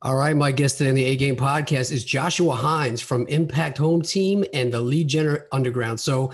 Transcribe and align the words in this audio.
All 0.00 0.14
right, 0.14 0.36
my 0.36 0.52
guest 0.52 0.78
today 0.78 0.90
on 0.90 0.94
the 0.94 1.04
A 1.06 1.16
Game 1.16 1.34
podcast 1.34 1.90
is 1.90 2.04
Joshua 2.04 2.54
Hines 2.54 3.00
from 3.00 3.26
Impact 3.26 3.78
Home 3.78 4.00
Team 4.00 4.44
and 4.52 4.72
the 4.72 4.80
Lead 4.80 5.08
Gener 5.08 5.46
Underground. 5.50 5.98
So 5.98 6.30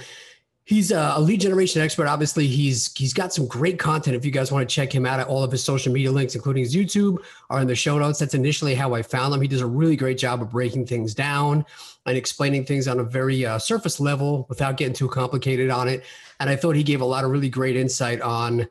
he's 0.65 0.91
a, 0.91 1.19
lead 1.19 1.41
generation 1.41 1.81
expert. 1.81 2.07
Obviously, 2.07 2.47
he's 2.47 2.93
he's 2.95 3.15
got 3.15 3.33
some 3.33 3.47
great 3.47 3.79
content. 3.79 4.17
If 4.17 4.25
you 4.27 4.31
guys 4.31 4.53
want 4.53 4.69
to 4.69 4.75
check 4.75 4.95
him 4.95 5.07
out, 5.07 5.19
at 5.19 5.29
all 5.29 5.43
of 5.43 5.51
his 5.51 5.65
social 5.65 5.95
media 5.95 6.13
links, 6.13 6.35
including 6.35 6.63
his 6.63 6.77
YouTube, 6.77 7.25
are 7.49 7.59
in 7.63 7.67
the 7.67 7.75
show 7.75 7.99
notes. 7.99 8.19
That's 8.19 8.35
initially 8.35 8.75
how 8.75 8.93
I 8.93 9.01
found 9.01 9.33
him. 9.33 9.41
He 9.41 9.49
does 9.49 9.63
a 9.63 9.67
really 9.67 9.97
great 9.97 10.19
job 10.19 10.43
of 10.43 10.51
breaking 10.51 10.85
things 10.85 11.15
down 11.15 11.65
and 12.05 12.19
explaining 12.19 12.67
things 12.67 12.87
on 12.87 13.01
a 13.01 13.03
very 13.03 13.47
uh, 13.47 13.59
surface 13.59 13.99
level 13.99 14.45
without 14.51 14.77
getting 14.77 14.93
too 14.93 15.09
complicated 15.09 15.71
on 15.71 15.89
it. 15.89 16.05
And 16.39 16.51
I 16.51 16.57
thought 16.57 16.77
he 16.77 16.83
gave 16.83 17.01
a 17.01 17.07
lot 17.07 17.25
of 17.25 17.31
really 17.31 17.49
great 17.49 17.77
insight 17.77 18.21
on 18.21 18.69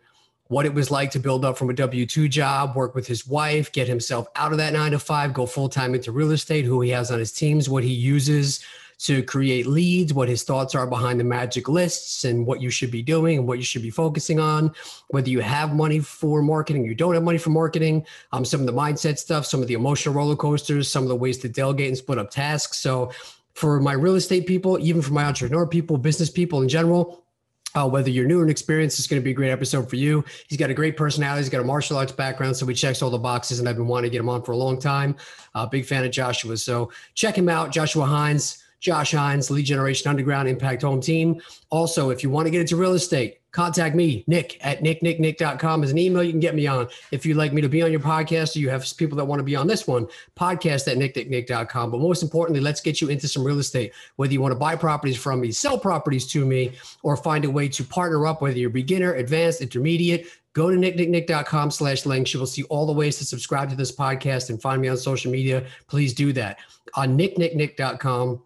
what 0.53 0.67
it 0.67 0.73
was 0.73 0.91
like 0.91 1.09
to 1.09 1.19
build 1.19 1.43
up 1.43 1.57
from 1.57 1.71
a 1.71 1.73
W 1.73 2.05
2 2.05 2.29
job, 2.29 2.75
work 2.75 2.93
with 2.93 3.07
his 3.07 3.25
wife, 3.25 3.71
get 3.71 3.87
himself 3.87 4.27
out 4.35 4.51
of 4.51 4.59
that 4.59 4.71
nine 4.71 4.91
to 4.91 4.99
five, 4.99 5.33
go 5.33 5.47
full 5.47 5.67
time 5.67 5.95
into 5.95 6.11
real 6.11 6.29
estate, 6.29 6.63
who 6.63 6.79
he 6.81 6.91
has 6.91 7.09
on 7.09 7.17
his 7.17 7.31
teams, 7.31 7.69
what 7.69 7.83
he 7.83 7.91
uses 7.91 8.63
to 8.99 9.23
create 9.23 9.65
leads, 9.65 10.13
what 10.13 10.29
his 10.29 10.43
thoughts 10.43 10.75
are 10.75 10.85
behind 10.85 11.19
the 11.19 11.23
magic 11.23 11.67
lists, 11.67 12.23
and 12.23 12.45
what 12.45 12.61
you 12.61 12.69
should 12.69 12.91
be 12.91 13.01
doing 13.01 13.39
and 13.39 13.47
what 13.47 13.57
you 13.57 13.63
should 13.63 13.81
be 13.81 13.89
focusing 13.89 14.39
on. 14.39 14.71
Whether 15.07 15.31
you 15.31 15.39
have 15.39 15.73
money 15.73 15.99
for 15.99 16.43
marketing, 16.43 16.85
you 16.85 16.93
don't 16.93 17.15
have 17.15 17.23
money 17.23 17.39
for 17.39 17.49
marketing, 17.49 18.05
um, 18.31 18.45
some 18.45 18.59
of 18.59 18.67
the 18.67 18.73
mindset 18.73 19.17
stuff, 19.17 19.47
some 19.47 19.63
of 19.63 19.67
the 19.67 19.73
emotional 19.73 20.13
roller 20.13 20.35
coasters, 20.35 20.87
some 20.87 21.01
of 21.01 21.09
the 21.09 21.15
ways 21.15 21.39
to 21.39 21.49
delegate 21.49 21.87
and 21.87 21.97
split 21.97 22.19
up 22.19 22.29
tasks. 22.29 22.77
So, 22.77 23.11
for 23.55 23.79
my 23.79 23.93
real 23.93 24.15
estate 24.15 24.47
people, 24.47 24.79
even 24.79 25.01
for 25.01 25.13
my 25.13 25.25
entrepreneur 25.25 25.67
people, 25.67 25.97
business 25.97 26.29
people 26.29 26.61
in 26.61 26.69
general, 26.69 27.22
uh, 27.75 27.87
whether 27.87 28.09
you're 28.09 28.27
new 28.27 28.39
or 28.39 28.47
experienced, 28.49 28.99
it's 28.99 29.07
going 29.07 29.21
to 29.21 29.23
be 29.23 29.31
a 29.31 29.33
great 29.33 29.51
episode 29.51 29.89
for 29.89 29.95
you. 29.95 30.23
He's 30.47 30.57
got 30.57 30.69
a 30.69 30.73
great 30.73 30.97
personality. 30.97 31.41
He's 31.41 31.49
got 31.49 31.61
a 31.61 31.63
martial 31.63 31.97
arts 31.97 32.11
background, 32.11 32.55
so 32.55 32.65
he 32.65 32.73
checks 32.73 33.01
all 33.01 33.09
the 33.09 33.17
boxes, 33.17 33.59
and 33.59 33.67
I've 33.67 33.77
been 33.77 33.87
wanting 33.87 34.09
to 34.09 34.11
get 34.11 34.19
him 34.19 34.29
on 34.29 34.43
for 34.43 34.51
a 34.51 34.57
long 34.57 34.79
time. 34.79 35.15
Uh, 35.55 35.65
big 35.65 35.85
fan 35.85 36.03
of 36.03 36.11
Joshua, 36.11 36.57
so 36.57 36.91
check 37.15 37.37
him 37.37 37.49
out, 37.49 37.71
Joshua 37.71 38.05
Hines. 38.05 38.59
Josh 38.79 39.13
Hines, 39.13 39.49
Lead 39.49 39.63
Generation 39.63 40.09
Underground 40.09 40.49
Impact 40.49 40.81
Home 40.81 40.99
Team. 40.99 41.41
Also, 41.69 42.09
if 42.09 42.21
you 42.21 42.29
want 42.29 42.47
to 42.47 42.51
get 42.51 42.59
into 42.59 42.75
real 42.75 42.91
estate, 42.95 43.39
contact 43.53 43.95
me, 43.95 44.25
Nick 44.27 44.57
at 44.65 44.81
nicknicknick.com 44.81 45.83
is 45.83 45.91
an 45.91 45.97
email 45.97 46.23
you 46.23 46.31
can 46.31 46.39
get 46.39 46.55
me 46.55 46.67
on. 46.67 46.87
If 47.11 47.25
you'd 47.25 47.37
like 47.37 47.53
me 47.53 47.61
to 47.61 47.69
be 47.69 47.81
on 47.81 47.91
your 47.91 48.01
podcast 48.01 48.55
or 48.55 48.59
you 48.59 48.69
have 48.69 48.85
people 48.97 49.15
that 49.17 49.25
want 49.25 49.39
to 49.39 49.43
be 49.43 49.55
on 49.55 49.67
this 49.67 49.87
one, 49.87 50.07
podcast 50.35 50.91
at 50.91 50.97
nicknicknick.com. 50.97 51.91
But 51.91 52.01
most 52.01 52.23
importantly, 52.23 52.59
let's 52.59 52.81
get 52.81 52.99
you 52.99 53.07
into 53.09 53.27
some 53.27 53.43
real 53.43 53.59
estate. 53.59 53.93
Whether 54.17 54.33
you 54.33 54.41
want 54.41 54.51
to 54.51 54.59
buy 54.59 54.75
properties 54.75 55.17
from 55.17 55.39
me, 55.39 55.51
sell 55.51 55.77
properties 55.77 56.27
to 56.27 56.45
me, 56.45 56.73
or 57.03 57.15
find 57.15 57.45
a 57.45 57.49
way 57.49 57.69
to 57.69 57.83
partner 57.83 58.25
up, 58.25 58.41
whether 58.41 58.57
you're 58.57 58.71
beginner, 58.71 59.13
advanced, 59.13 59.61
intermediate, 59.61 60.27
go 60.53 60.71
to 60.71 60.75
nicknicknick.com 60.75 61.71
slash 61.71 62.05
links. 62.05 62.33
You 62.33 62.39
will 62.39 62.47
see 62.47 62.63
all 62.63 62.87
the 62.87 62.93
ways 62.93 63.17
to 63.19 63.25
subscribe 63.25 63.69
to 63.69 63.75
this 63.75 63.95
podcast 63.95 64.49
and 64.49 64.61
find 64.61 64.81
me 64.81 64.87
on 64.87 64.97
social 64.97 65.31
media. 65.31 65.65
Please 65.87 66.13
do 66.13 66.33
that. 66.33 66.57
On 66.95 67.17
nicknicknick.com 67.17 68.41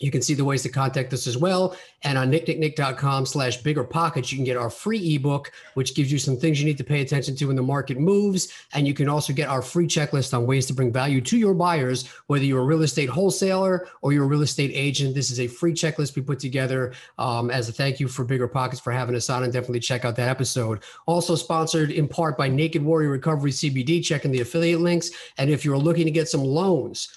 you 0.00 0.10
can 0.10 0.22
see 0.22 0.34
the 0.34 0.44
ways 0.44 0.62
to 0.62 0.68
contact 0.68 1.12
us 1.12 1.26
as 1.26 1.36
well. 1.36 1.76
And 2.02 2.16
on 2.16 2.32
nicknicknick.com 2.32 3.26
slash 3.26 3.58
bigger 3.58 3.84
pockets, 3.84 4.32
you 4.32 4.38
can 4.38 4.44
get 4.44 4.56
our 4.56 4.70
free 4.70 5.14
ebook, 5.14 5.52
which 5.74 5.94
gives 5.94 6.10
you 6.10 6.18
some 6.18 6.38
things 6.38 6.58
you 6.58 6.66
need 6.66 6.78
to 6.78 6.84
pay 6.84 7.02
attention 7.02 7.36
to 7.36 7.46
when 7.46 7.56
the 7.56 7.62
market 7.62 7.98
moves. 7.98 8.52
And 8.72 8.88
you 8.88 8.94
can 8.94 9.08
also 9.08 9.34
get 9.34 9.50
our 9.50 9.60
free 9.60 9.86
checklist 9.86 10.36
on 10.36 10.46
ways 10.46 10.66
to 10.66 10.72
bring 10.72 10.90
value 10.90 11.20
to 11.20 11.36
your 11.36 11.52
buyers, 11.52 12.08
whether 12.26 12.44
you're 12.44 12.62
a 12.62 12.64
real 12.64 12.82
estate 12.82 13.10
wholesaler 13.10 13.86
or 14.00 14.12
you're 14.12 14.24
a 14.24 14.28
real 14.28 14.42
estate 14.42 14.72
agent. 14.74 15.14
This 15.14 15.30
is 15.30 15.38
a 15.38 15.46
free 15.46 15.74
checklist 15.74 16.16
we 16.16 16.22
put 16.22 16.38
together 16.38 16.94
um, 17.18 17.50
as 17.50 17.68
a 17.68 17.72
thank 17.72 18.00
you 18.00 18.08
for 18.08 18.24
Bigger 18.24 18.48
Pockets 18.48 18.80
for 18.80 18.92
having 18.92 19.14
us 19.14 19.28
on. 19.28 19.44
And 19.44 19.52
definitely 19.52 19.80
check 19.80 20.06
out 20.06 20.16
that 20.16 20.28
episode. 20.28 20.82
Also 21.06 21.34
sponsored 21.34 21.90
in 21.90 22.08
part 22.08 22.38
by 22.38 22.48
Naked 22.48 22.82
Warrior 22.82 23.10
Recovery 23.10 23.50
CBD. 23.50 24.02
Checking 24.02 24.30
the 24.30 24.40
affiliate 24.40 24.80
links. 24.80 25.10
And 25.36 25.50
if 25.50 25.64
you're 25.64 25.76
looking 25.78 26.06
to 26.06 26.10
get 26.10 26.28
some 26.28 26.42
loans, 26.42 27.08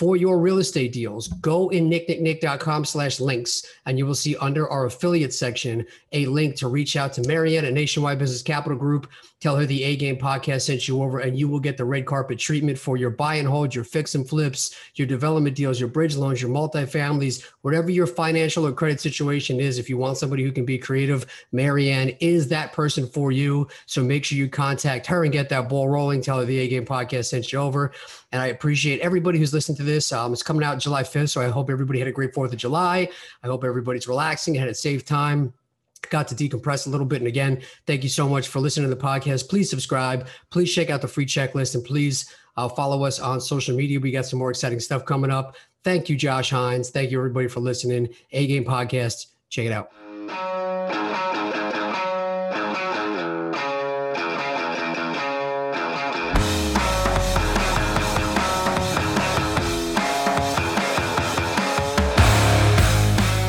for 0.00 0.16
your 0.16 0.38
real 0.38 0.56
estate 0.56 0.94
deals, 0.94 1.28
go 1.42 1.68
in 1.68 1.90
nicknicknick.com 1.90 2.86
slash 2.86 3.20
links 3.20 3.66
and 3.84 3.98
you 3.98 4.06
will 4.06 4.14
see 4.14 4.34
under 4.36 4.66
our 4.66 4.86
affiliate 4.86 5.34
section 5.34 5.86
a 6.12 6.24
link 6.24 6.56
to 6.56 6.68
reach 6.68 6.96
out 6.96 7.12
to 7.12 7.28
Marianne 7.28 7.66
at 7.66 7.74
Nationwide 7.74 8.18
Business 8.18 8.40
Capital 8.40 8.78
Group. 8.78 9.10
Tell 9.40 9.56
her 9.56 9.66
the 9.66 9.84
A 9.84 9.96
Game 9.96 10.16
podcast 10.16 10.62
sent 10.62 10.88
you 10.88 11.02
over 11.02 11.18
and 11.18 11.38
you 11.38 11.48
will 11.48 11.60
get 11.60 11.76
the 11.76 11.84
red 11.84 12.06
carpet 12.06 12.38
treatment 12.38 12.78
for 12.78 12.96
your 12.96 13.10
buy 13.10 13.34
and 13.34 13.48
hold, 13.48 13.74
your 13.74 13.84
fix 13.84 14.14
and 14.14 14.26
flips, 14.26 14.74
your 14.94 15.06
development 15.06 15.54
deals, 15.54 15.78
your 15.78 15.90
bridge 15.90 16.16
loans, 16.16 16.40
your 16.40 16.50
multifamilies, 16.50 17.44
whatever 17.60 17.90
your 17.90 18.06
financial 18.06 18.66
or 18.66 18.72
credit 18.72 19.02
situation 19.02 19.60
is. 19.60 19.78
If 19.78 19.90
you 19.90 19.98
want 19.98 20.16
somebody 20.16 20.44
who 20.44 20.52
can 20.52 20.64
be 20.64 20.78
creative, 20.78 21.26
Marianne 21.52 22.16
is 22.20 22.48
that 22.48 22.72
person 22.72 23.06
for 23.06 23.32
you. 23.32 23.68
So 23.84 24.02
make 24.02 24.24
sure 24.24 24.38
you 24.38 24.48
contact 24.48 25.06
her 25.08 25.24
and 25.24 25.32
get 25.32 25.50
that 25.50 25.68
ball 25.68 25.90
rolling. 25.90 26.22
Tell 26.22 26.38
her 26.38 26.46
the 26.46 26.58
A 26.60 26.68
Game 26.68 26.86
podcast 26.86 27.26
sent 27.26 27.52
you 27.52 27.58
over. 27.58 27.92
And 28.32 28.40
I 28.40 28.46
appreciate 28.46 29.00
everybody 29.00 29.38
who's 29.38 29.52
listened 29.52 29.76
to 29.78 29.82
this. 29.82 30.12
Um, 30.12 30.32
it's 30.32 30.42
coming 30.42 30.62
out 30.62 30.78
July 30.78 31.02
5th. 31.02 31.30
So 31.30 31.40
I 31.40 31.48
hope 31.48 31.68
everybody 31.68 31.98
had 31.98 32.08
a 32.08 32.12
great 32.12 32.32
4th 32.32 32.52
of 32.52 32.58
July. 32.58 33.08
I 33.42 33.46
hope 33.46 33.64
everybody's 33.64 34.06
relaxing, 34.06 34.54
had 34.54 34.68
a 34.68 34.74
safe 34.74 35.04
time 35.04 35.52
got 36.08 36.28
to 36.28 36.34
decompress 36.34 36.86
a 36.86 36.90
little 36.90 37.06
bit. 37.06 37.20
And 37.20 37.28
again, 37.28 37.60
thank 37.86 38.02
you 38.02 38.08
so 38.08 38.28
much 38.28 38.48
for 38.48 38.60
listening 38.60 38.88
to 38.88 38.94
the 38.94 39.00
podcast. 39.00 39.48
Please 39.48 39.68
subscribe. 39.68 40.26
Please 40.50 40.72
check 40.72 40.88
out 40.90 41.02
the 41.02 41.08
free 41.08 41.26
checklist 41.26 41.74
and 41.74 41.84
please 41.84 42.34
uh, 42.56 42.68
follow 42.68 43.04
us 43.04 43.20
on 43.20 43.40
social 43.40 43.76
media. 43.76 44.00
We 44.00 44.10
got 44.10 44.26
some 44.26 44.38
more 44.38 44.50
exciting 44.50 44.80
stuff 44.80 45.04
coming 45.04 45.30
up. 45.30 45.56
Thank 45.84 46.08
you, 46.08 46.16
Josh 46.16 46.50
Hines. 46.50 46.90
Thank 46.90 47.10
you, 47.10 47.18
everybody, 47.18 47.48
for 47.48 47.60
listening. 47.60 48.08
A 48.32 48.46
Game 48.46 48.64
Podcast. 48.64 49.26
Check 49.48 49.66
it 49.66 49.72
out. 49.72 51.29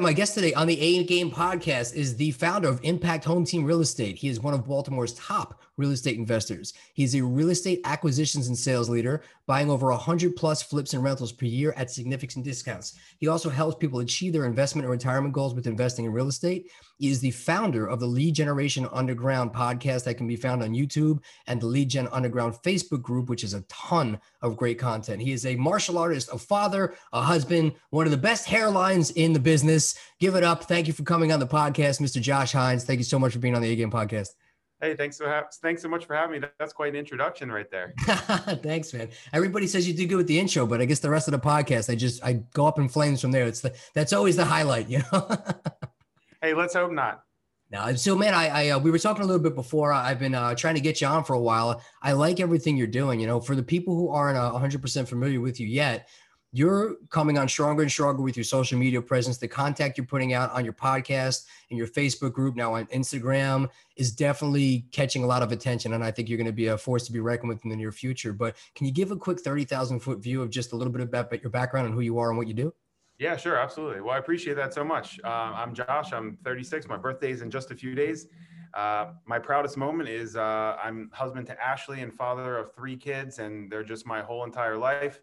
My 0.00 0.12
guest 0.14 0.32
today 0.32 0.54
on 0.54 0.66
the 0.66 0.80
A 0.80 1.04
Game 1.04 1.30
podcast 1.30 1.94
is 1.94 2.16
the 2.16 2.30
founder 2.30 2.68
of 2.68 2.80
Impact 2.82 3.24
Home 3.26 3.44
Team 3.44 3.64
Real 3.64 3.82
Estate. 3.82 4.16
He 4.16 4.28
is 4.28 4.40
one 4.40 4.54
of 4.54 4.66
Baltimore's 4.66 5.12
top 5.12 5.60
real 5.80 5.90
estate 5.90 6.18
investors. 6.18 6.74
He's 6.94 7.16
a 7.16 7.24
real 7.24 7.50
estate 7.50 7.80
acquisitions 7.84 8.46
and 8.46 8.56
sales 8.56 8.88
leader, 8.88 9.22
buying 9.46 9.70
over 9.70 9.88
100 9.88 10.36
plus 10.36 10.62
flips 10.62 10.94
and 10.94 11.02
rentals 11.02 11.32
per 11.32 11.46
year 11.46 11.72
at 11.76 11.90
significant 11.90 12.44
discounts. 12.44 12.98
He 13.18 13.26
also 13.26 13.48
helps 13.48 13.76
people 13.78 14.00
achieve 14.00 14.32
their 14.32 14.44
investment 14.44 14.84
and 14.84 14.92
retirement 14.92 15.34
goals 15.34 15.54
with 15.54 15.66
investing 15.66 16.04
in 16.04 16.12
real 16.12 16.28
estate. 16.28 16.70
He 16.98 17.08
is 17.08 17.20
the 17.20 17.30
founder 17.30 17.86
of 17.86 17.98
the 17.98 18.06
Lead 18.06 18.34
Generation 18.34 18.86
Underground 18.92 19.52
podcast 19.52 20.04
that 20.04 20.18
can 20.18 20.28
be 20.28 20.36
found 20.36 20.62
on 20.62 20.74
YouTube 20.74 21.20
and 21.46 21.60
the 21.60 21.66
Lead 21.66 21.88
Gen 21.88 22.08
Underground 22.12 22.54
Facebook 22.62 23.00
group, 23.00 23.30
which 23.30 23.42
is 23.42 23.54
a 23.54 23.62
ton 23.62 24.20
of 24.42 24.56
great 24.56 24.78
content. 24.78 25.22
He 25.22 25.32
is 25.32 25.46
a 25.46 25.56
martial 25.56 25.96
artist, 25.96 26.28
a 26.30 26.38
father, 26.38 26.94
a 27.14 27.22
husband, 27.22 27.72
one 27.88 28.06
of 28.06 28.10
the 28.10 28.18
best 28.18 28.46
hairlines 28.46 29.12
in 29.16 29.32
the 29.32 29.40
business. 29.40 29.98
Give 30.18 30.34
it 30.34 30.44
up. 30.44 30.64
Thank 30.64 30.86
you 30.86 30.92
for 30.92 31.02
coming 31.02 31.32
on 31.32 31.40
the 31.40 31.46
podcast, 31.46 32.02
Mr. 32.02 32.20
Josh 32.20 32.52
Hines. 32.52 32.84
Thank 32.84 32.98
you 32.98 33.04
so 33.04 33.18
much 33.18 33.32
for 33.32 33.38
being 33.38 33.56
on 33.56 33.62
the 33.62 33.70
A 33.70 33.76
Game 33.76 33.90
podcast. 33.90 34.28
Hey, 34.80 34.96
thanks 34.96 35.18
so 35.18 35.26
ha- 35.26 35.46
thanks 35.60 35.82
so 35.82 35.88
much 35.88 36.06
for 36.06 36.16
having 36.16 36.40
me. 36.40 36.48
That's 36.58 36.72
quite 36.72 36.94
an 36.94 36.98
introduction 36.98 37.52
right 37.52 37.70
there. 37.70 37.92
thanks, 38.62 38.94
man. 38.94 39.10
Everybody 39.32 39.66
says 39.66 39.86
you 39.86 39.92
do 39.92 40.06
good 40.06 40.16
with 40.16 40.26
the 40.26 40.38
intro, 40.38 40.66
but 40.66 40.80
I 40.80 40.86
guess 40.86 41.00
the 41.00 41.10
rest 41.10 41.28
of 41.28 41.32
the 41.32 41.38
podcast, 41.38 41.90
I 41.90 41.96
just 41.96 42.24
I 42.24 42.34
go 42.54 42.66
up 42.66 42.78
in 42.78 42.88
flames 42.88 43.20
from 43.20 43.30
there. 43.30 43.44
It's 43.44 43.60
the 43.60 43.74
that's 43.94 44.14
always 44.14 44.36
the 44.36 44.44
highlight, 44.44 44.88
you 44.88 45.02
know. 45.12 45.28
hey, 46.42 46.54
let's 46.54 46.74
hope 46.74 46.92
not. 46.92 47.22
No, 47.70 47.94
so 47.94 48.16
man, 48.16 48.34
I, 48.34 48.48
I 48.48 48.68
uh, 48.70 48.78
we 48.78 48.90
were 48.90 48.98
talking 48.98 49.22
a 49.22 49.26
little 49.26 49.42
bit 49.42 49.54
before. 49.54 49.92
I've 49.92 50.18
been 50.18 50.34
uh, 50.34 50.54
trying 50.54 50.74
to 50.74 50.80
get 50.80 51.00
you 51.00 51.06
on 51.06 51.24
for 51.24 51.34
a 51.34 51.40
while. 51.40 51.82
I 52.02 52.12
like 52.12 52.40
everything 52.40 52.76
you're 52.76 52.86
doing. 52.86 53.20
You 53.20 53.26
know, 53.26 53.40
for 53.40 53.54
the 53.54 53.62
people 53.62 53.94
who 53.94 54.08
aren't 54.08 54.38
uh, 54.38 54.50
100% 54.52 55.06
familiar 55.06 55.40
with 55.40 55.60
you 55.60 55.66
yet, 55.66 56.08
you're 56.52 56.96
coming 57.10 57.38
on 57.38 57.48
stronger 57.48 57.82
and 57.82 57.90
stronger 57.90 58.22
with 58.22 58.36
your 58.36 58.44
social 58.44 58.76
media 58.78 59.00
presence. 59.00 59.38
The 59.38 59.46
contact 59.46 59.96
you're 59.96 60.06
putting 60.06 60.32
out 60.32 60.50
on 60.50 60.64
your 60.64 60.72
podcast 60.72 61.46
and 61.70 61.78
your 61.78 61.86
Facebook 61.86 62.32
group, 62.32 62.56
now 62.56 62.74
on 62.74 62.86
Instagram, 62.86 63.68
is 63.96 64.10
definitely 64.12 64.86
catching 64.90 65.22
a 65.22 65.26
lot 65.26 65.42
of 65.42 65.52
attention. 65.52 65.92
And 65.92 66.02
I 66.02 66.10
think 66.10 66.28
you're 66.28 66.38
going 66.38 66.46
to 66.46 66.52
be 66.52 66.66
a 66.66 66.76
force 66.76 67.06
to 67.06 67.12
be 67.12 67.20
reckoned 67.20 67.50
with 67.50 67.62
in 67.64 67.70
the 67.70 67.76
near 67.76 67.92
future. 67.92 68.32
But 68.32 68.56
can 68.74 68.86
you 68.86 68.92
give 68.92 69.12
a 69.12 69.16
quick 69.16 69.40
30,000 69.40 70.00
foot 70.00 70.18
view 70.18 70.42
of 70.42 70.50
just 70.50 70.72
a 70.72 70.76
little 70.76 70.92
bit 70.92 71.02
about 71.02 71.40
your 71.40 71.50
background 71.50 71.86
and 71.86 71.94
who 71.94 72.00
you 72.00 72.18
are 72.18 72.30
and 72.30 72.38
what 72.38 72.48
you 72.48 72.54
do? 72.54 72.74
Yeah, 73.20 73.36
sure. 73.36 73.56
Absolutely. 73.56 74.00
Well, 74.00 74.14
I 74.14 74.18
appreciate 74.18 74.54
that 74.54 74.74
so 74.74 74.82
much. 74.82 75.20
Um, 75.20 75.52
I'm 75.54 75.74
Josh. 75.74 76.12
I'm 76.12 76.38
36. 76.42 76.88
My 76.88 76.96
birthday 76.96 77.30
is 77.30 77.42
in 77.42 77.50
just 77.50 77.70
a 77.70 77.76
few 77.76 77.94
days. 77.94 78.26
Uh, 78.74 79.12
my 79.26 79.38
proudest 79.38 79.76
moment 79.76 80.08
is 80.08 80.36
uh, 80.36 80.76
I'm 80.82 81.10
husband 81.12 81.46
to 81.48 81.62
Ashley 81.62 82.00
and 82.00 82.12
father 82.12 82.56
of 82.56 82.74
three 82.74 82.96
kids, 82.96 83.38
and 83.38 83.70
they're 83.70 83.84
just 83.84 84.06
my 84.06 84.22
whole 84.22 84.44
entire 84.44 84.76
life 84.76 85.20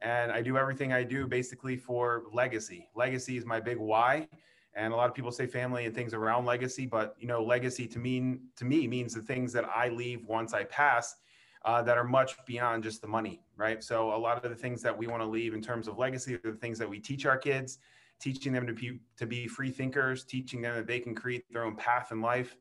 and 0.00 0.30
I 0.30 0.42
do 0.42 0.56
everything 0.56 0.92
I 0.92 1.02
do 1.02 1.26
basically 1.26 1.76
for 1.76 2.24
legacy. 2.32 2.88
Legacy 2.94 3.36
is 3.36 3.44
my 3.44 3.60
big 3.60 3.78
why. 3.78 4.28
And 4.74 4.92
a 4.92 4.96
lot 4.96 5.08
of 5.08 5.14
people 5.14 5.32
say 5.32 5.46
family 5.46 5.86
and 5.86 5.94
things 5.94 6.12
around 6.12 6.44
legacy, 6.44 6.84
but 6.84 7.16
you 7.18 7.26
know, 7.26 7.42
legacy 7.42 7.86
to 7.86 7.98
mean 7.98 8.40
to 8.56 8.64
me 8.64 8.86
means 8.86 9.14
the 9.14 9.22
things 9.22 9.52
that 9.54 9.64
I 9.64 9.88
leave 9.88 10.26
once 10.26 10.52
I 10.52 10.64
pass 10.64 11.16
uh, 11.64 11.82
that 11.82 11.96
are 11.96 12.04
much 12.04 12.36
beyond 12.44 12.84
just 12.84 13.00
the 13.00 13.08
money, 13.08 13.40
right? 13.56 13.82
So 13.82 14.14
a 14.14 14.18
lot 14.18 14.42
of 14.42 14.48
the 14.48 14.56
things 14.56 14.82
that 14.82 14.96
we 14.96 15.06
want 15.06 15.22
to 15.22 15.26
leave 15.26 15.54
in 15.54 15.62
terms 15.62 15.88
of 15.88 15.98
legacy 15.98 16.34
are 16.34 16.52
the 16.52 16.58
things 16.58 16.78
that 16.78 16.88
we 16.88 17.00
teach 17.00 17.24
our 17.24 17.38
kids, 17.38 17.78
teaching 18.20 18.52
them 18.52 18.66
to 18.66 18.74
be 18.74 19.00
to 19.16 19.26
be 19.26 19.48
free 19.48 19.70
thinkers, 19.70 20.24
teaching 20.24 20.60
them 20.60 20.76
that 20.76 20.86
they 20.86 21.00
can 21.00 21.14
create 21.14 21.44
their 21.50 21.64
own 21.64 21.74
path 21.74 22.12
in 22.12 22.20
life. 22.20 22.56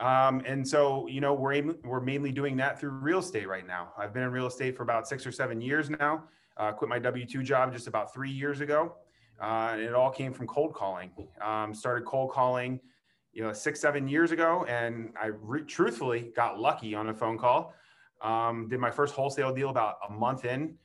Um, 0.00 0.42
and 0.46 0.66
so, 0.66 1.06
you 1.06 1.20
know, 1.20 1.34
we're, 1.34 1.74
we're 1.84 2.00
mainly 2.00 2.32
doing 2.32 2.56
that 2.56 2.80
through 2.80 2.90
real 2.90 3.18
estate 3.18 3.46
right 3.46 3.66
now. 3.66 3.92
I've 3.96 4.12
been 4.12 4.22
in 4.22 4.30
real 4.30 4.46
estate 4.46 4.76
for 4.76 4.82
about 4.82 5.06
six 5.06 5.26
or 5.26 5.32
seven 5.32 5.60
years 5.60 5.90
now. 5.90 6.24
Uh, 6.56 6.72
quit 6.72 6.88
my 6.88 6.98
W 6.98 7.24
2 7.26 7.42
job 7.42 7.72
just 7.72 7.86
about 7.86 8.12
three 8.12 8.30
years 8.30 8.60
ago. 8.60 8.96
Uh, 9.40 9.70
and 9.72 9.80
it 9.80 9.94
all 9.94 10.10
came 10.10 10.32
from 10.32 10.46
cold 10.46 10.74
calling. 10.74 11.10
Um, 11.40 11.74
started 11.74 12.04
cold 12.04 12.30
calling, 12.30 12.80
you 13.32 13.42
know, 13.42 13.52
six, 13.52 13.80
seven 13.80 14.08
years 14.08 14.30
ago. 14.30 14.64
And 14.68 15.12
I 15.20 15.26
re- 15.26 15.62
truthfully 15.62 16.32
got 16.34 16.58
lucky 16.58 16.94
on 16.94 17.08
a 17.08 17.14
phone 17.14 17.38
call. 17.38 17.74
Um, 18.20 18.68
did 18.68 18.78
my 18.78 18.90
first 18.90 19.14
wholesale 19.14 19.52
deal 19.52 19.70
about 19.70 19.96
a 20.08 20.12
month 20.12 20.44
in 20.44 20.76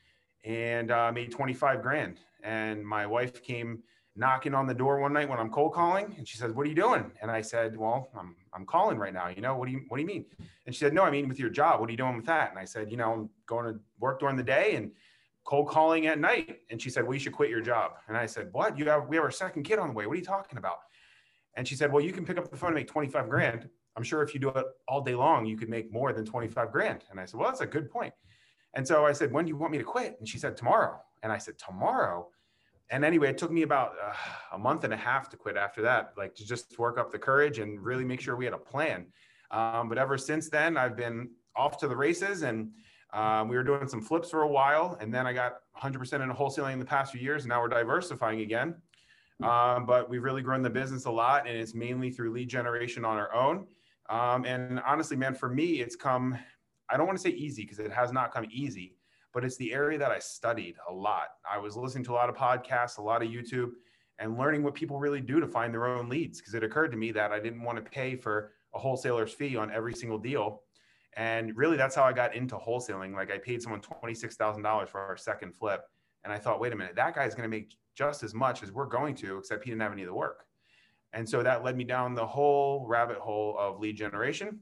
and 0.44 0.92
uh, 0.92 1.12
made 1.12 1.32
25 1.32 1.82
grand. 1.82 2.20
And 2.44 2.86
my 2.86 3.06
wife 3.06 3.44
came 3.44 3.84
knocking 4.18 4.56
on 4.56 4.66
the 4.66 4.74
door 4.74 5.00
one 5.00 5.14
night 5.14 5.30
when 5.30 5.40
I'm 5.40 5.52
cold 5.52 5.74
calling, 5.74 6.16
and 6.18 6.28
she 6.28 6.38
says, 6.38 6.52
"What 6.52 6.66
are 6.66 6.70
you 6.70 6.76
doing?" 6.76 7.12
And 7.22 7.30
I 7.30 7.42
said, 7.42 7.78
"Well, 7.78 8.10
I'm 8.18 8.36
I'm 8.54 8.66
calling 8.66 8.98
right 8.98 9.14
now. 9.14 9.28
You 9.28 9.42
know, 9.42 9.56
what 9.56 9.68
do 9.68 9.72
you 9.72 9.86
what 9.88 9.98
do 9.98 10.02
you 10.02 10.08
mean?" 10.08 10.26
And 10.66 10.74
she 10.74 10.80
said, 10.80 10.94
"No, 10.94 11.04
I 11.04 11.12
mean 11.12 11.28
with 11.30 11.40
your 11.40 11.50
job. 11.50 11.80
What 11.80 11.88
are 11.90 11.92
you 11.92 11.98
doing 11.98 12.18
with 12.18 12.26
that?" 12.26 12.50
And 12.50 12.60
I 12.60 12.66
said, 12.66 12.92
"You 12.92 12.98
know, 12.98 13.14
I'm 13.14 13.30
going 13.46 13.74
to 13.74 13.80
work 14.00 14.20
during 14.20 14.36
the 14.36 14.44
day 14.44 14.76
and 14.76 14.92
cold 15.44 15.70
calling 15.70 16.08
at 16.08 16.20
night." 16.20 16.62
And 16.72 16.82
she 16.82 16.90
said, 16.90 17.04
"Well, 17.04 17.14
you 17.14 17.20
should 17.20 17.34
quit 17.34 17.50
your 17.50 17.62
job." 17.62 17.92
And 18.08 18.18
I 18.18 18.26
said, 18.26 18.50
"What? 18.52 18.78
You 18.78 18.86
have 18.90 19.08
we 19.08 19.16
have 19.18 19.24
our 19.24 19.32
second 19.32 19.64
kid 19.64 19.78
on 19.80 19.88
the 19.90 19.94
way. 19.94 20.08
What 20.08 20.14
are 20.14 20.20
you 20.20 20.26
talking 20.26 20.58
about?" 20.58 20.80
And 21.56 21.68
she 21.68 21.76
said, 21.76 21.92
"Well, 21.92 22.04
you 22.04 22.12
can 22.12 22.26
pick 22.26 22.38
up 22.38 22.50
the 22.50 22.58
phone 22.58 22.70
and 22.70 22.76
make 22.76 22.88
25 22.88 23.30
grand. 23.30 23.70
I'm 23.96 24.04
sure 24.04 24.22
if 24.24 24.34
you 24.34 24.40
do 24.40 24.50
it 24.50 24.66
all 24.88 25.02
day 25.02 25.16
long, 25.16 25.46
you 25.46 25.58
could 25.58 25.70
make 25.70 25.92
more 25.92 26.12
than 26.12 26.26
25 26.26 26.72
grand." 26.72 27.06
And 27.12 27.20
I 27.20 27.26
said, 27.26 27.40
"Well, 27.40 27.50
that's 27.50 27.62
a 27.62 27.68
good 27.68 27.90
point." 27.90 28.14
And 28.74 28.88
so 28.88 29.06
I 29.06 29.12
said, 29.12 29.32
"When 29.32 29.46
do 29.46 29.50
you 29.50 29.58
want 29.58 29.72
me 29.72 29.78
to 29.78 29.84
quit?" 29.84 30.18
And 30.20 30.28
she 30.28 30.40
said, 30.40 30.58
"Tomorrow." 30.58 31.02
And 31.22 31.32
I 31.32 31.38
said, 31.38 31.58
"Tomorrow." 31.60 32.30
And 32.90 33.04
anyway, 33.04 33.30
it 33.30 33.38
took 33.38 33.52
me 33.52 33.64
about 33.64 33.94
uh, 34.04 34.14
a 34.54 34.58
month 34.58 34.84
and 34.84 34.94
a 34.94 34.98
half 34.98 35.30
to 35.30 35.38
quit 35.38 35.58
after 35.58 35.82
that, 35.82 36.14
like 36.18 36.36
to 36.36 36.46
just 36.46 36.78
work 36.80 36.98
up 36.98 37.12
the 37.12 37.20
courage 37.20 37.60
and 37.60 37.82
really 37.82 38.06
make 38.06 38.22
sure 38.22 38.36
we 38.36 38.46
had 38.46 38.54
a 38.54 38.58
plan. 38.58 39.08
Um, 39.52 39.90
but 39.90 39.98
ever 39.98 40.18
since 40.18 40.50
then, 40.50 40.78
I've 40.78 40.96
been 40.96 41.30
off 41.56 41.78
to 41.80 41.88
the 41.88 41.96
races 41.96 42.44
and 42.44 42.72
um, 43.14 43.50
we 43.50 43.56
were 43.56 43.64
doing 43.64 43.88
some 43.88 44.02
flips 44.02 44.30
for 44.30 44.44
a 44.44 44.48
while. 44.48 44.98
And 45.02 45.14
then 45.14 45.28
I 45.28 45.34
got 45.34 45.58
100% 45.82 46.22
into 46.22 46.34
wholesaling 46.34 46.74
in 46.74 46.80
the 46.80 46.86
past 46.86 47.12
few 47.12 47.22
years. 47.22 47.44
And 47.44 47.50
now 47.50 47.62
we're 47.62 47.70
diversifying 47.70 48.42
again. 48.42 48.76
Um, 49.44 49.86
but 49.86 50.10
we've 50.10 50.24
really 50.24 50.42
grown 50.42 50.64
the 50.64 50.70
business 50.70 51.06
a 51.06 51.12
lot 51.12 51.48
and 51.48 51.56
it's 51.56 51.76
mainly 51.76 52.10
through 52.10 52.32
lead 52.32 52.50
generation 52.50 53.06
on 53.06 53.18
our 53.18 53.34
own. 53.34 53.68
Um, 54.10 54.46
and 54.46 54.80
honestly, 54.86 55.16
man, 55.16 55.36
for 55.36 55.48
me, 55.48 55.82
it's 55.82 55.96
come, 55.96 56.38
I 56.90 56.98
don't 56.98 57.06
want 57.06 57.20
to 57.20 57.22
say 57.22 57.30
easy 57.30 57.62
because 57.64 57.78
it 57.78 57.92
has 57.92 58.12
not 58.12 58.34
come 58.34 58.48
easy 58.50 58.97
but 59.38 59.46
it's 59.46 59.58
the 59.58 59.72
area 59.72 60.00
that 60.00 60.10
I 60.10 60.18
studied 60.18 60.78
a 60.90 60.92
lot. 60.92 61.28
I 61.48 61.60
was 61.60 61.78
listening 61.78 62.04
to 62.06 62.14
a 62.14 62.16
lot 62.16 62.28
of 62.28 62.36
podcasts, 62.36 62.98
a 62.98 63.04
lot 63.04 63.22
of 63.22 63.30
YouTube, 63.30 63.70
and 64.18 64.36
learning 64.36 64.64
what 64.64 64.74
people 64.74 64.98
really 64.98 65.22
do 65.22 65.40
to 65.40 65.46
find 65.46 65.72
their 65.72 65.86
own 65.86 66.10
leads. 66.10 66.40
Because 66.40 66.56
it 66.56 66.64
occurred 66.64 66.88
to 66.88 66.98
me 66.98 67.12
that 67.12 67.32
I 67.32 67.40
didn't 67.40 67.62
want 67.62 67.78
to 67.78 67.84
pay 67.84 68.16
for 68.16 68.54
a 68.74 68.80
wholesaler's 68.80 69.32
fee 69.32 69.56
on 69.56 69.70
every 69.70 69.94
single 69.94 70.18
deal. 70.18 70.64
And 71.18 71.56
really, 71.56 71.78
that's 71.78 71.94
how 71.94 72.02
I 72.02 72.14
got 72.14 72.34
into 72.34 72.56
wholesaling. 72.56 73.14
Like 73.14 73.30
I 73.30 73.38
paid 73.38 73.62
someone 73.62 73.80
$26,000 73.80 74.90
for 74.90 75.02
our 75.02 75.16
second 75.16 75.56
flip. 75.56 75.84
And 76.24 76.34
I 76.34 76.40
thought, 76.40 76.60
wait 76.60 76.74
a 76.74 76.76
minute, 76.76 76.96
that 76.96 77.14
guy's 77.14 77.36
going 77.36 77.48
to 77.48 77.56
make 77.56 77.76
just 77.94 78.24
as 78.24 78.34
much 78.34 78.64
as 78.64 78.72
we're 78.72 78.88
going 78.88 79.14
to, 79.18 79.38
except 79.38 79.66
he 79.66 79.70
didn't 79.70 79.84
have 79.84 79.92
any 79.92 80.02
of 80.02 80.08
the 80.08 80.16
work. 80.16 80.46
And 81.14 81.30
so 81.30 81.44
that 81.44 81.64
led 81.64 81.78
me 81.78 81.84
down 81.84 82.16
the 82.16 82.26
whole 82.26 82.88
rabbit 82.88 83.18
hole 83.18 83.56
of 83.60 83.80
lead 83.80 83.98
generation. 83.98 84.62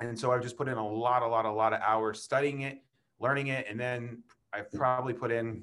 And 0.00 0.18
so 0.18 0.32
I've 0.32 0.42
just 0.42 0.58
put 0.58 0.68
in 0.68 0.76
a 0.76 0.86
lot, 0.86 1.22
a 1.22 1.26
lot, 1.26 1.46
a 1.46 1.50
lot 1.50 1.72
of 1.72 1.80
hours 1.80 2.22
studying 2.22 2.60
it, 2.60 2.82
learning 3.22 3.46
it. 3.46 3.66
And 3.68 3.78
then 3.78 4.22
I've 4.52 4.70
probably 4.72 5.14
put 5.14 5.30
in, 5.30 5.62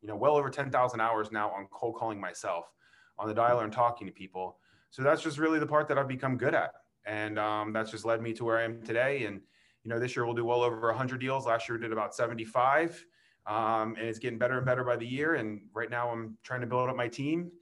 you 0.00 0.08
know, 0.08 0.16
well 0.16 0.36
over 0.36 0.50
10,000 0.50 1.00
hours 1.00 1.30
now 1.30 1.50
on 1.50 1.66
cold 1.70 1.96
calling 1.96 2.20
myself 2.20 2.72
on 3.18 3.28
the 3.28 3.34
dialer 3.34 3.64
and 3.64 3.72
talking 3.72 4.06
to 4.06 4.12
people. 4.12 4.58
So 4.90 5.02
that's 5.02 5.22
just 5.22 5.38
really 5.38 5.58
the 5.58 5.66
part 5.66 5.88
that 5.88 5.98
I've 5.98 6.08
become 6.08 6.36
good 6.36 6.54
at. 6.54 6.72
And 7.04 7.38
um, 7.38 7.72
that's 7.72 7.90
just 7.90 8.04
led 8.04 8.20
me 8.20 8.32
to 8.34 8.44
where 8.44 8.58
I 8.58 8.64
am 8.64 8.82
today. 8.82 9.24
And, 9.24 9.40
you 9.84 9.90
know, 9.90 10.00
this 10.00 10.16
year 10.16 10.24
we'll 10.24 10.34
do 10.34 10.44
well 10.44 10.62
over 10.62 10.88
100 10.88 11.20
deals. 11.20 11.46
Last 11.46 11.68
year 11.68 11.78
we 11.78 11.82
did 11.82 11.92
about 11.92 12.14
75. 12.14 13.04
Um, 13.46 13.94
and 13.96 14.08
it's 14.08 14.18
getting 14.18 14.38
better 14.38 14.56
and 14.56 14.66
better 14.66 14.82
by 14.82 14.96
the 14.96 15.06
year. 15.06 15.34
And 15.34 15.60
right 15.72 15.90
now 15.90 16.10
I'm 16.10 16.36
trying 16.42 16.62
to 16.62 16.66
build 16.66 16.88
up 16.88 16.96
my 16.96 17.06
team 17.06 17.52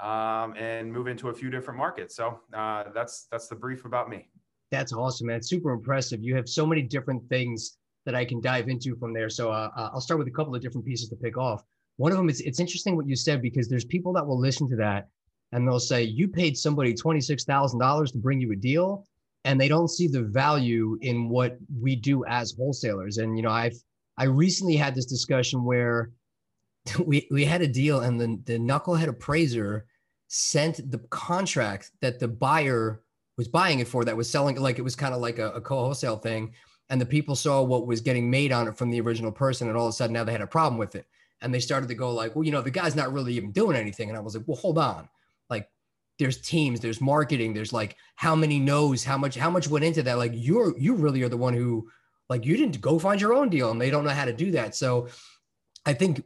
um, 0.00 0.54
and 0.56 0.92
move 0.92 1.06
into 1.06 1.28
a 1.28 1.34
few 1.34 1.50
different 1.50 1.78
markets. 1.78 2.16
So 2.16 2.40
uh, 2.52 2.84
that's 2.94 3.26
that's 3.30 3.48
the 3.48 3.54
brief 3.54 3.84
about 3.84 4.08
me. 4.08 4.28
That's 4.70 4.92
awesome, 4.92 5.28
man. 5.28 5.36
It's 5.36 5.48
super 5.48 5.70
impressive. 5.70 6.22
You 6.22 6.36
have 6.36 6.48
so 6.48 6.64
many 6.64 6.82
different 6.82 7.28
things 7.28 7.78
that 8.06 8.14
I 8.14 8.24
can 8.24 8.40
dive 8.40 8.68
into 8.68 8.96
from 8.96 9.12
there. 9.12 9.28
So 9.28 9.50
uh, 9.50 9.70
uh, 9.76 9.90
I'll 9.92 10.00
start 10.00 10.18
with 10.18 10.28
a 10.28 10.32
couple 10.32 10.54
of 10.54 10.62
different 10.62 10.86
pieces 10.86 11.08
to 11.08 11.16
pick 11.16 11.36
off. 11.36 11.62
One 11.96 12.12
of 12.12 12.18
them 12.18 12.28
is 12.30 12.40
it's 12.40 12.60
interesting 12.60 12.96
what 12.96 13.06
you 13.06 13.16
said 13.16 13.42
because 13.42 13.68
there's 13.68 13.84
people 13.84 14.12
that 14.14 14.26
will 14.26 14.38
listen 14.38 14.68
to 14.70 14.76
that 14.76 15.08
and 15.52 15.66
they'll 15.66 15.80
say 15.80 16.02
you 16.02 16.28
paid 16.28 16.56
somebody 16.56 16.94
twenty 16.94 17.20
six 17.20 17.44
thousand 17.44 17.78
dollars 17.78 18.12
to 18.12 18.18
bring 18.18 18.40
you 18.40 18.52
a 18.52 18.56
deal, 18.56 19.06
and 19.44 19.60
they 19.60 19.68
don't 19.68 19.88
see 19.88 20.06
the 20.06 20.22
value 20.22 20.98
in 21.02 21.28
what 21.28 21.58
we 21.80 21.96
do 21.96 22.24
as 22.26 22.54
wholesalers. 22.56 23.18
And 23.18 23.36
you 23.36 23.42
know, 23.42 23.50
I've 23.50 23.76
I 24.16 24.24
recently 24.24 24.76
had 24.76 24.94
this 24.94 25.06
discussion 25.06 25.64
where 25.64 26.12
we 27.04 27.26
we 27.30 27.44
had 27.44 27.62
a 27.62 27.68
deal 27.68 28.00
and 28.00 28.20
the 28.20 28.40
the 28.44 28.58
knucklehead 28.58 29.08
appraiser 29.08 29.86
sent 30.28 30.90
the 30.90 30.98
contract 31.10 31.90
that 32.00 32.20
the 32.20 32.28
buyer 32.28 33.02
was 33.36 33.48
buying 33.48 33.80
it 33.80 33.88
for 33.88 34.04
that 34.04 34.16
was 34.16 34.30
selling 34.30 34.56
like 34.56 34.78
it 34.78 34.82
was 34.82 34.94
kind 34.94 35.14
of 35.14 35.20
like 35.20 35.38
a, 35.38 35.50
a 35.52 35.60
co-wholesale 35.60 36.18
thing 36.18 36.52
and 36.90 37.00
the 37.00 37.06
people 37.06 37.36
saw 37.36 37.62
what 37.62 37.86
was 37.86 38.00
getting 38.00 38.28
made 38.28 38.52
on 38.52 38.68
it 38.68 38.76
from 38.76 38.90
the 38.90 39.00
original 39.00 39.32
person 39.32 39.68
and 39.68 39.76
all 39.76 39.86
of 39.86 39.90
a 39.90 39.92
sudden 39.92 40.12
now 40.12 40.24
they 40.24 40.32
had 40.32 40.42
a 40.42 40.46
problem 40.46 40.76
with 40.76 40.94
it. 40.94 41.06
And 41.40 41.54
they 41.54 41.60
started 41.60 41.88
to 41.88 41.94
go 41.94 42.12
like 42.12 42.34
well 42.36 42.44
you 42.44 42.50
know 42.50 42.60
the 42.60 42.70
guy's 42.70 42.96
not 42.96 43.12
really 43.12 43.32
even 43.34 43.52
doing 43.52 43.76
anything. 43.76 44.10
And 44.10 44.18
i 44.18 44.20
was 44.20 44.36
like 44.36 44.46
well 44.46 44.58
hold 44.58 44.76
on. 44.76 45.08
Like 45.48 45.70
there's 46.18 46.40
teams 46.42 46.80
there's 46.80 47.00
marketing 47.00 47.54
there's 47.54 47.72
like 47.72 47.96
how 48.16 48.34
many 48.34 48.58
knows 48.58 49.04
how 49.04 49.16
much 49.16 49.36
how 49.36 49.48
much 49.48 49.68
went 49.68 49.84
into 49.84 50.02
that? 50.02 50.18
Like 50.18 50.32
you're 50.34 50.76
you 50.78 50.94
really 50.94 51.22
are 51.22 51.30
the 51.30 51.36
one 51.36 51.54
who 51.54 51.88
like 52.28 52.44
you 52.44 52.56
didn't 52.56 52.80
go 52.80 52.98
find 52.98 53.20
your 53.20 53.32
own 53.32 53.48
deal 53.48 53.70
and 53.70 53.80
they 53.80 53.90
don't 53.90 54.04
know 54.04 54.10
how 54.10 54.26
to 54.26 54.32
do 54.32 54.50
that. 54.50 54.74
So 54.74 55.08
i 55.86 55.94
think 55.94 56.22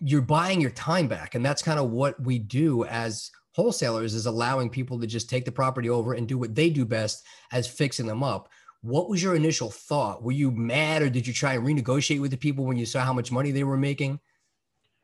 you're 0.00 0.20
buying 0.20 0.60
your 0.60 0.70
time 0.72 1.08
back 1.08 1.34
and 1.34 1.44
that's 1.44 1.62
kind 1.62 1.78
of 1.78 1.90
what 1.90 2.20
we 2.20 2.38
do 2.38 2.84
as 2.84 3.30
wholesalers 3.52 4.14
is 4.14 4.26
allowing 4.26 4.70
people 4.70 5.00
to 5.00 5.06
just 5.06 5.28
take 5.28 5.44
the 5.44 5.50
property 5.50 5.88
over 5.88 6.12
and 6.12 6.28
do 6.28 6.38
what 6.38 6.54
they 6.54 6.70
do 6.70 6.84
best 6.84 7.24
as 7.50 7.66
fixing 7.66 8.06
them 8.06 8.22
up 8.22 8.48
what 8.82 9.08
was 9.08 9.22
your 9.22 9.34
initial 9.34 9.70
thought? 9.70 10.22
Were 10.22 10.32
you 10.32 10.50
mad 10.50 11.02
or 11.02 11.10
did 11.10 11.26
you 11.26 11.32
try 11.32 11.54
and 11.54 11.66
renegotiate 11.66 12.20
with 12.20 12.30
the 12.30 12.36
people 12.36 12.64
when 12.64 12.76
you 12.76 12.86
saw 12.86 13.00
how 13.00 13.12
much 13.12 13.32
money 13.32 13.50
they 13.50 13.64
were 13.64 13.76
making? 13.76 14.20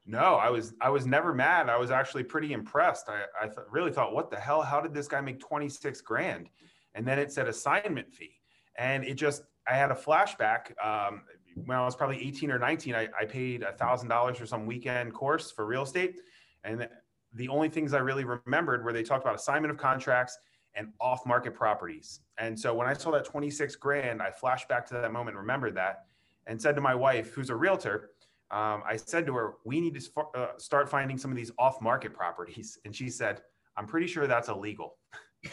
No, 0.06 0.34
I 0.34 0.50
was 0.50 0.74
I 0.80 0.90
was 0.90 1.06
never 1.06 1.34
mad. 1.34 1.70
I 1.70 1.78
was 1.78 1.90
actually 1.90 2.24
pretty 2.24 2.52
impressed. 2.52 3.08
I, 3.08 3.22
I 3.42 3.46
th- 3.46 3.66
really 3.70 3.90
thought, 3.90 4.14
what 4.14 4.30
the 4.30 4.38
hell? 4.38 4.60
How 4.62 4.80
did 4.80 4.92
this 4.92 5.08
guy 5.08 5.20
make 5.20 5.40
26 5.40 6.02
grand? 6.02 6.50
And 6.94 7.06
then 7.06 7.18
it 7.18 7.32
said 7.32 7.48
assignment 7.48 8.12
fee. 8.12 8.40
And 8.76 9.04
it 9.04 9.14
just 9.14 9.42
I 9.66 9.74
had 9.74 9.90
a 9.90 9.94
flashback. 9.94 10.72
Um, 10.84 11.22
when 11.64 11.78
I 11.78 11.84
was 11.84 11.96
probably 11.96 12.18
18 12.26 12.50
or 12.50 12.58
19, 12.58 12.94
I, 12.94 13.08
I 13.18 13.24
paid 13.24 13.62
a 13.62 13.72
thousand 13.72 14.08
dollars 14.08 14.36
for 14.36 14.46
some 14.46 14.66
weekend 14.66 15.14
course 15.14 15.50
for 15.50 15.64
real 15.64 15.82
estate. 15.82 16.16
And 16.64 16.86
the 17.32 17.48
only 17.48 17.68
things 17.68 17.94
I 17.94 17.98
really 17.98 18.24
remembered 18.24 18.84
were 18.84 18.92
they 18.92 19.02
talked 19.02 19.24
about 19.24 19.36
assignment 19.36 19.70
of 19.70 19.78
contracts 19.78 20.38
and 20.76 20.88
off 21.00 21.24
market 21.26 21.54
properties. 21.54 22.20
And 22.38 22.58
so 22.58 22.74
when 22.74 22.86
I 22.86 22.92
saw 22.92 23.10
that 23.12 23.24
26 23.24 23.76
grand, 23.76 24.20
I 24.20 24.30
flashed 24.30 24.68
back 24.68 24.86
to 24.86 24.94
that 24.94 25.12
moment, 25.12 25.36
remembered 25.36 25.74
that, 25.76 26.06
and 26.46 26.60
said 26.60 26.74
to 26.74 26.80
my 26.80 26.94
wife, 26.94 27.32
who's 27.32 27.50
a 27.50 27.56
realtor, 27.56 28.10
um, 28.50 28.82
I 28.86 28.96
said 28.96 29.26
to 29.26 29.34
her, 29.34 29.54
we 29.64 29.80
need 29.80 29.94
to 29.98 30.20
uh, 30.34 30.48
start 30.58 30.88
finding 30.88 31.16
some 31.16 31.30
of 31.30 31.36
these 31.36 31.50
off 31.58 31.80
market 31.80 32.12
properties. 32.12 32.78
And 32.84 32.94
she 32.94 33.08
said, 33.08 33.42
I'm 33.76 33.86
pretty 33.86 34.06
sure 34.06 34.26
that's 34.26 34.48
illegal. 34.48 34.96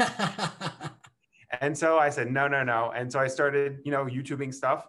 and 1.61 1.77
so 1.77 1.97
I 1.97 2.09
said, 2.09 2.31
no, 2.31 2.47
no, 2.47 2.63
no. 2.63 2.91
And 2.95 3.11
so 3.11 3.19
I 3.19 3.27
started, 3.27 3.79
you 3.83 3.91
know, 3.91 4.05
YouTubing 4.05 4.53
stuff. 4.53 4.87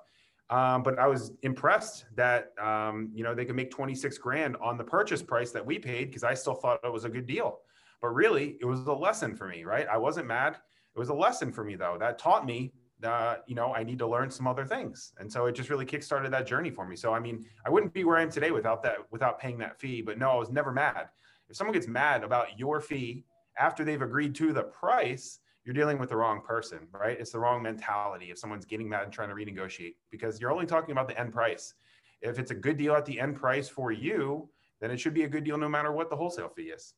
Um, 0.51 0.83
but 0.83 0.99
I 0.99 1.07
was 1.07 1.33
impressed 1.43 2.05
that 2.15 2.53
um, 2.62 3.11
you 3.15 3.25
know 3.25 3.35
they 3.35 3.47
could 3.47 3.57
make 3.57 3.71
26 3.71 4.19
grand 4.19 4.55
on 4.61 4.77
the 4.77 4.85
purchase 4.85 5.23
price 5.23 5.51
that 5.53 5.65
we 5.65 5.79
paid 5.79 6.11
because 6.11 6.25
I 6.25 6.35
still 6.35 6.53
thought 6.53 6.79
it 6.85 6.93
was 6.93 7.07
a 7.07 7.09
good 7.09 7.27
deal. 7.27 7.61
But 8.02 8.09
really, 8.09 8.59
it 8.61 8.64
was 8.64 8.80
a 8.80 8.92
lesson 8.92 9.37
for 9.37 9.47
me, 9.47 9.64
right? 9.64 9.87
I 9.87 9.97
wasn't 9.97 10.26
mad. 10.26 10.56
It 10.94 10.99
was 10.99 11.09
a 11.09 11.14
lesson 11.14 11.52
for 11.52 11.64
me 11.64 11.76
though. 11.76 11.97
That 11.99 12.18
taught 12.18 12.44
me 12.44 12.73
that 13.00 13.44
you 13.47 13.54
know 13.54 13.73
I 13.73 13.85
need 13.85 13.99
to 14.00 14.06
learn 14.06 14.30
some 14.30 14.47
other 14.47 14.66
things, 14.66 15.12
and 15.18 15.32
so 15.32 15.47
it 15.47 15.52
just 15.52 15.71
really 15.71 15.87
kickstarted 15.87 16.30
that 16.32 16.47
journey 16.47 16.71
for 16.71 16.87
me. 16.87 16.97
So 16.97 17.14
I 17.14 17.21
mean, 17.21 17.47
I 17.64 17.71
wouldn't 17.71 17.94
be 17.94 18.04
where 18.04 18.18
I 18.18 18.23
am 18.23 18.30
today 18.30 18.50
without 18.50 18.82
that, 18.82 18.97
without 19.11 19.38
paying 19.38 19.56
that 19.59 19.78
fee. 19.80 20.02
But 20.02 20.18
no, 20.18 20.30
I 20.30 20.35
was 20.35 20.50
never 20.50 20.73
mad. 20.73 21.09
If 21.49 21.56
someone 21.56 21.75
gets 21.75 21.87
mad 21.87 22.25
about 22.25 22.59
your 22.59 22.80
fee 22.80 23.25
after 23.59 23.85
they've 23.85 24.02
agreed 24.02 24.35
to 24.37 24.52
the 24.52 24.64
price, 24.64 25.38
you're 25.64 25.75
dealing 25.75 25.99
with 25.99 26.09
the 26.09 26.16
wrong 26.16 26.40
person, 26.40 26.88
right? 26.92 27.18
It's 27.18 27.30
the 27.30 27.38
wrong 27.38 27.62
mentality 27.62 28.30
if 28.30 28.38
someone's 28.38 28.64
getting 28.64 28.88
mad 28.88 29.04
and 29.04 29.12
trying 29.12 29.28
to 29.28 29.35
renegotiate 29.35 29.94
because 30.11 30.40
you're 30.40 30.50
only 30.50 30.66
talking 30.66 30.92
about 30.92 31.09
the 31.09 31.18
end 31.18 31.32
price. 31.32 31.75
If 32.21 32.38
it's 32.38 32.50
a 32.50 32.54
good 32.54 32.78
deal 32.78 32.94
at 32.94 33.04
the 33.04 33.21
end 33.21 33.37
price 33.37 33.68
for 33.68 33.92
you, 33.92 34.49
then 34.80 34.90
it 34.90 34.99
should 34.99 35.14
be 35.14 35.23
a 35.23 35.28
good 35.28 35.44
deal 35.44 35.59
no 35.59 35.68
matter 35.68 35.92
what 35.92 36.11
the 36.11 36.16
wholesale 36.16 36.49
fee 36.49 36.71
is. 36.71 36.94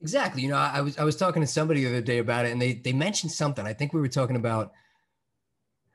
Exactly. 0.00 0.42
You 0.42 0.48
know, 0.50 0.56
I 0.56 0.80
was 0.80 0.96
I 0.96 1.04
was 1.04 1.16
talking 1.16 1.42
to 1.42 1.46
somebody 1.46 1.82
the 1.82 1.90
other 1.90 2.00
day 2.00 2.18
about 2.18 2.46
it, 2.46 2.52
and 2.52 2.62
they 2.62 2.74
they 2.74 2.92
mentioned 2.92 3.32
something. 3.32 3.66
I 3.66 3.72
think 3.72 3.92
we 3.92 4.00
were 4.00 4.08
talking 4.08 4.36
about 4.36 4.72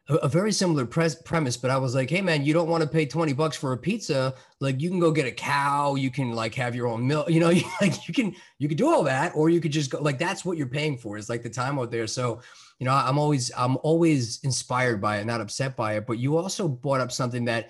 a, 0.09 0.15
a 0.15 0.27
very 0.27 0.51
similar 0.51 0.85
pres- 0.85 1.15
premise, 1.15 1.55
but 1.55 1.71
I 1.71 1.77
was 1.77 1.95
like, 1.95 2.09
hey 2.09 2.21
man, 2.21 2.43
you 2.43 2.53
don't 2.53 2.67
want 2.67 2.83
to 2.83 2.89
pay 2.89 3.05
20 3.05 3.33
bucks 3.33 3.55
for 3.55 3.71
a 3.71 3.77
pizza. 3.77 4.33
Like 4.59 4.81
you 4.81 4.89
can 4.89 4.99
go 4.99 5.11
get 5.11 5.25
a 5.25 5.31
cow, 5.31 5.95
you 5.95 6.11
can 6.11 6.33
like 6.33 6.53
have 6.55 6.75
your 6.75 6.87
own 6.87 7.07
milk, 7.07 7.29
you 7.29 7.39
know, 7.39 7.49
you, 7.51 7.63
like 7.81 8.07
you 8.07 8.13
can 8.13 8.35
you 8.59 8.67
can 8.67 8.77
do 8.77 8.89
all 8.89 9.03
that, 9.03 9.31
or 9.35 9.49
you 9.49 9.61
could 9.61 9.71
just 9.71 9.91
go 9.91 10.01
like 10.01 10.19
that's 10.19 10.43
what 10.43 10.57
you're 10.57 10.67
paying 10.67 10.97
for 10.97 11.17
is 11.17 11.29
like 11.29 11.43
the 11.43 11.49
time 11.49 11.79
out 11.79 11.91
there. 11.91 12.07
So, 12.07 12.41
you 12.79 12.85
know, 12.85 12.93
I'm 12.93 13.17
always 13.17 13.51
I'm 13.57 13.77
always 13.83 14.39
inspired 14.43 14.99
by 14.99 15.17
it, 15.19 15.25
not 15.25 15.41
upset 15.41 15.75
by 15.77 15.93
it. 15.95 16.05
But 16.05 16.19
you 16.19 16.37
also 16.37 16.67
brought 16.67 17.01
up 17.01 17.11
something 17.11 17.45
that 17.45 17.69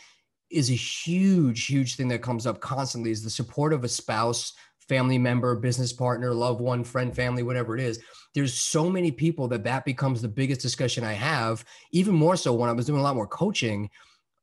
is 0.50 0.70
a 0.70 0.74
huge, 0.75 1.66
huge 1.66 1.96
thing 1.96 2.08
that 2.08 2.22
comes 2.22 2.46
up 2.46 2.60
constantly 2.60 3.12
is 3.12 3.24
the 3.24 3.30
support 3.30 3.74
of 3.74 3.84
a 3.84 3.90
spouse, 3.90 4.54
family 4.88 5.18
member, 5.18 5.56
business 5.56 5.94
partner, 5.94 6.34
loved 6.34 6.62
one, 6.62 6.84
friend, 6.84 7.16
family, 7.16 7.44
whatever 7.44 7.75
it 7.78 7.84
is 7.84 8.00
there's 8.34 8.54
so 8.54 8.90
many 8.90 9.12
people 9.12 9.48
that 9.48 9.63
that 9.63 9.86
becomes 9.86 10.22
the 10.22 10.28
biggest 10.28 10.62
discussion 10.62 11.04
I 11.04 11.13
have. 11.13 11.63
Even 11.92 12.16
more 12.16 12.36
so 12.36 12.54
when 12.54 12.70
I 12.70 12.74
was 12.74 12.86
doing 12.86 13.00
a 13.00 13.04
lot 13.04 13.16
more 13.16 13.28
coaching, 13.28 13.90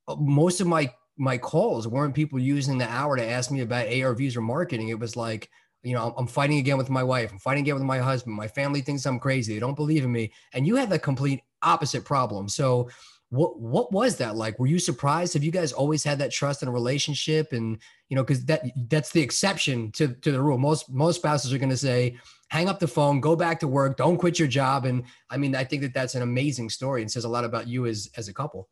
uh, 0.09 0.17
most 0.17 0.61
of 0.61 0.67
my 0.67 0.93
my 1.17 1.37
calls 1.37 1.87
weren't 1.87 2.15
people 2.15 2.39
using 2.39 2.79
the 2.79 2.89
hour 2.89 3.17
to 3.17 3.29
ask 3.29 3.51
me 3.51 3.61
about 3.61 3.89
ARVs 3.89 4.37
or 4.37 4.41
marketing. 4.41 4.89
It 4.89 4.99
was 4.99 5.17
like, 5.17 5.51
you 5.83 5.93
know, 5.93 6.15
I'm 6.17 6.27
fighting 6.27 6.59
again 6.59 6.79
with 6.79 6.89
my 6.89 7.03
wife. 7.03 7.31
I'm 7.31 7.39
fighting 7.39 7.63
again 7.63 7.75
with 7.75 7.85
my 7.85 7.99
husband. 7.99 8.37
My 8.37 8.49
family 8.49 8.81
thinks 8.81 9.05
I'm 9.05 9.19
crazy. 9.19 9.53
They 9.53 9.61
don't 9.61 9.75
believe 9.75 10.05
in 10.05 10.13
me. 10.13 10.33
And 10.55 10.67
you 10.67 10.77
had 10.77 10.89
the 10.89 10.99
complete 10.99 11.43
opposite 11.63 12.07
problem. 12.07 12.49
So 12.49 12.89
what 13.31 13.61
what 13.61 13.93
was 13.93 14.17
that 14.17 14.37
like? 14.37 14.59
Were 14.59 14.67
you 14.67 14.79
surprised? 14.79 15.35
Have 15.35 15.45
you 15.45 15.53
guys 15.53 15.73
always 15.73 16.05
had 16.05 16.19
that 16.19 16.33
trust 16.33 16.63
in 16.63 16.69
a 16.69 16.73
relationship? 16.73 17.53
And 17.53 17.79
you 18.09 18.17
know, 18.17 18.23
because 18.23 18.45
that 18.47 18.63
that's 18.89 19.11
the 19.11 19.23
exception 19.23 19.93
to 19.93 20.09
to 20.09 20.33
the 20.33 20.43
rule. 20.43 20.59
Most 20.59 20.91
most 20.91 21.17
spouses 21.17 21.53
are 21.53 21.59
going 21.59 21.71
to 21.71 21.77
say, 21.77 22.19
hang 22.49 22.69
up 22.69 22.81
the 22.81 22.89
phone, 22.89 23.21
go 23.21 23.37
back 23.37 23.61
to 23.61 23.69
work, 23.69 23.97
don't 23.97 24.19
quit 24.19 24.39
your 24.39 24.49
job. 24.49 24.85
And 24.85 25.05
I 25.31 25.37
mean, 25.37 25.55
I 25.55 25.65
think 25.65 25.83
that 25.83 25.95
that's 25.95 26.17
an 26.17 26.23
amazing 26.23 26.69
story 26.69 27.03
and 27.03 27.11
says 27.11 27.25
a 27.25 27.29
lot 27.29 27.45
about 27.45 27.69
you 27.69 27.87
as, 27.87 28.11
as 28.17 28.29
a 28.29 28.35
couple. 28.35 28.69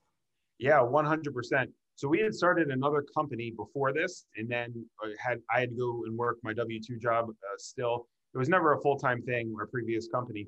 Yeah, 0.58 0.80
100%. 0.80 1.66
So 1.94 2.08
we 2.08 2.18
had 2.18 2.34
started 2.34 2.70
another 2.70 3.04
company 3.16 3.52
before 3.56 3.92
this, 3.92 4.26
and 4.36 4.48
then 4.48 4.72
had 5.18 5.38
I 5.52 5.60
had 5.60 5.70
to 5.70 5.76
go 5.76 6.02
and 6.06 6.16
work 6.16 6.38
my 6.42 6.52
W 6.52 6.80
two 6.80 6.96
job. 6.96 7.28
Uh, 7.28 7.56
still, 7.56 8.06
it 8.34 8.38
was 8.38 8.48
never 8.48 8.74
a 8.74 8.80
full 8.80 8.96
time 8.96 9.20
thing. 9.22 9.52
Our 9.58 9.66
previous 9.66 10.06
company, 10.06 10.46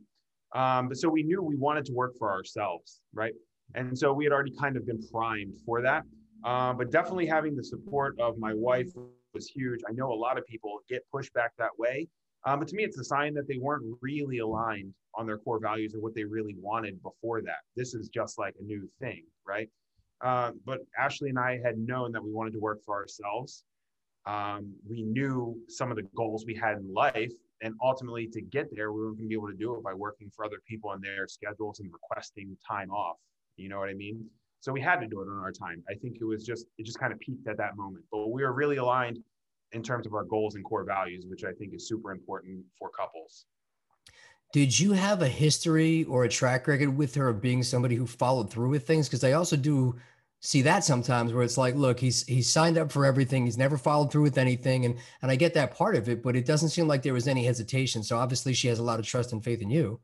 um, 0.54 0.86
but 0.88 0.96
so 0.96 1.08
we 1.08 1.24
knew 1.24 1.42
we 1.42 1.56
wanted 1.56 1.84
to 1.86 1.92
work 1.92 2.12
for 2.18 2.30
ourselves, 2.30 3.00
right? 3.12 3.32
And 3.74 3.96
so 3.96 4.12
we 4.12 4.24
had 4.24 4.32
already 4.32 4.54
kind 4.58 4.76
of 4.76 4.86
been 4.86 5.00
primed 5.12 5.58
for 5.64 5.82
that. 5.82 6.04
Um, 6.44 6.78
but 6.78 6.90
definitely 6.90 7.26
having 7.26 7.54
the 7.54 7.64
support 7.64 8.18
of 8.18 8.38
my 8.38 8.54
wife 8.54 8.88
was 9.34 9.46
huge. 9.48 9.80
I 9.88 9.92
know 9.92 10.10
a 10.10 10.14
lot 10.14 10.38
of 10.38 10.46
people 10.46 10.80
get 10.88 11.02
pushed 11.12 11.32
back 11.34 11.52
that 11.58 11.78
way, 11.78 12.08
um, 12.46 12.58
but 12.58 12.68
to 12.68 12.76
me, 12.76 12.84
it's 12.84 12.98
a 12.98 13.04
sign 13.04 13.34
that 13.34 13.46
they 13.46 13.58
weren't 13.58 13.84
really 14.00 14.38
aligned 14.38 14.94
on 15.14 15.26
their 15.26 15.38
core 15.38 15.60
values 15.60 15.94
or 15.94 16.00
what 16.00 16.14
they 16.14 16.24
really 16.24 16.56
wanted 16.58 17.02
before 17.02 17.42
that. 17.42 17.58
This 17.76 17.94
is 17.94 18.08
just 18.08 18.38
like 18.38 18.54
a 18.58 18.64
new 18.64 18.88
thing, 19.00 19.24
right? 19.46 19.68
Uh, 20.22 20.52
but 20.64 20.80
Ashley 20.98 21.28
and 21.30 21.38
I 21.38 21.60
had 21.64 21.78
known 21.78 22.12
that 22.12 22.22
we 22.22 22.32
wanted 22.32 22.52
to 22.54 22.60
work 22.60 22.80
for 22.84 22.94
ourselves. 22.94 23.64
Um, 24.26 24.72
we 24.88 25.02
knew 25.02 25.58
some 25.68 25.90
of 25.90 25.96
the 25.96 26.04
goals 26.14 26.44
we 26.46 26.54
had 26.54 26.78
in 26.78 26.92
life, 26.92 27.32
and 27.62 27.74
ultimately, 27.82 28.26
to 28.28 28.40
get 28.40 28.68
there, 28.74 28.92
we 28.92 29.00
were 29.00 29.12
going 29.12 29.24
to 29.24 29.28
be 29.28 29.34
able 29.34 29.48
to 29.48 29.56
do 29.56 29.74
it 29.74 29.82
by 29.82 29.92
working 29.92 30.30
for 30.34 30.44
other 30.44 30.58
people 30.66 30.90
on 30.90 31.00
their 31.02 31.26
schedules 31.26 31.80
and 31.80 31.90
requesting 31.92 32.56
time 32.66 32.90
off. 32.90 33.16
You 33.60 33.68
know 33.68 33.78
what 33.78 33.88
I 33.88 33.94
mean? 33.94 34.24
So 34.60 34.72
we 34.72 34.80
had 34.80 35.00
to 35.00 35.06
do 35.06 35.20
it 35.22 35.28
on 35.28 35.38
our 35.38 35.52
time. 35.52 35.82
I 35.88 35.94
think 35.94 36.18
it 36.20 36.24
was 36.24 36.44
just 36.44 36.66
it 36.78 36.84
just 36.84 36.98
kind 36.98 37.12
of 37.12 37.20
peaked 37.20 37.46
at 37.48 37.56
that 37.58 37.76
moment. 37.76 38.04
But 38.10 38.28
we 38.28 38.42
were 38.42 38.52
really 38.52 38.76
aligned 38.76 39.18
in 39.72 39.82
terms 39.82 40.06
of 40.06 40.14
our 40.14 40.24
goals 40.24 40.54
and 40.54 40.64
core 40.64 40.84
values, 40.84 41.24
which 41.28 41.44
I 41.44 41.52
think 41.52 41.74
is 41.74 41.88
super 41.88 42.10
important 42.12 42.64
for 42.78 42.90
couples. 42.90 43.46
Did 44.52 44.78
you 44.78 44.92
have 44.92 45.22
a 45.22 45.28
history 45.28 46.04
or 46.04 46.24
a 46.24 46.28
track 46.28 46.66
record 46.66 46.96
with 46.96 47.14
her 47.14 47.28
of 47.28 47.40
being 47.40 47.62
somebody 47.62 47.94
who 47.94 48.06
followed 48.06 48.50
through 48.50 48.70
with 48.70 48.86
things? 48.86 49.08
Because 49.08 49.22
I 49.22 49.32
also 49.32 49.56
do 49.56 49.94
see 50.40 50.62
that 50.62 50.82
sometimes 50.82 51.32
where 51.32 51.44
it's 51.44 51.58
like, 51.58 51.74
look, 51.76 52.00
he's 52.00 52.26
he's 52.26 52.50
signed 52.50 52.76
up 52.76 52.90
for 52.90 53.04
everything, 53.04 53.44
he's 53.44 53.58
never 53.58 53.78
followed 53.78 54.10
through 54.10 54.22
with 54.22 54.38
anything, 54.38 54.84
and 54.86 54.96
and 55.22 55.30
I 55.30 55.36
get 55.36 55.54
that 55.54 55.76
part 55.76 55.94
of 55.94 56.08
it, 56.08 56.22
but 56.22 56.34
it 56.34 56.46
doesn't 56.46 56.70
seem 56.70 56.88
like 56.88 57.02
there 57.02 57.14
was 57.14 57.28
any 57.28 57.44
hesitation. 57.44 58.02
So 58.02 58.18
obviously, 58.18 58.52
she 58.54 58.68
has 58.68 58.78
a 58.78 58.82
lot 58.82 58.98
of 58.98 59.06
trust 59.06 59.32
and 59.32 59.44
faith 59.44 59.62
in 59.62 59.70
you. 59.70 60.00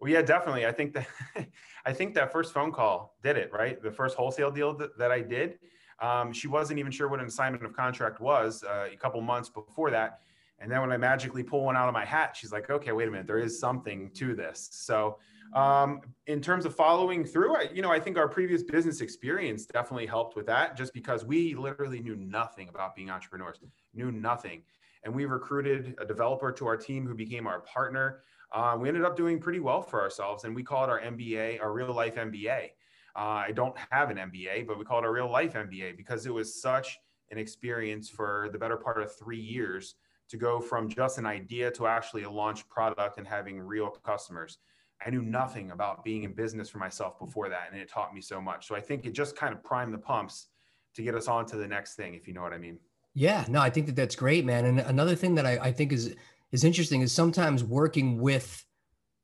Well, 0.00 0.10
yeah, 0.10 0.22
definitely. 0.22 0.66
I 0.66 0.72
think 0.72 0.94
that 0.94 1.06
I 1.84 1.92
think 1.92 2.14
that 2.14 2.32
first 2.32 2.52
phone 2.52 2.72
call 2.72 3.16
did 3.22 3.36
it 3.36 3.52
right. 3.52 3.82
The 3.82 3.92
first 3.92 4.16
wholesale 4.16 4.50
deal 4.50 4.74
that, 4.74 4.96
that 4.98 5.10
I 5.10 5.20
did 5.20 5.58
um, 6.00 6.32
she 6.32 6.48
wasn't 6.48 6.78
even 6.78 6.90
sure 6.90 7.08
what 7.08 7.20
an 7.20 7.26
assignment 7.26 7.64
of 7.64 7.74
contract 7.74 8.20
was 8.20 8.64
uh, 8.64 8.88
a 8.92 8.96
couple 8.96 9.20
months 9.20 9.48
before 9.48 9.90
that. 9.90 10.20
And 10.58 10.70
then 10.70 10.80
when 10.80 10.92
I 10.92 10.96
magically 10.96 11.42
pull 11.42 11.64
one 11.64 11.76
out 11.76 11.88
of 11.88 11.94
my 11.94 12.04
hat, 12.04 12.36
she's 12.36 12.52
like, 12.52 12.68
okay, 12.70 12.92
wait 12.92 13.08
a 13.08 13.10
minute, 13.10 13.26
there 13.26 13.38
is 13.38 13.58
something 13.58 14.10
to 14.14 14.34
this. 14.34 14.68
So, 14.72 15.18
um, 15.54 16.02
in 16.26 16.40
terms 16.40 16.64
of 16.64 16.76
following 16.76 17.24
through, 17.24 17.56
I, 17.56 17.68
you 17.72 17.82
know, 17.82 17.90
I 17.90 17.98
think 17.98 18.16
our 18.16 18.28
previous 18.28 18.62
business 18.62 19.00
experience 19.00 19.66
definitely 19.66 20.06
helped 20.06 20.36
with 20.36 20.46
that 20.46 20.76
just 20.76 20.94
because 20.94 21.24
we 21.24 21.54
literally 21.54 21.98
knew 21.98 22.14
nothing 22.14 22.68
about 22.68 22.94
being 22.94 23.10
entrepreneurs, 23.10 23.58
knew 23.92 24.12
nothing. 24.12 24.62
And 25.04 25.14
we 25.14 25.24
recruited 25.24 25.96
a 26.00 26.04
developer 26.04 26.52
to 26.52 26.66
our 26.66 26.76
team 26.76 27.06
who 27.06 27.14
became 27.14 27.46
our 27.46 27.60
partner. 27.60 28.22
Uh, 28.52 28.76
we 28.78 28.88
ended 28.88 29.04
up 29.04 29.16
doing 29.16 29.38
pretty 29.38 29.60
well 29.60 29.82
for 29.82 30.00
ourselves, 30.00 30.44
and 30.44 30.54
we 30.54 30.62
call 30.62 30.84
it 30.84 30.90
our 30.90 31.00
MBA, 31.00 31.60
our 31.60 31.72
real 31.72 31.94
life 31.94 32.16
MBA. 32.16 32.70
Uh, 33.16 33.18
I 33.18 33.52
don't 33.54 33.76
have 33.90 34.10
an 34.10 34.16
MBA, 34.16 34.66
but 34.66 34.78
we 34.78 34.84
call 34.84 34.98
it 34.98 35.04
a 35.04 35.10
real 35.10 35.30
life 35.30 35.54
MBA 35.54 35.96
because 35.96 36.26
it 36.26 36.34
was 36.34 36.60
such 36.60 36.98
an 37.30 37.38
experience 37.38 38.08
for 38.08 38.48
the 38.52 38.58
better 38.58 38.76
part 38.76 39.00
of 39.00 39.14
three 39.16 39.40
years 39.40 39.94
to 40.28 40.36
go 40.36 40.60
from 40.60 40.88
just 40.88 41.18
an 41.18 41.26
idea 41.26 41.70
to 41.72 41.86
actually 41.86 42.22
a 42.22 42.30
launch 42.30 42.68
product 42.68 43.18
and 43.18 43.26
having 43.26 43.60
real 43.60 43.90
customers. 43.90 44.58
I 45.04 45.10
knew 45.10 45.22
nothing 45.22 45.70
about 45.70 46.04
being 46.04 46.24
in 46.24 46.32
business 46.34 46.68
for 46.68 46.78
myself 46.78 47.18
before 47.18 47.48
that, 47.48 47.68
and 47.72 47.80
it 47.80 47.88
taught 47.88 48.14
me 48.14 48.20
so 48.20 48.40
much. 48.40 48.68
So 48.68 48.76
I 48.76 48.80
think 48.80 49.06
it 49.06 49.12
just 49.12 49.34
kind 49.34 49.52
of 49.52 49.64
primed 49.64 49.94
the 49.94 49.98
pumps 49.98 50.48
to 50.94 51.02
get 51.02 51.14
us 51.14 51.26
on 51.26 51.46
to 51.46 51.56
the 51.56 51.66
next 51.66 51.94
thing, 51.94 52.14
if 52.14 52.28
you 52.28 52.34
know 52.34 52.42
what 52.42 52.52
I 52.52 52.58
mean. 52.58 52.78
Yeah, 53.14 53.44
no, 53.48 53.60
I 53.60 53.70
think 53.70 53.86
that 53.86 53.96
that's 53.96 54.14
great, 54.14 54.44
man. 54.44 54.64
And 54.64 54.80
another 54.80 55.16
thing 55.16 55.34
that 55.34 55.46
I, 55.46 55.58
I 55.58 55.72
think 55.72 55.92
is 55.92 56.14
is 56.52 56.64
interesting 56.64 57.00
is 57.00 57.12
sometimes 57.12 57.62
working 57.64 58.20
with 58.20 58.64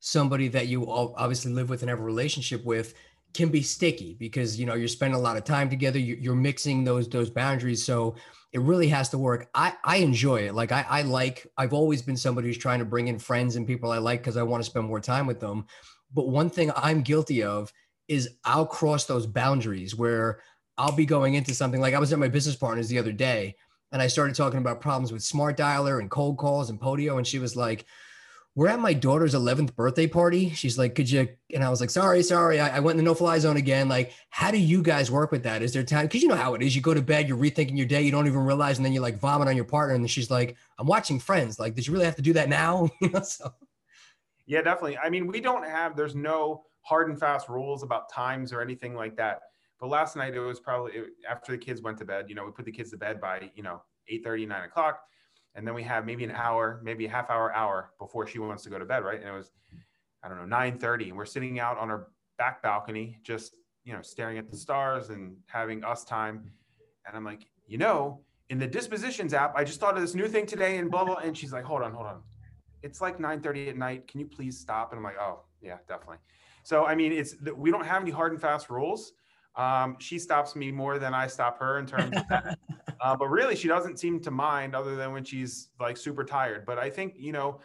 somebody 0.00 0.49
that 0.49 0.69
you 0.69 0.90
obviously 0.90 1.52
live 1.52 1.71
with 1.71 1.83
and 1.83 1.90
have 1.90 2.00
a 2.00 2.02
relationship 2.02 2.64
with 2.64 2.95
can 3.35 3.49
be 3.49 3.62
sticky 3.62 4.14
because 4.19 4.59
you 4.59 4.66
know 4.66 4.75
you're 4.75 4.88
spending 4.88 5.19
a 5.19 5.23
lot 5.23 5.37
of 5.37 5.45
time 5.45 5.69
together 5.69 5.99
you're 5.99 6.35
mixing 6.35 6.85
those 6.85 7.09
those 7.09 7.31
boundaries. 7.31 7.85
So 7.85 8.16
it 8.52 8.61
really 8.61 8.88
has 8.88 9.09
to 9.11 9.19
work. 9.19 9.49
I 9.55 9.75
i 9.85 9.97
enjoy 9.99 10.47
it. 10.49 10.55
Like 10.55 10.73
i 10.73 10.85
i 10.88 11.02
like 11.02 11.47
i've 11.57 11.73
always 11.75 12.02
been 12.02 12.16
somebody 12.16 12.49
who's 12.49 12.59
trying 12.59 12.81
to 12.81 12.85
bring 12.85 13.09
in 13.09 13.19
friends 13.19 13.57
and 13.57 13.66
people 13.66 13.93
i 13.93 13.99
like 13.99 14.21
because 14.21 14.37
i 14.37 14.43
want 14.43 14.62
to 14.64 14.71
spend 14.71 14.87
more 14.87 15.00
time 15.00 15.26
with 15.26 15.40
them. 15.40 15.66
But 16.12 16.28
one 16.28 16.50
thing 16.50 16.71
i'm 16.76 17.02
guilty 17.02 17.43
of 17.43 17.73
is 18.09 18.31
i'll 18.45 18.66
cross 18.66 19.05
those 19.05 19.26
boundaries 19.26 19.95
where 19.95 20.40
i'll 20.78 20.93
be 20.95 21.07
going 21.07 21.35
into 21.35 21.55
something 21.55 21.81
like 21.81 21.95
i 21.95 21.99
was 21.99 22.12
at 22.12 22.19
my 22.19 22.28
business 22.28 22.55
partners 22.57 22.88
the 22.88 22.99
other 22.99 23.12
day 23.12 23.57
and 23.93 24.02
i 24.02 24.07
started 24.07 24.35
talking 24.35 24.59
about 24.59 24.81
problems 24.81 25.12
with 25.12 25.23
smart 25.23 25.57
dialer 25.57 26.00
and 26.00 26.11
cold 26.11 26.37
calls 26.38 26.71
and 26.71 26.81
podio 26.81 27.16
and 27.16 27.26
she 27.26 27.38
was 27.38 27.57
like 27.57 27.87
we're 28.57 28.69
at 28.69 28.81
my 28.81 28.95
daughter's 28.95 29.35
11th 29.35 29.76
birthday 29.76 30.07
party. 30.07 30.49
She's 30.49 30.78
like, 30.78 30.95
could 30.95 31.11
you? 31.11 31.28
And 31.52 31.62
I 31.62 31.69
was 31.69 31.83
like, 31.83 31.90
sorry, 31.90 32.23
sorry. 32.23 32.59
I, 32.59 32.78
I 32.78 32.81
went 32.81 32.99
in 32.99 33.05
the 33.05 33.11
no 33.11 33.14
fly 33.14 33.38
zone 33.38 33.59
again. 33.59 33.87
Like, 33.87 34.14
how 34.31 34.50
do 34.50 34.57
you 34.57 34.83
guys 34.83 35.11
work 35.11 35.31
with 35.31 35.43
that? 35.43 35.61
Is 35.61 35.75
there 35.75 35.83
time? 35.83 36.09
Cause 36.09 36.23
you 36.23 36.28
know 36.28 36.37
how 36.37 36.55
it 36.55 36.62
is. 36.62 36.75
You 36.75 36.81
go 36.81 36.95
to 36.95 37.02
bed, 37.02 37.28
you're 37.28 37.37
rethinking 37.37 37.76
your 37.76 37.87
day. 37.87 38.00
You 38.00 38.11
don't 38.11 38.26
even 38.26 38.40
realize. 38.40 38.78
And 38.78 38.85
then 38.85 38.95
you 38.95 39.02
like 39.02 39.19
vomit 39.19 39.47
on 39.47 39.57
your 39.57 39.66
partner. 39.66 39.95
And 39.95 40.02
then 40.02 40.09
she's 40.09 40.31
like, 40.31 40.57
I'm 40.78 40.87
watching 40.87 41.21
friends. 41.21 41.59
Like, 41.59 41.75
did 41.75 41.87
you 41.87 41.93
really 41.93 42.07
have 42.07 42.16
to 42.16 42.23
do 42.23 42.33
that 42.33 42.49
now? 42.49 42.88
so. 43.25 43.52
Yeah, 44.47 44.62
definitely. 44.62 44.97
I 44.97 45.11
mean, 45.11 45.26
we 45.26 45.43
don't 45.43 45.66
have, 45.66 45.95
there's 45.95 46.14
no 46.14 46.64
hard 46.81 47.11
and 47.11 47.21
fast 47.21 47.50
rules 47.50 47.83
about 47.83 48.11
times 48.11 48.55
or 48.55 48.62
anything 48.62 48.95
like 48.95 49.16
that. 49.16 49.40
But 49.80 49.88
last 49.88 50.16
night 50.16 50.35
it 50.35 50.40
was 50.40 50.61
probably 50.61 50.92
after 51.28 51.52
the 51.52 51.59
kids 51.59 51.83
went 51.83 51.99
to 51.99 52.04
bed, 52.04 52.26
you 52.28 52.35
know, 52.35 52.45
we 52.45 52.52
put 52.52 52.64
the 52.64 52.73
kids 52.73 52.90
to 52.90 52.97
bed 52.97 53.21
by, 53.21 53.50
you 53.54 53.62
know, 53.62 53.83
8 54.09 54.25
30, 54.25 54.47
9 54.47 54.64
o'clock 54.64 55.00
and 55.56 55.66
then 55.66 55.75
we 55.75 55.83
have 55.83 56.04
maybe 56.04 56.23
an 56.23 56.30
hour, 56.30 56.80
maybe 56.85 57.06
a 57.06 57.11
half 57.11 57.30
hour, 57.30 57.52
hour 57.54 57.90
before 57.99 58.26
she 58.26 58.38
wants 58.38 58.62
to 58.64 58.71
go 58.71 58.78
to 58.78 58.85
bed, 58.85 59.02
right? 59.02 59.18
And 59.18 59.28
it 59.28 59.33
was, 59.33 59.50
I 60.23 60.28
don't 60.28 60.37
know, 60.38 60.56
9:30, 60.56 61.09
and 61.09 61.16
we're 61.16 61.25
sitting 61.25 61.59
out 61.59 61.78
on 61.78 61.90
our 61.90 62.09
back 62.37 62.62
balcony, 62.62 63.18
just 63.23 63.56
you 63.85 63.92
know, 63.92 64.02
staring 64.02 64.37
at 64.37 64.50
the 64.50 64.56
stars 64.56 65.11
and 65.11 65.37
having 65.47 65.83
us 65.85 66.04
time. 66.04 66.50
And 67.06 67.16
I'm 67.16 67.25
like, 67.25 67.47
you 67.66 67.78
know, 67.78 68.21
in 68.50 68.59
the 68.59 68.66
dispositions 68.66 69.33
app, 69.33 69.54
I 69.56 69.64
just 69.64 69.80
thought 69.80 69.95
of 69.95 70.02
this 70.02 70.14
new 70.14 70.26
thing 70.26 70.45
today 70.45 70.78
and 70.78 70.90
blah, 70.90 71.04
blah. 71.04 71.16
And 71.16 71.38
she's 71.38 71.52
like, 71.52 71.64
hold 71.64 71.83
on, 71.83 71.92
hold 71.92 72.06
on. 72.06 72.21
It's 72.83 73.00
like 73.00 73.18
9 73.18 73.40
30 73.40 73.71
at 73.71 73.76
night. 73.76 74.09
Can 74.09 74.21
you 74.21 74.26
please 74.26 74.59
stop? 74.59 74.92
And 74.92 74.99
I'm 74.99 75.04
like, 75.04 75.18
oh, 75.18 75.45
yeah, 75.62 75.78
definitely. 75.88 76.18
So, 76.64 76.85
I 76.85 76.95
mean, 76.97 77.12
it's 77.12 77.37
we 77.56 77.71
don't 77.71 77.87
have 77.87 78.02
any 78.02 78.11
hard 78.11 78.33
and 78.33 78.40
fast 78.40 78.68
rules. 78.68 79.12
Um, 79.57 79.97
she 79.99 80.19
stops 80.19 80.55
me 80.55 80.71
more 80.71 80.99
than 80.99 81.15
I 81.15 81.27
stop 81.27 81.59
her 81.61 81.79
in 81.79 81.87
terms 81.87 82.17
of 82.17 82.29
that. 82.29 82.59
uh, 83.01 83.17
but 83.17 83.29
really, 83.29 83.57
she 83.57 83.69
doesn't 83.69 83.99
seem 83.99 84.21
to 84.21 84.31
mind 84.31 84.75
other 84.75 84.97
than 84.97 85.13
when 85.13 85.25
she's 85.25 85.71
like 85.81 85.97
super 85.97 86.25
tired. 86.25 86.67
But 86.67 86.79
I 86.79 86.91
think, 86.91 87.15
you 87.17 87.33
know, 87.33 87.61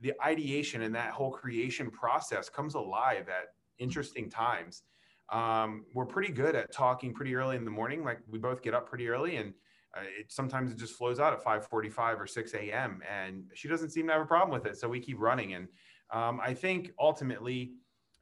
the 0.00 0.12
ideation 0.24 0.82
and 0.82 0.94
that 0.94 1.10
whole 1.10 1.30
creation 1.30 1.90
process 1.90 2.48
comes 2.48 2.74
alive 2.74 3.28
at 3.28 3.54
interesting 3.78 4.30
times. 4.30 4.82
Um, 5.30 5.84
we're 5.92 6.06
pretty 6.06 6.32
good 6.32 6.54
at 6.54 6.72
talking 6.72 7.12
pretty 7.12 7.34
early 7.34 7.56
in 7.56 7.64
the 7.64 7.70
morning. 7.70 8.04
Like 8.04 8.20
we 8.28 8.38
both 8.38 8.62
get 8.62 8.74
up 8.74 8.88
pretty 8.88 9.08
early 9.08 9.36
and 9.36 9.52
uh, 9.96 10.02
it 10.18 10.30
sometimes 10.30 10.70
it 10.70 10.78
just 10.78 10.94
flows 10.94 11.18
out 11.18 11.32
at 11.32 11.42
5:45 11.42 12.20
or 12.20 12.26
6 12.26 12.54
a.m. 12.54 13.02
and 13.08 13.44
she 13.54 13.68
doesn't 13.68 13.90
seem 13.90 14.06
to 14.06 14.12
have 14.12 14.22
a 14.22 14.26
problem 14.26 14.50
with 14.50 14.70
it. 14.70 14.78
So 14.78 14.88
we 14.88 15.00
keep 15.00 15.18
running. 15.18 15.54
And 15.54 15.68
um, 16.12 16.40
I 16.42 16.54
think 16.54 16.92
ultimately, 16.98 17.72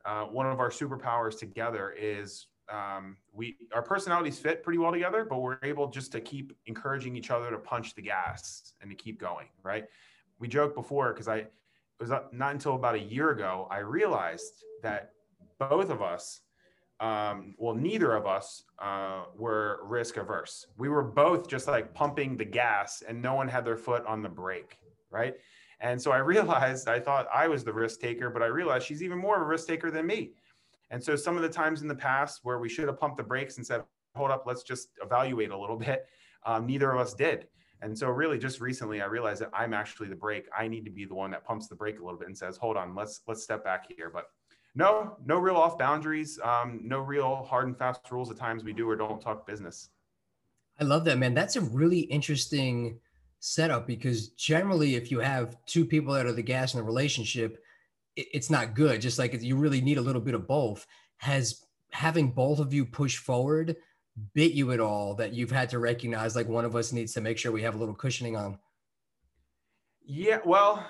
uh, 0.04 0.24
one 0.24 0.46
of 0.46 0.60
our 0.60 0.70
superpowers 0.70 1.38
together 1.38 1.94
is 1.98 2.46
um, 2.72 3.16
we 3.32 3.56
our 3.74 3.82
personalities 3.82 4.38
fit 4.38 4.62
pretty 4.62 4.78
well 4.78 4.92
together, 4.92 5.24
but 5.24 5.40
we're 5.40 5.58
able 5.62 5.88
just 5.88 6.12
to 6.12 6.20
keep 6.20 6.56
encouraging 6.66 7.16
each 7.16 7.30
other 7.30 7.50
to 7.50 7.58
punch 7.58 7.94
the 7.94 8.02
gas 8.02 8.74
and 8.80 8.90
to 8.90 8.96
keep 8.96 9.20
going. 9.20 9.46
Right? 9.62 9.84
We 10.38 10.48
joked 10.48 10.74
before 10.74 11.12
because 11.12 11.28
I 11.28 11.36
it 11.36 11.52
was 12.00 12.10
not 12.10 12.52
until 12.52 12.74
about 12.74 12.96
a 12.96 13.00
year 13.00 13.30
ago 13.30 13.68
I 13.70 13.78
realized 13.78 14.64
that 14.82 15.12
both 15.58 15.90
of 15.90 16.02
us 16.02 16.40
um, 17.00 17.54
well, 17.58 17.74
neither 17.74 18.14
of 18.14 18.26
us 18.26 18.64
uh, 18.78 19.24
were 19.36 19.80
risk 19.84 20.16
averse. 20.16 20.66
We 20.78 20.88
were 20.88 21.02
both 21.02 21.48
just 21.48 21.66
like 21.66 21.92
pumping 21.92 22.36
the 22.36 22.44
gas 22.44 23.02
and 23.06 23.20
no 23.20 23.34
one 23.34 23.48
had 23.48 23.64
their 23.64 23.76
foot 23.76 24.06
on 24.06 24.22
the 24.22 24.28
brake, 24.28 24.78
right? 25.10 25.34
And 25.80 26.00
so 26.00 26.12
I 26.12 26.18
realized 26.32 26.88
I 26.88 27.00
thought 27.00 27.26
I 27.34 27.48
was 27.48 27.64
the 27.64 27.72
risk 27.72 28.00
taker, 28.00 28.30
but 28.30 28.42
I 28.42 28.46
realized 28.46 28.86
she's 28.86 29.02
even 29.02 29.18
more 29.18 29.36
of 29.36 29.42
a 29.42 29.44
risk 29.44 29.66
taker 29.66 29.90
than 29.90 30.06
me. 30.06 30.32
And 30.90 31.02
so 31.02 31.16
some 31.16 31.36
of 31.36 31.42
the 31.42 31.48
times 31.48 31.82
in 31.82 31.88
the 31.88 31.94
past 31.94 32.40
where 32.42 32.58
we 32.58 32.68
should 32.68 32.86
have 32.88 32.98
pumped 32.98 33.16
the 33.16 33.22
brakes 33.22 33.56
and 33.56 33.66
said, 33.66 33.82
hold 34.14 34.30
up, 34.30 34.44
let's 34.46 34.62
just 34.62 34.88
evaluate 35.02 35.50
a 35.50 35.58
little 35.58 35.76
bit, 35.88 36.06
um, 36.46 36.66
neither 36.66 36.92
of 36.92 37.00
us 37.00 37.14
did. 37.14 37.48
And 37.82 37.96
so 37.96 38.08
really 38.08 38.38
just 38.38 38.60
recently 38.60 39.02
I 39.02 39.06
realized 39.06 39.42
that 39.42 39.50
I'm 39.52 39.74
actually 39.74 40.08
the 40.08 40.16
brake. 40.16 40.46
I 40.56 40.68
need 40.68 40.84
to 40.86 40.90
be 40.90 41.04
the 41.04 41.14
one 41.14 41.30
that 41.32 41.44
pumps 41.44 41.68
the 41.68 41.74
brake 41.74 42.00
a 42.00 42.04
little 42.04 42.18
bit 42.18 42.28
and 42.28 42.36
says, 42.36 42.56
hold 42.56 42.76
on, 42.76 42.94
let's 42.94 43.20
let's 43.26 43.42
step 43.42 43.62
back 43.62 43.86
here. 43.94 44.10
But 44.10 44.28
no, 44.74 45.16
no 45.24 45.38
real 45.38 45.56
off 45.56 45.78
boundaries, 45.78 46.38
um, 46.42 46.80
no 46.82 47.00
real 47.00 47.44
hard 47.44 47.66
and 47.66 47.76
fast 47.76 48.10
rules 48.10 48.30
at 48.30 48.38
times 48.38 48.64
we 48.64 48.72
do 48.72 48.88
or 48.88 48.96
don't 48.96 49.20
talk 49.20 49.46
business. 49.46 49.90
I 50.80 50.84
love 50.84 51.04
that, 51.04 51.18
man. 51.18 51.34
That's 51.34 51.56
a 51.56 51.60
really 51.60 52.00
interesting 52.00 52.98
setup 53.38 53.86
because 53.86 54.28
generally, 54.28 54.94
if 54.94 55.10
you 55.10 55.20
have 55.20 55.56
two 55.66 55.84
people 55.84 56.14
that 56.14 56.26
are 56.26 56.32
the 56.32 56.42
gas 56.42 56.74
in 56.74 56.80
a 56.80 56.82
relationship, 56.82 57.62
it's 58.16 58.50
not 58.50 58.74
good. 58.74 59.00
Just 59.00 59.18
like 59.18 59.40
you 59.42 59.56
really 59.56 59.80
need 59.80 59.98
a 59.98 60.02
little 60.02 60.20
bit 60.20 60.34
of 60.34 60.46
both. 60.46 60.86
Has 61.18 61.64
having 61.90 62.32
both 62.32 62.58
of 62.58 62.74
you 62.74 62.84
push 62.84 63.16
forward 63.16 63.76
bit 64.34 64.52
you 64.52 64.72
at 64.72 64.80
all 64.80 65.14
that 65.14 65.32
you've 65.32 65.50
had 65.50 65.68
to 65.70 65.78
recognize 65.78 66.36
like 66.36 66.48
one 66.48 66.64
of 66.64 66.76
us 66.76 66.92
needs 66.92 67.12
to 67.14 67.20
make 67.20 67.38
sure 67.38 67.50
we 67.50 67.62
have 67.62 67.74
a 67.74 67.78
little 67.78 67.94
cushioning 67.94 68.36
on? 68.36 68.58
Yeah, 70.06 70.40
well, 70.44 70.86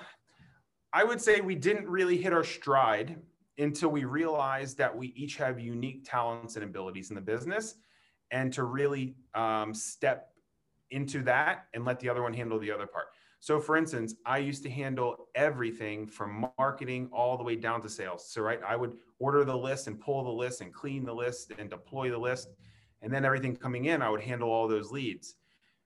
I 0.93 1.03
would 1.03 1.21
say 1.21 1.41
we 1.41 1.55
didn't 1.55 1.87
really 1.87 2.17
hit 2.17 2.33
our 2.33 2.43
stride 2.43 3.17
until 3.57 3.89
we 3.89 4.03
realized 4.03 4.77
that 4.77 4.95
we 4.95 5.07
each 5.15 5.37
have 5.37 5.59
unique 5.59 6.07
talents 6.09 6.55
and 6.55 6.63
abilities 6.63 7.09
in 7.09 7.15
the 7.15 7.21
business 7.21 7.75
and 8.31 8.51
to 8.53 8.63
really 8.63 9.15
um, 9.33 9.73
step 9.73 10.29
into 10.91 11.21
that 11.23 11.65
and 11.73 11.85
let 11.85 11.99
the 11.99 12.09
other 12.09 12.21
one 12.21 12.33
handle 12.33 12.59
the 12.59 12.71
other 12.71 12.85
part. 12.87 13.05
So, 13.39 13.59
for 13.59 13.77
instance, 13.77 14.15
I 14.25 14.39
used 14.39 14.63
to 14.63 14.69
handle 14.69 15.27
everything 15.35 16.07
from 16.07 16.47
marketing 16.57 17.09
all 17.11 17.37
the 17.37 17.43
way 17.43 17.55
down 17.55 17.81
to 17.83 17.89
sales. 17.89 18.27
So, 18.29 18.41
right, 18.41 18.59
I 18.67 18.75
would 18.75 18.93
order 19.19 19.43
the 19.45 19.55
list 19.55 19.87
and 19.87 19.99
pull 19.99 20.23
the 20.23 20.31
list 20.31 20.61
and 20.61 20.73
clean 20.73 21.05
the 21.05 21.13
list 21.13 21.51
and 21.59 21.69
deploy 21.69 22.09
the 22.09 22.17
list. 22.17 22.49
And 23.01 23.13
then 23.13 23.23
everything 23.23 23.55
coming 23.55 23.85
in, 23.85 24.01
I 24.01 24.09
would 24.09 24.21
handle 24.21 24.49
all 24.49 24.67
those 24.67 24.91
leads. 24.91 25.35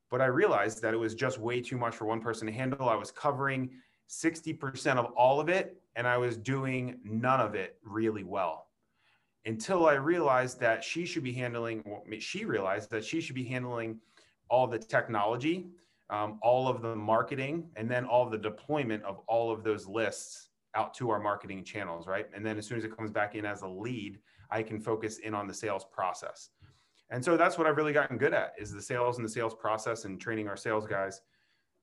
But 0.10 0.22
I 0.22 0.27
realized 0.27 0.82
that 0.82 0.94
it 0.94 0.98
was 0.98 1.15
just 1.15 1.38
way 1.38 1.62
too 1.62 1.77
much 1.77 1.96
for 1.96 2.06
one 2.06 2.22
person 2.22 2.48
to 2.48 2.53
handle. 2.53 2.88
I 2.88 2.96
was 2.96 3.12
covering 3.12 3.70
60% 4.09 4.98
of 4.98 5.05
all 5.18 5.40
of 5.40 5.50
it 5.50 5.81
and 5.96 6.07
I 6.07 6.18
was 6.18 6.38
doing 6.38 7.00
none 7.03 7.42
of 7.42 7.55
it 7.55 7.77
really 7.83 8.24
well 8.24 8.70
until 9.46 9.88
I 9.88 9.94
realized 9.94 10.59
that 10.59 10.83
she 10.83 11.05
should 11.05 11.24
be 11.24 11.33
handling, 11.33 11.83
she 12.20 12.46
realized 12.46 12.92
that 12.92 13.03
she 13.03 13.22
should 13.22 13.35
be 13.35 13.44
handling 13.44 14.00
all 14.50 14.68
the 14.68 14.79
technology, 14.79 15.68
um, 16.09 16.39
all 16.41 16.67
of 16.67 16.81
the 16.81 16.95
marketing, 16.95 17.69
and 17.75 17.89
then 17.89 18.05
all 18.05 18.29
the 18.29 18.37
deployment 18.37 19.03
of 19.03 19.19
all 19.27 19.51
of 19.51 19.63
those 19.63 19.87
lists 19.87 20.50
out 20.75 20.93
to 20.95 21.09
our 21.09 21.19
marketing 21.19 21.63
channels, 21.63 22.07
right? 22.07 22.27
And 22.33 22.45
then 22.45 22.57
as 22.57 22.65
soon 22.65 22.77
as 22.77 22.83
it 22.83 22.95
comes 22.95 23.11
back 23.11 23.35
in 23.35 23.45
as 23.45 23.61
a 23.61 23.67
lead, 23.67 24.19
I 24.51 24.63
can 24.63 24.79
focus 24.79 25.19
in 25.19 25.33
on 25.33 25.48
the 25.48 25.53
sales 25.53 25.85
process. 25.91 26.50
And 27.11 27.24
so 27.24 27.37
that's 27.37 27.57
what 27.57 27.65
I've 27.65 27.77
really 27.77 27.93
gotten 27.93 28.17
good 28.17 28.33
at 28.33 28.53
is 28.59 28.72
the 28.72 28.81
sales 28.81 29.17
and 29.17 29.25
the 29.25 29.31
sales 29.31 29.55
process 29.55 30.05
and 30.05 30.22
training 30.22 30.48
our 30.48 30.57
sales 30.57 30.85
guys 30.85 31.22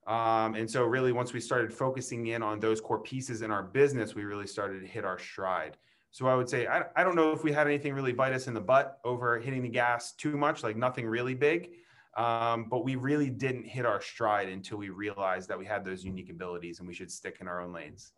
um, 0.06 0.54
and 0.54 0.70
so, 0.70 0.84
really, 0.84 1.10
once 1.10 1.32
we 1.32 1.40
started 1.40 1.72
focusing 1.72 2.28
in 2.28 2.42
on 2.42 2.60
those 2.60 2.80
core 2.80 3.00
pieces 3.00 3.42
in 3.42 3.50
our 3.50 3.62
business, 3.62 4.14
we 4.14 4.22
really 4.24 4.46
started 4.46 4.80
to 4.80 4.86
hit 4.86 5.04
our 5.04 5.18
stride. 5.18 5.76
So, 6.12 6.28
I 6.28 6.36
would 6.36 6.48
say, 6.48 6.68
I, 6.68 6.84
I 6.94 7.02
don't 7.02 7.16
know 7.16 7.32
if 7.32 7.42
we 7.42 7.50
had 7.52 7.66
anything 7.66 7.92
really 7.92 8.12
bite 8.12 8.32
us 8.32 8.46
in 8.46 8.54
the 8.54 8.60
butt 8.60 9.00
over 9.04 9.38
hitting 9.40 9.62
the 9.62 9.68
gas 9.68 10.12
too 10.12 10.36
much, 10.36 10.62
like 10.62 10.76
nothing 10.76 11.06
really 11.06 11.34
big. 11.34 11.70
Um, 12.16 12.66
but 12.70 12.84
we 12.84 12.96
really 12.96 13.28
didn't 13.28 13.64
hit 13.64 13.84
our 13.84 14.00
stride 14.00 14.48
until 14.48 14.78
we 14.78 14.88
realized 14.88 15.48
that 15.48 15.58
we 15.58 15.66
had 15.66 15.84
those 15.84 16.02
unique 16.04 16.30
abilities 16.30 16.78
and 16.78 16.88
we 16.88 16.94
should 16.94 17.10
stick 17.10 17.38
in 17.40 17.48
our 17.48 17.60
own 17.60 17.72
lanes. 17.72 18.12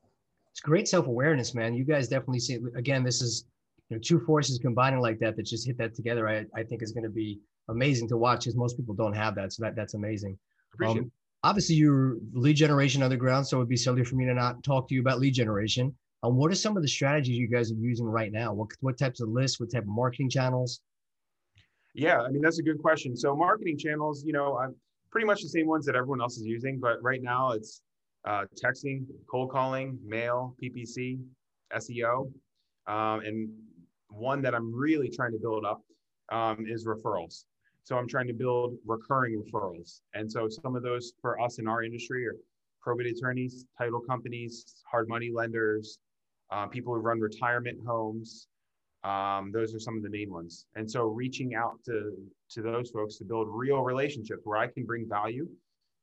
It's 0.53 0.61
great 0.61 0.87
self 0.87 1.07
awareness, 1.07 1.55
man. 1.55 1.75
You 1.75 1.85
guys 1.85 2.09
definitely 2.09 2.41
see, 2.41 2.59
again, 2.77 3.03
this 3.03 3.21
is 3.21 3.47
you 3.89 3.97
know, 3.97 4.01
two 4.01 4.21
forces 4.21 4.59
combining 4.59 5.01
like 5.01 5.19
that 5.21 5.37
that 5.37 5.47
just 5.47 5.67
hit 5.67 5.79
that 5.79 5.95
together. 5.95 6.29
I, 6.29 6.45
I 6.55 6.63
think 6.63 6.83
is 6.83 6.93
going 6.93 7.05
to 7.05 7.11
be 7.11 7.41
amazing 7.69 8.09
to 8.09 8.17
watch 8.17 8.41
because 8.41 8.57
most 8.57 8.77
people 8.77 8.95
don't 8.95 9.15
have 9.15 9.35
that. 9.35 9.53
So 9.53 9.65
that 9.65 9.75
that's 9.75 9.95
amazing. 9.95 10.39
Appreciate 10.75 11.03
um, 11.03 11.13
obviously 11.45 11.77
you're 11.77 12.17
lead 12.33 12.55
generation 12.55 13.03
underground, 13.03 13.47
so 13.47 13.59
it'd 13.59 13.69
be 13.69 13.77
silly 13.77 14.05
for 14.05 14.17
me 14.17 14.27
to 14.27 14.35
not 14.35 14.63
talk 14.63 14.89
to 14.89 14.95
you 14.95 15.01
about 15.01 15.21
lead 15.21 15.35
generation. 15.35 15.95
Um, 16.23 16.37
what 16.37 16.51
are 16.51 16.57
some 16.57 16.77
of 16.77 16.83
the 16.83 16.89
strategies 16.89 17.39
you 17.39 17.49
guys 17.49 17.71
are 17.71 17.77
using 17.77 18.07
right 18.07 18.33
now? 18.33 18.53
What, 18.53 18.69
what 18.81 18.99
types 18.99 19.21
of 19.21 19.29
lists, 19.29 19.61
what 19.61 19.71
type 19.71 19.85
of 19.85 19.89
marketing 19.89 20.31
channels? 20.31 20.81
Yeah, 21.99 22.21
I 22.21 22.29
mean, 22.29 22.41
that's 22.41 22.61
a 22.61 22.63
good 22.63 22.79
question. 22.79 23.17
So 23.17 23.35
marketing 23.35 23.77
channels, 23.77 24.23
you 24.25 24.33
know, 24.33 24.57
I'm 24.57 24.73
pretty 25.11 25.27
much 25.27 25.43
the 25.43 25.49
same 25.49 25.67
ones 25.67 25.85
that 25.87 25.97
everyone 25.97 26.21
else 26.21 26.37
is 26.37 26.47
using, 26.47 26.79
but 26.79 27.03
right 27.03 27.21
now 27.21 27.51
it's 27.51 27.83
uh, 28.25 28.45
texting, 28.55 29.05
cold 29.29 29.51
calling, 29.51 29.99
mail, 30.05 30.55
PPC, 30.63 31.19
SEO. 31.75 32.31
Um, 32.87 33.21
and 33.21 33.49
one 34.11 34.41
that 34.43 34.55
I'm 34.55 34.73
really 34.73 35.11
trying 35.11 35.33
to 35.33 35.39
build 35.39 35.65
up 35.65 35.83
um, 36.31 36.67
is 36.69 36.87
referrals. 36.87 37.47
So 37.83 37.97
I'm 37.97 38.07
trying 38.07 38.29
to 38.29 38.35
build 38.35 38.77
recurring 38.87 39.43
referrals. 39.43 40.03
And 40.15 40.31
so 40.31 40.49
some 40.49 40.77
of 40.77 40.85
those 40.85 41.15
for 41.21 41.41
us 41.41 41.59
in 41.59 41.67
our 41.67 41.83
industry 41.83 42.29
are 42.29 42.37
probate 42.81 43.09
attorneys, 43.09 43.67
title 43.77 44.01
companies, 44.01 44.83
hard 44.89 45.09
money 45.09 45.33
lenders, 45.35 45.99
uh, 46.53 46.67
people 46.67 46.95
who 46.95 47.01
run 47.01 47.19
retirement 47.19 47.79
homes. 47.85 48.47
Um, 49.05 49.53
those 49.53 49.75
are 49.75 49.79
some 49.79 49.97
of 49.97 50.03
the 50.03 50.11
main 50.11 50.31
ones. 50.33 50.67
And 50.75 50.91
so 50.91 51.05
reaching 51.05 51.55
out 51.55 51.79
to, 51.87 52.17
to 52.51 52.63
those 52.63 52.91
folks 52.91 53.17
to 53.19 53.25
build 53.25 53.47
real 53.51 53.81
relationships 53.81 54.41
where 54.45 54.59
I 54.59 54.67
can 54.67 54.85
bring 54.85 55.09
value 55.09 55.49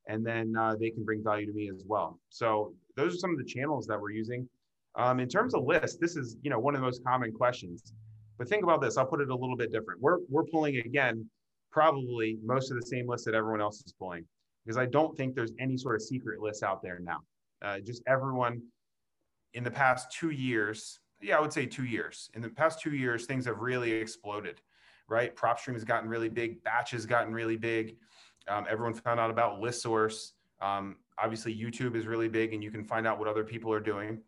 and 0.07 0.25
then 0.25 0.55
uh, 0.57 0.75
they 0.79 0.89
can 0.89 1.03
bring 1.03 1.23
value 1.23 1.45
to 1.45 1.53
me 1.53 1.69
as 1.73 1.83
well. 1.85 2.19
So 2.29 2.73
those 2.95 3.15
are 3.15 3.17
some 3.17 3.31
of 3.31 3.37
the 3.37 3.43
channels 3.43 3.87
that 3.87 3.99
we're 3.99 4.11
using. 4.11 4.47
Um, 4.95 5.19
in 5.19 5.27
terms 5.27 5.53
of 5.53 5.65
lists, 5.65 5.97
this 5.99 6.15
is 6.15 6.37
you 6.41 6.49
know 6.49 6.59
one 6.59 6.75
of 6.75 6.81
the 6.81 6.85
most 6.85 7.03
common 7.03 7.31
questions. 7.31 7.93
But 8.37 8.47
think 8.47 8.63
about 8.63 8.81
this. 8.81 8.97
I'll 8.97 9.05
put 9.05 9.21
it 9.21 9.29
a 9.29 9.35
little 9.35 9.57
bit 9.57 9.71
different. 9.71 10.01
We're 10.01 10.19
we're 10.29 10.45
pulling 10.45 10.77
again 10.77 11.27
probably 11.71 12.37
most 12.43 12.71
of 12.71 12.79
the 12.79 12.85
same 12.85 13.07
list 13.07 13.25
that 13.25 13.35
everyone 13.35 13.61
else 13.61 13.81
is 13.85 13.93
pulling 13.99 14.25
because 14.65 14.77
I 14.77 14.85
don't 14.85 15.15
think 15.17 15.35
there's 15.35 15.51
any 15.59 15.77
sort 15.77 15.95
of 15.95 16.01
secret 16.01 16.39
list 16.39 16.63
out 16.63 16.81
there 16.81 16.99
now. 16.99 17.19
Uh, 17.61 17.79
just 17.79 18.01
everyone 18.07 18.61
in 19.53 19.63
the 19.63 19.71
past 19.71 20.11
two 20.11 20.29
years, 20.29 20.99
yeah, 21.25 21.37
I 21.37 21.41
would 21.41 21.53
say 21.53 21.65
two 21.65 21.85
years. 21.85 22.29
In 22.33 22.41
the 22.41 22.49
past 22.49 22.79
two 22.79 22.95
years, 22.95 23.25
things 23.25 23.45
have 23.45 23.59
really 23.59 23.91
exploded, 23.91 24.61
right? 25.07 25.35
PropStream 25.35 25.73
has 25.73 25.83
gotten 25.83 26.07
really 26.07 26.29
big, 26.29 26.63
Batch 26.63 26.91
has 26.91 27.05
gotten 27.05 27.33
really 27.33 27.57
big. 27.57 27.97
Um, 28.47 28.65
everyone 28.69 28.93
found 28.93 29.19
out 29.19 29.31
about 29.31 29.59
ListSource. 29.59 30.33
Um, 30.61 30.97
obviously, 31.17 31.55
YouTube 31.55 31.95
is 31.95 32.05
really 32.05 32.27
big, 32.29 32.53
and 32.53 32.63
you 32.63 32.69
can 32.69 32.83
find 32.83 33.07
out 33.07 33.17
what 33.17 33.27
other 33.27 33.43
people 33.43 33.73
are 33.73 33.79
doing. 33.79 34.21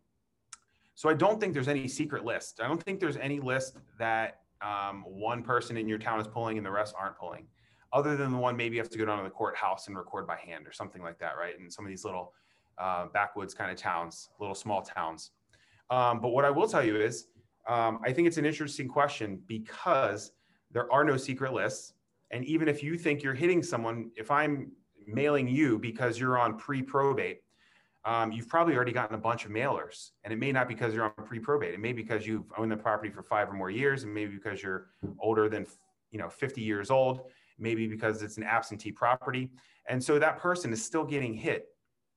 So 0.94 1.08
I 1.08 1.14
don't 1.14 1.40
think 1.40 1.54
there's 1.54 1.68
any 1.68 1.86
secret 1.86 2.24
list. 2.24 2.60
I 2.60 2.66
don't 2.66 2.82
think 2.82 2.98
there's 2.98 3.16
any 3.16 3.38
list 3.38 3.76
that 3.98 4.40
um, 4.60 5.04
one 5.06 5.44
person 5.44 5.76
in 5.76 5.86
your 5.88 5.98
town 5.98 6.20
is 6.20 6.26
pulling 6.26 6.56
and 6.56 6.66
the 6.66 6.70
rest 6.72 6.94
aren't 6.98 7.16
pulling, 7.16 7.46
other 7.92 8.16
than 8.16 8.32
the 8.32 8.38
one 8.38 8.56
maybe 8.56 8.74
you 8.74 8.82
have 8.82 8.90
to 8.90 8.98
go 8.98 9.04
down 9.04 9.18
to 9.18 9.24
the 9.24 9.30
courthouse 9.30 9.86
and 9.86 9.96
record 9.96 10.26
by 10.26 10.36
hand 10.36 10.66
or 10.66 10.72
something 10.72 11.00
like 11.00 11.18
that, 11.20 11.36
right? 11.38 11.54
In 11.58 11.70
some 11.70 11.84
of 11.84 11.88
these 11.88 12.04
little 12.04 12.32
uh, 12.78 13.06
backwoods 13.06 13.54
kind 13.54 13.70
of 13.70 13.76
towns, 13.76 14.30
little 14.40 14.56
small 14.56 14.82
towns. 14.82 15.30
Um, 15.90 16.20
but 16.20 16.28
what 16.28 16.44
I 16.44 16.50
will 16.50 16.68
tell 16.68 16.84
you 16.84 16.96
is 17.00 17.28
Um, 17.68 18.00
I 18.02 18.12
think 18.14 18.26
it's 18.26 18.38
an 18.38 18.46
interesting 18.46 18.88
question 18.88 19.42
because 19.46 20.32
there 20.70 20.90
are 20.90 21.04
no 21.04 21.16
secret 21.18 21.52
lists. 21.52 21.92
And 22.30 22.44
even 22.46 22.66
if 22.66 22.82
you 22.82 22.96
think 22.96 23.22
you're 23.22 23.34
hitting 23.34 23.62
someone, 23.62 24.10
if 24.16 24.30
I'm 24.30 24.72
mailing 25.06 25.48
you 25.48 25.78
because 25.78 26.18
you're 26.18 26.38
on 26.38 26.56
pre 26.56 26.82
probate, 26.82 27.42
um, 28.04 28.32
you've 28.32 28.48
probably 28.48 28.74
already 28.74 28.92
gotten 28.92 29.14
a 29.14 29.20
bunch 29.20 29.44
of 29.44 29.50
mailers. 29.50 30.12
And 30.24 30.32
it 30.32 30.38
may 30.38 30.50
not 30.50 30.66
because 30.66 30.94
you're 30.94 31.04
on 31.04 31.12
pre 31.26 31.38
probate. 31.38 31.74
It 31.74 31.80
may 31.80 31.92
be 31.92 32.02
because 32.02 32.26
you've 32.26 32.50
owned 32.56 32.72
the 32.72 32.76
property 32.76 33.10
for 33.10 33.22
five 33.22 33.50
or 33.50 33.52
more 33.52 33.70
years, 33.70 34.04
and 34.04 34.14
maybe 34.14 34.34
because 34.34 34.62
you're 34.62 34.86
older 35.20 35.48
than 35.48 35.66
you 36.10 36.18
know 36.18 36.30
50 36.30 36.62
years 36.62 36.90
old, 36.90 37.30
maybe 37.58 37.86
because 37.86 38.22
it's 38.22 38.38
an 38.38 38.44
absentee 38.44 38.92
property. 38.92 39.50
And 39.86 40.02
so 40.02 40.18
that 40.18 40.38
person 40.38 40.72
is 40.72 40.82
still 40.82 41.04
getting 41.04 41.34
hit 41.34 41.66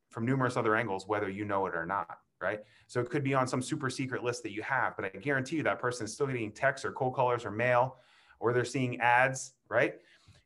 from 0.10 0.26
numerous 0.26 0.56
other 0.56 0.76
angles, 0.78 1.08
whether 1.08 1.30
you 1.30 1.44
know 1.44 1.66
it 1.66 1.76
or 1.76 1.86
not 1.86 2.20
right? 2.42 2.62
So 2.88 3.00
it 3.00 3.10
could 3.10 3.24
be 3.24 3.34
on 3.34 3.48
some 3.48 3.62
super 3.62 3.90
secret 3.90 4.24
list 4.24 4.44
that 4.44 4.52
you 4.52 4.62
have, 4.64 4.96
but 4.96 5.06
I 5.06 5.10
guarantee 5.10 5.58
you 5.58 5.64
that 5.64 5.80
person 5.80 6.06
is 6.06 6.14
still 6.14 6.28
getting 6.28 6.52
texts 6.52 6.86
or 6.86 6.92
cold 6.92 7.14
callers 7.14 7.46
or 7.46 7.52
mail, 7.52 7.98
or 8.40 8.54
they're 8.54 8.66
seeing 8.66 9.00
ads, 9.00 9.54
right? 9.70 9.96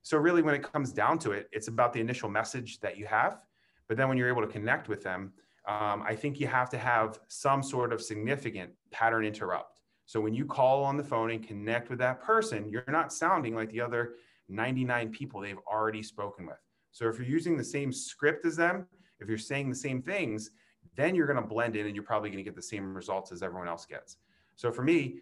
So 0.02 0.18
really, 0.18 0.42
when 0.42 0.54
it 0.54 0.62
comes 0.62 0.92
down 0.92 1.18
to 1.20 1.32
it, 1.32 1.50
it's 1.52 1.68
about 1.68 1.94
the 1.94 2.00
initial 2.00 2.30
message 2.30 2.80
that 2.82 2.98
you 2.98 3.06
have. 3.08 3.40
But 3.88 3.98
then 3.98 4.08
when 4.10 4.18
you're 4.18 4.30
able 4.30 4.42
to 4.42 4.48
connect 4.48 4.88
with 4.88 5.04
them, 5.04 5.34
um, 5.68 6.04
I 6.06 6.16
think 6.16 6.40
you 6.40 6.48
have 6.48 6.70
to 6.72 6.78
have 6.78 7.20
some 7.28 7.64
sort 7.64 7.92
of 7.92 8.02
significant 8.02 8.72
pattern 8.92 9.26
interrupt. 9.26 9.82
So 10.06 10.22
when 10.22 10.36
you 10.36 10.46
call 10.46 10.84
on 10.84 10.98
the 10.98 11.04
phone 11.04 11.32
and 11.32 11.46
connect 11.46 11.90
with 11.90 11.98
that 12.00 12.22
person, 12.22 12.70
you're 12.70 12.84
not 12.88 13.12
sounding 13.12 13.56
like 13.56 13.72
the 13.72 13.82
other 13.82 14.14
99 14.50 15.10
people 15.10 15.42
they've 15.42 15.58
already 15.68 16.04
spoken 16.04 16.46
with. 16.46 16.60
So 16.92 17.08
if 17.08 17.18
you're 17.18 17.28
using 17.28 17.58
the 17.58 17.64
same 17.64 17.92
script 17.92 18.46
as 18.46 18.56
them, 18.56 18.86
if 19.20 19.28
you're 19.28 19.38
saying 19.38 19.70
the 19.70 19.76
same 19.76 20.02
things, 20.02 20.52
then 20.96 21.16
you're 21.16 21.28
going 21.28 21.42
to 21.42 21.48
blend 21.48 21.76
in 21.76 21.86
and 21.86 21.96
you're 21.96 22.04
probably 22.04 22.30
going 22.30 22.38
to 22.38 22.44
get 22.44 22.56
the 22.56 22.62
same 22.62 22.94
results 22.94 23.32
as 23.32 23.42
everyone 23.42 23.68
else 23.68 23.86
gets. 23.86 24.18
So 24.56 24.72
for 24.72 24.84
me, 24.84 25.20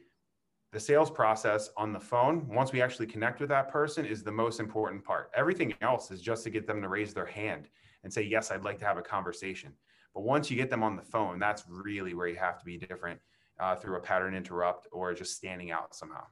the 0.72 0.80
sales 0.80 1.12
process 1.12 1.70
on 1.78 1.94
the 1.94 2.00
phone, 2.00 2.48
once 2.48 2.72
we 2.72 2.82
actually 2.82 3.06
connect 3.06 3.40
with 3.40 3.50
that 3.50 3.70
person, 3.70 4.06
is 4.06 4.24
the 4.24 4.32
most 4.32 4.60
important 4.60 5.04
part. 5.04 5.32
Everything 5.36 5.74
else 5.82 6.10
is 6.10 6.22
just 6.22 6.44
to 6.46 6.50
get 6.50 6.66
them 6.66 6.82
to 6.82 6.90
raise 6.90 7.14
their 7.14 7.26
hand 7.26 7.68
and 8.04 8.12
say, 8.12 8.24
Yes, 8.24 8.52
I'd 8.52 8.64
like 8.64 8.80
to 8.80 8.86
have 8.86 8.98
a 8.98 9.02
conversation. 9.02 9.72
But 10.14 10.22
once 10.22 10.50
you 10.50 10.58
get 10.58 10.70
them 10.70 10.84
on 10.84 10.96
the 10.96 11.04
phone, 11.04 11.40
that's 11.40 11.64
really 11.68 12.14
where 12.14 12.28
you 12.28 12.36
have 12.36 12.58
to 12.60 12.66
be 12.66 12.78
different 12.78 13.20
uh, 13.60 13.76
through 13.76 13.98
a 13.98 14.00
pattern 14.00 14.36
interrupt 14.36 14.88
or 14.92 15.14
just 15.14 15.36
standing 15.36 15.72
out 15.72 15.96
somehow. 15.96 16.24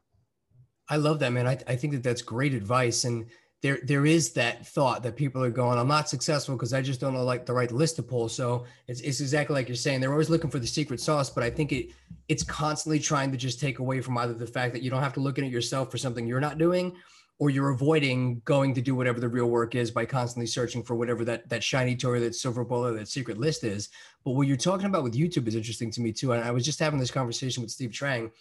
I 0.89 0.97
love 0.97 1.19
that, 1.19 1.31
man. 1.31 1.47
I, 1.47 1.57
I 1.67 1.75
think 1.75 1.93
that 1.93 2.03
that's 2.03 2.21
great 2.21 2.53
advice. 2.53 3.05
And 3.05 3.27
there 3.61 3.79
there 3.83 4.05
is 4.05 4.33
that 4.33 4.65
thought 4.65 5.03
that 5.03 5.15
people 5.15 5.43
are 5.43 5.51
going, 5.51 5.77
I'm 5.77 5.87
not 5.87 6.09
successful 6.09 6.55
because 6.55 6.73
I 6.73 6.81
just 6.81 6.99
don't 6.99 7.13
know 7.13 7.23
like 7.23 7.45
the 7.45 7.53
right 7.53 7.71
list 7.71 7.95
to 7.97 8.03
pull. 8.03 8.27
So 8.27 8.65
it's, 8.87 9.01
it's 9.01 9.21
exactly 9.21 9.53
like 9.53 9.69
you're 9.69 9.75
saying. 9.75 10.01
They're 10.01 10.11
always 10.11 10.31
looking 10.31 10.49
for 10.49 10.59
the 10.59 10.67
secret 10.67 10.99
sauce, 10.99 11.29
but 11.29 11.43
I 11.43 11.49
think 11.49 11.71
it 11.71 11.91
it's 12.27 12.43
constantly 12.43 12.99
trying 12.99 13.31
to 13.31 13.37
just 13.37 13.59
take 13.59 13.79
away 13.79 14.01
from 14.01 14.17
either 14.17 14.33
the 14.33 14.47
fact 14.47 14.73
that 14.73 14.81
you 14.81 14.89
don't 14.89 15.03
have 15.03 15.13
to 15.13 15.19
look 15.19 15.37
at 15.37 15.43
it 15.43 15.51
yourself 15.51 15.91
for 15.91 15.97
something 15.97 16.25
you're 16.25 16.39
not 16.39 16.57
doing, 16.57 16.95
or 17.37 17.49
you're 17.49 17.69
avoiding 17.69 18.41
going 18.45 18.73
to 18.73 18.81
do 18.81 18.95
whatever 18.95 19.19
the 19.19 19.29
real 19.29 19.47
work 19.47 19.75
is 19.75 19.91
by 19.91 20.05
constantly 20.05 20.47
searching 20.47 20.81
for 20.81 20.95
whatever 20.95 21.23
that 21.25 21.47
that 21.49 21.63
shiny 21.63 21.95
toy, 21.95 22.19
that 22.19 22.33
silver 22.33 22.63
bullet, 22.63 22.93
that 22.93 23.07
secret 23.07 23.37
list 23.37 23.63
is. 23.63 23.89
But 24.25 24.31
what 24.31 24.47
you're 24.47 24.57
talking 24.57 24.87
about 24.87 25.03
with 25.03 25.13
YouTube 25.13 25.47
is 25.47 25.55
interesting 25.55 25.91
to 25.91 26.01
me 26.01 26.11
too. 26.11 26.31
And 26.31 26.43
I 26.43 26.49
was 26.49 26.65
just 26.65 26.79
having 26.79 26.99
this 26.99 27.11
conversation 27.11 27.61
with 27.61 27.71
Steve 27.71 27.91
Trang. 27.91 28.31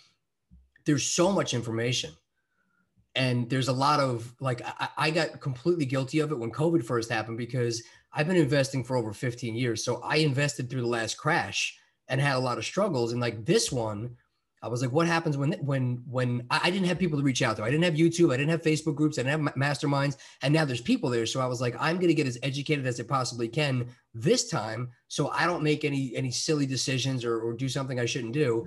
There's 0.86 1.04
so 1.04 1.30
much 1.30 1.52
information 1.52 2.12
and 3.14 3.48
there's 3.50 3.68
a 3.68 3.72
lot 3.72 4.00
of 4.00 4.34
like 4.40 4.62
I, 4.64 4.88
I, 4.96 5.10
got 5.10 5.40
completely 5.40 5.84
guilty 5.84 6.20
of 6.20 6.30
it 6.30 6.38
when 6.38 6.50
covid 6.50 6.84
first 6.84 7.10
happened 7.10 7.38
because 7.38 7.82
i've 8.12 8.28
been 8.28 8.36
investing 8.36 8.84
for 8.84 8.96
over 8.96 9.12
15 9.12 9.54
years. 9.54 9.84
So 9.84 10.00
i 10.04 10.16
invested 10.16 10.70
through 10.70 10.82
the 10.82 10.86
last 10.86 11.16
crash 11.16 11.76
and 12.08 12.20
had 12.20 12.36
a 12.36 12.40
lot 12.40 12.58
of 12.58 12.64
struggles. 12.64 13.12
And 13.12 13.20
like 13.20 13.44
this 13.44 13.72
one 13.72 14.16
i 14.62 14.68
was 14.68 14.82
like 14.82 14.92
what 14.92 15.06
happens 15.06 15.36
when 15.36 15.52
when 15.54 16.02
when 16.06 16.46
i, 16.50 16.70
didn't 16.70 16.86
have 16.86 16.98
people 16.98 17.18
to 17.18 17.24
reach 17.24 17.42
out 17.42 17.56
to. 17.56 17.64
I 17.64 17.70
didn't 17.70 17.84
have 17.84 17.94
youtube. 17.94 18.32
I 18.32 18.36
didn't 18.36 18.50
have 18.50 18.62
facebook 18.62 18.94
groups. 18.94 19.18
I 19.18 19.22
didn't 19.22 19.46
have 19.46 19.54
masterminds. 19.56 20.16
And 20.42 20.54
now 20.54 20.64
there's 20.64 20.80
people 20.80 21.10
there. 21.10 21.26
So 21.26 21.40
i 21.40 21.46
was 21.46 21.60
like 21.60 21.74
i'm 21.80 21.96
going 21.96 22.08
to 22.08 22.14
get 22.14 22.28
as 22.28 22.38
educated 22.42 22.86
as 22.86 23.00
i 23.00 23.02
possibly 23.02 23.48
can 23.48 23.88
this 24.14 24.48
time 24.48 24.90
so 25.08 25.30
i 25.30 25.46
don't 25.46 25.62
make 25.64 25.84
any 25.84 26.14
any 26.14 26.30
silly 26.30 26.66
decisions 26.66 27.24
or, 27.24 27.40
or 27.40 27.52
do 27.54 27.68
something 27.68 27.98
i 27.98 28.06
shouldn't 28.06 28.34
do 28.34 28.66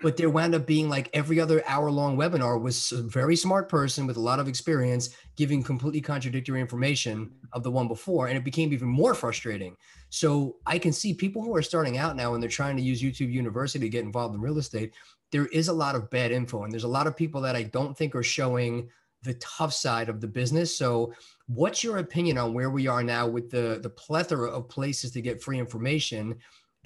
but 0.00 0.16
there 0.16 0.30
wound 0.30 0.54
up 0.54 0.66
being 0.66 0.88
like 0.88 1.10
every 1.12 1.40
other 1.40 1.62
hour 1.66 1.90
long 1.90 2.16
webinar 2.16 2.60
was 2.60 2.92
a 2.92 3.02
very 3.02 3.34
smart 3.34 3.68
person 3.68 4.06
with 4.06 4.16
a 4.16 4.20
lot 4.20 4.38
of 4.38 4.48
experience 4.48 5.10
giving 5.36 5.62
completely 5.62 6.00
contradictory 6.00 6.60
information 6.60 7.30
of 7.52 7.62
the 7.62 7.70
one 7.70 7.88
before 7.88 8.28
and 8.28 8.36
it 8.36 8.44
became 8.44 8.72
even 8.72 8.88
more 8.88 9.14
frustrating. 9.14 9.76
So 10.10 10.56
i 10.66 10.78
can 10.78 10.92
see 10.92 11.14
people 11.14 11.42
who 11.42 11.54
are 11.54 11.62
starting 11.62 11.98
out 11.98 12.16
now 12.16 12.34
and 12.34 12.42
they're 12.42 12.50
trying 12.50 12.76
to 12.76 12.82
use 12.82 13.02
youtube 13.02 13.30
university 13.30 13.84
to 13.84 13.90
get 13.90 14.04
involved 14.04 14.34
in 14.34 14.40
real 14.40 14.58
estate 14.58 14.94
there 15.30 15.46
is 15.46 15.68
a 15.68 15.72
lot 15.72 15.94
of 15.94 16.08
bad 16.08 16.30
info 16.30 16.62
and 16.62 16.72
there's 16.72 16.84
a 16.84 16.88
lot 16.88 17.06
of 17.06 17.14
people 17.16 17.42
that 17.42 17.54
i 17.54 17.62
don't 17.62 17.96
think 17.96 18.14
are 18.14 18.22
showing 18.22 18.88
the 19.22 19.34
tough 19.34 19.72
side 19.72 20.08
of 20.08 20.20
the 20.20 20.26
business. 20.26 20.76
So 20.76 21.12
what's 21.46 21.82
your 21.82 21.98
opinion 21.98 22.38
on 22.38 22.54
where 22.54 22.70
we 22.70 22.86
are 22.86 23.02
now 23.02 23.26
with 23.26 23.50
the 23.50 23.80
the 23.82 23.90
plethora 23.90 24.50
of 24.50 24.68
places 24.68 25.10
to 25.12 25.22
get 25.22 25.42
free 25.42 25.58
information 25.58 26.36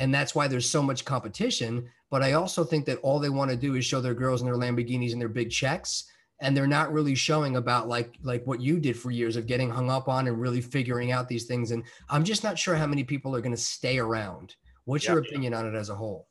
and 0.02 0.12
that's 0.12 0.34
why 0.34 0.48
there's 0.48 0.68
so 0.68 0.82
much 0.82 1.04
competition. 1.04 1.88
But 2.10 2.22
i 2.22 2.32
also 2.32 2.64
think 2.64 2.86
that 2.86 2.98
all 2.98 3.20
they 3.20 3.30
want 3.30 3.52
to 3.52 3.56
do 3.56 3.76
is 3.76 3.84
show 3.84 4.00
their 4.00 4.14
girls 4.14 4.42
and 4.42 4.48
their 4.48 4.58
lamborghinis 4.58 5.12
and 5.12 5.20
their 5.20 5.28
big 5.28 5.50
checks. 5.50 6.10
And 6.40 6.56
they're 6.56 6.66
not 6.66 6.92
really 6.92 7.14
showing 7.14 7.54
about 7.56 7.86
like 7.86 8.16
like 8.22 8.44
what 8.44 8.60
you 8.60 8.80
did 8.80 8.96
for 8.98 9.12
years 9.12 9.36
of 9.36 9.46
getting 9.46 9.70
hung 9.70 9.90
up 9.90 10.08
on 10.08 10.26
and 10.26 10.40
really 10.40 10.60
figuring 10.60 11.12
out 11.12 11.28
these 11.28 11.44
things. 11.44 11.70
And 11.70 11.84
i'm 12.10 12.24
just 12.24 12.42
not 12.42 12.58
sure 12.58 12.74
how 12.74 12.88
many 12.88 13.04
people 13.04 13.34
are 13.36 13.40
going 13.40 13.54
to 13.54 13.68
stay 13.76 13.98
around. 13.98 14.56
What's 14.86 15.06
your 15.06 15.18
opinion 15.18 15.54
on 15.54 15.68
it 15.68 15.78
as 15.78 15.88
a 15.88 15.94
whole? 15.94 16.26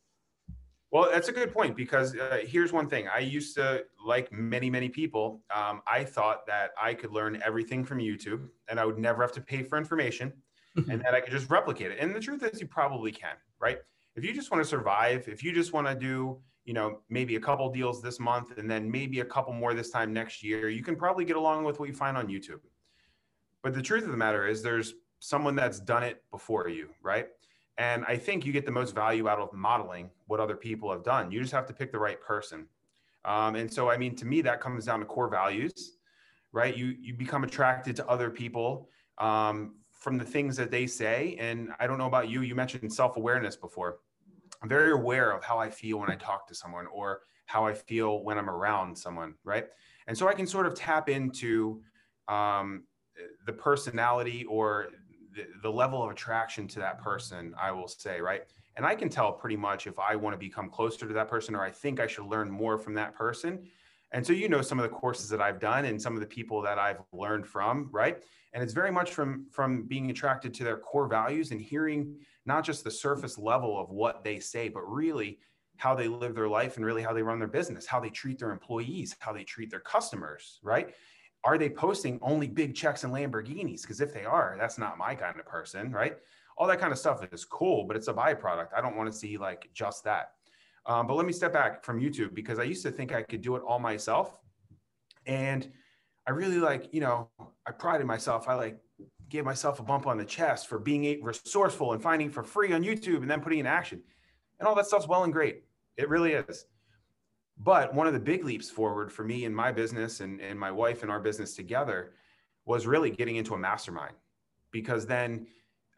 Well 0.91 1.07
that's 1.09 1.29
a 1.29 1.31
good 1.31 1.53
point 1.53 1.77
because 1.77 2.13
uh, 2.13 2.39
here's 2.43 2.73
one 2.73 2.89
thing. 2.89 3.07
I 3.07 3.19
used 3.19 3.55
to 3.55 3.85
like 4.05 4.33
many 4.33 4.69
many 4.69 4.89
people 4.89 5.43
um, 5.55 5.81
i 5.87 6.03
thought 6.03 6.39
that 6.47 6.71
i 6.81 6.91
could 6.91 7.11
learn 7.11 7.39
everything 7.45 7.85
from 7.85 7.99
youtube 7.99 8.41
and 8.67 8.79
i 8.79 8.83
would 8.87 8.97
never 8.97 9.21
have 9.21 9.31
to 9.31 9.39
pay 9.39 9.61
for 9.61 9.77
information 9.77 10.33
and 10.89 11.01
that 11.01 11.13
I 11.13 11.21
could 11.21 11.31
just 11.31 11.49
replicate 11.49 11.91
it. 11.91 11.97
And 11.99 12.15
the 12.15 12.19
truth 12.19 12.43
is, 12.43 12.61
you 12.61 12.67
probably 12.67 13.11
can, 13.11 13.35
right? 13.61 13.77
If 14.15 14.25
you 14.25 14.33
just 14.33 14.51
want 14.51 14.63
to 14.63 14.69
survive, 14.69 15.27
if 15.27 15.43
you 15.43 15.53
just 15.53 15.71
want 15.71 15.87
to 15.87 15.95
do, 15.95 16.39
you 16.65 16.73
know, 16.73 16.99
maybe 17.09 17.35
a 17.35 17.39
couple 17.39 17.69
deals 17.71 18.01
this 18.01 18.19
month 18.19 18.57
and 18.57 18.69
then 18.69 18.89
maybe 18.89 19.21
a 19.21 19.25
couple 19.25 19.53
more 19.53 19.73
this 19.73 19.89
time 19.89 20.11
next 20.13 20.43
year, 20.43 20.69
you 20.69 20.83
can 20.83 20.95
probably 20.95 21.25
get 21.25 21.35
along 21.35 21.63
with 21.63 21.79
what 21.79 21.87
you 21.87 21.95
find 21.95 22.17
on 22.17 22.27
YouTube. 22.27 22.59
But 23.63 23.73
the 23.73 23.81
truth 23.81 24.03
of 24.03 24.11
the 24.11 24.17
matter 24.17 24.47
is, 24.47 24.61
there's 24.61 24.95
someone 25.19 25.55
that's 25.55 25.79
done 25.79 26.03
it 26.03 26.23
before 26.31 26.67
you, 26.67 26.89
right? 27.01 27.27
And 27.77 28.03
I 28.07 28.17
think 28.17 28.45
you 28.45 28.51
get 28.51 28.65
the 28.65 28.71
most 28.71 28.93
value 28.93 29.27
out 29.29 29.39
of 29.39 29.53
modeling 29.53 30.09
what 30.27 30.39
other 30.39 30.55
people 30.55 30.91
have 30.91 31.03
done. 31.03 31.31
You 31.31 31.39
just 31.39 31.53
have 31.53 31.67
to 31.67 31.73
pick 31.73 31.91
the 31.91 31.99
right 31.99 32.19
person. 32.21 32.67
Um, 33.23 33.55
and 33.55 33.71
so, 33.71 33.89
I 33.89 33.97
mean, 33.97 34.15
to 34.15 34.25
me, 34.25 34.41
that 34.41 34.61
comes 34.61 34.85
down 34.85 34.99
to 34.99 35.05
core 35.05 35.29
values, 35.29 35.97
right? 36.51 36.75
You 36.75 36.95
you 36.99 37.13
become 37.13 37.43
attracted 37.43 37.95
to 37.97 38.07
other 38.07 38.29
people 38.29 38.89
um, 39.19 39.75
from 40.01 40.17
the 40.17 40.25
things 40.25 40.57
that 40.57 40.71
they 40.71 40.87
say. 40.87 41.37
And 41.39 41.69
I 41.79 41.85
don't 41.85 41.99
know 41.99 42.07
about 42.07 42.27
you, 42.27 42.41
you 42.41 42.55
mentioned 42.55 42.91
self 42.91 43.15
awareness 43.17 43.55
before. 43.55 43.99
I'm 44.61 44.67
very 44.67 44.91
aware 44.91 45.31
of 45.31 45.43
how 45.43 45.59
I 45.59 45.69
feel 45.69 45.99
when 45.99 46.09
I 46.09 46.15
talk 46.15 46.47
to 46.47 46.55
someone 46.55 46.87
or 46.87 47.21
how 47.45 47.65
I 47.65 47.73
feel 47.73 48.23
when 48.23 48.37
I'm 48.37 48.49
around 48.49 48.97
someone, 48.97 49.35
right? 49.43 49.67
And 50.07 50.17
so 50.17 50.27
I 50.27 50.33
can 50.33 50.47
sort 50.47 50.65
of 50.65 50.73
tap 50.73 51.07
into 51.07 51.81
um, 52.27 52.83
the 53.45 53.53
personality 53.53 54.45
or 54.45 54.87
the, 55.35 55.45
the 55.61 55.71
level 55.71 56.03
of 56.03 56.09
attraction 56.09 56.67
to 56.69 56.79
that 56.79 57.01
person, 57.01 57.53
I 57.59 57.71
will 57.71 57.87
say, 57.87 58.21
right? 58.21 58.43
And 58.77 58.85
I 58.85 58.95
can 58.95 59.09
tell 59.09 59.31
pretty 59.31 59.57
much 59.57 59.85
if 59.85 59.99
I 59.99 60.15
want 60.15 60.33
to 60.33 60.37
become 60.37 60.69
closer 60.69 61.07
to 61.07 61.13
that 61.13 61.27
person 61.27 61.55
or 61.55 61.63
I 61.63 61.69
think 61.69 61.99
I 61.99 62.07
should 62.07 62.25
learn 62.25 62.49
more 62.49 62.77
from 62.77 62.95
that 62.95 63.13
person. 63.13 63.67
And 64.13 64.25
so 64.25 64.33
you 64.33 64.49
know 64.49 64.61
some 64.61 64.79
of 64.79 64.83
the 64.83 64.95
courses 64.95 65.29
that 65.29 65.41
I've 65.41 65.59
done 65.59 65.85
and 65.85 66.01
some 66.01 66.15
of 66.15 66.21
the 66.21 66.27
people 66.27 66.61
that 66.63 66.79
I've 66.79 67.01
learned 67.13 67.45
from, 67.45 67.89
right? 67.91 68.23
And 68.53 68.63
it's 68.63 68.73
very 68.73 68.91
much 68.91 69.11
from 69.11 69.45
from 69.49 69.83
being 69.83 70.09
attracted 70.09 70.53
to 70.53 70.63
their 70.63 70.77
core 70.77 71.07
values 71.07 71.51
and 71.51 71.61
hearing 71.61 72.15
not 72.45 72.63
just 72.63 72.83
the 72.83 72.91
surface 72.91 73.37
level 73.37 73.79
of 73.79 73.89
what 73.89 74.23
they 74.23 74.39
say 74.39 74.69
but 74.69 74.81
really 74.81 75.39
how 75.77 75.95
they 75.95 76.07
live 76.07 76.35
their 76.35 76.47
life 76.47 76.75
and 76.77 76.85
really 76.85 77.01
how 77.01 77.13
they 77.13 77.23
run 77.23 77.39
their 77.39 77.47
business 77.47 77.85
how 77.85 77.99
they 77.99 78.09
treat 78.09 78.39
their 78.39 78.51
employees 78.51 79.15
how 79.19 79.33
they 79.33 79.43
treat 79.43 79.69
their 79.69 79.79
customers 79.79 80.59
right? 80.63 80.93
Are 81.43 81.57
they 81.57 81.69
posting 81.69 82.19
only 82.21 82.47
big 82.47 82.75
checks 82.75 83.03
and 83.03 83.11
lamborghinis? 83.11 83.81
Because 83.81 83.99
if 83.99 84.13
they 84.13 84.25
are 84.25 84.55
that's 84.59 84.77
not 84.77 84.97
my 84.97 85.15
kind 85.15 85.39
of 85.39 85.45
person 85.45 85.91
right? 85.91 86.17
All 86.57 86.67
that 86.67 86.79
kind 86.79 86.91
of 86.91 86.99
stuff 86.99 87.25
is 87.31 87.45
cool 87.45 87.85
but 87.85 87.95
it's 87.95 88.07
a 88.07 88.13
byproduct. 88.13 88.69
I 88.75 88.81
don't 88.81 88.95
want 88.95 89.11
to 89.11 89.17
see 89.17 89.37
like 89.37 89.69
just 89.73 90.03
that. 90.03 90.33
Um, 90.85 91.07
but 91.07 91.15
let 91.15 91.25
me 91.25 91.33
step 91.33 91.53
back 91.53 91.83
from 91.83 92.01
youtube 92.01 92.33
because 92.33 92.57
i 92.57 92.63
used 92.63 92.81
to 92.81 92.91
think 92.91 93.13
i 93.13 93.21
could 93.21 93.41
do 93.41 93.55
it 93.55 93.61
all 93.61 93.79
myself. 93.79 94.39
And 95.27 95.71
I 96.27 96.31
really 96.31 96.57
like, 96.57 96.89
you 96.91 97.01
know, 97.01 97.29
I 97.65 97.71
prided 97.71 98.05
myself. 98.07 98.47
I 98.47 98.55
like 98.55 98.79
gave 99.29 99.45
myself 99.45 99.79
a 99.79 99.83
bump 99.83 100.07
on 100.07 100.17
the 100.17 100.25
chest 100.25 100.67
for 100.67 100.77
being 100.77 101.23
resourceful 101.23 101.93
and 101.93 102.03
finding 102.03 102.29
for 102.29 102.43
free 102.43 102.73
on 102.73 102.83
YouTube 102.83 103.21
and 103.21 103.31
then 103.31 103.41
putting 103.41 103.59
in 103.59 103.65
action. 103.65 104.01
And 104.59 104.67
all 104.67 104.75
that 104.75 104.85
stuff's 104.85 105.07
well 105.07 105.23
and 105.23 105.33
great. 105.33 105.63
It 105.97 106.09
really 106.09 106.33
is. 106.33 106.65
But 107.57 107.93
one 107.93 108.07
of 108.07 108.13
the 108.13 108.19
big 108.19 108.43
leaps 108.43 108.69
forward 108.69 109.11
for 109.11 109.23
me 109.23 109.45
and 109.45 109.55
my 109.55 109.71
business 109.71 110.19
and, 110.19 110.41
and 110.41 110.59
my 110.59 110.71
wife 110.71 111.01
and 111.01 111.11
our 111.11 111.19
business 111.19 111.55
together 111.55 112.11
was 112.65 112.85
really 112.85 113.09
getting 113.09 113.37
into 113.37 113.53
a 113.53 113.57
mastermind 113.57 114.15
because 114.71 115.05
then 115.05 115.47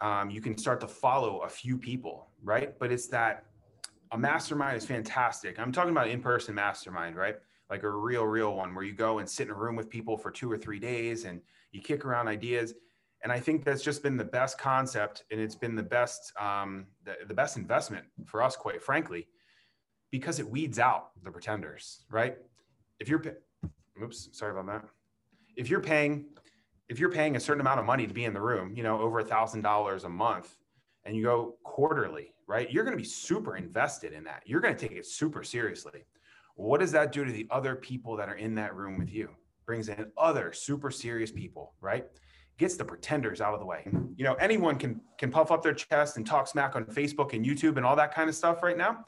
um, 0.02 0.30
you 0.30 0.42
can 0.42 0.58
start 0.58 0.80
to 0.82 0.88
follow 0.88 1.40
a 1.40 1.50
few 1.50 1.78
people, 1.78 2.28
right? 2.44 2.78
But 2.80 2.92
it's 2.92 3.08
that 3.08 3.46
a 4.12 4.18
mastermind 4.18 4.78
is 4.78 4.86
fantastic. 4.86 5.60
I'm 5.60 5.72
talking 5.72 5.92
about 5.92 6.08
in-person 6.08 6.54
mastermind, 6.54 7.16
right? 7.16 7.38
Like 7.74 7.82
a 7.82 7.90
real, 7.90 8.26
real 8.26 8.56
one 8.56 8.76
where 8.76 8.84
you 8.84 8.94
go 8.94 9.18
and 9.18 9.28
sit 9.28 9.48
in 9.48 9.52
a 9.52 9.56
room 9.56 9.76
with 9.76 9.90
people 9.90 10.16
for 10.16 10.30
two 10.30 10.50
or 10.52 10.60
three 10.60 10.78
days 10.78 11.26
and 11.26 11.42
you 11.72 11.82
kick 11.82 12.06
around 12.06 12.28
ideas. 12.28 12.76
And 13.24 13.32
I 13.32 13.40
think 13.40 13.66
that's 13.66 13.82
just 13.82 14.04
been 14.04 14.16
the 14.16 14.24
best 14.40 14.60
concept, 14.60 15.24
and 15.32 15.42
it's 15.42 15.56
been 15.56 15.76
the 15.76 15.82
best, 15.82 16.32
um, 16.40 16.86
the, 17.04 17.16
the 17.28 17.34
best 17.34 17.58
investment 17.58 18.06
for 18.26 18.44
us, 18.44 18.56
quite 18.56 18.80
frankly, 18.80 19.28
because 20.12 20.38
it 20.38 20.48
weeds 20.48 20.78
out 20.78 21.10
the 21.24 21.32
pretenders, 21.32 22.06
right? 22.12 22.38
If 23.00 23.10
you're, 23.10 23.24
oops, 24.04 24.30
sorry 24.34 24.52
about 24.52 24.68
that. 24.68 24.84
If 25.56 25.68
you're 25.68 25.82
paying, 25.82 26.26
if 26.90 27.00
you're 27.00 27.12
paying 27.12 27.38
a 27.38 27.40
certain 27.40 27.62
amount 27.62 27.80
of 27.80 27.88
money 27.88 28.06
to 28.06 28.14
be 28.14 28.26
in 28.26 28.36
the 28.36 28.42
room, 28.42 28.72
you 28.76 28.84
know, 28.84 29.00
over 29.00 29.18
a 29.18 29.26
thousand 29.26 29.62
dollars 29.62 30.04
a 30.04 30.10
month, 30.10 30.58
and 31.06 31.16
you 31.16 31.24
go 31.24 31.56
quarterly, 31.64 32.36
right? 32.46 32.72
You're 32.72 32.84
going 32.84 32.96
to 32.96 33.02
be 33.02 33.10
super 33.10 33.56
invested 33.56 34.14
in 34.14 34.24
that. 34.26 34.44
You're 34.46 34.62
going 34.62 34.76
to 34.76 34.88
take 34.88 34.96
it 34.96 35.08
super 35.08 35.44
seriously. 35.44 36.06
What 36.56 36.80
does 36.80 36.92
that 36.92 37.12
do 37.12 37.26
to 37.26 37.32
the 37.32 37.48
other 37.50 37.76
people 37.76 38.16
that 38.18 38.30
are 38.30 38.36
in 38.36 38.56
that 38.56 38.76
room 38.76 39.00
with 39.00 39.12
you? 39.12 39.30
Brings 39.66 39.90
in 39.90 40.12
other 40.18 40.52
super 40.54 40.92
serious 40.92 41.32
people, 41.32 41.74
right? 41.82 42.06
Gets 42.58 42.76
the 42.76 42.86
pretenders 42.86 43.42
out 43.42 43.54
of 43.54 43.60
the 43.60 43.66
way. 43.66 43.88
You 44.16 44.24
know, 44.24 44.34
anyone 44.36 44.78
can 44.78 45.02
can 45.18 45.32
puff 45.32 45.52
up 45.52 45.64
their 45.64 45.74
chest 45.74 46.18
and 46.18 46.26
talk 46.26 46.48
smack 46.48 46.76
on 46.76 46.86
Facebook 46.86 47.34
and 47.34 47.46
YouTube 47.46 47.78
and 47.78 47.86
all 47.86 47.96
that 47.96 48.14
kind 48.14 48.30
of 48.30 48.36
stuff 48.36 48.62
right 48.62 48.78
now. 48.78 49.06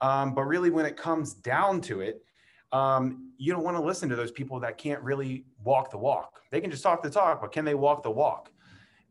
Um, 0.00 0.34
but 0.34 0.42
really, 0.42 0.70
when 0.70 0.86
it 0.86 0.96
comes 0.96 1.34
down 1.34 1.80
to 1.82 2.00
it, 2.00 2.24
um, 2.72 3.32
you 3.36 3.52
don't 3.52 3.62
want 3.62 3.76
to 3.76 3.82
listen 3.82 4.08
to 4.08 4.16
those 4.16 4.30
people 4.30 4.58
that 4.60 4.78
can't 4.78 5.02
really 5.02 5.44
walk 5.62 5.90
the 5.90 5.98
walk. 5.98 6.40
They 6.50 6.60
can 6.60 6.70
just 6.70 6.82
talk 6.82 7.02
the 7.02 7.10
talk, 7.10 7.40
but 7.40 7.52
can 7.52 7.64
they 7.64 7.74
walk 7.74 8.02
the 8.02 8.10
walk? 8.10 8.50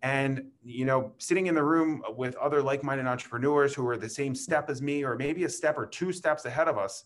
and 0.02 0.44
you 0.64 0.86
know 0.86 1.12
sitting 1.18 1.48
in 1.48 1.56
the 1.56 1.64
room 1.64 2.02
with 2.16 2.36
other 2.38 2.62
like-minded 2.62 3.06
entrepreneurs 3.06 3.74
who 3.74 3.86
are 3.88 3.98
the 3.98 4.10
same 4.10 4.34
step 4.34 4.70
as 4.70 4.82
me 4.82 5.04
or 5.04 5.16
maybe 5.16 5.44
a 5.44 5.50
step 5.50 5.78
or 5.78 5.86
two 5.86 6.12
steps 6.12 6.46
ahead 6.46 6.68
of 6.68 6.78
us 6.78 7.04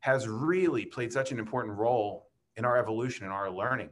has 0.00 0.28
really 0.28 0.84
played 0.84 1.12
such 1.12 1.32
an 1.32 1.38
important 1.38 1.76
role 1.76 2.28
in 2.56 2.64
our 2.64 2.76
evolution 2.76 3.24
and 3.24 3.32
our 3.32 3.50
learning. 3.50 3.90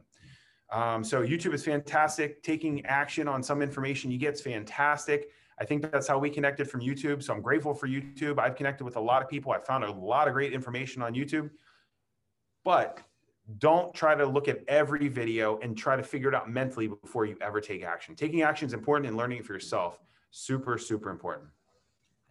Um, 0.71 1.03
so 1.03 1.21
youtube 1.25 1.53
is 1.53 1.63
fantastic. 1.63 2.43
Taking 2.43 2.85
action 2.85 3.27
on 3.27 3.41
some 3.41 3.61
information 3.61 4.11
you 4.11 4.17
get 4.17 4.33
is 4.33 4.41
fantastic. 4.41 5.29
I 5.59 5.65
think 5.65 5.81
that's 5.91 6.07
how 6.07 6.19
we 6.19 6.29
connected 6.29 6.69
from 6.69 6.81
youtube. 6.81 7.23
So 7.23 7.33
i'm 7.33 7.41
grateful 7.41 7.73
for 7.73 7.87
youtube. 7.87 8.39
I've 8.39 8.55
connected 8.55 8.83
with 8.83 8.97
a 8.97 9.01
lot 9.01 9.21
of 9.21 9.29
people. 9.29 9.51
I 9.51 9.59
found 9.59 9.83
a 9.83 9.91
lot 9.91 10.27
of 10.27 10.33
great 10.33 10.53
information 10.53 11.01
on 11.01 11.13
youtube. 11.13 11.49
But 12.63 12.99
don't 13.59 13.93
try 13.93 14.13
to 14.13 14.25
look 14.25 14.49
at 14.49 14.59
every 14.67 15.07
video 15.07 15.57
and 15.59 15.77
try 15.77 15.95
to 15.95 16.03
figure 16.03 16.27
it 16.27 16.35
out 16.35 16.49
mentally 16.49 16.87
before 16.87 17.25
you 17.25 17.37
ever 17.39 17.61
take 17.61 17.83
action. 17.83 18.13
Taking 18.13 18.41
action 18.41 18.67
is 18.67 18.73
important 18.73 19.07
and 19.07 19.15
learning 19.15 19.37
it 19.39 19.45
for 19.45 19.53
yourself, 19.53 19.99
super, 20.31 20.77
super 20.77 21.09
important. 21.09 21.47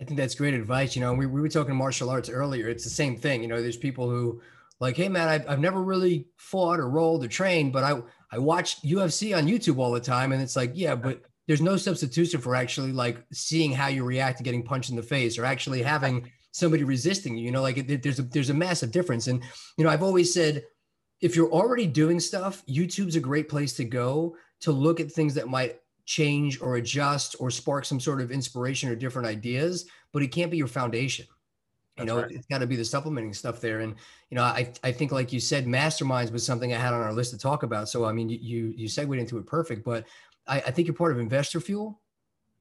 I 0.01 0.05
think 0.05 0.19
that's 0.19 0.35
great 0.35 0.55
advice. 0.55 0.95
You 0.95 1.03
know, 1.03 1.15
we, 1.15 1.27
we 1.27 1.41
were 1.41 1.49
talking 1.49 1.75
martial 1.75 2.11
arts 2.11 2.29
earlier. 2.29 2.69
It's 2.69 2.85
the 2.85 2.91
same 2.91 3.17
thing. 3.17 3.43
You 3.43 3.49
know, 3.49 3.63
there's 3.63 3.77
people 3.77 4.11
who 4.11 4.41
like, 4.79 4.97
hey 4.97 5.09
man, 5.09 5.29
I've, 5.29 5.49
I've 5.49 5.61
never 5.61 5.83
really 5.83 6.27
fought 6.37 6.81
or 6.81 6.89
rolled 6.89 7.25
or 7.25 7.29
trained, 7.29 7.73
but 7.73 7.85
I 7.85 8.03
I 8.31 8.39
watch 8.39 8.83
UFC 8.83 9.37
on 9.37 9.47
YouTube 9.47 9.79
all 9.79 9.93
the 9.93 10.01
time, 10.01 10.33
and 10.33 10.43
it's 10.43 10.57
like, 10.57 10.73
yeah, 10.75 10.95
but 10.95 11.23
there's 11.47 11.63
no 11.63 11.77
substitution 11.77 12.41
for 12.41 12.57
actually 12.57 12.93
like 12.93 13.19
seeing 13.33 13.73
how 13.73 13.87
you 13.87 14.05
react 14.05 14.39
to 14.39 14.45
getting 14.45 14.65
punched 14.65 14.91
in 14.91 14.97
the 14.97 15.03
face 15.03 15.39
or 15.39 15.45
actually 15.45 15.83
having 15.83 16.31
somebody 16.51 16.85
resisting 16.85 17.37
you. 17.37 17.45
You 17.45 17.53
know, 17.53 17.63
like 17.63 17.87
there's 17.87 18.19
a 18.19 18.23
there's 18.23 18.51
a 18.51 18.55
massive 18.55 18.91
difference. 18.91 19.29
And 19.29 19.43
you 19.79 19.85
know, 19.85 19.91
I've 19.91 20.03
always 20.03 20.35
said 20.35 20.65
if 21.21 21.37
you're 21.37 21.51
already 21.51 21.87
doing 21.87 22.21
stuff, 22.21 22.65
YouTube's 22.67 23.17
a 23.17 23.21
great 23.21 23.49
place 23.49 23.75
to 23.75 23.85
go 23.85 24.37
to 24.61 24.73
look 24.73 25.01
at 25.01 25.13
things 25.13 25.35
that 25.35 25.49
might 25.49 25.79
change 26.07 26.61
or 26.63 26.77
adjust 26.77 27.37
or 27.39 27.51
spark 27.51 27.85
some 27.85 28.01
sort 28.01 28.21
of 28.21 28.31
inspiration 28.31 28.89
or 28.89 28.95
different 28.95 29.29
ideas, 29.29 29.87
but 30.13 30.23
it 30.23 30.29
can't 30.29 30.51
be 30.51 30.57
your 30.57 30.69
foundation. 30.69 31.27
You 31.99 32.05
That's 32.05 32.09
know, 32.09 32.23
right. 32.23 32.31
it's 32.31 32.47
got 32.47 32.59
to 32.59 32.67
be 32.67 32.77
the 32.77 32.85
supplementing 32.85 33.33
stuff 33.33 33.61
there. 33.61 33.81
And, 33.81 33.95
you 34.31 34.37
know, 34.37 34.43
I, 34.43 34.73
I 34.85 34.93
think, 34.93 35.13
like 35.13 35.33
you 35.33 35.41
said, 35.41 35.67
masterminds 35.67 36.31
was 36.31 36.45
something 36.45 36.73
I 36.73 36.79
had 36.79 36.95
on 36.95 37.01
our 37.01 37.13
list 37.13 37.33
to 37.33 37.39
talk 37.39 37.63
about. 37.63 37.89
So, 37.89 38.05
I 38.05 38.13
mean, 38.13 38.29
you, 38.29 38.73
you 38.77 38.89
segued 38.89 39.19
into 39.19 39.39
it 39.39 39.47
perfect, 39.47 39.85
but 39.85 40.07
I, 40.47 40.57
I 40.59 40.71
think 40.71 40.87
you're 40.87 40.95
part 40.95 41.13
of 41.13 41.19
Investor 41.19 41.59
Fuel. 41.61 42.01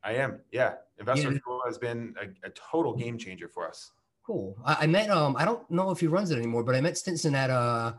I 0.03 0.13
am. 0.13 0.39
Yeah. 0.51 0.75
Investor 0.99 1.33
yeah. 1.33 1.39
Fuel 1.43 1.61
has 1.65 1.77
been 1.77 2.15
a, 2.21 2.47
a, 2.47 2.49
total 2.51 2.95
game 2.95 3.17
changer 3.17 3.49
for 3.49 3.67
us. 3.67 3.91
Cool. 4.25 4.57
I, 4.65 4.77
I, 4.81 4.87
met, 4.87 5.09
um, 5.09 5.35
I 5.37 5.43
don't 5.43 5.69
know 5.69 5.91
if 5.91 5.99
he 5.99 6.07
runs 6.07 6.31
it 6.31 6.37
anymore, 6.37 6.63
but 6.63 6.73
I 6.73 6.81
met 6.81 6.97
Stinson 6.97 7.35
at, 7.35 7.49
uh, 7.49 7.93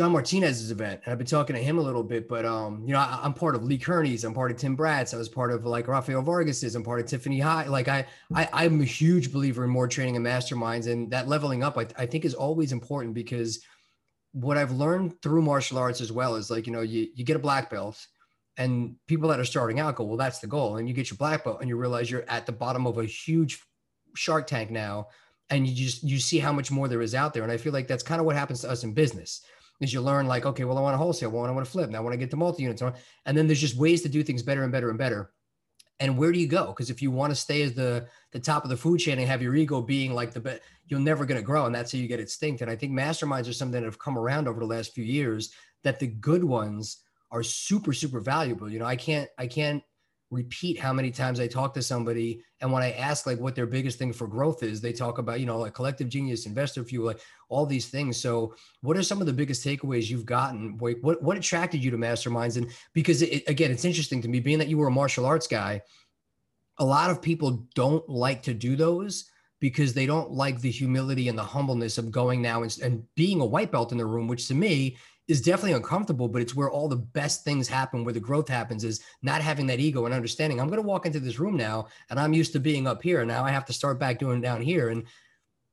John 0.00 0.12
Martinez's 0.12 0.70
event, 0.70 1.02
and 1.04 1.12
I've 1.12 1.18
been 1.18 1.26
talking 1.26 1.54
to 1.54 1.60
him 1.60 1.76
a 1.76 1.82
little 1.82 2.02
bit. 2.02 2.26
But 2.26 2.46
um, 2.46 2.82
you 2.86 2.94
know, 2.94 3.00
I, 3.00 3.20
am 3.22 3.34
part 3.34 3.54
of 3.54 3.64
Lee 3.64 3.76
Kearney's, 3.76 4.24
I'm 4.24 4.32
part 4.32 4.50
of 4.50 4.56
Tim 4.56 4.74
Bratz's, 4.74 5.12
I 5.12 5.18
was 5.18 5.28
part 5.28 5.52
of 5.52 5.66
like 5.66 5.88
Rafael 5.88 6.22
Vargas's, 6.22 6.74
I'm 6.74 6.82
part 6.82 7.00
of 7.00 7.06
Tiffany 7.06 7.38
High. 7.38 7.66
Like 7.66 7.86
I, 7.86 8.06
I, 8.34 8.48
I'm 8.50 8.80
a 8.80 8.84
huge 8.84 9.30
believer 9.30 9.62
in 9.62 9.68
more 9.68 9.86
training 9.86 10.16
and 10.16 10.24
masterminds, 10.24 10.90
and 10.90 11.10
that 11.10 11.28
leveling 11.28 11.62
up, 11.62 11.76
I, 11.76 11.86
I 11.98 12.06
think, 12.06 12.24
is 12.24 12.32
always 12.32 12.72
important 12.72 13.12
because 13.12 13.62
what 14.32 14.56
I've 14.56 14.72
learned 14.72 15.20
through 15.20 15.42
martial 15.42 15.76
arts 15.76 16.00
as 16.00 16.10
well 16.10 16.36
is 16.36 16.50
like 16.50 16.66
you 16.66 16.72
know, 16.72 16.80
you 16.80 17.08
you 17.14 17.22
get 17.22 17.36
a 17.36 17.40
black 17.40 17.68
belt. 17.68 18.06
And 18.56 18.96
people 19.06 19.28
that 19.28 19.38
are 19.38 19.44
starting 19.44 19.80
out 19.80 19.96
go, 19.96 20.04
well, 20.04 20.16
that's 20.16 20.38
the 20.38 20.46
goal. 20.46 20.78
And 20.78 20.88
you 20.88 20.94
get 20.94 21.10
your 21.10 21.18
black 21.18 21.44
belt 21.44 21.58
and 21.60 21.68
you 21.68 21.76
realize 21.76 22.10
you're 22.10 22.24
at 22.26 22.46
the 22.46 22.52
bottom 22.52 22.86
of 22.86 22.96
a 22.96 23.04
huge 23.04 23.62
shark 24.14 24.46
tank 24.46 24.70
now 24.70 25.08
and 25.50 25.66
you 25.66 25.74
just 25.74 26.02
you 26.02 26.18
see 26.18 26.38
how 26.38 26.52
much 26.52 26.70
more 26.70 26.88
there 26.88 27.00
is 27.00 27.14
out 27.14 27.32
there 27.32 27.44
and 27.44 27.52
i 27.52 27.56
feel 27.56 27.72
like 27.72 27.86
that's 27.86 28.02
kind 28.02 28.18
of 28.18 28.26
what 28.26 28.34
happens 28.34 28.60
to 28.60 28.68
us 28.68 28.82
in 28.82 28.92
business 28.92 29.42
is 29.80 29.92
you 29.92 30.00
learn 30.00 30.26
like 30.26 30.46
okay 30.46 30.64
well 30.64 30.78
i 30.78 30.80
want 30.80 30.94
to 30.94 30.98
wholesale 30.98 31.30
well 31.30 31.44
i 31.44 31.50
want 31.50 31.64
to 31.64 31.70
flip 31.70 31.90
now 31.90 31.98
i 31.98 32.00
want 32.00 32.12
to 32.12 32.18
get 32.18 32.30
to 32.30 32.36
multi-units 32.36 32.82
and 33.26 33.36
then 33.36 33.46
there's 33.46 33.60
just 33.60 33.76
ways 33.76 34.02
to 34.02 34.08
do 34.08 34.22
things 34.22 34.42
better 34.42 34.62
and 34.62 34.72
better 34.72 34.90
and 34.90 34.98
better. 34.98 35.30
And 35.98 36.16
where 36.16 36.32
do 36.32 36.38
you 36.38 36.48
go? 36.48 36.68
Because 36.68 36.88
if 36.88 37.02
you 37.02 37.10
want 37.10 37.30
to 37.30 37.34
stay 37.34 37.60
as 37.60 37.74
the 37.74 38.06
the 38.32 38.40
top 38.40 38.64
of 38.64 38.70
the 38.70 38.76
food 38.76 39.00
chain 39.00 39.18
and 39.18 39.28
have 39.28 39.42
your 39.42 39.54
ego 39.54 39.82
being 39.82 40.14
like 40.14 40.32
the 40.32 40.40
best 40.40 40.62
you're 40.86 40.98
never 40.98 41.26
going 41.26 41.38
to 41.40 41.44
grow 41.44 41.66
and 41.66 41.74
that's 41.74 41.92
how 41.92 41.98
you 41.98 42.08
get 42.08 42.20
extinct. 42.20 42.62
And 42.62 42.70
i 42.70 42.76
think 42.76 42.92
masterminds 42.92 43.48
are 43.48 43.52
something 43.52 43.80
that 43.80 43.86
have 43.86 43.98
come 43.98 44.18
around 44.18 44.48
over 44.48 44.60
the 44.60 44.66
last 44.66 44.94
few 44.94 45.04
years 45.04 45.52
that 45.82 45.98
the 45.98 46.06
good 46.06 46.44
ones 46.44 47.02
are 47.30 47.42
super 47.42 47.92
super 47.92 48.20
valuable 48.20 48.70
you 48.70 48.78
know? 48.78 48.86
I 48.86 48.96
can't 48.96 49.28
i 49.38 49.46
can't 49.46 49.82
repeat 50.30 50.78
how 50.78 50.92
many 50.92 51.10
times 51.10 51.40
I 51.40 51.48
talk 51.48 51.74
to 51.74 51.82
somebody. 51.82 52.42
And 52.60 52.70
when 52.70 52.82
I 52.82 52.92
ask 52.92 53.26
like 53.26 53.40
what 53.40 53.56
their 53.56 53.66
biggest 53.66 53.98
thing 53.98 54.12
for 54.12 54.28
growth 54.28 54.62
is, 54.62 54.80
they 54.80 54.92
talk 54.92 55.18
about, 55.18 55.40
you 55.40 55.46
know, 55.46 55.58
like 55.58 55.74
collective 55.74 56.08
genius, 56.08 56.46
investor 56.46 56.84
fuel, 56.84 57.06
like 57.06 57.20
all 57.48 57.66
these 57.66 57.88
things. 57.88 58.16
So 58.16 58.54
what 58.80 58.96
are 58.96 59.02
some 59.02 59.20
of 59.20 59.26
the 59.26 59.32
biggest 59.32 59.64
takeaways 59.64 60.08
you've 60.08 60.26
gotten? 60.26 60.78
What, 60.78 61.20
what 61.22 61.36
attracted 61.36 61.82
you 61.82 61.90
to 61.90 61.98
masterminds? 61.98 62.56
And 62.56 62.70
because 62.92 63.22
it, 63.22 63.42
again, 63.48 63.72
it's 63.72 63.84
interesting 63.84 64.22
to 64.22 64.28
me 64.28 64.38
being 64.38 64.58
that 64.58 64.68
you 64.68 64.78
were 64.78 64.86
a 64.86 64.92
martial 64.92 65.26
arts 65.26 65.48
guy, 65.48 65.82
a 66.78 66.84
lot 66.84 67.10
of 67.10 67.20
people 67.20 67.66
don't 67.74 68.08
like 68.08 68.42
to 68.44 68.54
do 68.54 68.76
those 68.76 69.30
because 69.58 69.92
they 69.92 70.06
don't 70.06 70.30
like 70.30 70.60
the 70.60 70.70
humility 70.70 71.28
and 71.28 71.36
the 71.36 71.44
humbleness 71.44 71.98
of 71.98 72.10
going 72.10 72.40
now 72.40 72.62
and, 72.62 72.78
and 72.82 73.04
being 73.14 73.40
a 73.40 73.46
white 73.46 73.70
belt 73.70 73.92
in 73.92 73.98
the 73.98 74.06
room, 74.06 74.28
which 74.28 74.48
to 74.48 74.54
me 74.54 74.96
is 75.30 75.40
definitely 75.40 75.74
uncomfortable, 75.74 76.26
but 76.26 76.42
it's 76.42 76.56
where 76.56 76.70
all 76.70 76.88
the 76.88 76.96
best 76.96 77.44
things 77.44 77.68
happen, 77.68 78.02
where 78.04 78.12
the 78.12 78.18
growth 78.18 78.48
happens 78.48 78.82
is 78.82 79.00
not 79.22 79.40
having 79.40 79.68
that 79.68 79.78
ego 79.78 80.04
and 80.04 80.12
understanding. 80.12 80.60
I'm 80.60 80.66
going 80.66 80.82
to 80.82 80.86
walk 80.86 81.06
into 81.06 81.20
this 81.20 81.38
room 81.38 81.56
now 81.56 81.86
and 82.10 82.18
I'm 82.18 82.32
used 82.32 82.52
to 82.54 82.58
being 82.60 82.88
up 82.88 83.00
here. 83.00 83.20
And 83.20 83.28
now 83.28 83.44
I 83.44 83.50
have 83.52 83.64
to 83.66 83.72
start 83.72 84.00
back 84.00 84.18
doing 84.18 84.40
down 84.40 84.60
here. 84.60 84.88
And 84.88 85.04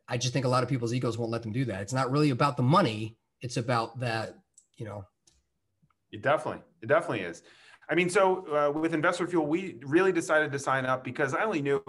I 0.07 0.17
just 0.17 0.31
think 0.31 0.45
a 0.45 0.49
lot 0.49 0.61
of 0.61 0.69
people's 0.69 0.93
egos 0.93 1.17
won't 1.17 1.31
let 1.31 1.41
them 1.41 1.51
do 1.51 1.65
that. 1.65 1.81
It's 1.81 1.91
not 1.91 2.11
really 2.11 2.29
about 2.29 2.55
the 2.55 2.63
money. 2.63 3.17
It's 3.41 3.57
about 3.57 3.99
that, 3.99 4.35
you 4.77 4.85
know. 4.85 5.05
It 6.11 6.21
definitely, 6.21 6.61
it 6.83 6.85
definitely 6.85 7.21
is. 7.21 7.41
I 7.89 7.95
mean, 7.95 8.09
so 8.09 8.45
uh, 8.55 8.71
with 8.71 8.93
Investor 8.93 9.25
Fuel, 9.25 9.47
we 9.47 9.79
really 9.83 10.11
decided 10.11 10.51
to 10.51 10.59
sign 10.59 10.85
up 10.85 11.03
because 11.03 11.33
I 11.33 11.43
only 11.43 11.63
knew 11.63 11.81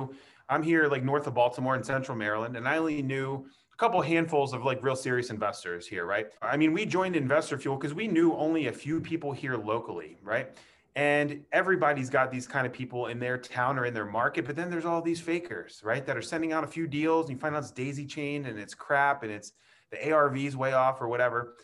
I'm 0.49 0.63
here 0.63 0.89
like 0.89 1.05
north 1.05 1.27
of 1.27 1.35
Baltimore 1.35 1.77
in 1.77 1.85
central 1.85 2.17
Maryland, 2.17 2.57
and 2.57 2.67
I 2.67 2.79
only 2.79 3.03
knew 3.03 3.47
couple 3.79 4.03
handfuls 4.03 4.53
of 4.53 4.65
like 4.65 4.83
real 4.83 4.97
serious 4.97 5.31
investors 5.31 5.87
here, 5.87 6.05
right? 6.05 6.27
I 6.43 6.57
mean, 6.57 6.73
we 6.73 6.85
joined 6.85 7.15
Investor 7.15 7.57
Fuel 7.59 7.77
because 7.77 7.95
we 7.95 8.09
knew 8.09 8.35
only 8.35 8.67
a 8.67 8.73
few 8.73 9.01
people 9.01 9.33
here 9.33 9.57
locally, 9.57 10.19
right? 10.23 10.51
And 10.97 11.45
everybody's 11.53 12.11
got 12.11 12.33
these 12.33 12.49
kind 12.49 12.67
of 12.67 12.73
people 12.73 13.07
in 13.07 13.21
their 13.21 13.39
town 13.39 13.79
or 13.79 13.87
in 13.87 13.95
their 13.95 14.05
market, 14.05 14.45
but 14.45 14.57
then 14.57 14.69
there's 14.69 14.85
all 14.85 15.01
these 15.01 15.21
fakers, 15.21 15.81
right? 15.85 16.05
That 16.05 16.17
are 16.17 16.23
sending 16.23 16.53
out 16.53 16.65
a 16.65 16.67
few 16.67 16.89
deals 16.89 17.27
and 17.27 17.37
you 17.37 17.41
find 17.41 17.55
out 17.55 17.63
it's 17.63 17.71
daisy 17.71 18.05
chained 18.05 18.49
and 18.49 18.59
it's 18.59 18.75
crap 18.75 19.23
and 19.23 19.31
it's 19.31 19.53
the 19.93 20.11
ARV's 20.11 20.57
way 20.57 20.73
off 20.73 21.01
or 21.01 21.07
whatever. 21.07 21.55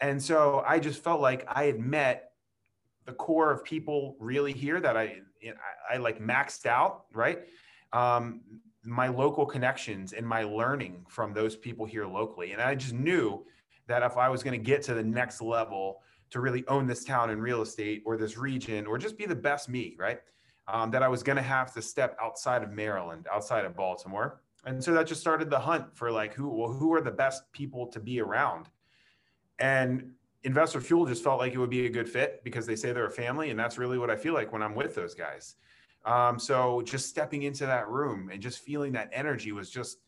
And 0.00 0.22
so 0.22 0.62
I 0.64 0.78
just 0.78 1.02
felt 1.02 1.20
like 1.20 1.44
I 1.48 1.64
had 1.64 1.80
met 1.80 2.30
the 3.04 3.12
core 3.12 3.50
of 3.50 3.64
people 3.64 4.16
really 4.20 4.52
here 4.52 4.80
that 4.80 4.96
I, 4.96 5.22
I, 5.42 5.94
I 5.94 5.96
like 5.96 6.20
maxed 6.20 6.66
out, 6.66 7.06
right? 7.12 7.40
Um, 7.92 8.42
my 8.84 9.08
local 9.08 9.46
connections 9.46 10.12
and 10.12 10.26
my 10.26 10.44
learning 10.44 11.04
from 11.08 11.32
those 11.32 11.56
people 11.56 11.86
here 11.86 12.06
locally. 12.06 12.52
And 12.52 12.60
I 12.60 12.74
just 12.74 12.92
knew 12.92 13.44
that 13.86 14.02
if 14.02 14.16
I 14.16 14.28
was 14.28 14.42
going 14.42 14.58
to 14.58 14.64
get 14.64 14.82
to 14.84 14.94
the 14.94 15.02
next 15.02 15.40
level 15.40 16.02
to 16.30 16.40
really 16.40 16.64
own 16.68 16.86
this 16.86 17.04
town 17.04 17.30
in 17.30 17.40
real 17.40 17.62
estate 17.62 18.02
or 18.04 18.16
this 18.16 18.36
region 18.36 18.86
or 18.86 18.98
just 18.98 19.16
be 19.16 19.26
the 19.26 19.34
best 19.34 19.68
me, 19.68 19.94
right? 19.98 20.20
Um, 20.66 20.90
that 20.90 21.02
I 21.02 21.08
was 21.08 21.22
going 21.22 21.36
to 21.36 21.42
have 21.42 21.72
to 21.74 21.82
step 21.82 22.16
outside 22.20 22.62
of 22.62 22.72
Maryland, 22.72 23.26
outside 23.32 23.64
of 23.64 23.76
Baltimore. 23.76 24.40
And 24.64 24.82
so 24.82 24.92
that 24.94 25.06
just 25.06 25.20
started 25.20 25.50
the 25.50 25.58
hunt 25.58 25.94
for 25.94 26.10
like 26.10 26.34
who 26.34 26.48
well, 26.48 26.72
who 26.72 26.92
are 26.94 27.02
the 27.02 27.10
best 27.10 27.50
people 27.52 27.86
to 27.88 28.00
be 28.00 28.20
around. 28.20 28.68
And 29.58 30.12
Investor 30.42 30.80
Fuel 30.80 31.06
just 31.06 31.22
felt 31.24 31.38
like 31.38 31.54
it 31.54 31.58
would 31.58 31.70
be 31.70 31.86
a 31.86 31.90
good 31.90 32.08
fit 32.08 32.42
because 32.44 32.66
they 32.66 32.76
say 32.76 32.92
they're 32.92 33.06
a 33.06 33.10
family, 33.10 33.50
and 33.50 33.58
that's 33.58 33.78
really 33.78 33.98
what 33.98 34.10
I 34.10 34.16
feel 34.16 34.34
like 34.34 34.52
when 34.52 34.62
I'm 34.62 34.74
with 34.74 34.94
those 34.94 35.14
guys. 35.14 35.56
Um, 36.04 36.38
so 36.38 36.82
just 36.82 37.08
stepping 37.08 37.42
into 37.42 37.66
that 37.66 37.88
room 37.88 38.30
and 38.30 38.42
just 38.42 38.60
feeling 38.60 38.92
that 38.92 39.10
energy 39.12 39.52
was 39.52 39.70
just 39.70 39.98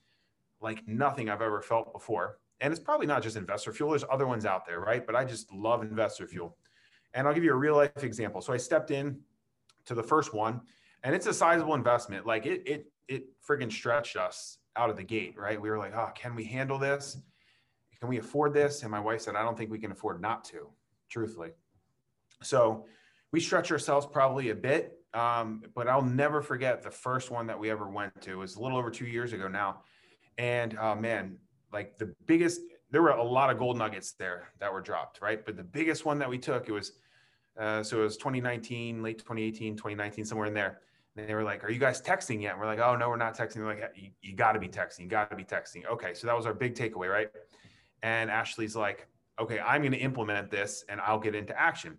like 0.61 0.87
nothing 0.87 1.31
I've 1.31 1.43
ever 1.43 1.63
felt 1.63 1.93
before. 1.93 2.39
And 2.61 2.73
it's 2.73 2.81
probably 2.81 3.07
not 3.07 3.23
just 3.23 3.37
investor 3.37 3.73
fuel. 3.73 3.91
There's 3.91 4.05
other 4.11 4.27
ones 4.27 4.47
out 4.47 4.67
there, 4.67 4.81
right? 4.81 5.07
But 5.07 5.15
I 5.15 5.25
just 5.25 5.53
love 5.53 5.83
investor 5.83 6.27
fuel. 6.27 6.57
And 7.15 7.27
I'll 7.27 7.35
give 7.35 7.45
you 7.45 7.53
a 7.53 7.57
real 7.57 7.77
life 7.77 8.03
example. 8.03 8.41
So 8.41 8.53
I 8.53 8.57
stepped 8.57 8.91
in 8.91 9.19
to 9.87 9.95
the 9.95 10.03
first 10.03 10.35
one 10.35 10.61
and 11.03 11.15
it's 11.15 11.27
a 11.27 11.35
sizable 11.35 11.75
investment. 11.75 12.27
Like 12.27 12.47
it, 12.47 12.63
it, 12.67 12.87
it 13.09 13.25
friggin' 13.47 13.73
stretched 13.73 14.17
us 14.17 14.59
out 14.75 14.91
of 14.91 14.97
the 14.97 15.05
gate, 15.05 15.35
right? 15.39 15.61
We 15.61 15.71
were 15.71 15.79
like, 15.79 15.95
oh, 15.95 16.11
can 16.15 16.35
we 16.35 16.45
handle 16.45 16.79
this? 16.79 17.19
Can 18.01 18.09
we 18.09 18.19
afford 18.19 18.53
this? 18.53 18.83
And 18.83 18.91
my 18.91 19.01
wife 19.01 19.23
said, 19.23 19.37
I 19.37 19.43
don't 19.43 19.57
think 19.57 19.71
we 19.71 19.79
can 19.79 19.93
afford 19.93 20.21
not 20.21 20.45
to, 20.47 20.69
truthfully. 21.09 21.51
So 22.43 22.87
we 23.33 23.41
stretch 23.41 23.73
ourselves 23.73 24.07
probably 24.07 24.51
a 24.51 24.55
bit, 24.55 25.01
um, 25.17 25.63
but 25.75 25.89
I'll 25.89 26.03
never 26.03 26.43
forget 26.43 26.83
the 26.83 26.91
first 26.91 27.31
one 27.31 27.47
that 27.47 27.59
we 27.59 27.71
ever 27.71 27.89
went 27.89 28.21
to. 28.21 28.33
It 28.33 28.37
was 28.37 28.57
a 28.57 28.61
little 28.61 28.77
over 28.77 28.91
two 28.91 29.07
years 29.07 29.33
ago 29.33 29.49
now. 29.49 29.83
And 30.37 30.77
uh, 30.77 30.95
man, 30.95 31.39
like 31.73 31.97
the 31.97 32.15
biggest, 32.27 32.61
there 32.91 33.01
were 33.01 33.09
a 33.09 33.23
lot 33.23 33.49
of 33.49 33.59
gold 33.59 33.79
nuggets 33.79 34.13
there 34.13 34.49
that 34.61 34.71
were 34.71 34.83
dropped, 34.83 35.23
right? 35.23 35.43
But 35.45 35.57
the 35.57 35.65
biggest 35.65 36.05
one 36.05 36.19
that 36.19 36.29
we 36.29 36.37
took, 36.37 36.69
it 36.69 36.73
was, 36.73 36.93
uh, 37.59 37.83
so 37.83 38.01
it 38.01 38.03
was 38.03 38.19
2019, 38.19 39.03
late 39.03 39.17
2018, 39.17 39.75
2019, 39.75 40.27
somewhere 40.27 40.49
in 40.49 40.53
there. 40.55 40.81
And 41.17 41.27
they 41.27 41.35
were 41.35 41.45
like, 41.45 41.65
"Are 41.65 41.71
you 41.71 41.79
guys 41.79 42.03
texting 42.03 42.43
yet?" 42.43 42.53
And 42.53 42.61
we're 42.61 42.67
like, 42.67 42.79
"Oh 42.79 42.95
no, 42.95 43.09
we're 43.09 43.17
not 43.17 43.35
texting." 43.35 43.55
They're 43.55 43.65
like, 43.65 43.93
"You, 43.97 44.11
you 44.21 44.37
got 44.37 44.53
to 44.53 44.59
be 44.59 44.69
texting. 44.69 45.01
You 45.01 45.09
got 45.09 45.31
to 45.31 45.37
be 45.37 45.45
texting." 45.45 45.87
Okay, 45.87 46.13
so 46.13 46.27
that 46.27 46.37
was 46.37 46.45
our 46.45 46.53
big 46.53 46.75
takeaway, 46.75 47.11
right? 47.11 47.31
And 48.03 48.31
Ashley's 48.31 48.77
like, 48.77 49.09
"Okay, 49.41 49.59
I'm 49.59 49.81
going 49.81 49.93
to 49.93 49.99
implement 49.99 50.51
this, 50.51 50.85
and 50.91 51.01
I'll 51.01 51.19
get 51.19 51.35
into 51.35 51.59
action." 51.59 51.97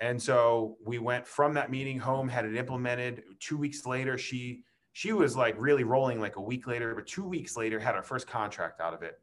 And 0.00 0.20
so 0.20 0.76
we 0.84 0.98
went 0.98 1.26
from 1.26 1.54
that 1.54 1.70
meeting 1.70 1.98
home, 1.98 2.28
had 2.28 2.44
it 2.44 2.56
implemented. 2.56 3.22
Two 3.38 3.58
weeks 3.58 3.84
later, 3.86 4.16
she 4.16 4.64
she 4.92 5.12
was 5.12 5.36
like 5.36 5.54
really 5.58 5.84
rolling 5.84 6.20
like 6.20 6.36
a 6.36 6.40
week 6.40 6.66
later, 6.66 6.94
but 6.94 7.06
two 7.06 7.24
weeks 7.24 7.56
later 7.56 7.78
had 7.78 7.94
our 7.94 8.02
first 8.02 8.26
contract 8.26 8.80
out 8.80 8.92
of 8.92 9.02
it. 9.02 9.20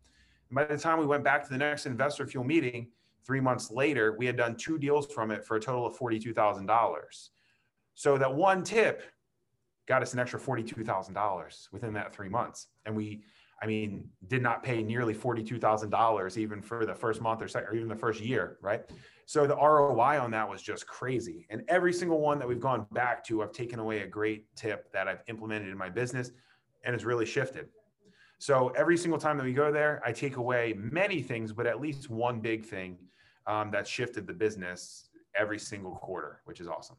And 0.49 0.55
by 0.55 0.63
the 0.63 0.77
time 0.77 0.99
we 0.99 1.05
went 1.05 1.23
back 1.23 1.43
to 1.43 1.49
the 1.49 1.57
next 1.57 1.85
investor 1.85 2.25
fuel 2.25 2.45
meeting, 2.45 2.87
three 3.25 3.41
months 3.41 3.69
later, 3.69 4.15
we 4.17 4.25
had 4.25 4.37
done 4.37 4.55
two 4.55 4.77
deals 4.77 5.07
from 5.07 5.31
it 5.31 5.43
for 5.43 5.57
a 5.57 5.59
total 5.59 5.85
of 5.85 5.95
forty-two 5.95 6.33
thousand 6.33 6.67
dollars. 6.67 7.31
So 7.95 8.17
that 8.19 8.33
one 8.33 8.63
tip 8.63 9.03
got 9.87 10.01
us 10.01 10.13
an 10.13 10.19
extra 10.19 10.39
$42,000 10.39 11.71
within 11.71 11.93
that 11.93 12.13
three 12.13 12.29
months. 12.29 12.67
And 12.85 12.95
we, 12.95 13.23
I 13.61 13.65
mean, 13.65 14.09
did 14.27 14.43
not 14.43 14.61
pay 14.61 14.83
nearly 14.83 15.15
$42,000 15.15 16.37
even 16.37 16.61
for 16.61 16.85
the 16.85 16.93
first 16.93 17.21
month 17.21 17.41
or 17.41 17.47
second, 17.47 17.69
or 17.69 17.75
even 17.75 17.87
the 17.87 17.95
first 17.95 18.21
year, 18.21 18.57
right? 18.61 18.83
So 19.27 19.45
the 19.45 19.57
ROI 19.57 20.21
on 20.21 20.31
that 20.31 20.47
was 20.47 20.61
just 20.61 20.87
crazy. 20.87 21.45
And 21.49 21.61
every 21.67 21.91
single 21.91 22.21
one 22.21 22.39
that 22.39 22.47
we've 22.47 22.61
gone 22.61 22.87
back 22.93 23.25
to, 23.25 23.43
I've 23.43 23.51
taken 23.51 23.77
away 23.77 23.99
a 24.03 24.07
great 24.07 24.45
tip 24.55 24.89
that 24.93 25.09
I've 25.09 25.21
implemented 25.27 25.67
in 25.67 25.77
my 25.77 25.89
business 25.89 26.31
and 26.85 26.95
it's 26.95 27.03
really 27.03 27.25
shifted. 27.25 27.67
So 28.39 28.69
every 28.69 28.95
single 28.95 29.19
time 29.19 29.37
that 29.37 29.43
we 29.43 29.51
go 29.51 29.69
there, 29.69 30.01
I 30.05 30.13
take 30.13 30.37
away 30.37 30.75
many 30.77 31.21
things, 31.21 31.51
but 31.51 31.67
at 31.67 31.81
least 31.81 32.09
one 32.09 32.39
big 32.39 32.63
thing 32.63 32.97
um, 33.47 33.69
that 33.71 33.85
shifted 33.85 34.27
the 34.27 34.33
business 34.33 35.09
every 35.35 35.59
single 35.59 35.95
quarter, 35.95 36.39
which 36.45 36.61
is 36.61 36.69
awesome. 36.69 36.95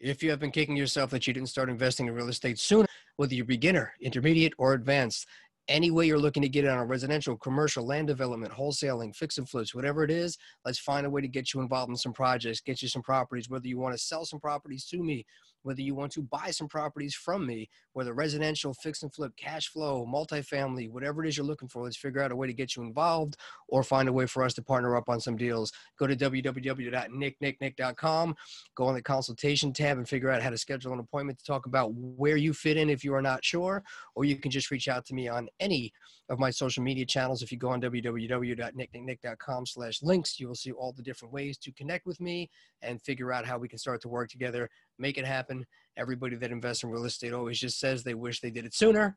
If 0.00 0.20
you 0.20 0.30
have 0.30 0.40
been 0.40 0.50
kicking 0.50 0.76
yourself 0.76 1.10
that 1.10 1.28
you 1.28 1.32
didn't 1.32 1.48
start 1.48 1.70
investing 1.70 2.08
in 2.08 2.14
real 2.14 2.28
estate 2.28 2.58
sooner, 2.58 2.88
whether 3.18 3.34
you're 3.34 3.44
beginner, 3.44 3.92
intermediate, 4.00 4.54
or 4.58 4.72
advanced, 4.72 5.28
any 5.68 5.90
way 5.90 6.06
you're 6.06 6.18
looking 6.18 6.42
to 6.42 6.48
get 6.48 6.64
it 6.64 6.70
on 6.70 6.78
a 6.78 6.84
residential, 6.84 7.36
commercial, 7.36 7.84
land 7.84 8.06
development, 8.06 8.52
wholesaling, 8.52 9.14
fix 9.14 9.38
and 9.38 9.48
flips, 9.48 9.74
whatever 9.74 10.02
it 10.02 10.10
is, 10.10 10.38
let's 10.64 10.78
find 10.78 11.06
a 11.06 11.10
way 11.10 11.20
to 11.20 11.28
get 11.28 11.52
you 11.52 11.60
involved 11.60 11.90
in 11.90 11.96
some 11.96 12.12
projects, 12.12 12.60
get 12.60 12.82
you 12.82 12.88
some 12.88 13.02
properties, 13.02 13.48
whether 13.50 13.68
you 13.68 13.78
want 13.78 13.94
to 13.94 13.98
sell 13.98 14.24
some 14.24 14.40
properties 14.40 14.86
to 14.86 15.02
me, 15.02 15.24
whether 15.62 15.80
you 15.80 15.94
want 15.94 16.12
to 16.12 16.22
buy 16.22 16.50
some 16.50 16.68
properties 16.68 17.14
from 17.14 17.46
me, 17.46 17.68
whether 17.92 18.14
residential, 18.14 18.74
fix 18.74 19.02
and 19.02 19.12
flip, 19.12 19.32
cash 19.36 19.68
flow, 19.68 20.06
multifamily, 20.06 20.90
whatever 20.90 21.24
it 21.24 21.28
is 21.28 21.36
you're 21.36 21.46
looking 21.46 21.68
for, 21.68 21.84
let's 21.84 21.96
figure 21.96 22.22
out 22.22 22.32
a 22.32 22.36
way 22.36 22.46
to 22.46 22.52
get 22.52 22.76
you 22.76 22.82
involved 22.82 23.36
or 23.68 23.82
find 23.82 24.08
a 24.08 24.12
way 24.12 24.26
for 24.26 24.44
us 24.44 24.54
to 24.54 24.62
partner 24.62 24.96
up 24.96 25.08
on 25.08 25.20
some 25.20 25.36
deals. 25.36 25.72
Go 25.98 26.06
to 26.06 26.16
www.nicknicknick.com, 26.16 28.36
go 28.74 28.86
on 28.86 28.94
the 28.94 29.02
consultation 29.02 29.72
tab 29.72 29.98
and 29.98 30.08
figure 30.08 30.30
out 30.30 30.42
how 30.42 30.50
to 30.50 30.58
schedule 30.58 30.92
an 30.92 31.00
appointment 31.00 31.38
to 31.38 31.44
talk 31.44 31.66
about 31.66 31.92
where 31.94 32.36
you 32.36 32.52
fit 32.52 32.76
in 32.76 32.90
if 32.90 33.04
you 33.04 33.14
are 33.14 33.22
not 33.22 33.44
sure, 33.44 33.84
or 34.14 34.24
you 34.24 34.36
can 34.36 34.50
just 34.50 34.70
reach 34.70 34.88
out 34.88 35.04
to 35.06 35.14
me 35.14 35.28
on 35.28 35.48
any 35.60 35.92
of 36.28 36.38
my 36.38 36.50
social 36.50 36.82
media 36.82 37.06
channels. 37.06 37.42
If 37.42 37.50
you 37.50 37.58
go 37.58 37.70
on 37.70 37.80
www.nicknicknick.com 37.80 39.66
slash 39.66 40.02
links, 40.02 40.38
you 40.38 40.48
will 40.48 40.54
see 40.54 40.72
all 40.72 40.92
the 40.92 41.02
different 41.02 41.32
ways 41.32 41.56
to 41.58 41.72
connect 41.72 42.06
with 42.06 42.20
me 42.20 42.50
and 42.82 43.00
figure 43.00 43.32
out 43.32 43.46
how 43.46 43.58
we 43.58 43.68
can 43.68 43.78
start 43.78 44.02
to 44.02 44.08
work 44.08 44.28
together, 44.28 44.68
make 44.98 45.18
it 45.18 45.24
happen. 45.24 45.66
Everybody 45.96 46.36
that 46.36 46.50
invests 46.50 46.84
in 46.84 46.90
real 46.90 47.04
estate 47.04 47.32
always 47.32 47.58
just 47.58 47.78
says 47.78 48.02
they 48.02 48.14
wish 48.14 48.40
they 48.40 48.50
did 48.50 48.64
it 48.64 48.74
sooner. 48.74 49.16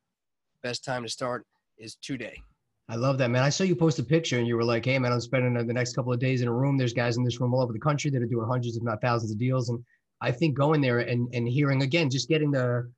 Best 0.63 0.83
time 0.83 1.03
to 1.03 1.09
start 1.09 1.45
is 1.77 1.95
today. 1.95 2.41
I 2.89 2.95
love 2.95 3.17
that, 3.19 3.29
man. 3.29 3.43
I 3.43 3.49
saw 3.49 3.63
you 3.63 3.75
post 3.75 3.99
a 3.99 4.03
picture 4.03 4.37
and 4.37 4.47
you 4.47 4.55
were 4.55 4.63
like, 4.63 4.85
hey, 4.85 4.99
man, 4.99 5.13
I'm 5.13 5.21
spending 5.21 5.53
the 5.53 5.73
next 5.73 5.95
couple 5.95 6.11
of 6.11 6.19
days 6.19 6.41
in 6.41 6.47
a 6.47 6.53
room. 6.53 6.77
There's 6.77 6.93
guys 6.93 7.17
in 7.17 7.23
this 7.23 7.39
room 7.39 7.53
all 7.53 7.61
over 7.61 7.73
the 7.73 7.79
country 7.79 8.11
that 8.11 8.21
are 8.21 8.25
doing 8.25 8.47
hundreds, 8.47 8.75
if 8.75 8.83
not 8.83 9.01
thousands 9.01 9.31
of 9.31 9.37
deals. 9.37 9.69
And 9.69 9.83
I 10.19 10.31
think 10.31 10.57
going 10.57 10.81
there 10.81 10.99
and, 10.99 11.27
and 11.33 11.47
hearing 11.47 11.83
again, 11.83 12.09
just 12.09 12.27
getting 12.27 12.51
the, 12.51 12.91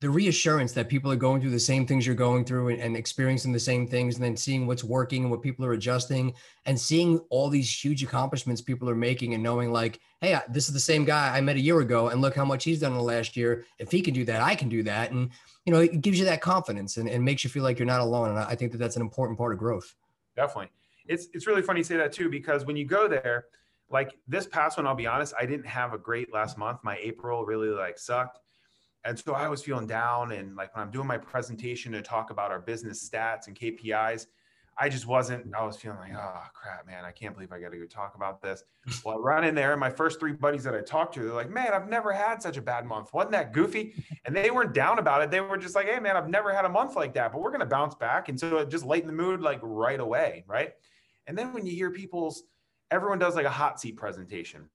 the 0.00 0.08
reassurance 0.08 0.72
that 0.72 0.88
people 0.88 1.10
are 1.10 1.16
going 1.16 1.40
through 1.40 1.50
the 1.50 1.58
same 1.58 1.84
things 1.84 2.06
you're 2.06 2.14
going 2.14 2.44
through 2.44 2.68
and, 2.68 2.80
and, 2.80 2.96
experiencing 2.96 3.52
the 3.52 3.58
same 3.58 3.86
things 3.86 4.14
and 4.14 4.24
then 4.24 4.36
seeing 4.36 4.66
what's 4.66 4.84
working 4.84 5.22
and 5.22 5.30
what 5.30 5.42
people 5.42 5.64
are 5.64 5.72
adjusting 5.72 6.32
and 6.66 6.78
seeing 6.78 7.18
all 7.30 7.48
these 7.48 7.72
huge 7.72 8.02
accomplishments 8.02 8.60
people 8.60 8.88
are 8.88 8.94
making 8.94 9.34
and 9.34 9.42
knowing 9.42 9.72
like 9.72 10.00
hey 10.20 10.38
this 10.50 10.68
is 10.68 10.74
the 10.74 10.80
same 10.80 11.04
guy 11.04 11.36
i 11.36 11.40
met 11.40 11.56
a 11.56 11.60
year 11.60 11.80
ago 11.80 12.08
and 12.08 12.20
look 12.20 12.34
how 12.34 12.44
much 12.44 12.64
he's 12.64 12.80
done 12.80 12.92
in 12.92 12.98
the 12.98 13.02
last 13.02 13.36
year. 13.36 13.64
If 13.78 13.90
he 13.90 14.00
can 14.00 14.14
do 14.14 14.24
that 14.26 14.40
i 14.40 14.54
can 14.54 14.68
do 14.68 14.82
that. 14.84 15.10
And 15.10 15.30
you 15.64 15.72
know 15.72 15.80
it 15.80 16.00
gives 16.00 16.18
you 16.18 16.24
that 16.26 16.40
confidence 16.40 16.96
and, 16.96 17.08
and 17.08 17.24
makes 17.24 17.42
you 17.42 17.50
feel 17.50 17.62
like 17.62 17.78
you're 17.78 17.86
not 17.86 18.00
alone. 18.00 18.30
And 18.30 18.38
i 18.38 18.54
think 18.54 18.72
that 18.72 18.78
that's 18.78 18.96
an 18.96 19.02
important 19.02 19.38
part 19.38 19.52
of 19.52 19.58
growth. 19.58 19.94
Definitely. 20.36 20.70
It's 21.06 21.28
it's 21.34 21.46
really 21.46 21.62
funny 21.62 21.80
you 21.80 21.84
say 21.84 21.96
that 21.96 22.12
too 22.12 22.28
because 22.28 22.64
when 22.64 22.76
you 22.76 22.84
go 22.84 23.08
there 23.08 23.46
like 23.90 24.14
this 24.28 24.46
past 24.46 24.76
one 24.76 24.86
i'll 24.86 24.94
be 24.94 25.06
honest 25.06 25.32
i 25.40 25.46
didn't 25.46 25.66
have 25.66 25.92
a 25.92 25.98
great 25.98 26.32
last 26.32 26.56
month. 26.56 26.78
My 26.84 26.96
april 27.00 27.44
really 27.44 27.68
like 27.68 27.98
sucked 27.98 28.38
and 29.04 29.18
so 29.18 29.34
I 29.34 29.48
was 29.48 29.62
feeling 29.62 29.86
down. 29.86 30.32
And 30.32 30.56
like 30.56 30.74
when 30.74 30.84
I'm 30.84 30.90
doing 30.90 31.06
my 31.06 31.18
presentation 31.18 31.92
to 31.92 32.02
talk 32.02 32.30
about 32.30 32.50
our 32.50 32.60
business 32.60 33.08
stats 33.08 33.46
and 33.46 33.58
KPIs, 33.58 34.26
I 34.80 34.88
just 34.88 35.06
wasn't, 35.06 35.52
I 35.54 35.64
was 35.64 35.76
feeling 35.76 35.98
like, 35.98 36.12
oh 36.14 36.42
crap, 36.54 36.86
man, 36.86 37.04
I 37.04 37.10
can't 37.10 37.34
believe 37.34 37.50
I 37.50 37.58
got 37.58 37.72
to 37.72 37.78
go 37.78 37.84
talk 37.84 38.14
about 38.14 38.40
this. 38.40 38.62
Well, 39.04 39.16
I 39.16 39.18
run 39.18 39.44
in 39.44 39.54
there 39.54 39.72
and 39.72 39.80
my 39.80 39.90
first 39.90 40.18
three 40.18 40.32
buddies 40.32 40.64
that 40.64 40.74
I 40.74 40.80
talked 40.80 41.14
to, 41.14 41.20
they're 41.20 41.32
like, 41.32 41.50
man, 41.50 41.74
I've 41.74 41.88
never 41.88 42.12
had 42.12 42.40
such 42.40 42.56
a 42.56 42.62
bad 42.62 42.86
month. 42.86 43.12
Wasn't 43.12 43.32
that 43.32 43.52
goofy? 43.52 43.92
And 44.24 44.34
they 44.34 44.50
weren't 44.50 44.72
down 44.72 44.98
about 44.98 45.20
it. 45.22 45.30
They 45.30 45.40
were 45.40 45.58
just 45.58 45.74
like, 45.74 45.86
hey, 45.86 46.00
man, 46.00 46.16
I've 46.16 46.28
never 46.28 46.54
had 46.54 46.64
a 46.64 46.70
month 46.70 46.96
like 46.96 47.12
that, 47.14 47.32
but 47.32 47.42
we're 47.42 47.50
going 47.50 47.60
to 47.60 47.66
bounce 47.66 47.94
back. 47.94 48.28
And 48.28 48.38
so 48.38 48.58
it 48.58 48.70
just 48.70 48.86
lightened 48.86 49.10
the 49.10 49.14
mood 49.14 49.42
like 49.42 49.60
right 49.62 50.00
away. 50.00 50.44
Right. 50.46 50.70
And 51.26 51.36
then 51.36 51.52
when 51.52 51.66
you 51.66 51.72
hear 51.72 51.90
people's, 51.90 52.44
everyone 52.90 53.18
does 53.18 53.36
like 53.36 53.46
a 53.46 53.50
hot 53.50 53.78
seat 53.78 53.96
presentation. 53.96 54.70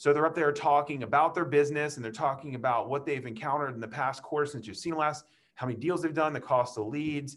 So 0.00 0.14
they're 0.14 0.24
up 0.24 0.34
there 0.34 0.50
talking 0.50 1.02
about 1.02 1.34
their 1.34 1.44
business 1.44 1.96
and 1.96 2.04
they're 2.04 2.10
talking 2.10 2.54
about 2.54 2.88
what 2.88 3.04
they've 3.04 3.26
encountered 3.26 3.74
in 3.74 3.80
the 3.80 3.86
past 3.86 4.22
quarter 4.22 4.46
since 4.46 4.66
you've 4.66 4.78
seen 4.78 4.96
last, 4.96 5.26
how 5.56 5.66
many 5.66 5.78
deals 5.78 6.00
they've 6.00 6.14
done, 6.14 6.32
the 6.32 6.40
cost 6.40 6.78
of 6.78 6.86
leads, 6.86 7.36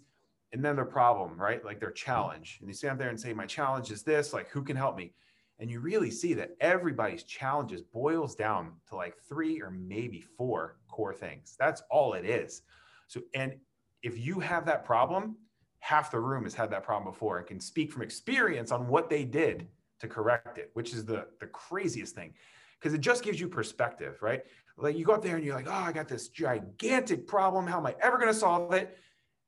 and 0.54 0.64
then 0.64 0.78
their 0.78 0.86
problem, 0.86 1.38
right? 1.38 1.66
Like 1.66 1.82
their 1.82 1.92
challenge. 1.92 2.60
And 2.62 2.70
they 2.70 2.74
stand 2.74 2.98
there 2.98 3.10
and 3.10 3.20
say, 3.20 3.34
My 3.34 3.46
challenge 3.46 3.92
is 3.92 4.04
this, 4.04 4.32
like, 4.32 4.48
who 4.48 4.64
can 4.64 4.78
help 4.78 4.96
me? 4.96 5.12
And 5.60 5.70
you 5.70 5.82
really 5.82 6.10
see 6.10 6.34
that 6.36 6.56
everybody's 6.62 7.24
challenges 7.24 7.82
boils 7.82 8.34
down 8.34 8.72
to 8.88 8.96
like 8.96 9.18
three 9.28 9.62
or 9.62 9.70
maybe 9.70 10.22
four 10.22 10.78
core 10.88 11.14
things. 11.14 11.58
That's 11.60 11.84
all 11.92 12.14
it 12.14 12.24
is. 12.24 12.62
So, 13.10 13.20
and 13.36 13.56
if 14.04 14.18
you 14.18 14.40
have 14.40 14.66
that 14.68 14.86
problem, 14.86 15.36
half 15.80 16.12
the 16.12 16.20
room 16.22 16.46
has 16.46 16.54
had 16.54 16.72
that 16.72 16.84
problem 16.84 17.12
before 17.12 17.40
and 17.40 17.46
can 17.46 17.60
speak 17.60 17.92
from 17.92 18.04
experience 18.04 18.72
on 18.72 18.88
what 18.88 19.10
they 19.10 19.26
did 19.26 19.68
to 20.00 20.08
correct 20.08 20.58
it, 20.58 20.70
which 20.74 20.94
is 20.94 21.04
the, 21.04 21.28
the 21.40 21.48
craziest 21.48 22.16
thing 22.16 22.34
because 22.84 22.94
it 22.94 23.00
just 23.00 23.24
gives 23.24 23.40
you 23.40 23.48
perspective, 23.48 24.18
right? 24.22 24.44
Like 24.76 24.98
you 24.98 25.06
go 25.06 25.14
up 25.14 25.24
there 25.24 25.38
and 25.38 25.46
you're 25.46 25.56
like, 25.56 25.70
oh, 25.70 25.72
I 25.72 25.94
got 25.94 26.10
this 26.10 26.28
gigantic 26.28 27.26
problem. 27.26 27.66
How 27.66 27.78
am 27.78 27.86
I 27.86 27.96
ever 28.02 28.18
going 28.18 28.32
to 28.32 28.38
solve 28.38 28.74
it? 28.74 28.98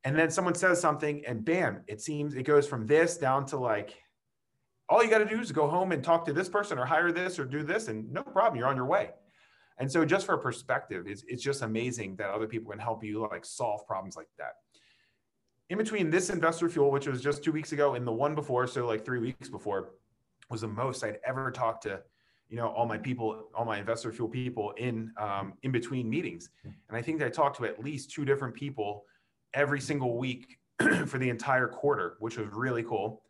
And 0.05 0.17
then 0.17 0.31
someone 0.31 0.55
says 0.55 0.79
something 0.79 1.25
and 1.27 1.43
bam, 1.43 1.81
it 1.87 1.99
seems 1.99 2.33
it 2.33 2.43
goes 2.43 2.65
from 2.65 2.85
this 2.85 3.17
down 3.17 3.45
to 3.47 3.57
like, 3.57 4.01
all 4.87 5.03
you 5.03 5.09
got 5.09 5.17
to 5.17 5.25
do 5.25 5.41
is 5.41 5.51
go 5.51 5.67
home 5.67 5.91
and 5.91 6.01
talk 6.01 6.23
to 6.25 6.33
this 6.33 6.47
person 6.47 6.77
or 6.77 6.85
hire 6.85 7.11
this 7.11 7.37
or 7.37 7.43
do 7.43 7.61
this 7.63 7.89
and 7.89 8.09
no 8.09 8.23
problem, 8.23 8.57
you're 8.57 8.69
on 8.69 8.77
your 8.77 8.85
way. 8.85 9.09
And 9.79 9.91
so 9.91 10.05
just 10.05 10.25
for 10.25 10.37
perspective, 10.37 11.05
it's, 11.05 11.25
it's 11.27 11.43
just 11.43 11.61
amazing 11.61 12.15
that 12.15 12.29
other 12.29 12.47
people 12.47 12.71
can 12.71 12.79
help 12.79 13.03
you 13.03 13.27
like 13.29 13.43
solve 13.43 13.85
problems 13.85 14.15
like 14.15 14.29
that. 14.37 14.53
In 15.69 15.77
between 15.77 16.09
this 16.09 16.29
investor 16.29 16.69
fuel, 16.69 16.89
which 16.89 17.07
was 17.07 17.21
just 17.21 17.43
two 17.43 17.51
weeks 17.51 17.73
ago, 17.73 17.95
and 17.95 18.07
the 18.07 18.13
one 18.13 18.33
before, 18.33 18.65
so 18.67 18.85
like 18.85 19.03
three 19.03 19.19
weeks 19.19 19.49
before, 19.49 19.89
was 20.49 20.61
the 20.61 20.67
most 20.67 21.03
I'd 21.03 21.17
ever 21.25 21.51
talked 21.51 21.83
to, 21.83 21.99
you 22.55 22.61
know, 22.61 22.69
all 22.69 22.85
my 22.85 22.97
people, 22.97 23.49
all 23.53 23.65
my 23.65 23.79
investor 23.79 24.13
fuel 24.13 24.29
people 24.29 24.71
in 24.77 25.11
um, 25.17 25.55
in 25.63 25.73
between 25.73 26.09
meetings. 26.09 26.51
And 26.63 26.95
I 26.97 27.01
think 27.01 27.21
I 27.21 27.27
talked 27.27 27.57
to 27.57 27.65
at 27.65 27.83
least 27.83 28.11
two 28.11 28.23
different 28.23 28.55
people 28.55 29.03
every 29.53 29.81
single 29.81 30.17
week 30.17 30.57
for 31.05 31.17
the 31.17 31.27
entire 31.27 31.67
quarter, 31.67 32.15
which 32.19 32.37
was 32.37 32.47
really 32.53 32.81
cool 32.81 33.23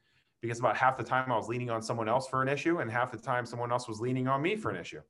because 0.43 0.59
about 0.59 0.78
half 0.78 0.95
the 0.95 1.03
time 1.03 1.32
I 1.32 1.38
was 1.38 1.47
leaning 1.47 1.71
on 1.71 1.82
someone 1.82 2.07
else 2.07 2.28
for 2.28 2.43
an 2.43 2.47
issue 2.47 2.82
and 2.82 2.91
half 2.91 3.11
the 3.11 3.17
time 3.17 3.47
someone 3.47 3.71
else 3.71 3.88
was 3.88 3.99
leaning 3.99 4.28
on 4.28 4.43
me 4.43 4.55
for 4.55 4.69
an 4.69 4.76
issue. 4.76 5.01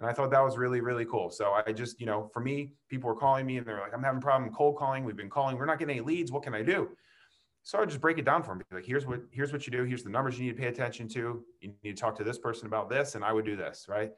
And 0.00 0.10
I 0.10 0.12
thought 0.12 0.32
that 0.32 0.42
was 0.42 0.58
really, 0.58 0.80
really 0.80 1.04
cool. 1.04 1.30
So 1.30 1.52
I 1.64 1.70
just, 1.70 2.00
you 2.00 2.06
know, 2.06 2.28
for 2.32 2.40
me, 2.40 2.72
people 2.88 3.08
were 3.08 3.14
calling 3.14 3.46
me 3.46 3.58
and 3.58 3.66
they're 3.66 3.78
like, 3.78 3.94
I'm 3.94 4.02
having 4.02 4.18
a 4.18 4.20
problem 4.20 4.52
cold 4.52 4.76
calling. 4.76 5.04
We've 5.04 5.14
been 5.14 5.30
calling. 5.30 5.56
We're 5.56 5.66
not 5.66 5.78
getting 5.78 5.98
any 5.98 6.04
leads. 6.04 6.32
What 6.32 6.42
can 6.42 6.52
I 6.52 6.62
do? 6.62 6.88
So 7.62 7.80
I 7.80 7.84
just 7.84 8.00
break 8.00 8.18
it 8.18 8.24
down 8.24 8.42
for. 8.42 8.54
Be 8.54 8.64
like, 8.72 8.84
here's 8.84 9.06
what, 9.06 9.20
here's 9.30 9.52
what 9.52 9.66
you 9.66 9.70
do. 9.70 9.84
Here's 9.84 10.02
the 10.02 10.10
numbers 10.10 10.38
you 10.38 10.46
need 10.46 10.56
to 10.56 10.62
pay 10.62 10.68
attention 10.68 11.08
to. 11.08 11.44
You 11.60 11.72
need 11.84 11.96
to 11.96 12.00
talk 12.00 12.16
to 12.16 12.24
this 12.24 12.38
person 12.38 12.66
about 12.66 12.90
this. 12.90 13.14
And 13.14 13.24
I 13.24 13.32
would 13.32 13.44
do 13.44 13.56
this. 13.56 13.86
Right. 13.88 14.12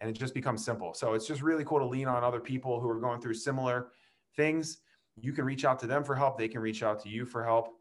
And 0.00 0.10
it 0.10 0.18
just 0.18 0.34
becomes 0.34 0.64
simple. 0.64 0.94
So 0.94 1.14
it's 1.14 1.26
just 1.26 1.42
really 1.42 1.64
cool 1.64 1.78
to 1.78 1.86
lean 1.86 2.08
on 2.08 2.24
other 2.24 2.40
people 2.40 2.80
who 2.80 2.88
are 2.88 3.00
going 3.00 3.20
through 3.20 3.34
similar 3.34 3.88
things. 4.36 4.78
You 5.20 5.32
can 5.32 5.44
reach 5.44 5.64
out 5.64 5.78
to 5.80 5.86
them 5.86 6.04
for 6.04 6.14
help. 6.14 6.38
They 6.38 6.48
can 6.48 6.60
reach 6.60 6.82
out 6.82 7.00
to 7.02 7.08
you 7.08 7.26
for 7.26 7.44
help. 7.44 7.74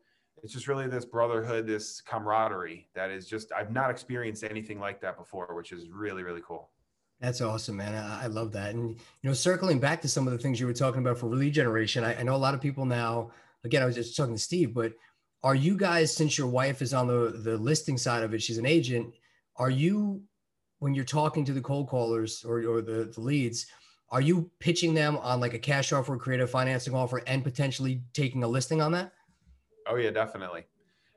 It's 0.44 0.54
just 0.54 0.68
really 0.68 0.88
this 0.88 1.06
brotherhood, 1.06 1.68
this 1.68 2.02
camaraderie 2.02 2.88
that 2.94 3.10
is 3.10 3.28
just, 3.28 3.52
I've 3.52 3.72
not 3.72 3.90
experienced 3.90 4.44
anything 4.44 4.80
like 4.80 5.02
that 5.02 5.18
before, 5.18 5.54
which 5.56 5.72
is 5.72 5.90
really, 5.90 6.24
really 6.24 6.42
cool. 6.46 6.70
That's 7.20 7.42
awesome, 7.42 7.78
man. 7.78 7.96
I, 7.96 8.24
I, 8.24 8.28
love 8.28 8.54
that. 8.54 8.74
And, 8.74 8.92
you 8.92 9.30
know, 9.30 9.34
circling 9.34 9.80
back 9.80 10.02
to 10.04 10.08
some 10.08 10.26
of 10.26 10.32
the 10.32 10.40
things 10.40 10.60
you 10.60 10.68
were 10.68 10.74
talking 10.74 11.02
about 11.02 11.18
for 11.18 11.28
lead 11.28 11.54
generation, 11.54 12.04
I, 12.04 12.16
I, 12.16 12.24
know 12.24 12.36
a 12.36 12.38
lot 12.38 12.54
of 12.54 12.62
people 12.62 12.86
now, 12.86 13.32
again, 13.66 13.82
I 13.82 13.86
was 13.86 13.96
just 13.96 14.16
talking 14.16 14.36
to 14.36 14.42
Steve, 14.42 14.74
but 14.74 14.94
are 15.44 15.56
you 15.56 15.78
guys, 15.78 16.16
since 16.16 16.38
your 16.38 16.48
wife 16.48 16.82
is 16.82 16.94
on 16.94 17.08
the, 17.08 17.40
the 17.44 17.58
listing 17.58 17.98
side 17.98 18.24
of 18.24 18.34
it, 18.34 18.42
she's 18.42 18.58
an 18.58 18.66
agent, 18.66 19.14
are 19.56 19.70
you, 19.70 20.22
when 20.80 20.94
you're 20.94 21.06
talking 21.06 21.46
to 21.46 21.54
the 21.54 21.62
cold 21.62 21.88
callers 21.88 22.44
or, 22.46 22.60
or 22.60 22.82
the, 22.82 23.12
the 23.14 23.22
leads, 23.22 23.68
are 24.10 24.22
you 24.22 24.50
pitching 24.60 24.94
them 24.94 25.18
on 25.18 25.40
like 25.40 25.54
a 25.54 25.60
cash 25.60 25.94
offer, 25.94 26.18
creative 26.18 26.50
financing 26.50 26.96
offer, 26.96 27.22
and 27.28 27.44
potentially 27.44 28.02
taking 28.14 28.44
a 28.44 28.48
listing 28.48 28.82
on 28.82 28.92
that? 28.92 29.12
Oh, 29.88 29.96
yeah, 29.96 30.10
definitely. 30.10 30.66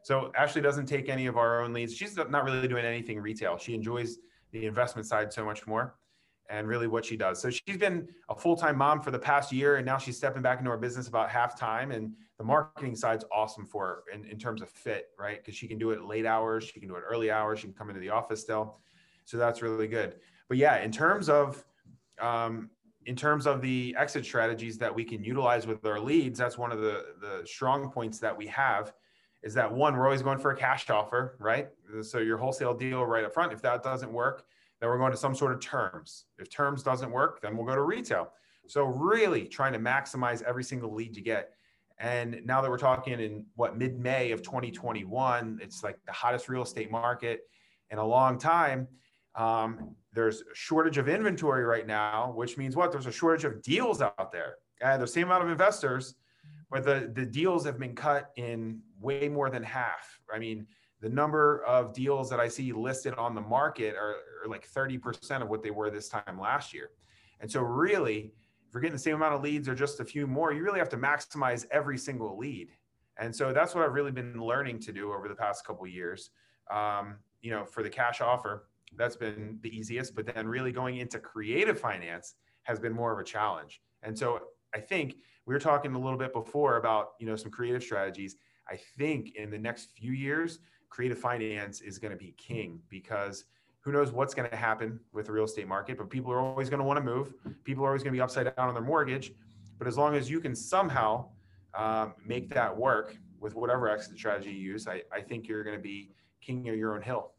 So 0.03 0.33
Ashley 0.37 0.61
doesn't 0.61 0.87
take 0.87 1.09
any 1.09 1.27
of 1.27 1.37
our 1.37 1.63
own 1.63 1.73
leads. 1.73 1.95
She's 1.95 2.17
not 2.17 2.45
really 2.45 2.67
doing 2.69 2.85
anything 2.85 3.21
retail. 3.21 3.57
She 3.57 3.75
enjoys 3.75 4.19
the 4.51 4.67
investment 4.67 5.07
side 5.07 5.33
so 5.33 5.45
much 5.45 5.67
more 5.67 5.95
and 6.53 6.69
really 6.69 6.87
what 6.87 7.03
she 7.03 7.17
does. 7.17 7.41
So 7.41 7.49
she's 7.49 7.79
been 7.79 8.07
a 8.29 8.35
full-time 8.35 8.77
mom 8.77 9.01
for 9.01 9.11
the 9.11 9.19
past 9.19 9.53
year 9.53 9.77
and 9.77 9.87
now 9.87 9.97
she's 9.97 10.19
stepping 10.19 10.43
back 10.43 10.59
into 10.59 10.71
our 10.71 10.77
business 10.77 11.09
about 11.09 11.31
half 11.31 11.59
time 11.59 11.91
and 11.91 12.13
the 12.37 12.45
marketing 12.45 12.95
side's 12.95 13.25
awesome 13.33 13.65
for 13.65 13.87
her 13.87 14.03
in, 14.15 14.27
in 14.27 14.39
terms 14.39 14.61
of 14.61 14.69
fit, 14.69 15.09
right? 15.19 15.39
Because 15.39 15.57
she 15.57 15.67
can 15.67 15.79
do 15.79 15.93
it 15.93 16.05
late 16.05 16.27
hours, 16.27 16.65
she 16.65 16.79
can 16.79 16.89
do 16.89 16.97
it 16.97 17.03
early 17.09 17.31
hours, 17.31 17.61
she 17.61 17.69
can 17.69 17.75
come 17.75 17.89
into 17.89 18.01
the 18.01 18.11
office 18.11 18.43
still. 18.43 18.79
So 19.25 19.39
that's 19.39 19.63
really 19.63 19.89
good. 19.89 20.17
But 20.49 20.59
yeah, 20.59 20.83
in 20.83 20.93
terms 20.93 21.31
of 21.31 21.65
um, 22.21 22.69
in 23.07 23.17
terms 23.17 23.47
of 23.47 23.63
the 23.63 23.97
exit 23.99 24.25
strategies 24.25 24.77
that 24.79 24.95
we 24.95 25.05
can 25.05 25.25
utilize 25.25 25.67
with 25.67 25.85
our 25.87 25.99
leads, 25.99 26.39
that's 26.39 26.59
one 26.59 26.71
of 26.71 26.81
the 26.81 27.07
the 27.21 27.43
strong 27.47 27.91
points 27.91 28.19
that 28.19 28.37
we 28.37 28.47
have 28.49 28.93
is 29.43 29.55
that 29.55 29.73
one, 29.73 29.97
we're 29.97 30.05
always 30.05 30.23
going 30.23 30.39
for 30.39 30.51
a 30.51 30.57
cash 30.57 30.89
offer, 30.91 31.37
right? 31.41 31.69
So 32.03 32.19
your 32.19 32.37
wholesale 32.37 32.75
deal 32.75 33.05
right 33.05 33.25
up 33.25 33.33
front. 33.33 33.53
If 33.53 33.63
that 33.63 33.83
doesn't 33.83 34.13
work, 34.13 34.45
then 34.83 34.91
we're 34.91 34.99
going 34.99 35.13
to 35.13 35.17
some 35.17 35.33
sort 35.33 35.53
of 35.53 35.61
terms. 35.61 36.25
If 36.41 36.51
terms 36.51 36.83
doesn't 36.83 37.09
work, 37.09 37.41
then 37.41 37.57
we'll 37.57 37.65
go 37.65 37.77
to 37.77 37.83
retail. 37.83 38.33
So 38.67 38.83
really 38.83 39.47
trying 39.47 39.73
to 39.75 39.79
maximize 39.79 40.43
every 40.43 40.65
single 40.65 40.93
lead 40.93 41.17
you 41.17 41.23
get. 41.23 41.51
And 42.01 42.41
now 42.45 42.61
that 42.61 42.69
we're 42.69 42.79
talking 42.79 43.21
in 43.21 43.47
what 43.55 43.79
mid-May 43.79 44.33
of 44.33 44.43
2021, 44.43 45.61
it's 45.63 45.85
like 45.85 45.99
the 46.05 46.11
hottest 46.11 46.49
real 46.49 46.63
estate 46.63 46.91
market 46.91 47.43
in 47.91 47.99
a 47.99 48.05
long 48.05 48.39
time. 48.39 48.89
Um, 49.37 49.95
there's 50.13 50.41
a 50.41 50.55
shortage 50.55 50.99
of 50.99 51.09
inventory 51.09 51.63
right 51.63 51.87
now, 51.87 52.33
which 52.35 52.59
means 52.59 52.75
what? 52.75 52.91
There's 52.91 53.07
a 53.07 53.13
shortage 53.13 53.45
of 53.45 53.63
deals 53.63 54.03
out 54.03 54.33
there. 54.33 54.57
And 54.81 55.01
the 55.01 55.07
same 55.07 55.29
amount 55.29 55.45
of 55.45 55.51
investors, 55.51 56.17
but 56.73 56.83
the, 56.83 57.09
the 57.15 57.25
deals 57.25 57.65
have 57.67 57.79
been 57.79 57.95
cut 57.95 58.33
in 58.35 58.81
way 59.01 59.29
more 59.29 59.49
than 59.49 59.63
half. 59.63 60.19
I 60.35 60.41
mean, 60.41 60.67
the 61.03 61.09
number 61.09 61.65
of 61.65 61.93
deals 61.93 62.31
that 62.31 62.41
I 62.41 62.49
see 62.49 62.73
listed 62.73 63.15
on 63.15 63.35
the 63.35 63.41
market 63.41 63.97
are, 63.97 64.17
are 64.45 64.49
like 64.49 64.67
30% 64.71 65.43
of 65.43 65.49
what 65.49 65.63
they 65.63 65.71
were 65.71 65.91
this 65.91 66.09
time 66.09 66.39
last 66.41 66.73
year. 66.73 66.91
And 67.41 67.51
so, 67.51 67.61
really, 67.61 68.33
if 68.67 68.73
you're 68.73 68.81
getting 68.81 68.95
the 68.95 69.01
same 69.01 69.17
amount 69.17 69.35
of 69.35 69.43
leads 69.43 69.69
or 69.69 69.75
just 69.75 70.01
a 70.01 70.05
few 70.05 70.27
more, 70.27 70.53
you 70.53 70.63
really 70.63 70.79
have 70.79 70.89
to 70.91 70.97
maximize 70.97 71.67
every 71.73 71.99
single 71.99 72.39
lead. 72.39 72.69
And 73.19 73.35
so 73.35 73.53
that's 73.53 73.75
what 73.75 73.85
I've 73.85 73.93
really 73.93 74.13
been 74.13 74.41
learning 74.41 74.79
to 74.81 74.93
do 74.93 75.13
over 75.13 75.29
the 75.29 75.35
past 75.35 75.67
couple 75.67 75.87
years. 75.87 76.31
Um, 76.71 77.17
you 77.43 77.51
know, 77.51 77.65
for 77.65 77.83
the 77.83 77.91
cash 77.91 78.21
offer, 78.21 78.69
that's 78.97 79.17
been 79.17 79.59
the 79.63 79.77
easiest. 79.77 80.15
But 80.15 80.33
then 80.33 80.47
really 80.47 80.73
going 80.73 80.99
into 80.99 81.19
creative 81.19 81.79
finance 81.79 82.35
has 82.63 82.79
been 82.79 82.93
more 82.93 83.13
of 83.13 83.19
a 83.19 83.25
challenge. 83.25 83.83
And 84.03 84.17
so 84.17 84.41
I 84.75 84.79
think 84.79 85.17
we 85.47 85.53
were 85.53 85.61
talking 85.61 85.95
a 85.95 85.99
little 85.99 86.19
bit 86.19 86.33
before 86.33 86.77
about 86.77 87.11
you 87.21 87.27
know 87.27 87.37
some 87.37 87.51
creative 87.51 87.83
strategies. 87.83 88.37
I 88.71 88.79
think 88.97 89.35
in 89.35 89.51
the 89.51 89.59
next 89.59 89.91
few 89.97 90.13
years, 90.13 90.61
creative 90.93 91.19
finance 91.19 91.81
is 91.81 91.99
going 91.99 92.11
to 92.11 92.19
be 92.19 92.35
king 92.37 92.79
because 92.91 93.45
who 93.81 93.93
knows 93.93 94.13
what's 94.13 94.35
going 94.35 94.49
to 94.51 94.55
happen 94.55 95.01
with 95.15 95.25
the 95.25 95.33
real 95.33 95.45
estate 95.45 95.67
market, 95.67 95.97
but 95.97 96.11
people 96.11 96.31
are 96.31 96.39
always 96.39 96.69
going 96.69 96.81
to 96.81 96.85
want 96.85 96.99
to 96.99 97.03
move. 97.03 97.33
People 97.65 97.83
are 97.83 97.89
always 97.89 98.03
going 98.03 98.13
to 98.13 98.17
be 98.17 98.21
upside 98.21 98.45
down 98.45 98.69
on 98.69 98.75
their 98.75 98.83
mortgage. 98.83 99.33
But 99.79 99.89
as 99.89 99.97
long 99.97 100.15
as 100.15 100.29
you 100.29 100.39
can 100.39 100.55
somehow 100.55 101.31
um, 101.75 102.13
make 102.27 102.51
that 102.51 102.77
work 102.77 103.17
with 103.41 103.55
whatever 103.55 103.89
exit 103.89 104.19
strategy 104.19 104.51
you 104.51 104.73
use, 104.73 104.87
I, 104.87 105.01
I 105.11 105.23
think 105.23 105.49
you're 105.49 105.65
going 105.65 105.77
to 105.77 105.83
be 105.83 106.11
king 106.43 106.69
of 106.69 106.77
your 106.77 106.95
own 106.95 107.01
hill. 107.01 107.33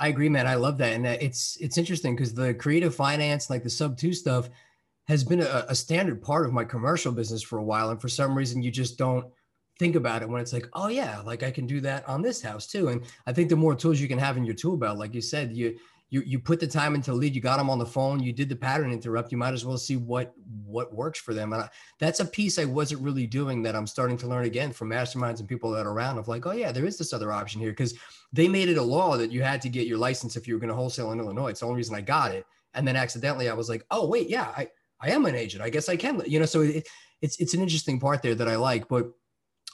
I 0.00 0.08
agree, 0.08 0.28
man. 0.28 0.48
I 0.48 0.56
love 0.56 0.76
that, 0.78 0.94
and 0.94 1.06
it's 1.06 1.56
it's 1.60 1.78
interesting 1.78 2.16
because 2.16 2.34
the 2.34 2.54
creative 2.54 2.94
finance, 2.94 3.48
like 3.48 3.62
the 3.62 3.70
sub 3.70 3.96
two 3.96 4.12
stuff, 4.12 4.48
has 5.06 5.22
been 5.22 5.40
a, 5.40 5.66
a 5.68 5.74
standard 5.74 6.20
part 6.20 6.46
of 6.46 6.52
my 6.52 6.64
commercial 6.64 7.12
business 7.12 7.42
for 7.42 7.58
a 7.58 7.62
while, 7.62 7.90
and 7.90 8.00
for 8.00 8.08
some 8.08 8.36
reason, 8.36 8.62
you 8.62 8.70
just 8.70 8.98
don't 8.98 9.26
think 9.80 9.96
about 9.96 10.20
it 10.20 10.28
when 10.28 10.42
it's 10.42 10.52
like, 10.52 10.68
oh 10.74 10.88
yeah, 10.88 11.20
like 11.24 11.42
I 11.42 11.50
can 11.50 11.66
do 11.66 11.80
that 11.80 12.06
on 12.06 12.20
this 12.20 12.42
house 12.42 12.66
too. 12.66 12.88
And 12.88 13.02
I 13.26 13.32
think 13.32 13.48
the 13.48 13.56
more 13.56 13.74
tools 13.74 13.98
you 13.98 14.08
can 14.08 14.18
have 14.18 14.36
in 14.36 14.44
your 14.44 14.54
tool 14.54 14.76
belt, 14.76 14.98
like 14.98 15.14
you 15.14 15.22
said, 15.22 15.56
you 15.56 15.78
you 16.10 16.20
you 16.26 16.38
put 16.38 16.60
the 16.60 16.66
time 16.66 16.94
into 16.94 17.14
lead, 17.14 17.34
you 17.34 17.40
got 17.40 17.56
them 17.56 17.70
on 17.70 17.78
the 17.78 17.86
phone, 17.86 18.22
you 18.22 18.32
did 18.32 18.50
the 18.50 18.56
pattern 18.56 18.92
interrupt, 18.92 19.32
you 19.32 19.38
might 19.38 19.54
as 19.54 19.64
well 19.64 19.78
see 19.78 19.96
what 19.96 20.34
what 20.66 20.92
works 20.92 21.18
for 21.18 21.32
them. 21.32 21.54
And 21.54 21.62
I, 21.62 21.68
that's 21.98 22.20
a 22.20 22.26
piece 22.26 22.58
I 22.58 22.66
wasn't 22.66 23.00
really 23.00 23.26
doing 23.26 23.62
that 23.62 23.74
I'm 23.74 23.86
starting 23.86 24.18
to 24.18 24.26
learn 24.26 24.44
again 24.44 24.70
from 24.70 24.90
masterminds 24.90 25.40
and 25.40 25.48
people 25.48 25.70
that 25.70 25.86
are 25.86 25.92
around 25.92 26.18
of 26.18 26.28
like, 26.28 26.44
oh 26.44 26.52
yeah, 26.52 26.72
there 26.72 26.84
is 26.84 26.98
this 26.98 27.14
other 27.14 27.32
option 27.32 27.58
here 27.62 27.70
because 27.70 27.94
they 28.34 28.48
made 28.48 28.68
it 28.68 28.76
a 28.76 28.82
law 28.82 29.16
that 29.16 29.32
you 29.32 29.42
had 29.42 29.62
to 29.62 29.70
get 29.70 29.86
your 29.86 29.98
license 29.98 30.36
if 30.36 30.46
you 30.46 30.52
were 30.54 30.60
going 30.60 30.68
to 30.68 30.80
wholesale 30.82 31.12
in 31.12 31.20
Illinois. 31.20 31.48
It's 31.48 31.60
the 31.60 31.66
only 31.66 31.78
reason 31.78 31.94
I 31.94 32.02
got 32.02 32.32
it. 32.32 32.44
And 32.74 32.86
then 32.86 32.96
accidentally 32.96 33.48
I 33.48 33.54
was 33.54 33.70
like, 33.70 33.86
oh 33.90 34.06
wait, 34.06 34.28
yeah, 34.28 34.52
I 34.54 34.68
I 35.00 35.10
am 35.10 35.24
an 35.24 35.34
agent. 35.34 35.62
I 35.62 35.70
guess 35.70 35.88
I 35.88 35.96
can, 35.96 36.22
you 36.26 36.38
know. 36.38 36.46
So 36.46 36.60
it, 36.60 36.86
it's 37.22 37.38
it's 37.40 37.54
an 37.54 37.62
interesting 37.62 37.98
part 37.98 38.20
there 38.20 38.34
that 38.34 38.48
I 38.48 38.56
like, 38.56 38.88
but 38.88 39.10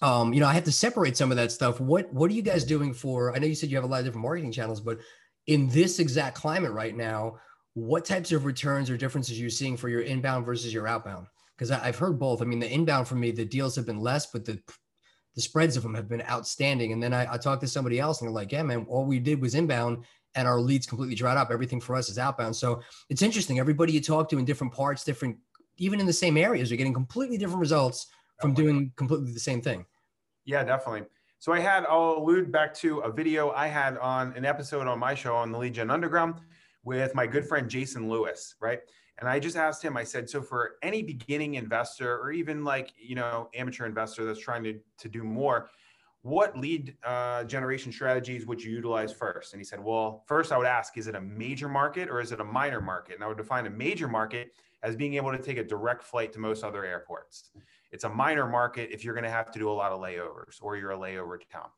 um, 0.03 0.33
you 0.33 0.41
know, 0.41 0.47
I 0.47 0.53
have 0.53 0.65
to 0.65 0.73
separate 0.73 1.17
some 1.17 1.31
of 1.31 1.37
that 1.37 1.53
stuff. 1.53 1.81
What 1.81 2.13
what 2.13 2.31
are 2.31 2.35
you 2.35 2.43
guys 2.43 2.65
doing 2.65 2.93
for? 2.93 3.35
I 3.35 3.39
know 3.39 3.47
you 3.47 3.55
said 3.55 3.71
you 3.71 3.77
have 3.77 3.85
a 3.85 3.89
lot 3.89 4.01
of 4.01 4.05
different 4.05 4.25
marketing 4.25 4.53
channels, 4.53 4.81
but 4.81 4.99
in 5.47 5.69
this 5.69 5.99
exact 5.99 6.37
climate 6.37 6.73
right 6.73 6.95
now, 6.95 7.39
what 7.75 8.05
types 8.05 8.33
of 8.33 8.45
returns 8.45 8.91
or 8.91 8.97
differences 8.97 9.39
are 9.39 9.43
you 9.43 9.51
seeing 9.51 9.77
for 9.77 9.89
your 9.89 10.03
inbound 10.03 10.45
versus 10.45 10.73
your 10.73 10.87
outbound? 10.87 11.27
Because 11.57 11.71
I've 11.71 11.97
heard 11.97 12.19
both. 12.19 12.43
I 12.43 12.45
mean, 12.45 12.59
the 12.59 12.71
inbound 12.71 13.09
for 13.09 13.15
me, 13.15 13.31
the 13.31 13.45
deals 13.45 13.75
have 13.77 13.87
been 13.87 14.01
less, 14.01 14.27
but 14.27 14.45
the 14.45 14.61
the 15.35 15.43
spreads 15.43 15.77
of 15.77 15.83
them 15.83 15.95
have 15.95 16.09
been 16.09 16.23
outstanding. 16.23 16.93
And 16.93 17.03
then 17.03 17.13
I, 17.13 17.35
I 17.35 17.37
talked 17.37 17.61
to 17.61 17.69
somebody 17.69 18.01
else 18.01 18.21
and 18.21 18.29
they're 18.29 18.35
like, 18.35 18.53
yeah, 18.53 18.63
man, 18.63 18.87
all 18.89 19.05
we 19.05 19.19
did 19.19 19.41
was 19.41 19.55
inbound 19.55 20.05
and 20.35 20.49
our 20.49 20.61
leads 20.61 20.87
completely 20.87 21.15
dried 21.15 21.37
up. 21.37 21.51
Everything 21.51 21.81
for 21.81 21.95
us 21.95 22.09
is 22.09 22.19
outbound. 22.19 22.57
So 22.57 22.81
it's 23.11 23.23
interesting. 23.23 23.59
Everybody 23.59 23.93
you 23.93 24.01
talk 24.01 24.31
to 24.31 24.39
in 24.39 24.47
different 24.47 24.73
parts, 24.73 25.05
different, 25.05 25.37
even 25.77 26.01
in 26.01 26.07
the 26.07 26.13
same 26.13 26.39
areas, 26.39 26.73
are 26.73 26.77
getting 26.77 26.95
completely 26.95 27.37
different 27.37 27.61
results 27.61 28.07
from 28.41 28.55
doing 28.55 28.93
completely 28.97 29.33
the 29.33 29.41
same 29.41 29.61
thing. 29.61 29.85
Yeah, 30.45 30.65
definitely. 30.65 31.05
So 31.39 31.53
I 31.53 31.61
had, 31.61 31.85
I'll 31.87 32.17
allude 32.19 32.51
back 32.51 32.73
to 32.75 33.01
a 33.01 33.13
video 33.13 33.51
I 33.51 33.67
had 33.67 33.99
on 33.99 34.33
an 34.37 34.45
episode 34.45 34.87
on 34.87 34.99
my 34.99 35.15
show 35.15 35.37
on 35.37 35.53
the 35.53 35.59
Lead 35.59 35.75
Gen 35.75 35.91
Underground 35.91 36.41
with 36.85 37.15
my 37.15 37.27
good 37.27 37.47
friend 37.47 37.69
Jason 37.69 38.09
Lewis, 38.09 38.55
right? 38.61 38.81
And 39.19 39.29
I 39.29 39.39
just 39.39 39.57
asked 39.57 39.83
him, 39.83 39.97
I 39.97 40.05
said, 40.05 40.29
so 40.29 40.43
for 40.43 40.77
any 40.83 41.03
beginning 41.03 41.55
investor 41.55 42.19
or 42.19 42.33
even 42.33 42.65
like, 42.65 42.93
you 42.99 43.15
know, 43.15 43.49
amateur 43.55 43.87
investor 43.87 44.25
that's 44.25 44.41
trying 44.41 44.63
to, 44.65 44.79
to 44.99 45.09
do 45.09 45.25
more, 45.25 45.71
what 46.23 46.59
lead 46.59 46.97
uh, 47.05 47.45
generation 47.45 47.93
strategies 47.93 48.47
would 48.47 48.63
you 48.63 48.73
utilize 48.73 49.13
first? 49.13 49.53
And 49.53 49.61
he 49.61 49.65
said, 49.65 49.83
well, 49.83 50.25
first 50.27 50.53
I 50.53 50.59
would 50.59 50.67
ask, 50.67 50.99
is 50.99 51.07
it 51.07 51.15
a 51.15 51.21
major 51.21 51.69
market 51.69 52.09
or 52.09 52.21
is 52.21 52.33
it 52.33 52.41
a 52.41 52.45
minor 52.45 52.81
market? 52.81 53.15
And 53.15 53.25
I 53.25 53.29
would 53.29 53.37
define 53.37 53.67
a 53.67 53.71
major 53.71 54.09
market 54.09 54.53
as 54.83 54.97
being 54.97 55.15
able 55.15 55.33
to 55.33 55.39
take 55.39 55.57
a 55.57 55.65
direct 55.65 56.03
flight 56.03 56.33
to 56.33 56.41
most 56.41 56.65
other 56.65 56.85
airports. 56.85 57.51
It's 57.93 58.05
a 58.05 58.09
minor 58.09 58.47
market 58.47 58.91
if 58.93 59.05
you're 59.05 59.15
going 59.15 59.25
to 59.25 59.31
have 59.31 59.51
to 59.53 59.59
do 59.59 59.71
a 59.71 59.73
lot 59.73 59.93
of 59.93 60.01
layovers 60.01 60.59
or 60.61 60.77
you're 60.77 60.93
a 60.93 60.99
layover 60.99 61.39
town. 61.51 61.69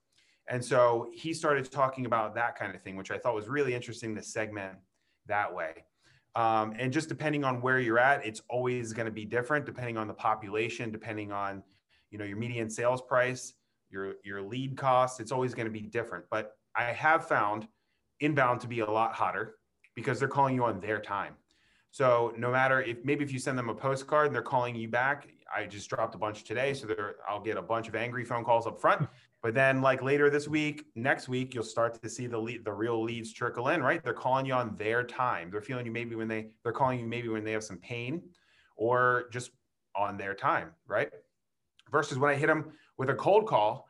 And 0.48 0.64
so 0.64 1.10
he 1.12 1.34
started 1.34 1.70
talking 1.70 2.06
about 2.06 2.34
that 2.34 2.58
kind 2.58 2.74
of 2.74 2.80
thing, 2.80 2.96
which 2.96 3.10
I 3.10 3.18
thought 3.18 3.34
was 3.34 3.48
really 3.48 3.74
interesting 3.74 4.14
to 4.16 4.22
segment 4.22 4.78
that 5.26 5.54
way. 5.54 5.84
Um, 6.34 6.74
and 6.78 6.92
just 6.92 7.08
depending 7.08 7.44
on 7.44 7.60
where 7.60 7.78
you're 7.78 7.98
at, 7.98 8.24
it's 8.24 8.42
always 8.48 8.92
going 8.92 9.06
to 9.06 9.12
be 9.12 9.24
different 9.24 9.66
depending 9.66 9.96
on 9.96 10.08
the 10.08 10.14
population, 10.14 10.90
depending 10.90 11.32
on 11.32 11.62
you 12.10 12.18
know 12.18 12.24
your 12.24 12.36
median 12.36 12.70
sales 12.70 13.02
price, 13.02 13.54
your 13.90 14.14
your 14.24 14.40
lead 14.40 14.76
cost. 14.76 15.20
It's 15.20 15.32
always 15.32 15.54
going 15.54 15.66
to 15.66 15.72
be 15.72 15.82
different. 15.82 16.24
But 16.30 16.56
I 16.74 16.84
have 16.84 17.26
found 17.26 17.66
inbound 18.20 18.60
to 18.60 18.68
be 18.68 18.80
a 18.80 18.90
lot 18.90 19.14
hotter 19.14 19.56
because 19.94 20.18
they're 20.18 20.28
calling 20.28 20.54
you 20.54 20.64
on 20.64 20.80
their 20.80 21.00
time. 21.00 21.34
So 21.90 22.32
no 22.36 22.50
matter 22.50 22.82
if 22.82 23.04
maybe 23.04 23.24
if 23.24 23.32
you 23.32 23.38
send 23.38 23.58
them 23.58 23.68
a 23.68 23.74
postcard 23.74 24.26
and 24.26 24.34
they're 24.34 24.42
calling 24.42 24.76
you 24.76 24.88
back, 24.88 25.28
I 25.54 25.66
just 25.66 25.88
dropped 25.88 26.14
a 26.14 26.18
bunch 26.18 26.44
today, 26.44 26.74
so 26.74 26.86
there 26.86 27.16
I'll 27.28 27.40
get 27.40 27.56
a 27.56 27.62
bunch 27.62 27.88
of 27.88 27.94
angry 27.94 28.24
phone 28.24 28.44
calls 28.44 28.66
up 28.66 28.80
front. 28.80 29.08
But 29.42 29.54
then, 29.54 29.80
like 29.80 30.02
later 30.02 30.30
this 30.30 30.48
week, 30.48 30.86
next 30.94 31.28
week, 31.28 31.54
you'll 31.54 31.64
start 31.64 32.00
to 32.02 32.08
see 32.08 32.26
the 32.26 32.38
lead, 32.38 32.64
the 32.64 32.72
real 32.72 33.02
leads 33.02 33.32
trickle 33.32 33.68
in. 33.68 33.82
Right? 33.82 34.02
They're 34.02 34.12
calling 34.12 34.46
you 34.46 34.54
on 34.54 34.76
their 34.76 35.04
time. 35.04 35.50
They're 35.50 35.62
feeling 35.62 35.86
you 35.86 35.92
maybe 35.92 36.14
when 36.16 36.28
they 36.28 36.48
they're 36.62 36.72
calling 36.72 37.00
you 37.00 37.06
maybe 37.06 37.28
when 37.28 37.44
they 37.44 37.52
have 37.52 37.64
some 37.64 37.78
pain, 37.78 38.22
or 38.76 39.24
just 39.32 39.50
on 39.96 40.16
their 40.16 40.34
time. 40.34 40.70
Right? 40.86 41.10
Versus 41.90 42.18
when 42.18 42.30
I 42.30 42.34
hit 42.34 42.48
them 42.48 42.72
with 42.98 43.10
a 43.10 43.14
cold 43.14 43.46
call, 43.46 43.88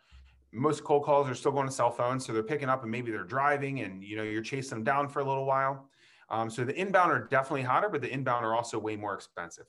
most 0.52 0.84
cold 0.84 1.04
calls 1.04 1.28
are 1.28 1.34
still 1.34 1.52
going 1.52 1.66
to 1.66 1.72
cell 1.72 1.90
phones, 1.90 2.24
so 2.24 2.32
they're 2.32 2.42
picking 2.42 2.68
up 2.68 2.82
and 2.82 2.90
maybe 2.90 3.10
they're 3.10 3.24
driving, 3.24 3.80
and 3.80 4.02
you 4.02 4.16
know 4.16 4.22
you're 4.22 4.42
chasing 4.42 4.78
them 4.78 4.84
down 4.84 5.08
for 5.08 5.20
a 5.20 5.24
little 5.24 5.44
while. 5.44 5.88
Um, 6.30 6.50
so 6.50 6.64
the 6.64 6.78
inbound 6.78 7.10
are 7.10 7.24
definitely 7.24 7.62
hotter, 7.62 7.88
but 7.88 8.02
the 8.02 8.12
inbound 8.12 8.44
are 8.44 8.54
also 8.54 8.78
way 8.78 8.96
more 8.96 9.14
expensive. 9.14 9.64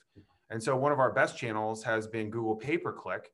And 0.49 0.61
so 0.61 0.75
one 0.75 0.91
of 0.91 0.99
our 0.99 1.11
best 1.11 1.37
channels 1.37 1.83
has 1.83 2.07
been 2.07 2.29
Google 2.29 2.55
pay 2.55 2.77
per 2.77 2.91
click. 2.91 3.31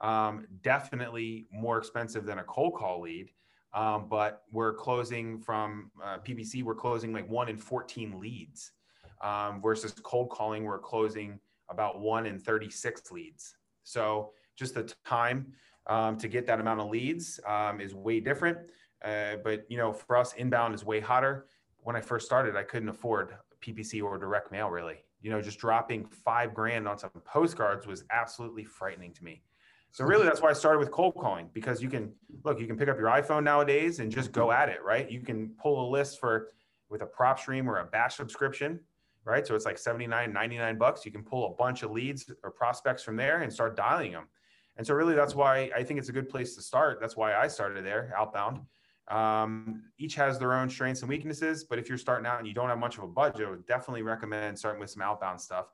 Um, 0.00 0.46
definitely 0.62 1.46
more 1.52 1.78
expensive 1.78 2.26
than 2.26 2.38
a 2.38 2.44
cold 2.44 2.74
call 2.74 3.00
lead. 3.00 3.30
Um, 3.72 4.06
but 4.08 4.42
we're 4.50 4.74
closing 4.74 5.38
from 5.38 5.90
uh, 6.02 6.18
PPC, 6.18 6.62
we're 6.62 6.74
closing 6.74 7.12
like 7.12 7.28
one 7.28 7.48
in 7.48 7.56
14 7.58 8.18
leads 8.18 8.72
um, 9.20 9.60
versus 9.60 9.92
cold 10.02 10.30
calling, 10.30 10.64
we're 10.64 10.78
closing 10.78 11.38
about 11.68 12.00
one 12.00 12.26
in 12.26 12.38
36 12.38 13.10
leads. 13.10 13.56
So 13.84 14.32
just 14.56 14.74
the 14.74 14.92
time 15.04 15.52
um, 15.86 16.16
to 16.18 16.28
get 16.28 16.46
that 16.46 16.58
amount 16.58 16.80
of 16.80 16.88
leads 16.88 17.38
um, 17.46 17.80
is 17.80 17.94
way 17.94 18.20
different. 18.20 18.58
Uh, 19.04 19.36
but 19.44 19.66
you 19.68 19.76
know, 19.76 19.92
for 19.92 20.16
us, 20.16 20.32
inbound 20.34 20.74
is 20.74 20.84
way 20.84 21.00
hotter. 21.00 21.46
When 21.78 21.96
I 21.96 22.00
first 22.00 22.26
started, 22.26 22.56
I 22.56 22.62
couldn't 22.62 22.88
afford 22.88 23.36
PPC 23.60 24.02
or 24.02 24.18
direct 24.18 24.50
mail 24.50 24.68
really 24.68 24.96
you 25.20 25.30
know, 25.30 25.40
just 25.40 25.58
dropping 25.58 26.06
five 26.06 26.54
grand 26.54 26.86
on 26.86 26.98
some 26.98 27.10
postcards 27.24 27.86
was 27.86 28.04
absolutely 28.10 28.64
frightening 28.64 29.12
to 29.14 29.24
me. 29.24 29.42
So 29.90 30.04
hmm. 30.04 30.10
really, 30.10 30.24
that's 30.24 30.42
why 30.42 30.50
I 30.50 30.52
started 30.52 30.78
with 30.78 30.90
cold 30.90 31.14
calling 31.14 31.48
because 31.52 31.82
you 31.82 31.88
can 31.88 32.12
look, 32.44 32.60
you 32.60 32.66
can 32.66 32.76
pick 32.76 32.88
up 32.88 32.98
your 32.98 33.08
iPhone 33.08 33.44
nowadays 33.44 33.98
and 33.98 34.10
just 34.10 34.32
go 34.32 34.52
at 34.52 34.68
it, 34.68 34.82
right? 34.84 35.10
You 35.10 35.20
can 35.20 35.50
pull 35.60 35.88
a 35.88 35.90
list 35.90 36.20
for 36.20 36.50
with 36.88 37.02
a 37.02 37.06
PropStream 37.06 37.66
or 37.66 37.78
a 37.78 37.84
batch 37.84 38.16
subscription, 38.16 38.78
right? 39.24 39.46
So 39.46 39.54
it's 39.54 39.64
like 39.64 39.78
79, 39.78 40.32
99 40.32 40.78
bucks. 40.78 41.04
You 41.04 41.10
can 41.10 41.24
pull 41.24 41.52
a 41.52 41.54
bunch 41.56 41.82
of 41.82 41.90
leads 41.90 42.30
or 42.44 42.50
prospects 42.50 43.02
from 43.02 43.16
there 43.16 43.42
and 43.42 43.52
start 43.52 43.76
dialing 43.76 44.12
them. 44.12 44.28
And 44.76 44.86
so 44.86 44.94
really, 44.94 45.14
that's 45.14 45.34
why 45.34 45.70
I 45.74 45.82
think 45.82 45.98
it's 45.98 46.10
a 46.10 46.12
good 46.12 46.28
place 46.28 46.54
to 46.54 46.62
start. 46.62 46.98
That's 47.00 47.16
why 47.16 47.34
I 47.34 47.48
started 47.48 47.84
there, 47.84 48.12
outbound. 48.16 48.60
Um, 49.08 49.84
each 49.98 50.14
has 50.16 50.38
their 50.38 50.52
own 50.52 50.68
strengths 50.68 51.02
and 51.02 51.08
weaknesses, 51.08 51.64
but 51.64 51.78
if 51.78 51.88
you're 51.88 51.98
starting 51.98 52.26
out 52.26 52.38
and 52.38 52.48
you 52.48 52.54
don't 52.54 52.68
have 52.68 52.78
much 52.78 52.98
of 52.98 53.04
a 53.04 53.08
budget, 53.08 53.46
I 53.46 53.50
would 53.50 53.66
definitely 53.66 54.02
recommend 54.02 54.58
starting 54.58 54.80
with 54.80 54.90
some 54.90 55.02
outbound 55.02 55.40
stuff 55.40 55.66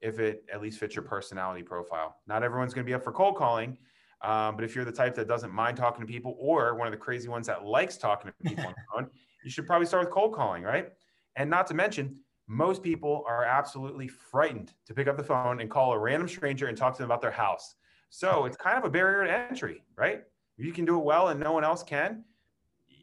if 0.00 0.18
it 0.18 0.44
at 0.52 0.60
least 0.60 0.78
fits 0.78 0.96
your 0.96 1.04
personality 1.04 1.62
profile. 1.62 2.16
Not 2.26 2.42
everyone's 2.42 2.74
going 2.74 2.84
to 2.84 2.90
be 2.90 2.94
up 2.94 3.04
for 3.04 3.12
cold 3.12 3.36
calling, 3.36 3.78
um, 4.22 4.56
but 4.56 4.64
if 4.64 4.74
you're 4.74 4.84
the 4.84 4.92
type 4.92 5.14
that 5.14 5.28
doesn't 5.28 5.52
mind 5.52 5.76
talking 5.76 6.00
to 6.00 6.10
people 6.10 6.36
or 6.38 6.74
one 6.74 6.86
of 6.86 6.92
the 6.92 6.98
crazy 6.98 7.28
ones 7.28 7.46
that 7.46 7.64
likes 7.64 7.96
talking 7.96 8.30
to 8.30 8.48
people 8.48 8.66
on 8.66 8.74
the 8.76 8.82
phone, 8.92 9.10
you 9.44 9.50
should 9.50 9.66
probably 9.66 9.86
start 9.86 10.04
with 10.04 10.12
cold 10.12 10.34
calling, 10.34 10.62
right? 10.62 10.88
And 11.36 11.48
not 11.48 11.66
to 11.68 11.74
mention, 11.74 12.16
most 12.48 12.82
people 12.82 13.24
are 13.28 13.44
absolutely 13.44 14.08
frightened 14.08 14.72
to 14.86 14.94
pick 14.94 15.06
up 15.06 15.16
the 15.16 15.22
phone 15.22 15.60
and 15.60 15.70
call 15.70 15.92
a 15.92 15.98
random 15.98 16.28
stranger 16.28 16.66
and 16.66 16.76
talk 16.76 16.94
to 16.94 16.98
them 16.98 17.06
about 17.06 17.22
their 17.22 17.30
house. 17.30 17.76
So 18.10 18.44
it's 18.46 18.56
kind 18.56 18.76
of 18.76 18.84
a 18.84 18.90
barrier 18.90 19.24
to 19.24 19.32
entry, 19.32 19.84
right? 19.96 20.22
If 20.58 20.66
you 20.66 20.72
can 20.72 20.84
do 20.84 20.98
it 20.98 21.04
well 21.04 21.28
and 21.28 21.40
no 21.40 21.52
one 21.52 21.64
else 21.64 21.82
can, 21.82 22.24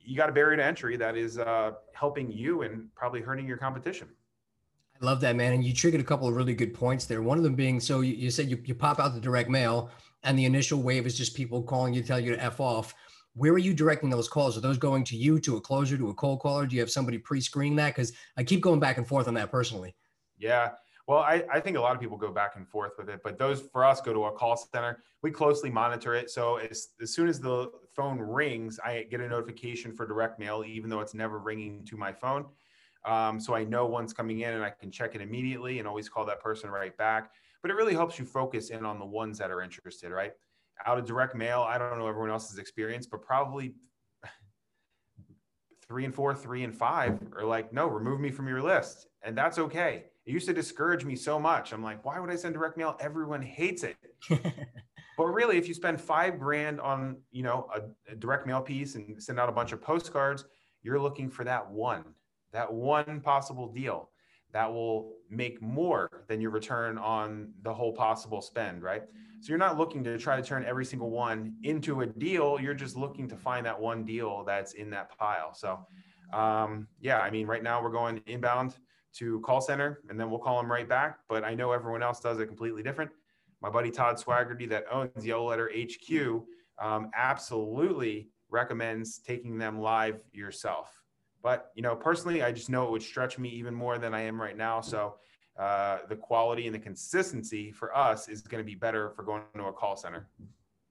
you 0.07 0.15
got 0.15 0.29
a 0.29 0.31
barrier 0.31 0.55
to 0.55 0.63
entry 0.63 0.95
that 0.95 1.17
is 1.17 1.37
uh, 1.37 1.71
helping 1.91 2.31
you 2.31 2.61
and 2.61 2.87
probably 2.95 3.19
hurting 3.19 3.45
your 3.45 3.57
competition. 3.57 4.07
I 4.99 5.05
love 5.05 5.19
that, 5.21 5.35
man. 5.35 5.53
And 5.53 5.63
you 5.63 5.73
triggered 5.73 5.99
a 5.99 6.03
couple 6.03 6.29
of 6.29 6.35
really 6.35 6.55
good 6.55 6.73
points 6.73 7.05
there. 7.05 7.21
One 7.21 7.37
of 7.37 7.43
them 7.43 7.55
being 7.55 7.79
so 7.81 7.99
you, 7.99 8.15
you 8.15 8.31
said 8.31 8.49
you, 8.49 8.57
you 8.63 8.73
pop 8.73 8.99
out 8.99 9.13
the 9.13 9.19
direct 9.19 9.49
mail, 9.49 9.91
and 10.23 10.39
the 10.39 10.45
initial 10.45 10.81
wave 10.81 11.05
is 11.05 11.17
just 11.17 11.35
people 11.35 11.61
calling 11.61 11.93
you, 11.93 12.01
to 12.01 12.07
tell 12.07 12.19
you 12.19 12.33
to 12.33 12.41
F 12.41 12.61
off. 12.61 12.95
Where 13.35 13.51
are 13.51 13.59
you 13.59 13.73
directing 13.73 14.09
those 14.09 14.29
calls? 14.29 14.57
Are 14.57 14.61
those 14.61 14.77
going 14.77 15.03
to 15.03 15.17
you, 15.17 15.39
to 15.41 15.57
a 15.57 15.61
closer, 15.61 15.97
to 15.97 16.09
a 16.09 16.13
cold 16.13 16.39
caller? 16.39 16.65
Do 16.65 16.75
you 16.75 16.81
have 16.81 16.89
somebody 16.89 17.17
pre 17.17 17.41
screening 17.41 17.75
that? 17.75 17.89
Because 17.89 18.13
I 18.37 18.43
keep 18.43 18.61
going 18.61 18.79
back 18.79 18.97
and 18.97 19.05
forth 19.05 19.27
on 19.27 19.33
that 19.35 19.51
personally. 19.51 19.93
Yeah. 20.39 20.71
Well, 21.07 21.19
I, 21.19 21.43
I 21.51 21.61
think 21.61 21.77
a 21.77 21.79
lot 21.81 21.95
of 21.95 22.01
people 22.01 22.17
go 22.17 22.31
back 22.31 22.57
and 22.57 22.67
forth 22.67 22.91
with 22.97 23.07
it, 23.09 23.21
but 23.23 23.39
those 23.39 23.61
for 23.61 23.85
us 23.85 24.01
go 24.01 24.13
to 24.13 24.25
a 24.25 24.31
call 24.31 24.57
center. 24.57 25.01
We 25.23 25.31
closely 25.31 25.69
monitor 25.69 26.13
it. 26.15 26.29
So 26.29 26.57
as, 26.57 26.89
as 27.01 27.13
soon 27.13 27.29
as 27.29 27.39
the 27.39 27.71
phone 27.95 28.19
rings, 28.19 28.77
I 28.83 29.07
get 29.09 29.21
a 29.21 29.27
notification 29.27 29.93
for 29.93 30.05
direct 30.05 30.37
mail, 30.37 30.65
even 30.67 30.89
though 30.89 30.99
it's 30.99 31.13
never 31.13 31.39
ringing 31.39 31.85
to 31.85 31.95
my 31.95 32.11
phone. 32.11 32.45
Um, 33.05 33.39
so 33.39 33.55
I 33.55 33.63
know 33.63 33.85
one's 33.85 34.11
coming 34.11 34.41
in 34.41 34.53
and 34.53 34.63
I 34.63 34.69
can 34.69 34.91
check 34.91 35.15
it 35.15 35.21
immediately 35.21 35.79
and 35.79 35.87
always 35.87 36.09
call 36.09 36.25
that 36.25 36.41
person 36.41 36.69
right 36.69 36.95
back. 36.97 37.31
But 37.61 37.71
it 37.71 37.75
really 37.75 37.93
helps 37.93 38.19
you 38.19 38.25
focus 38.25 38.69
in 38.69 38.85
on 38.85 38.99
the 38.99 39.05
ones 39.05 39.37
that 39.37 39.49
are 39.49 39.61
interested, 39.61 40.11
right? 40.11 40.33
Out 40.85 40.97
of 40.97 41.05
direct 41.05 41.35
mail, 41.35 41.61
I 41.61 41.77
don't 41.77 41.97
know 41.97 42.07
everyone 42.07 42.31
else's 42.31 42.57
experience, 42.57 43.07
but 43.07 43.21
probably 43.21 43.75
three 45.87 46.03
and 46.03 46.13
four, 46.13 46.35
three 46.35 46.65
and 46.65 46.75
five 46.75 47.17
are 47.35 47.45
like, 47.45 47.71
no, 47.71 47.87
remove 47.87 48.19
me 48.19 48.29
from 48.29 48.47
your 48.49 48.61
list. 48.61 49.07
And 49.21 49.37
that's 49.37 49.57
okay. 49.57 50.07
It 50.27 50.33
used 50.33 50.47
to 50.47 50.53
discourage 50.53 51.05
me 51.05 51.15
so 51.15 51.39
much. 51.39 51.71
I'm 51.71 51.81
like, 51.81 52.03
why 52.03 52.19
would 52.19 52.29
I 52.29 52.35
send 52.35 52.53
direct 52.53 52.75
mail? 52.77 52.97
Everyone 52.99 53.41
hates 53.41 53.83
it. 53.83 53.95
but 54.29 55.25
really, 55.25 55.57
if 55.57 55.69
you 55.69 55.73
spend 55.73 56.01
five 56.01 56.37
grand 56.37 56.81
on, 56.81 57.21
you 57.31 57.43
know, 57.43 57.69
a, 57.73 58.11
a 58.11 58.15
direct 58.15 58.45
mail 58.45 58.61
piece 58.61 58.95
and 58.95 59.23
send 59.23 59.39
out 59.39 59.47
a 59.47 59.53
bunch 59.53 59.71
of 59.71 59.81
postcards, 59.81 60.43
you're 60.83 60.99
looking 60.99 61.29
for 61.29 61.45
that 61.45 61.71
one, 61.71 62.03
that 62.51 62.71
one 62.71 63.21
possible 63.21 63.71
deal 63.71 64.09
that 64.51 64.69
will 64.69 65.13
make 65.29 65.61
more 65.61 66.25
than 66.27 66.41
your 66.41 66.51
return 66.51 66.97
on 66.97 67.53
the 67.61 67.73
whole 67.73 67.93
possible 67.93 68.41
spend, 68.41 68.83
right? 68.83 69.03
So 69.39 69.47
you're 69.47 69.57
not 69.57 69.77
looking 69.77 70.03
to 70.03 70.17
try 70.17 70.35
to 70.35 70.41
turn 70.41 70.65
every 70.65 70.83
single 70.83 71.09
one 71.09 71.55
into 71.63 72.01
a 72.01 72.05
deal. 72.05 72.59
You're 72.59 72.73
just 72.73 72.97
looking 72.97 73.29
to 73.29 73.37
find 73.37 73.65
that 73.65 73.79
one 73.79 74.03
deal 74.03 74.43
that's 74.43 74.73
in 74.73 74.89
that 74.89 75.17
pile. 75.17 75.53
So, 75.53 75.85
um, 76.33 76.87
yeah, 76.99 77.19
I 77.19 77.29
mean, 77.29 77.47
right 77.47 77.63
now 77.63 77.81
we're 77.81 77.91
going 77.91 78.21
inbound 78.25 78.75
to 79.17 79.39
call 79.41 79.61
center 79.61 80.01
and 80.09 80.19
then 80.19 80.29
we'll 80.29 80.39
call 80.39 80.61
them 80.61 80.71
right 80.71 80.87
back. 80.87 81.19
But 81.29 81.43
I 81.43 81.53
know 81.53 81.71
everyone 81.71 82.03
else 82.03 82.19
does 82.19 82.39
it 82.39 82.47
completely 82.47 82.83
different. 82.83 83.11
My 83.61 83.69
buddy 83.69 83.91
Todd 83.91 84.17
Swaggerty 84.17 84.69
that 84.69 84.85
owns 84.91 85.25
Yellow 85.25 85.49
Letter 85.49 85.71
HQ 85.75 86.43
um, 86.79 87.09
absolutely 87.15 88.29
recommends 88.49 89.19
taking 89.19 89.57
them 89.57 89.79
live 89.79 90.21
yourself. 90.31 90.91
But 91.41 91.71
you 91.75 91.81
know, 91.81 91.95
personally, 91.95 92.43
I 92.43 92.51
just 92.51 92.69
know 92.69 92.85
it 92.85 92.91
would 92.91 93.03
stretch 93.03 93.39
me 93.39 93.49
even 93.49 93.73
more 93.73 93.97
than 93.97 94.13
I 94.13 94.21
am 94.21 94.39
right 94.39 94.57
now. 94.57 94.81
So 94.81 95.15
uh, 95.57 95.99
the 96.07 96.15
quality 96.15 96.67
and 96.67 96.75
the 96.75 96.79
consistency 96.79 97.71
for 97.71 97.95
us 97.95 98.27
is 98.27 98.41
going 98.41 98.63
to 98.63 98.65
be 98.65 98.75
better 98.75 99.11
for 99.11 99.23
going 99.23 99.43
to 99.55 99.65
a 99.65 99.73
call 99.73 99.95
center. 99.95 100.27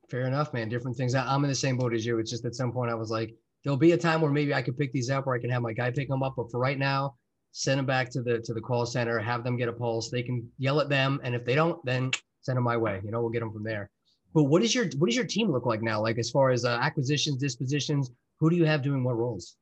Fair 0.08 0.26
enough, 0.26 0.52
man. 0.52 0.68
Different 0.68 0.96
things. 0.96 1.14
I'm 1.14 1.44
in 1.44 1.50
the 1.50 1.54
same 1.54 1.76
boat 1.76 1.94
as 1.94 2.06
you. 2.06 2.18
It's 2.18 2.30
just 2.30 2.44
at 2.44 2.54
some 2.54 2.72
point 2.72 2.90
I 2.90 2.94
was 2.94 3.10
like, 3.10 3.34
there'll 3.62 3.76
be 3.76 3.92
a 3.92 3.98
time 3.98 4.20
where 4.20 4.30
maybe 4.30 4.54
I 4.54 4.62
could 4.62 4.78
pick 4.78 4.92
these 4.92 5.10
up 5.10 5.26
or 5.26 5.34
I 5.34 5.40
can 5.40 5.50
have 5.50 5.62
my 5.62 5.72
guy 5.72 5.90
pick 5.90 6.08
them 6.08 6.22
up. 6.22 6.34
But 6.36 6.50
for 6.50 6.58
right 6.58 6.78
now, 6.78 7.16
send 7.58 7.78
them 7.78 7.86
back 7.86 8.10
to 8.10 8.20
the 8.20 8.38
to 8.40 8.52
the 8.52 8.60
call 8.60 8.84
center, 8.84 9.18
have 9.18 9.42
them 9.42 9.56
get 9.56 9.66
a 9.66 9.72
pulse. 9.72 10.10
They 10.10 10.22
can 10.22 10.46
yell 10.58 10.78
at 10.78 10.90
them, 10.90 11.20
and 11.24 11.34
if 11.34 11.46
they 11.46 11.54
don't, 11.54 11.82
then 11.86 12.10
send 12.42 12.56
them 12.56 12.64
my 12.64 12.76
way. 12.76 13.00
You 13.02 13.10
know, 13.10 13.22
we'll 13.22 13.30
get 13.30 13.40
them 13.40 13.50
from 13.50 13.64
there. 13.64 13.88
But 14.34 14.44
what 14.44 14.62
is 14.62 14.74
your 14.74 14.84
what 14.98 15.06
does 15.06 15.16
your 15.16 15.24
team 15.24 15.50
look 15.50 15.64
like 15.64 15.80
now? 15.80 16.02
Like 16.02 16.18
as 16.18 16.30
far 16.30 16.50
as 16.50 16.66
uh, 16.66 16.78
acquisitions, 16.82 17.38
dispositions, 17.38 18.10
who 18.38 18.50
do 18.50 18.56
you 18.56 18.66
have 18.66 18.82
doing 18.82 19.02
what 19.02 19.16
roles? 19.16 19.56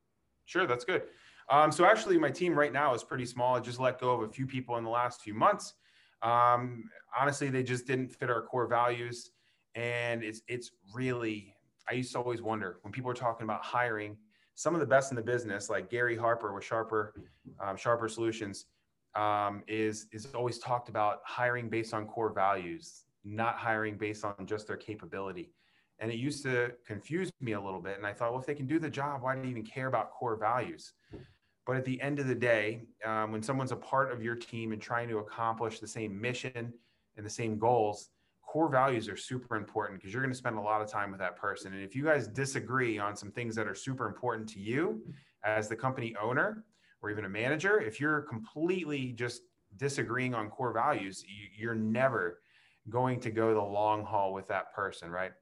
Sure, 0.44 0.66
that's 0.66 0.84
good. 0.84 1.02
Um, 1.48 1.70
so 1.70 1.84
actually, 1.84 2.18
my 2.18 2.30
team 2.30 2.58
right 2.58 2.72
now 2.72 2.94
is 2.94 3.04
pretty 3.04 3.26
small. 3.26 3.54
I 3.54 3.60
just 3.60 3.78
let 3.78 4.00
go 4.00 4.10
of 4.10 4.22
a 4.22 4.28
few 4.28 4.46
people 4.46 4.76
in 4.76 4.82
the 4.82 4.90
last 4.90 5.20
few 5.20 5.34
months. 5.34 5.74
Um, 6.20 6.90
honestly, 7.16 7.48
they 7.48 7.62
just 7.62 7.86
didn't 7.86 8.08
fit 8.08 8.28
our 8.28 8.42
core 8.42 8.66
values, 8.66 9.30
and 9.76 10.24
it's 10.24 10.42
it's 10.48 10.72
really. 10.92 11.54
I 11.88 11.94
used 11.94 12.10
to 12.12 12.18
always 12.18 12.42
wonder 12.42 12.78
when 12.82 12.92
people 12.92 13.10
are 13.10 13.14
talking 13.14 13.44
about 13.44 13.62
hiring 13.62 14.16
some 14.54 14.74
of 14.74 14.80
the 14.80 14.86
best 14.86 15.10
in 15.10 15.16
the 15.16 15.22
business, 15.22 15.68
like 15.68 15.90
Gary 15.90 16.16
Harper 16.16 16.52
with 16.52 16.64
Sharper 16.64 17.14
um, 17.60 17.76
Sharper 17.76 18.08
Solutions, 18.08 18.66
um, 19.14 19.62
is 19.68 20.06
is 20.12 20.26
always 20.34 20.58
talked 20.58 20.88
about 20.88 21.20
hiring 21.24 21.68
based 21.68 21.94
on 21.94 22.06
core 22.06 22.32
values, 22.32 23.04
not 23.24 23.56
hiring 23.56 23.96
based 23.96 24.24
on 24.24 24.46
just 24.46 24.66
their 24.66 24.76
capability. 24.76 25.52
And 26.00 26.10
it 26.10 26.16
used 26.16 26.42
to 26.42 26.72
confuse 26.86 27.30
me 27.40 27.52
a 27.52 27.60
little 27.60 27.80
bit. 27.80 27.96
And 27.96 28.06
I 28.06 28.12
thought, 28.12 28.32
well, 28.32 28.40
if 28.40 28.46
they 28.46 28.54
can 28.54 28.66
do 28.66 28.80
the 28.80 28.90
job, 28.90 29.22
why 29.22 29.36
do 29.36 29.42
you 29.42 29.48
even 29.48 29.64
care 29.64 29.86
about 29.86 30.10
core 30.10 30.36
values? 30.36 30.92
But 31.66 31.76
at 31.76 31.84
the 31.84 32.00
end 32.00 32.18
of 32.18 32.26
the 32.26 32.34
day, 32.34 32.82
um, 33.04 33.32
when 33.32 33.42
someone's 33.42 33.72
a 33.72 33.76
part 33.76 34.12
of 34.12 34.22
your 34.22 34.34
team 34.34 34.72
and 34.72 34.82
trying 34.82 35.08
to 35.08 35.18
accomplish 35.18 35.80
the 35.80 35.86
same 35.86 36.20
mission 36.20 36.72
and 37.16 37.24
the 37.24 37.30
same 37.30 37.58
goals, 37.58 38.10
core 38.54 38.68
values 38.68 39.08
are 39.08 39.16
super 39.16 39.56
important 39.56 39.98
because 39.98 40.12
you're 40.12 40.22
going 40.22 40.32
to 40.32 40.38
spend 40.38 40.56
a 40.56 40.60
lot 40.60 40.80
of 40.80 40.88
time 40.88 41.10
with 41.10 41.18
that 41.18 41.34
person. 41.34 41.72
And 41.72 41.82
if 41.82 41.96
you 41.96 42.04
guys 42.04 42.28
disagree 42.28 43.00
on 43.00 43.16
some 43.16 43.32
things 43.32 43.56
that 43.56 43.66
are 43.66 43.74
super 43.74 44.06
important 44.06 44.48
to 44.50 44.60
you 44.60 45.02
as 45.42 45.68
the 45.68 45.74
company 45.74 46.14
owner 46.22 46.64
or 47.02 47.10
even 47.10 47.24
a 47.24 47.28
manager, 47.28 47.80
if 47.80 47.98
you're 47.98 48.20
completely 48.22 49.10
just 49.10 49.42
disagreeing 49.76 50.34
on 50.34 50.50
core 50.50 50.72
values, 50.72 51.24
you're 51.58 51.74
never 51.74 52.42
going 52.90 53.18
to 53.18 53.32
go 53.32 53.54
the 53.54 53.60
long 53.60 54.04
haul 54.04 54.32
with 54.32 54.46
that 54.46 54.72
person, 54.72 55.10
right? 55.10 55.32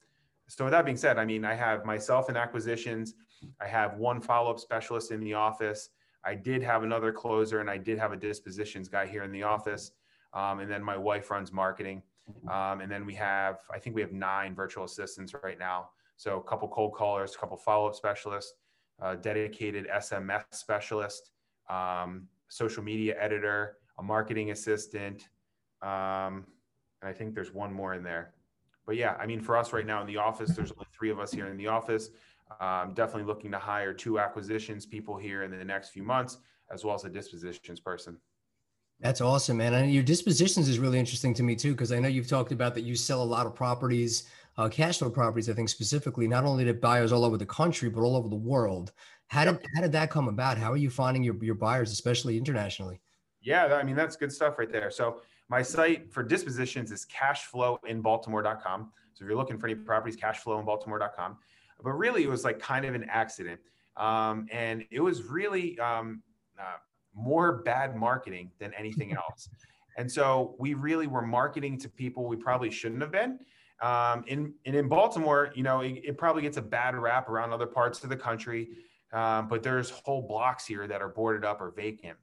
So 0.48 0.64
with 0.64 0.72
that 0.72 0.86
being 0.86 0.96
said, 0.96 1.18
I 1.18 1.26
mean, 1.26 1.44
I 1.44 1.52
have 1.52 1.84
myself 1.84 2.30
in 2.30 2.36
acquisitions. 2.38 3.12
I 3.60 3.66
have 3.66 3.98
one 3.98 4.22
follow-up 4.22 4.58
specialist 4.58 5.10
in 5.10 5.20
the 5.20 5.34
office. 5.34 5.90
I 6.24 6.34
did 6.34 6.62
have 6.62 6.82
another 6.82 7.12
closer 7.12 7.60
and 7.60 7.68
I 7.68 7.76
did 7.76 7.98
have 7.98 8.12
a 8.12 8.16
dispositions 8.16 8.88
guy 8.88 9.06
here 9.06 9.22
in 9.22 9.32
the 9.32 9.42
office. 9.42 9.90
Um, 10.32 10.60
and 10.60 10.70
then 10.70 10.82
my 10.82 10.96
wife 10.96 11.30
runs 11.30 11.52
marketing. 11.52 12.02
Um, 12.50 12.80
and 12.80 12.90
then 12.90 13.04
we 13.06 13.14
have, 13.14 13.58
I 13.72 13.78
think 13.78 13.96
we 13.96 14.02
have 14.02 14.12
nine 14.12 14.54
virtual 14.54 14.84
assistants 14.84 15.34
right 15.42 15.58
now. 15.58 15.90
So 16.16 16.38
a 16.38 16.42
couple 16.42 16.68
cold 16.68 16.94
callers, 16.94 17.34
a 17.34 17.38
couple 17.38 17.56
follow-up 17.56 17.94
specialists, 17.94 18.54
a 19.00 19.16
dedicated 19.16 19.88
SMS 19.88 20.44
specialist, 20.52 21.30
um, 21.68 22.28
social 22.48 22.82
media 22.82 23.16
editor, 23.18 23.78
a 23.98 24.02
marketing 24.02 24.50
assistant, 24.50 25.28
um, 25.82 26.46
and 27.00 27.08
I 27.08 27.12
think 27.12 27.34
there's 27.34 27.52
one 27.52 27.72
more 27.72 27.94
in 27.94 28.02
there. 28.02 28.34
But 28.86 28.96
yeah, 28.96 29.16
I 29.18 29.26
mean, 29.26 29.40
for 29.40 29.56
us 29.56 29.72
right 29.72 29.86
now 29.86 30.00
in 30.00 30.06
the 30.06 30.16
office, 30.16 30.50
there's 30.50 30.72
only 30.72 30.86
three 30.96 31.10
of 31.10 31.18
us 31.18 31.32
here 31.32 31.46
in 31.48 31.56
the 31.56 31.68
office. 31.68 32.10
Um, 32.60 32.92
definitely 32.94 33.24
looking 33.24 33.50
to 33.52 33.58
hire 33.58 33.92
two 33.92 34.18
acquisitions 34.18 34.86
people 34.86 35.16
here 35.16 35.42
in 35.42 35.50
the 35.50 35.64
next 35.64 35.90
few 35.90 36.02
months, 36.02 36.38
as 36.70 36.84
well 36.84 36.94
as 36.94 37.04
a 37.04 37.08
dispositions 37.08 37.80
person. 37.80 38.18
That's 39.02 39.20
awesome, 39.20 39.56
man. 39.56 39.74
And 39.74 39.92
your 39.92 40.04
dispositions 40.04 40.68
is 40.68 40.78
really 40.78 40.98
interesting 40.98 41.34
to 41.34 41.42
me 41.42 41.56
too, 41.56 41.72
because 41.72 41.90
I 41.90 41.98
know 41.98 42.06
you've 42.06 42.28
talked 42.28 42.52
about 42.52 42.72
that 42.76 42.82
you 42.82 42.94
sell 42.94 43.20
a 43.20 43.24
lot 43.24 43.46
of 43.46 43.54
properties, 43.54 44.28
uh, 44.56 44.68
cash 44.68 44.98
flow 44.98 45.10
properties, 45.10 45.50
I 45.50 45.54
think 45.54 45.68
specifically, 45.68 46.28
not 46.28 46.44
only 46.44 46.64
to 46.66 46.72
buyers 46.72 47.10
all 47.10 47.24
over 47.24 47.36
the 47.36 47.46
country, 47.46 47.88
but 47.88 48.02
all 48.02 48.14
over 48.14 48.28
the 48.28 48.36
world. 48.36 48.92
How 49.26 49.44
did 49.44 49.58
how 49.74 49.82
did 49.82 49.90
that 49.92 50.10
come 50.10 50.28
about? 50.28 50.56
How 50.56 50.70
are 50.70 50.76
you 50.76 50.88
finding 50.88 51.24
your, 51.24 51.34
your 51.42 51.56
buyers, 51.56 51.90
especially 51.90 52.38
internationally? 52.38 53.00
Yeah, 53.40 53.74
I 53.74 53.82
mean, 53.82 53.96
that's 53.96 54.14
good 54.14 54.32
stuff 54.32 54.56
right 54.56 54.70
there. 54.70 54.90
So 54.90 55.20
my 55.48 55.62
site 55.62 56.12
for 56.12 56.22
dispositions 56.22 56.92
is 56.92 57.04
cashflowinbaltimore.com. 57.06 58.92
So 59.14 59.24
if 59.24 59.28
you're 59.28 59.36
looking 59.36 59.58
for 59.58 59.66
any 59.66 59.74
properties, 59.74 60.16
cashflowinbaltimore.com. 60.16 61.38
But 61.82 61.92
really, 61.92 62.22
it 62.22 62.28
was 62.28 62.44
like 62.44 62.60
kind 62.60 62.84
of 62.84 62.94
an 62.94 63.04
accident. 63.10 63.60
Um, 63.96 64.46
and 64.52 64.84
it 64.92 65.00
was 65.00 65.24
really 65.24 65.76
um, 65.80 66.22
uh, 66.56 66.76
more 67.14 67.62
bad 67.62 67.96
marketing 67.96 68.50
than 68.58 68.72
anything 68.74 69.12
else. 69.16 69.48
And 69.96 70.10
so 70.10 70.54
we 70.58 70.74
really 70.74 71.06
were 71.06 71.22
marketing 71.22 71.78
to 71.80 71.88
people 71.88 72.26
we 72.26 72.36
probably 72.36 72.70
shouldn't 72.70 73.02
have 73.02 73.12
been. 73.12 73.38
Um, 73.82 74.24
in, 74.28 74.54
and 74.64 74.76
in 74.76 74.88
Baltimore, 74.88 75.50
you 75.54 75.64
know, 75.64 75.80
it, 75.80 76.00
it, 76.04 76.18
probably 76.18 76.42
gets 76.42 76.56
a 76.56 76.62
bad 76.62 76.94
rap 76.94 77.28
around 77.28 77.52
other 77.52 77.66
parts 77.66 78.04
of 78.04 78.10
the 78.10 78.16
country, 78.16 78.68
um, 79.12 79.48
but 79.48 79.62
there's 79.62 79.90
whole 79.90 80.22
blocks 80.22 80.64
here 80.64 80.86
that 80.86 81.02
are 81.02 81.08
boarded 81.08 81.44
up 81.44 81.60
or 81.60 81.72
vacant. 81.72 82.16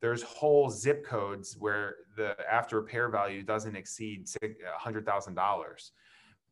There's 0.00 0.22
whole 0.22 0.70
zip 0.70 1.04
codes 1.04 1.56
where 1.58 1.96
the 2.16 2.34
after 2.50 2.80
repair 2.80 3.08
value 3.10 3.42
doesn't 3.42 3.76
exceed 3.76 4.26
$100,000, 4.26 5.90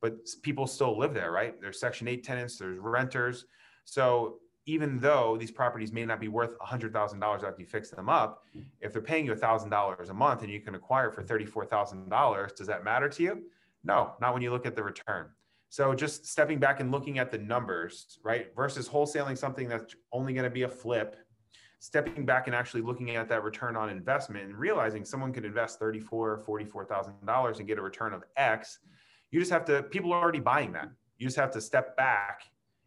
but 0.01 0.15
people 0.43 0.67
still 0.67 0.97
live 0.97 1.15
there, 1.15 1.33
right? 1.33 1.59
There's 1.61 1.81
Section 1.81 2.07
8 2.07 2.23
tenants, 2.23 2.59
there's 2.59 2.79
renters. 2.79 3.47
So 3.87 4.37
even 4.67 4.99
though 4.99 5.37
these 5.39 5.51
properties 5.51 5.93
may 5.93 6.05
not 6.05 6.21
be 6.21 6.29
worth 6.29 6.59
$100,000 6.59 7.23
after 7.23 7.55
you 7.59 7.67
fix 7.67 7.91
them 7.91 8.09
up, 8.09 8.45
if 8.81 8.93
they're 8.93 9.03
paying 9.03 9.27
you 9.27 9.35
$1,000 9.35 10.11
a 10.11 10.15
month 10.15 10.43
and 10.43 10.51
you 10.51 10.61
can 10.61 10.75
acquire 10.75 11.11
for 11.11 11.23
$34,000, 11.23 12.57
does 12.57 12.67
that 12.67 12.85
matter 12.85 13.09
to 13.09 13.23
you? 13.23 13.43
No, 13.85 14.15
not 14.21 14.35
when 14.35 14.43
you 14.43 14.51
look 14.51 14.67
at 14.67 14.77
the 14.77 14.83
return. 14.83 15.29
So 15.71 15.95
just 15.95 16.27
stepping 16.27 16.59
back 16.59 16.81
and 16.81 16.91
looking 16.91 17.19
at 17.19 17.31
the 17.31 17.39
numbers, 17.39 18.19
right, 18.23 18.49
versus 18.55 18.89
wholesaling 18.89 19.39
something 19.39 19.69
that's 19.69 19.95
only 20.13 20.33
going 20.33 20.45
to 20.45 20.51
be 20.51 20.63
a 20.63 20.69
flip, 20.69 21.17
stepping 21.79 22.27
back 22.27 22.47
and 22.47 22.55
actually 22.55 22.83
looking 22.83 23.17
at 23.17 23.29
that 23.29 23.43
return 23.43 23.77
on 23.77 23.89
investment 23.89 24.45
and 24.45 24.57
realizing 24.57 25.05
someone 25.05 25.33
could 25.33 25.45
invest 25.45 25.81
$34,000, 25.81 26.45
$44,000 26.45 27.59
and 27.59 27.67
get 27.67 27.79
a 27.79 27.83
return 27.83 28.13
of 28.13 28.25
X. 28.37 28.81
You 29.31 29.39
just 29.39 29.53
have 29.53 29.65
to, 29.67 29.85
people 29.85 30.13
are 30.13 30.21
already 30.21 30.41
buying 30.41 30.73
that. 30.73 30.91
You 31.19 31.27
just 31.27 31.37
have 31.37 31.53
to 31.53 31.61
step 31.61 31.97
back 31.97 32.43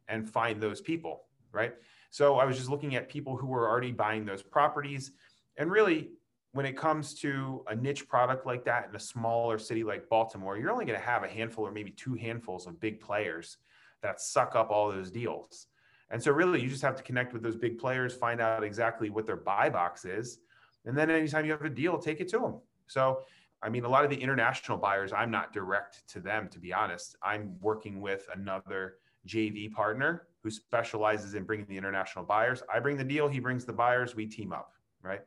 and 0.09 0.29
find 0.29 0.61
those 0.61 0.81
people 0.81 1.23
right? 1.53 1.73
So 2.09 2.35
I 2.35 2.45
was 2.45 2.57
just 2.57 2.69
looking 2.69 2.95
at 2.95 3.09
people 3.09 3.37
who 3.37 3.47
were 3.47 3.67
already 3.67 3.91
buying 3.91 4.25
those 4.25 4.43
properties. 4.43 5.11
And 5.57 5.71
really, 5.71 6.11
when 6.51 6.65
it 6.65 6.77
comes 6.77 7.15
to 7.15 7.63
a 7.67 7.75
niche 7.75 8.07
product 8.07 8.45
like 8.45 8.63
that 8.65 8.87
in 8.89 8.95
a 8.95 8.99
smaller 8.99 9.57
city 9.57 9.83
like 9.83 10.07
Baltimore, 10.09 10.57
you're 10.57 10.71
only 10.71 10.85
going 10.85 10.99
to 10.99 11.05
have 11.05 11.23
a 11.23 11.27
handful 11.27 11.65
or 11.65 11.71
maybe 11.71 11.89
two 11.89 12.13
handfuls 12.13 12.67
of 12.67 12.79
big 12.79 12.99
players 12.99 13.57
that 14.03 14.21
suck 14.21 14.55
up 14.55 14.69
all 14.69 14.91
those 14.91 15.09
deals. 15.09 15.67
And 16.11 16.21
so, 16.21 16.31
really, 16.31 16.61
you 16.61 16.69
just 16.69 16.83
have 16.83 16.95
to 16.95 17.03
connect 17.03 17.33
with 17.33 17.41
those 17.41 17.55
big 17.55 17.79
players, 17.79 18.13
find 18.13 18.39
out 18.39 18.63
exactly 18.63 19.09
what 19.09 19.25
their 19.25 19.35
buy 19.35 19.69
box 19.69 20.05
is. 20.05 20.39
And 20.85 20.95
then, 20.95 21.09
anytime 21.09 21.45
you 21.45 21.51
have 21.51 21.63
a 21.63 21.69
deal, 21.69 21.97
take 21.97 22.21
it 22.21 22.27
to 22.29 22.39
them. 22.39 22.59
So, 22.85 23.21
I 23.63 23.69
mean, 23.69 23.85
a 23.85 23.89
lot 23.89 24.03
of 24.03 24.11
the 24.11 24.17
international 24.17 24.77
buyers, 24.77 25.11
I'm 25.11 25.31
not 25.31 25.53
direct 25.53 26.07
to 26.09 26.19
them, 26.19 26.49
to 26.49 26.59
be 26.59 26.71
honest. 26.71 27.15
I'm 27.23 27.55
working 27.61 28.01
with 28.01 28.27
another 28.35 28.97
JV 29.27 29.71
partner 29.71 30.27
who 30.43 30.51
specializes 30.51 31.33
in 31.33 31.43
bringing 31.43 31.65
the 31.67 31.77
international 31.77 32.25
buyers. 32.25 32.61
I 32.71 32.79
bring 32.79 32.97
the 32.97 33.03
deal, 33.03 33.27
he 33.27 33.39
brings 33.39 33.65
the 33.65 33.73
buyers, 33.73 34.15
we 34.15 34.27
team 34.27 34.51
up, 34.51 34.73
right? 35.01 35.21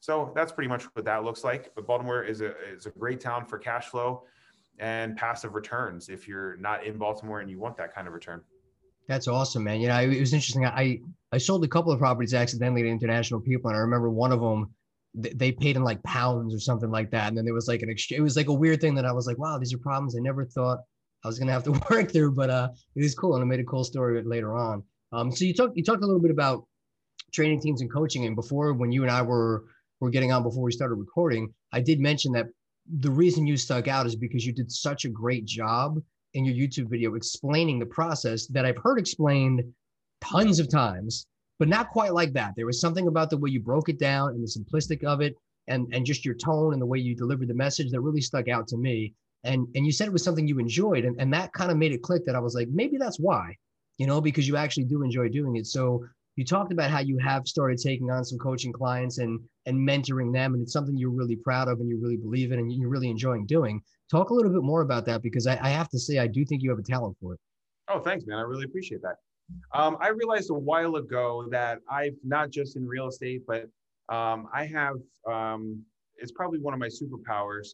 So 0.00 0.32
that's 0.34 0.52
pretty 0.52 0.68
much 0.68 0.84
what 0.94 1.04
that 1.04 1.24
looks 1.24 1.44
like. 1.44 1.72
But 1.74 1.86
Baltimore 1.86 2.22
is 2.22 2.40
a, 2.40 2.54
is 2.72 2.86
a 2.86 2.90
great 2.90 3.20
town 3.20 3.44
for 3.44 3.58
cash 3.58 3.86
flow 3.86 4.24
and 4.78 5.16
passive 5.16 5.54
returns 5.54 6.08
if 6.08 6.26
you're 6.26 6.56
not 6.56 6.84
in 6.84 6.96
Baltimore 6.96 7.40
and 7.40 7.50
you 7.50 7.58
want 7.58 7.76
that 7.76 7.94
kind 7.94 8.06
of 8.06 8.14
return. 8.14 8.40
That's 9.08 9.28
awesome, 9.28 9.64
man. 9.64 9.80
You 9.80 9.88
know, 9.88 10.00
it 10.00 10.20
was 10.20 10.32
interesting. 10.32 10.64
I 10.64 11.00
I 11.32 11.38
sold 11.38 11.64
a 11.64 11.68
couple 11.68 11.92
of 11.92 11.98
properties 11.98 12.34
accidentally 12.34 12.82
to 12.82 12.88
international 12.88 13.40
people, 13.40 13.68
and 13.68 13.76
I 13.76 13.80
remember 13.80 14.10
one 14.10 14.32
of 14.32 14.40
them 14.40 14.72
they 15.14 15.52
paid 15.52 15.76
in 15.76 15.84
like 15.84 16.02
pounds 16.04 16.54
or 16.54 16.60
something 16.60 16.90
like 16.90 17.10
that, 17.10 17.28
and 17.28 17.36
then 17.36 17.44
there 17.44 17.52
was 17.52 17.68
like 17.68 17.82
an 17.82 17.90
exchange. 17.90 18.20
It 18.20 18.22
was 18.22 18.36
like 18.36 18.48
a 18.48 18.52
weird 18.52 18.80
thing 18.80 18.94
that 18.94 19.04
I 19.04 19.12
was 19.12 19.26
like, 19.26 19.38
wow, 19.38 19.58
these 19.58 19.74
are 19.74 19.78
problems 19.78 20.16
I 20.16 20.20
never 20.20 20.44
thought 20.44 20.78
I 21.24 21.28
was 21.28 21.38
gonna 21.38 21.52
have 21.52 21.64
to 21.64 21.72
work 21.90 22.12
through, 22.12 22.32
but 22.32 22.50
uh, 22.50 22.68
it 22.94 23.04
is 23.04 23.14
cool, 23.14 23.34
and 23.34 23.42
I 23.42 23.46
made 23.46 23.60
a 23.60 23.64
cool 23.64 23.84
story 23.84 24.22
later 24.24 24.56
on. 24.56 24.82
Um, 25.12 25.30
so 25.30 25.44
you 25.44 25.54
talked 25.54 25.76
you 25.76 25.84
talked 25.84 26.02
a 26.02 26.06
little 26.06 26.22
bit 26.22 26.30
about 26.30 26.64
training 27.32 27.60
teams 27.60 27.80
and 27.80 27.92
coaching, 27.92 28.26
and 28.26 28.36
before 28.36 28.72
when 28.72 28.92
you 28.92 29.02
and 29.02 29.10
I 29.10 29.22
were 29.22 29.64
were 30.00 30.10
getting 30.10 30.32
on 30.32 30.42
before 30.42 30.62
we 30.62 30.72
started 30.72 30.96
recording, 30.96 31.52
I 31.72 31.80
did 31.80 32.00
mention 32.00 32.32
that 32.32 32.46
the 32.98 33.10
reason 33.10 33.46
you 33.46 33.56
stuck 33.56 33.86
out 33.86 34.06
is 34.06 34.16
because 34.16 34.44
you 34.44 34.52
did 34.52 34.70
such 34.70 35.04
a 35.04 35.08
great 35.08 35.44
job 35.44 36.02
in 36.34 36.44
your 36.44 36.54
YouTube 36.54 36.90
video 36.90 37.14
explaining 37.14 37.78
the 37.78 37.86
process 37.86 38.46
that 38.48 38.64
I've 38.64 38.78
heard 38.78 38.98
explained 38.98 39.62
tons 40.20 40.58
of 40.58 40.68
times, 40.68 41.26
but 41.58 41.68
not 41.68 41.90
quite 41.90 42.14
like 42.14 42.32
that. 42.32 42.54
There 42.56 42.66
was 42.66 42.80
something 42.80 43.06
about 43.06 43.30
the 43.30 43.38
way 43.38 43.50
you 43.50 43.60
broke 43.60 43.88
it 43.88 43.98
down 43.98 44.30
and 44.30 44.42
the 44.42 44.48
simplistic 44.48 45.04
of 45.04 45.20
it 45.20 45.36
and, 45.68 45.86
and 45.92 46.04
just 46.04 46.24
your 46.24 46.34
tone 46.34 46.72
and 46.72 46.82
the 46.82 46.86
way 46.86 46.98
you 46.98 47.14
delivered 47.14 47.48
the 47.48 47.54
message 47.54 47.90
that 47.90 48.00
really 48.00 48.20
stuck 48.20 48.48
out 48.48 48.66
to 48.68 48.76
me 48.76 49.14
and 49.44 49.66
and 49.74 49.84
you 49.84 49.92
said 49.92 50.06
it 50.06 50.12
was 50.12 50.24
something 50.24 50.46
you 50.46 50.58
enjoyed 50.58 51.04
and, 51.04 51.20
and 51.20 51.32
that 51.32 51.52
kind 51.52 51.70
of 51.70 51.76
made 51.76 51.92
it 51.92 52.02
click 52.02 52.24
that 52.24 52.34
i 52.34 52.38
was 52.38 52.54
like 52.54 52.68
maybe 52.68 52.96
that's 52.96 53.18
why 53.18 53.54
you 53.98 54.06
know 54.06 54.20
because 54.20 54.48
you 54.48 54.56
actually 54.56 54.84
do 54.84 55.02
enjoy 55.02 55.28
doing 55.28 55.56
it. 55.56 55.66
So 55.66 56.04
you 56.36 56.44
talked 56.44 56.72
about 56.72 56.90
how 56.90 57.00
you 57.00 57.18
have 57.18 57.46
started 57.46 57.78
taking 57.78 58.10
on 58.10 58.24
some 58.24 58.38
coaching 58.38 58.72
clients 58.72 59.18
and 59.18 59.38
and 59.66 59.76
mentoring 59.76 60.32
them 60.32 60.54
and 60.54 60.62
it's 60.62 60.72
something 60.72 60.96
you're 60.96 61.10
really 61.10 61.36
proud 61.36 61.68
of 61.68 61.80
and 61.80 61.88
you 61.88 62.00
really 62.00 62.16
believe 62.16 62.52
in 62.52 62.58
and 62.58 62.72
you're 62.72 62.88
really 62.88 63.10
enjoying 63.10 63.46
doing. 63.46 63.80
Talk 64.10 64.30
a 64.30 64.34
little 64.34 64.52
bit 64.52 64.62
more 64.62 64.82
about 64.82 65.06
that 65.06 65.22
because 65.22 65.46
i, 65.46 65.52
I 65.62 65.70
have 65.70 65.88
to 65.90 65.98
say 65.98 66.18
i 66.18 66.26
do 66.26 66.44
think 66.44 66.62
you 66.62 66.70
have 66.70 66.78
a 66.78 66.82
talent 66.82 67.16
for 67.20 67.34
it. 67.34 67.40
Oh 67.88 68.00
thanks 68.00 68.26
man. 68.26 68.38
I 68.38 68.42
really 68.42 68.64
appreciate 68.64 69.02
that. 69.02 69.16
Um, 69.74 69.98
i 70.00 70.08
realized 70.08 70.50
a 70.50 70.54
while 70.54 70.96
ago 70.96 71.46
that 71.50 71.80
i've 71.90 72.16
not 72.24 72.50
just 72.50 72.76
in 72.76 72.86
real 72.86 73.08
estate 73.08 73.42
but 73.46 73.64
um, 74.08 74.48
i 74.54 74.64
have 74.64 74.96
um, 75.30 75.82
it's 76.16 76.32
probably 76.32 76.58
one 76.58 76.72
of 76.72 76.80
my 76.80 76.88
superpowers 76.88 77.68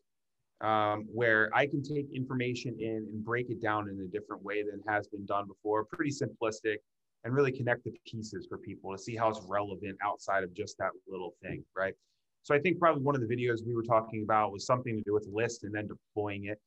um, 0.60 1.06
where 1.12 1.50
I 1.54 1.66
can 1.66 1.82
take 1.82 2.06
information 2.12 2.76
in 2.80 3.06
and 3.10 3.24
break 3.24 3.50
it 3.50 3.62
down 3.62 3.88
in 3.88 4.00
a 4.00 4.08
different 4.08 4.42
way 4.42 4.62
than 4.62 4.80
has 4.88 5.06
been 5.08 5.24
done 5.24 5.46
before, 5.46 5.84
pretty 5.84 6.10
simplistic, 6.10 6.76
and 7.24 7.34
really 7.34 7.52
connect 7.52 7.84
the 7.84 7.92
pieces 8.06 8.46
for 8.48 8.58
people 8.58 8.92
to 8.92 8.98
see 8.98 9.16
how 9.16 9.28
it's 9.28 9.40
relevant 9.48 9.96
outside 10.02 10.42
of 10.42 10.52
just 10.54 10.76
that 10.78 10.90
little 11.08 11.34
thing, 11.42 11.64
right? 11.76 11.94
So 12.42 12.54
I 12.54 12.58
think 12.58 12.78
probably 12.78 13.02
one 13.02 13.14
of 13.14 13.20
the 13.20 13.26
videos 13.26 13.58
we 13.66 13.74
were 13.74 13.82
talking 13.82 14.22
about 14.22 14.52
was 14.52 14.66
something 14.66 14.96
to 14.96 15.02
do 15.02 15.12
with 15.12 15.28
list 15.32 15.64
and 15.64 15.74
then 15.74 15.88
deploying 15.88 16.46
it. 16.46 16.60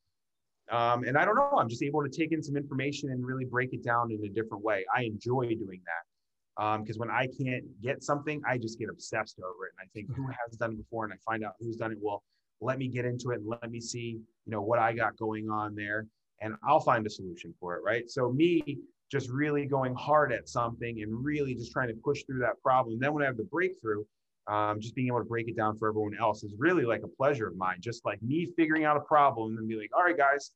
Um, 0.70 1.04
and 1.04 1.18
I 1.18 1.24
don't 1.24 1.34
know, 1.34 1.58
I'm 1.58 1.68
just 1.68 1.82
able 1.82 2.02
to 2.02 2.08
take 2.08 2.32
in 2.32 2.42
some 2.42 2.56
information 2.56 3.10
and 3.10 3.26
really 3.26 3.44
break 3.44 3.72
it 3.72 3.82
down 3.82 4.10
in 4.10 4.24
a 4.24 4.28
different 4.28 4.62
way. 4.62 4.84
I 4.94 5.02
enjoy 5.02 5.48
doing 5.48 5.82
that 5.84 6.78
because 6.80 6.96
um, 6.96 7.00
when 7.00 7.10
I 7.10 7.26
can't 7.26 7.64
get 7.82 8.02
something, 8.02 8.40
I 8.48 8.58
just 8.58 8.78
get 8.78 8.88
obsessed 8.88 9.38
over 9.40 9.66
it. 9.66 9.72
And 9.78 9.86
I 9.86 9.88
think 9.92 10.14
who 10.14 10.26
has 10.28 10.56
done 10.56 10.72
it 10.72 10.78
before, 10.78 11.04
and 11.04 11.12
I 11.12 11.16
find 11.26 11.44
out 11.44 11.54
who's 11.58 11.76
done 11.76 11.92
it 11.92 11.98
well 12.00 12.22
let 12.62 12.78
me 12.78 12.88
get 12.88 13.04
into 13.04 13.30
it 13.30 13.40
and 13.40 13.46
let 13.46 13.70
me 13.70 13.80
see 13.80 14.18
you 14.46 14.50
know 14.50 14.62
what 14.62 14.78
i 14.78 14.92
got 14.92 15.16
going 15.16 15.50
on 15.50 15.74
there 15.74 16.06
and 16.40 16.54
i'll 16.66 16.80
find 16.80 17.06
a 17.06 17.10
solution 17.10 17.52
for 17.60 17.76
it 17.76 17.82
right? 17.84 18.10
So 18.10 18.32
me 18.32 18.78
just 19.10 19.28
really 19.28 19.66
going 19.66 19.94
hard 19.94 20.32
at 20.32 20.48
something 20.48 21.02
and 21.02 21.24
really 21.24 21.54
just 21.54 21.70
trying 21.70 21.88
to 21.88 21.94
push 22.02 22.22
through 22.24 22.38
that 22.38 22.60
problem. 22.62 22.98
Then 22.98 23.12
when 23.12 23.22
i 23.22 23.26
have 23.26 23.36
the 23.36 23.44
breakthrough 23.44 24.04
um, 24.48 24.80
just 24.80 24.96
being 24.96 25.06
able 25.06 25.18
to 25.18 25.24
break 25.24 25.46
it 25.48 25.56
down 25.56 25.78
for 25.78 25.88
everyone 25.88 26.16
else 26.18 26.42
is 26.42 26.52
really 26.58 26.84
like 26.84 27.02
a 27.04 27.08
pleasure 27.08 27.46
of 27.46 27.56
mine. 27.56 27.76
Just 27.78 28.04
like 28.04 28.20
me 28.22 28.48
figuring 28.56 28.84
out 28.84 28.96
a 28.96 29.00
problem 29.00 29.56
and 29.58 29.68
be 29.68 29.76
like 29.76 29.90
all 29.94 30.02
right 30.04 30.16
guys 30.16 30.52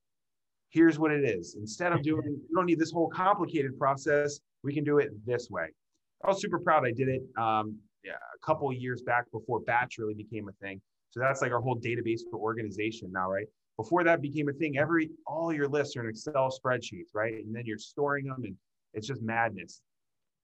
here's 0.71 0.99
what 0.99 1.13
it 1.13 1.25
is. 1.25 1.57
Instead 1.59 1.93
of 1.93 2.03
doing 2.03 2.23
you 2.25 2.55
don't 2.55 2.67
need 2.67 2.79
this 2.79 2.91
whole 2.91 3.09
complicated 3.09 3.79
process. 3.79 4.41
We 4.65 4.75
can 4.75 4.85
do 4.85 4.99
it 4.99 5.11
this 5.25 5.49
way. 5.51 5.69
I 6.25 6.29
was 6.29 6.41
super 6.41 6.59
proud 6.59 6.85
i 6.87 6.93
did 6.93 7.09
it 7.09 7.23
um, 7.39 7.79
yeah, 8.03 8.13
a 8.13 8.47
couple 8.47 8.73
years 8.73 9.03
back 9.03 9.31
before 9.33 9.61
batch 9.61 9.99
really 9.99 10.15
became 10.15 10.49
a 10.49 10.53
thing 10.65 10.81
so 11.11 11.21
that's 11.21 11.43
like 11.43 11.53
our 11.53 11.61
whole 11.61 11.79
database 11.79 12.21
for 12.31 12.39
organization 12.39 13.11
now, 13.13 13.31
right? 13.31 13.47
Before 13.77 14.05
that 14.05 14.23
became 14.23 14.49
a 14.49 14.53
thing, 14.53 14.79
every 14.79 15.11
all 15.27 15.53
your 15.53 15.69
lists 15.69 15.97
are 15.97 16.05
in 16.05 16.11
Excel 16.11 16.51
spreadsheets, 16.51 17.15
right? 17.15 17.35
And 17.35 17.55
then 17.55 17.65
you're 17.67 17.79
storing 17.79 18.27
them, 18.27 18.43
and 18.45 18.55
it's 18.95 19.07
just 19.07 19.23
madness. 19.23 19.83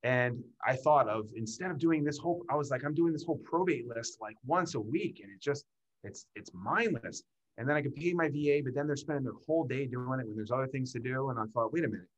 And 0.03 0.43
I 0.67 0.77
thought 0.77 1.09
of 1.09 1.27
instead 1.37 1.71
of 1.71 1.79
doing 1.79 2.05
this 2.05 2.19
whole, 2.19 2.45
I 2.51 2.57
was 2.57 2.71
like, 2.71 2.85
I'm 2.85 2.95
doing 2.95 3.13
this 3.13 3.25
whole 3.25 3.39
probate 3.39 3.87
list 3.89 4.19
like 4.21 4.37
once 4.45 4.75
a 4.75 4.81
week, 4.81 5.21
and 5.23 5.33
it 5.33 5.41
just 5.41 5.65
it's 6.05 6.27
it's 6.35 6.51
mindless. 6.53 7.23
And 7.59 7.69
then 7.69 7.77
I 7.77 7.83
could 7.83 7.95
pay 7.95 8.13
my 8.13 8.29
VA, 8.29 8.61
but 8.65 8.75
then 8.75 8.87
they're 8.87 8.97
spending 8.97 9.25
their 9.25 9.35
whole 9.47 9.65
day 9.65 9.87
doing 9.87 10.21
it 10.21 10.27
when 10.27 10.37
there's 10.37 10.51
other 10.51 10.67
things 10.67 10.93
to 10.93 10.99
do. 10.99 11.31
And 11.31 11.39
I 11.39 11.45
thought, 11.53 11.73
wait 11.73 11.85
a 11.85 11.89
minute, 11.89 12.09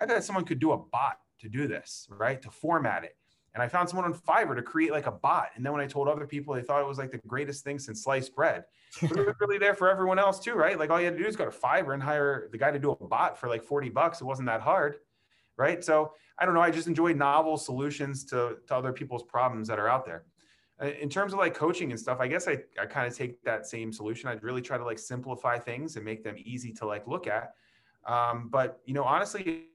I 0.00 0.06
thought 0.06 0.22
someone 0.24 0.44
could 0.44 0.60
do 0.60 0.72
a 0.72 0.78
bot 0.78 1.18
to 1.40 1.48
do 1.48 1.66
this, 1.66 2.06
right? 2.10 2.40
To 2.42 2.50
format 2.50 3.04
it. 3.04 3.16
And 3.54 3.62
I 3.62 3.68
found 3.68 3.88
someone 3.88 4.06
on 4.06 4.14
Fiverr 4.14 4.56
to 4.56 4.62
create 4.62 4.92
like 4.92 5.06
a 5.06 5.12
bot. 5.12 5.48
And 5.54 5.64
then 5.64 5.72
when 5.72 5.82
I 5.82 5.86
told 5.86 6.08
other 6.08 6.26
people, 6.26 6.54
they 6.54 6.62
thought 6.62 6.80
it 6.80 6.86
was 6.86 6.98
like 6.98 7.10
the 7.10 7.18
greatest 7.18 7.64
thing 7.64 7.78
since 7.78 8.02
sliced 8.02 8.34
bread. 8.34 8.64
But 9.00 9.12
it 9.12 9.26
was 9.26 9.34
really 9.40 9.58
there 9.58 9.74
for 9.74 9.90
everyone 9.90 10.18
else 10.18 10.38
too, 10.38 10.54
right? 10.54 10.78
Like 10.78 10.90
all 10.90 10.98
you 10.98 11.04
had 11.04 11.16
to 11.16 11.22
do 11.22 11.28
is 11.28 11.36
go 11.36 11.44
to 11.44 11.50
Fiverr 11.50 11.92
and 11.92 12.02
hire 12.02 12.48
the 12.50 12.58
guy 12.58 12.70
to 12.70 12.78
do 12.78 12.92
a 12.92 13.06
bot 13.06 13.38
for 13.38 13.48
like 13.48 13.62
40 13.62 13.90
bucks. 13.90 14.20
It 14.20 14.24
wasn't 14.24 14.46
that 14.46 14.62
hard, 14.62 14.96
right? 15.56 15.84
So 15.84 16.12
I 16.38 16.46
don't 16.46 16.54
know. 16.54 16.60
I 16.60 16.70
just 16.70 16.88
enjoy 16.88 17.12
novel 17.12 17.58
solutions 17.58 18.24
to, 18.26 18.56
to 18.68 18.74
other 18.74 18.92
people's 18.92 19.22
problems 19.22 19.68
that 19.68 19.78
are 19.78 19.88
out 19.88 20.06
there. 20.06 20.24
Uh, 20.80 20.86
in 21.00 21.08
terms 21.08 21.32
of 21.32 21.38
like 21.38 21.54
coaching 21.54 21.90
and 21.90 22.00
stuff, 22.00 22.18
I 22.20 22.28
guess 22.28 22.48
I, 22.48 22.58
I 22.80 22.86
kind 22.86 23.06
of 23.06 23.16
take 23.16 23.42
that 23.44 23.66
same 23.66 23.92
solution. 23.92 24.28
I'd 24.28 24.42
really 24.42 24.62
try 24.62 24.78
to 24.78 24.84
like 24.84 24.98
simplify 24.98 25.58
things 25.58 25.96
and 25.96 26.04
make 26.04 26.24
them 26.24 26.36
easy 26.38 26.72
to 26.72 26.86
like 26.86 27.06
look 27.06 27.26
at. 27.26 27.54
Um, 28.06 28.48
but 28.50 28.80
you 28.86 28.94
know, 28.94 29.04
honestly, 29.04 29.66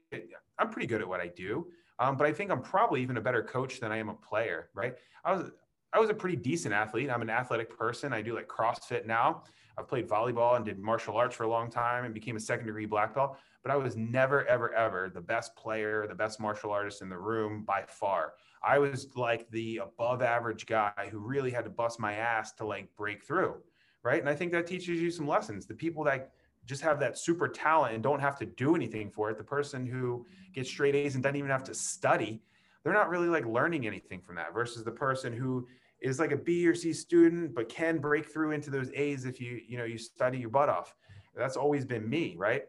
I'm 0.58 0.70
pretty 0.70 0.86
good 0.86 1.00
at 1.00 1.08
what 1.08 1.20
I 1.20 1.28
do. 1.28 1.68
Um, 1.98 2.16
but 2.16 2.26
I 2.26 2.32
think 2.32 2.50
I'm 2.50 2.62
probably 2.62 3.02
even 3.02 3.16
a 3.16 3.20
better 3.20 3.42
coach 3.42 3.80
than 3.80 3.92
I 3.92 3.96
am 3.96 4.08
a 4.08 4.14
player, 4.14 4.70
right? 4.74 4.94
I 5.24 5.32
was 5.32 5.50
I 5.92 5.98
was 5.98 6.10
a 6.10 6.14
pretty 6.14 6.36
decent 6.36 6.74
athlete. 6.74 7.10
I'm 7.10 7.22
an 7.22 7.30
athletic 7.30 7.76
person. 7.76 8.12
I 8.12 8.20
do 8.20 8.34
like 8.34 8.46
CrossFit 8.46 9.06
now. 9.06 9.44
I've 9.78 9.88
played 9.88 10.08
volleyball 10.08 10.56
and 10.56 10.64
did 10.64 10.78
martial 10.78 11.16
arts 11.16 11.36
for 11.36 11.44
a 11.44 11.48
long 11.48 11.70
time 11.70 12.04
and 12.04 12.12
became 12.12 12.36
a 12.36 12.40
second 12.40 12.66
degree 12.66 12.84
black 12.84 13.14
belt. 13.14 13.38
But 13.62 13.72
I 13.72 13.76
was 13.76 13.96
never, 13.96 14.46
ever, 14.46 14.74
ever 14.74 15.10
the 15.12 15.20
best 15.20 15.56
player, 15.56 16.06
the 16.06 16.14
best 16.14 16.40
martial 16.40 16.72
artist 16.72 17.00
in 17.00 17.08
the 17.08 17.16
room 17.16 17.64
by 17.64 17.84
far. 17.88 18.34
I 18.62 18.78
was 18.78 19.08
like 19.14 19.48
the 19.50 19.78
above 19.78 20.20
average 20.20 20.66
guy 20.66 21.08
who 21.10 21.18
really 21.18 21.50
had 21.50 21.64
to 21.64 21.70
bust 21.70 22.00
my 22.00 22.14
ass 22.14 22.52
to 22.54 22.66
like 22.66 22.94
break 22.96 23.24
through. 23.24 23.54
Right. 24.02 24.20
And 24.20 24.28
I 24.28 24.34
think 24.34 24.52
that 24.52 24.66
teaches 24.66 25.00
you 25.00 25.10
some 25.10 25.26
lessons. 25.26 25.66
The 25.66 25.74
people 25.74 26.04
that 26.04 26.32
just 26.68 26.82
have 26.82 27.00
that 27.00 27.16
super 27.16 27.48
talent 27.48 27.94
and 27.94 28.02
don't 28.02 28.20
have 28.20 28.38
to 28.38 28.44
do 28.44 28.76
anything 28.76 29.10
for 29.10 29.30
it. 29.30 29.38
The 29.38 29.44
person 29.44 29.86
who 29.86 30.26
gets 30.52 30.68
straight 30.68 30.94
A's 30.94 31.14
and 31.14 31.24
doesn't 31.24 31.36
even 31.36 31.50
have 31.50 31.64
to 31.64 31.74
study, 31.74 32.42
they're 32.84 32.92
not 32.92 33.08
really 33.08 33.28
like 33.28 33.46
learning 33.46 33.86
anything 33.86 34.20
from 34.20 34.36
that 34.36 34.52
versus 34.52 34.84
the 34.84 34.90
person 34.90 35.32
who 35.32 35.66
is 36.02 36.18
like 36.18 36.30
a 36.30 36.36
B 36.36 36.68
or 36.68 36.74
C 36.74 36.92
student, 36.92 37.54
but 37.54 37.70
can 37.70 37.98
break 37.98 38.30
through 38.30 38.52
into 38.52 38.68
those 38.68 38.90
A's 38.94 39.24
if 39.24 39.40
you, 39.40 39.60
you 39.66 39.78
know, 39.78 39.84
you 39.84 39.96
study 39.96 40.38
your 40.38 40.50
butt 40.50 40.68
off. 40.68 40.94
That's 41.34 41.56
always 41.56 41.86
been 41.86 42.08
me. 42.08 42.36
Right. 42.36 42.64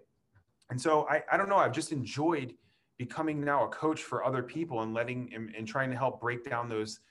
And 0.70 0.80
so 0.80 1.06
I, 1.10 1.22
I 1.30 1.36
don't 1.36 1.50
know. 1.50 1.58
I've 1.58 1.74
just 1.74 1.92
enjoyed 1.92 2.54
becoming 2.98 3.44
now 3.44 3.66
a 3.66 3.68
coach 3.68 4.04
for 4.04 4.24
other 4.24 4.44
people 4.44 4.82
and 4.82 4.94
letting 4.94 5.30
and, 5.36 5.54
and 5.58 5.68
trying 5.68 5.90
to 5.90 5.98
help 5.98 6.22
break 6.22 6.50
down 6.50 6.70
those, 6.70 7.02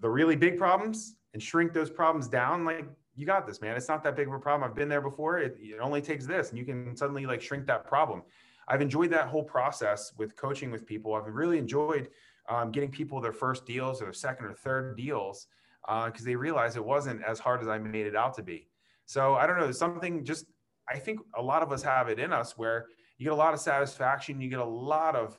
the 0.00 0.08
really 0.08 0.36
big 0.36 0.58
problems 0.58 1.16
and 1.32 1.42
shrink 1.42 1.72
those 1.72 1.88
problems 1.88 2.28
down. 2.28 2.66
Like 2.66 2.86
you 3.14 3.26
got 3.26 3.46
this, 3.46 3.60
man. 3.60 3.76
It's 3.76 3.88
not 3.88 4.02
that 4.04 4.16
big 4.16 4.28
of 4.28 4.34
a 4.34 4.38
problem. 4.38 4.68
I've 4.68 4.76
been 4.76 4.88
there 4.88 5.00
before. 5.00 5.38
It, 5.38 5.56
it 5.60 5.80
only 5.80 6.00
takes 6.00 6.26
this, 6.26 6.50
and 6.50 6.58
you 6.58 6.64
can 6.64 6.96
suddenly 6.96 7.26
like 7.26 7.42
shrink 7.42 7.66
that 7.66 7.84
problem. 7.86 8.22
I've 8.68 8.80
enjoyed 8.80 9.10
that 9.10 9.26
whole 9.28 9.42
process 9.42 10.12
with 10.16 10.36
coaching 10.36 10.70
with 10.70 10.86
people. 10.86 11.14
I've 11.14 11.26
really 11.26 11.58
enjoyed 11.58 12.08
um, 12.48 12.70
getting 12.70 12.90
people 12.90 13.20
their 13.20 13.32
first 13.32 13.66
deals 13.66 14.00
or 14.00 14.06
their 14.06 14.12
second 14.12 14.46
or 14.46 14.54
third 14.54 14.96
deals 14.96 15.48
because 15.82 16.22
uh, 16.22 16.24
they 16.24 16.36
realize 16.36 16.76
it 16.76 16.84
wasn't 16.84 17.22
as 17.24 17.38
hard 17.38 17.62
as 17.62 17.68
I 17.68 17.78
made 17.78 18.06
it 18.06 18.14
out 18.14 18.34
to 18.34 18.42
be. 18.42 18.68
So 19.06 19.34
I 19.34 19.46
don't 19.46 19.56
know, 19.56 19.64
There's 19.64 19.78
something 19.78 20.24
just 20.24 20.46
I 20.88 20.98
think 20.98 21.20
a 21.36 21.42
lot 21.42 21.62
of 21.62 21.72
us 21.72 21.82
have 21.82 22.08
it 22.08 22.18
in 22.18 22.32
us 22.32 22.56
where 22.56 22.86
you 23.18 23.24
get 23.24 23.32
a 23.32 23.36
lot 23.36 23.54
of 23.54 23.60
satisfaction, 23.60 24.40
you 24.40 24.48
get 24.48 24.60
a 24.60 24.64
lot 24.64 25.14
of 25.14 25.38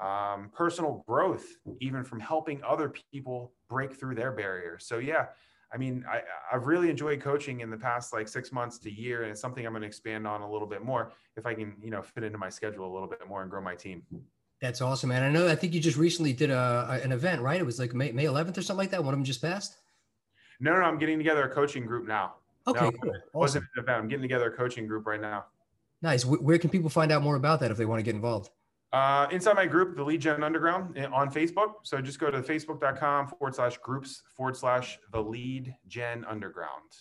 um, 0.00 0.50
personal 0.52 1.04
growth, 1.06 1.46
even 1.80 2.04
from 2.04 2.20
helping 2.20 2.60
other 2.62 2.92
people 3.12 3.52
break 3.68 3.94
through 3.94 4.14
their 4.14 4.32
barriers. 4.32 4.86
So 4.86 4.98
yeah, 4.98 5.26
I 5.74 5.76
mean, 5.76 6.04
I, 6.08 6.20
I've 6.52 6.66
really 6.66 6.88
enjoyed 6.88 7.20
coaching 7.20 7.60
in 7.60 7.68
the 7.68 7.76
past 7.76 8.12
like 8.12 8.28
six 8.28 8.52
months 8.52 8.78
to 8.78 8.90
year, 8.90 9.22
and 9.22 9.32
it's 9.32 9.40
something 9.40 9.66
I'm 9.66 9.72
going 9.72 9.82
to 9.82 9.88
expand 9.88 10.24
on 10.26 10.42
a 10.42 10.50
little 10.50 10.68
bit 10.68 10.84
more 10.84 11.10
if 11.36 11.46
I 11.46 11.54
can, 11.54 11.74
you 11.82 11.90
know, 11.90 12.00
fit 12.00 12.22
into 12.22 12.38
my 12.38 12.48
schedule 12.48 12.90
a 12.90 12.92
little 12.92 13.08
bit 13.08 13.26
more 13.28 13.42
and 13.42 13.50
grow 13.50 13.60
my 13.60 13.74
team. 13.74 14.02
That's 14.60 14.80
awesome, 14.80 15.08
man. 15.08 15.24
I 15.24 15.30
know. 15.30 15.48
I 15.48 15.56
think 15.56 15.74
you 15.74 15.80
just 15.80 15.98
recently 15.98 16.32
did 16.32 16.50
a, 16.50 17.00
an 17.02 17.10
event, 17.10 17.42
right? 17.42 17.60
It 17.60 17.66
was 17.66 17.80
like 17.80 17.92
May, 17.92 18.12
May 18.12 18.24
11th 18.24 18.56
or 18.56 18.62
something 18.62 18.78
like 18.78 18.90
that. 18.92 19.02
One 19.02 19.12
of 19.12 19.18
them 19.18 19.24
just 19.24 19.42
passed. 19.42 19.76
No, 20.60 20.72
no, 20.72 20.82
I'm 20.82 20.98
getting 20.98 21.18
together 21.18 21.42
a 21.42 21.50
coaching 21.50 21.84
group 21.84 22.06
now. 22.06 22.34
Okay, 22.68 22.84
no, 22.84 22.90
cool. 22.92 23.10
Awesome. 23.10 23.22
wasn't 23.34 23.64
an 23.76 23.82
event. 23.82 23.98
I'm 23.98 24.08
getting 24.08 24.22
together 24.22 24.46
a 24.46 24.56
coaching 24.56 24.86
group 24.86 25.06
right 25.06 25.20
now. 25.20 25.46
Nice. 26.02 26.24
Where 26.24 26.58
can 26.58 26.70
people 26.70 26.88
find 26.88 27.10
out 27.10 27.22
more 27.22 27.34
about 27.34 27.60
that 27.60 27.70
if 27.70 27.76
they 27.76 27.84
want 27.84 27.98
to 27.98 28.04
get 28.04 28.14
involved? 28.14 28.50
Uh, 28.94 29.26
inside 29.32 29.56
my 29.56 29.66
group, 29.66 29.96
the 29.96 30.04
Lead 30.04 30.20
Gen 30.20 30.44
Underground 30.44 30.96
eh, 30.96 31.06
on 31.12 31.28
Facebook. 31.28 31.72
So 31.82 32.00
just 32.00 32.20
go 32.20 32.30
to 32.30 32.40
facebook.com 32.40 33.26
forward 33.26 33.56
slash 33.56 33.76
groups 33.78 34.22
forward 34.36 34.56
slash 34.56 35.00
the 35.10 35.20
Lead 35.20 35.74
Gen 35.88 36.24
Underground. 36.30 36.92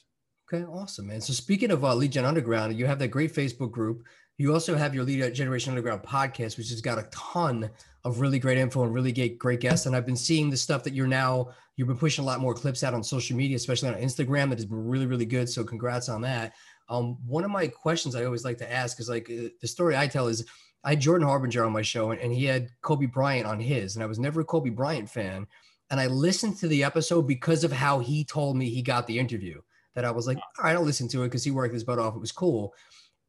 Okay, 0.52 0.66
awesome, 0.66 1.06
man. 1.06 1.22
So 1.22 1.34
speaking 1.34 1.70
of 1.70 1.86
uh, 1.86 1.94
Lead 1.94 2.12
Gen 2.12 2.26
Underground, 2.26 2.76
you 2.76 2.88
have 2.88 2.98
that 2.98 3.10
great 3.10 3.32
Facebook 3.32 3.70
group. 3.70 4.02
You 4.40 4.54
also 4.54 4.76
have 4.76 4.96
your 4.96 5.04
Lead 5.04 5.36
Generation 5.36 5.70
Underground 5.70 6.02
podcast, 6.02 6.58
which 6.58 6.72
has 6.72 6.82
got 6.82 6.98
a 6.98 7.08
ton 7.12 7.70
of 8.04 8.20
really 8.20 8.40
great 8.40 8.58
info 8.58 8.82
and 8.82 8.92
really 8.92 9.12
great, 9.12 9.38
great 9.38 9.60
guests. 9.60 9.86
And 9.86 9.96
I've 9.96 10.08
been 10.08 10.16
seeing 10.16 10.50
the 10.50 10.58
stuff 10.58 10.84
that 10.86 10.96
you're 10.96 11.06
now, 11.06 11.50
you've 11.76 11.88
been 11.88 11.98
pushing 11.98 12.24
a 12.24 12.26
lot 12.26 12.40
more 12.40 12.56
clips 12.56 12.84
out 12.84 12.96
on 12.96 13.04
social 13.04 13.38
media, 13.38 13.56
especially 13.56 13.90
on 13.90 13.96
Instagram, 14.02 14.50
that 14.50 14.58
has 14.58 14.66
been 14.66 14.84
really, 14.84 15.06
really 15.06 15.28
good. 15.28 15.48
So 15.48 15.64
congrats 15.64 16.10
on 16.10 16.22
that. 16.22 16.54
Um, 16.90 17.20
one 17.24 17.44
of 17.44 17.52
my 17.52 17.68
questions 17.68 18.16
I 18.16 18.26
always 18.26 18.44
like 18.44 18.58
to 18.58 18.74
ask 18.74 19.00
is 19.00 19.10
like 19.10 19.30
uh, 19.30 19.50
the 19.62 19.68
story 19.68 19.96
I 19.96 20.08
tell 20.08 20.28
is 20.28 20.44
I 20.84 20.92
had 20.92 21.02
Jordan 21.02 21.28
Harbinger 21.28 21.64
on 21.64 21.72
my 21.72 21.82
show 21.82 22.12
and, 22.12 22.20
and 22.20 22.34
he 22.34 22.46
had 22.46 22.70
Kobe 22.82 23.06
Bryant 23.06 23.48
on 23.48 23.60
his, 23.60 23.96
and 23.96 24.04
I 24.04 24.08
was 24.08 24.20
never 24.20 24.42
a 24.42 24.46
Kobe 24.46 24.70
Bryant 24.70 25.10
fan. 25.10 25.48
And 25.90 26.00
I 26.00 26.08
listened 26.08 26.58
to 26.58 26.68
the 26.68 26.84
episode 26.84 27.28
because 27.28 27.64
of 27.64 27.72
how 27.72 28.00
he 28.00 28.24
told 28.24 28.58
me 28.58 28.70
he 28.70 28.82
got 28.82 29.06
the 29.08 29.20
interview. 29.20 29.62
That 29.96 30.06
I 30.06 30.12
was 30.12 30.26
like, 30.26 30.40
right, 30.62 30.76
I'll 30.76 30.82
listen 30.82 31.08
to 31.10 31.22
it 31.22 31.28
because 31.28 31.44
he 31.44 31.52
worked 31.52 31.74
his 31.74 31.84
butt 31.84 32.00
off. 32.00 32.16
It 32.16 32.20
was 32.20 32.32
cool. 32.32 32.74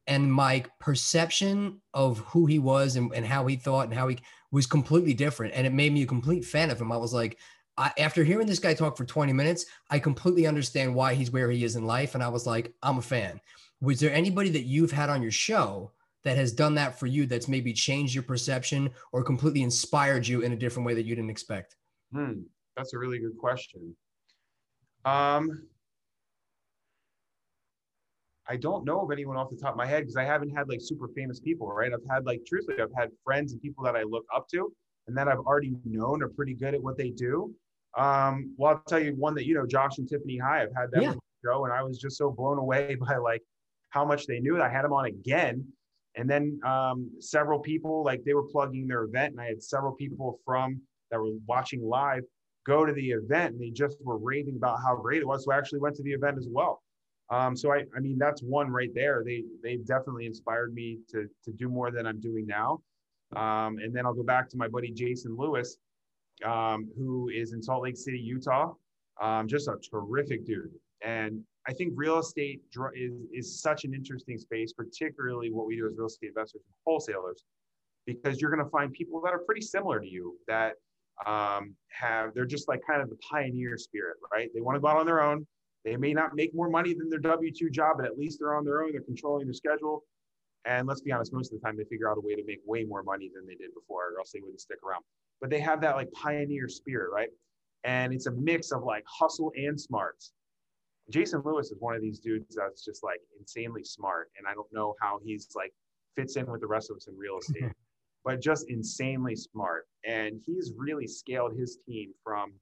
And 0.07 0.33
my 0.33 0.65
perception 0.79 1.79
of 1.93 2.19
who 2.19 2.47
he 2.47 2.57
was 2.57 2.95
and, 2.95 3.13
and 3.13 3.25
how 3.25 3.45
he 3.45 3.55
thought 3.55 3.85
and 3.85 3.93
how 3.93 4.07
he 4.07 4.17
was 4.51 4.65
completely 4.65 5.13
different. 5.13 5.53
And 5.53 5.67
it 5.67 5.73
made 5.73 5.93
me 5.93 6.01
a 6.01 6.07
complete 6.07 6.43
fan 6.43 6.71
of 6.71 6.81
him. 6.81 6.91
I 6.91 6.97
was 6.97 7.13
like, 7.13 7.37
I, 7.77 7.91
after 7.99 8.23
hearing 8.23 8.47
this 8.47 8.59
guy 8.59 8.73
talk 8.73 8.97
for 8.97 9.05
20 9.05 9.31
minutes, 9.33 9.65
I 9.91 9.99
completely 9.99 10.47
understand 10.47 10.95
why 10.95 11.13
he's 11.13 11.31
where 11.31 11.51
he 11.51 11.63
is 11.63 11.75
in 11.75 11.85
life. 11.85 12.15
And 12.15 12.23
I 12.23 12.29
was 12.29 12.47
like, 12.47 12.73
I'm 12.81 12.97
a 12.97 13.01
fan. 13.01 13.39
Was 13.81 13.99
there 13.99 14.13
anybody 14.13 14.49
that 14.51 14.63
you've 14.63 14.91
had 14.91 15.09
on 15.09 15.21
your 15.21 15.31
show 15.31 15.91
that 16.25 16.37
has 16.37 16.51
done 16.51 16.75
that 16.75 16.99
for 16.99 17.05
you 17.05 17.25
that's 17.25 17.47
maybe 17.47 17.71
changed 17.71 18.13
your 18.13 18.23
perception 18.23 18.89
or 19.13 19.23
completely 19.23 19.61
inspired 19.61 20.27
you 20.27 20.41
in 20.41 20.51
a 20.51 20.55
different 20.55 20.85
way 20.85 20.93
that 20.93 21.05
you 21.05 21.15
didn't 21.15 21.29
expect? 21.29 21.77
Hmm, 22.11 22.41
that's 22.75 22.93
a 22.93 22.97
really 22.97 23.19
good 23.19 23.37
question. 23.37 23.95
Um, 25.05 25.67
I 28.47 28.57
don't 28.57 28.85
know 28.85 29.01
of 29.01 29.11
anyone 29.11 29.37
off 29.37 29.49
the 29.49 29.57
top 29.57 29.71
of 29.71 29.77
my 29.77 29.85
head 29.85 30.01
because 30.01 30.17
I 30.17 30.23
haven't 30.23 30.49
had 30.49 30.67
like 30.67 30.79
super 30.81 31.07
famous 31.15 31.39
people, 31.39 31.67
right? 31.67 31.91
I've 31.93 31.99
had 32.09 32.25
like 32.25 32.41
truthfully, 32.45 32.81
I've 32.81 32.93
had 32.97 33.09
friends 33.23 33.53
and 33.53 33.61
people 33.61 33.83
that 33.85 33.95
I 33.95 34.03
look 34.03 34.25
up 34.35 34.47
to 34.49 34.71
and 35.07 35.15
that 35.17 35.27
I've 35.27 35.39
already 35.39 35.75
known 35.85 36.23
are 36.23 36.29
pretty 36.29 36.53
good 36.53 36.73
at 36.73 36.81
what 36.81 36.97
they 36.97 37.11
do. 37.11 37.53
Um, 37.97 38.53
well, 38.57 38.71
I'll 38.71 38.83
tell 38.87 38.99
you 38.99 39.15
one 39.15 39.35
that 39.35 39.45
you 39.45 39.53
know, 39.53 39.65
Josh 39.65 39.97
and 39.99 40.09
Tiffany 40.09 40.37
High. 40.37 40.63
I've 40.63 40.75
had 40.75 40.91
them 40.91 41.01
yeah. 41.01 41.13
show, 41.43 41.65
and 41.65 41.73
I 41.73 41.81
was 41.83 41.97
just 41.97 42.17
so 42.17 42.29
blown 42.29 42.57
away 42.57 42.95
by 42.99 43.17
like 43.17 43.41
how 43.89 44.05
much 44.05 44.27
they 44.27 44.39
knew. 44.39 44.61
I 44.61 44.69
had 44.69 44.83
them 44.83 44.93
on 44.93 45.05
again, 45.05 45.65
and 46.17 46.29
then 46.29 46.59
um, 46.65 47.09
several 47.19 47.59
people, 47.59 48.03
like 48.03 48.23
they 48.23 48.33
were 48.33 48.47
plugging 48.47 48.87
their 48.87 49.03
event, 49.03 49.33
and 49.33 49.41
I 49.41 49.47
had 49.47 49.61
several 49.61 49.93
people 49.93 50.39
from 50.45 50.81
that 51.11 51.19
were 51.19 51.31
watching 51.47 51.83
live 51.83 52.23
go 52.65 52.85
to 52.85 52.93
the 52.93 53.11
event, 53.11 53.53
and 53.53 53.61
they 53.61 53.69
just 53.69 53.97
were 54.01 54.17
raving 54.17 54.55
about 54.55 54.79
how 54.83 54.95
great 54.95 55.21
it 55.21 55.27
was. 55.27 55.45
So 55.45 55.51
I 55.51 55.57
actually 55.57 55.79
went 55.79 55.95
to 55.97 56.03
the 56.03 56.11
event 56.11 56.37
as 56.37 56.47
well. 56.49 56.81
Um, 57.29 57.55
so 57.55 57.71
I, 57.71 57.83
I 57.95 57.99
mean, 57.99 58.17
that's 58.17 58.41
one 58.41 58.69
right 58.69 58.91
there. 58.93 59.23
They 59.25 59.43
they 59.63 59.77
definitely 59.77 60.25
inspired 60.25 60.73
me 60.73 60.99
to 61.09 61.27
to 61.43 61.51
do 61.51 61.69
more 61.69 61.91
than 61.91 62.05
I'm 62.05 62.19
doing 62.19 62.45
now. 62.45 62.81
Um, 63.35 63.79
and 63.79 63.93
then 63.95 64.05
I'll 64.05 64.13
go 64.13 64.23
back 64.23 64.49
to 64.49 64.57
my 64.57 64.67
buddy 64.67 64.91
Jason 64.91 65.35
Lewis, 65.35 65.77
um, 66.45 66.87
who 66.97 67.29
is 67.29 67.53
in 67.53 67.61
Salt 67.61 67.83
Lake 67.83 67.97
City, 67.97 68.19
Utah. 68.19 68.73
Um, 69.21 69.47
just 69.47 69.67
a 69.67 69.77
terrific 69.91 70.45
dude. 70.45 70.71
And 71.01 71.41
I 71.67 71.73
think 71.73 71.93
real 71.95 72.19
estate 72.19 72.61
is, 72.95 73.13
is 73.33 73.61
such 73.61 73.85
an 73.85 73.93
interesting 73.93 74.37
space, 74.37 74.73
particularly 74.73 75.51
what 75.51 75.65
we 75.65 75.75
do 75.75 75.87
as 75.87 75.93
real 75.97 76.07
estate 76.07 76.27
investors 76.27 76.61
and 76.65 76.75
wholesalers, 76.85 77.43
because 78.05 78.39
you're 78.39 78.51
going 78.51 78.63
to 78.63 78.69
find 78.69 78.93
people 78.93 79.19
that 79.21 79.33
are 79.33 79.39
pretty 79.39 79.61
similar 79.61 79.99
to 79.99 80.07
you 80.07 80.37
that 80.47 80.73
um, 81.25 81.73
have, 81.89 82.33
they're 82.35 82.45
just 82.45 82.67
like 82.67 82.81
kind 82.87 83.01
of 83.01 83.09
the 83.09 83.17
pioneer 83.17 83.77
spirit, 83.77 84.17
right? 84.31 84.49
They 84.53 84.61
want 84.61 84.75
to 84.75 84.79
go 84.79 84.87
out 84.87 84.97
on 84.97 85.05
their 85.05 85.21
own. 85.21 85.47
They 85.83 85.97
may 85.97 86.13
not 86.13 86.35
make 86.35 86.53
more 86.53 86.69
money 86.69 86.93
than 86.93 87.09
their 87.09 87.19
W 87.19 87.51
2 87.51 87.69
job, 87.69 87.97
but 87.97 88.05
at 88.05 88.17
least 88.17 88.39
they're 88.39 88.55
on 88.55 88.65
their 88.65 88.83
own. 88.83 88.91
They're 88.91 89.01
controlling 89.01 89.45
their 89.45 89.53
schedule. 89.53 90.03
And 90.65 90.87
let's 90.87 91.01
be 91.01 91.11
honest, 91.11 91.31
most 91.31 91.53
of 91.53 91.59
the 91.59 91.65
time 91.65 91.77
they 91.77 91.83
figure 91.83 92.09
out 92.09 92.17
a 92.17 92.21
way 92.21 92.35
to 92.35 92.43
make 92.43 92.59
way 92.65 92.83
more 92.83 93.03
money 93.03 93.29
than 93.33 93.45
they 93.45 93.53
did 93.55 93.73
before, 93.73 94.13
or 94.13 94.19
else 94.19 94.31
they 94.31 94.39
wouldn't 94.39 94.61
stick 94.61 94.79
around. 94.87 95.03
But 95.39 95.49
they 95.51 95.59
have 95.59 95.79
that 95.81 95.95
like 95.95 96.11
pioneer 96.11 96.67
spirit, 96.67 97.11
right? 97.13 97.29
And 97.83 98.13
it's 98.13 98.25
a 98.25 98.31
mix 98.31 98.71
of 98.71 98.83
like 98.83 99.03
hustle 99.07 99.51
and 99.55 99.79
smarts. 99.79 100.33
Jason 101.09 101.41
Lewis 101.45 101.71
is 101.71 101.77
one 101.79 101.95
of 101.95 102.01
these 102.01 102.19
dudes 102.19 102.55
that's 102.55 102.83
just 102.83 103.03
like 103.03 103.19
insanely 103.39 103.83
smart. 103.83 104.31
And 104.37 104.47
I 104.47 104.53
don't 104.53 104.71
know 104.73 104.95
how 104.99 105.19
he's 105.23 105.49
like 105.55 105.73
fits 106.15 106.35
in 106.35 106.45
with 106.47 106.61
the 106.61 106.67
rest 106.67 106.89
of 106.89 106.97
us 106.97 107.07
in 107.07 107.17
real 107.17 107.37
estate, 107.37 107.71
but 108.25 108.41
just 108.41 108.69
insanely 108.69 109.35
smart. 109.35 109.87
And 110.05 110.41
he's 110.45 110.73
really 110.75 111.07
scaled 111.07 111.57
his 111.57 111.77
team 111.87 112.13
from 112.23 112.53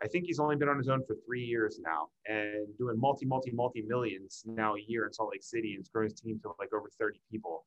I 0.00 0.06
think 0.06 0.26
he's 0.26 0.38
only 0.38 0.54
been 0.54 0.68
on 0.68 0.78
his 0.78 0.88
own 0.88 1.02
for 1.04 1.16
three 1.26 1.42
years 1.42 1.80
now 1.82 2.08
and 2.26 2.66
doing 2.78 3.00
multi, 3.00 3.26
multi, 3.26 3.50
multi 3.50 3.82
millions 3.82 4.44
now 4.46 4.76
a 4.76 4.80
year 4.86 5.06
in 5.06 5.12
Salt 5.12 5.30
Lake 5.32 5.42
City 5.42 5.74
and 5.74 5.80
he's 5.80 5.88
grown 5.88 6.04
his 6.04 6.14
team 6.14 6.38
to 6.42 6.52
like 6.60 6.72
over 6.72 6.88
30 6.98 7.20
people. 7.30 7.64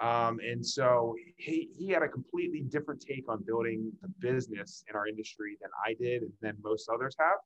Um, 0.00 0.38
and 0.40 0.64
so 0.64 1.14
he, 1.36 1.70
he 1.76 1.88
had 1.88 2.02
a 2.02 2.08
completely 2.08 2.60
different 2.60 3.00
take 3.00 3.28
on 3.28 3.42
building 3.44 3.92
the 4.02 4.08
business 4.20 4.84
in 4.88 4.96
our 4.96 5.06
industry 5.06 5.56
than 5.60 5.70
I 5.84 5.94
did 6.00 6.22
and 6.22 6.32
than 6.40 6.56
most 6.62 6.88
others 6.92 7.16
have. 7.18 7.38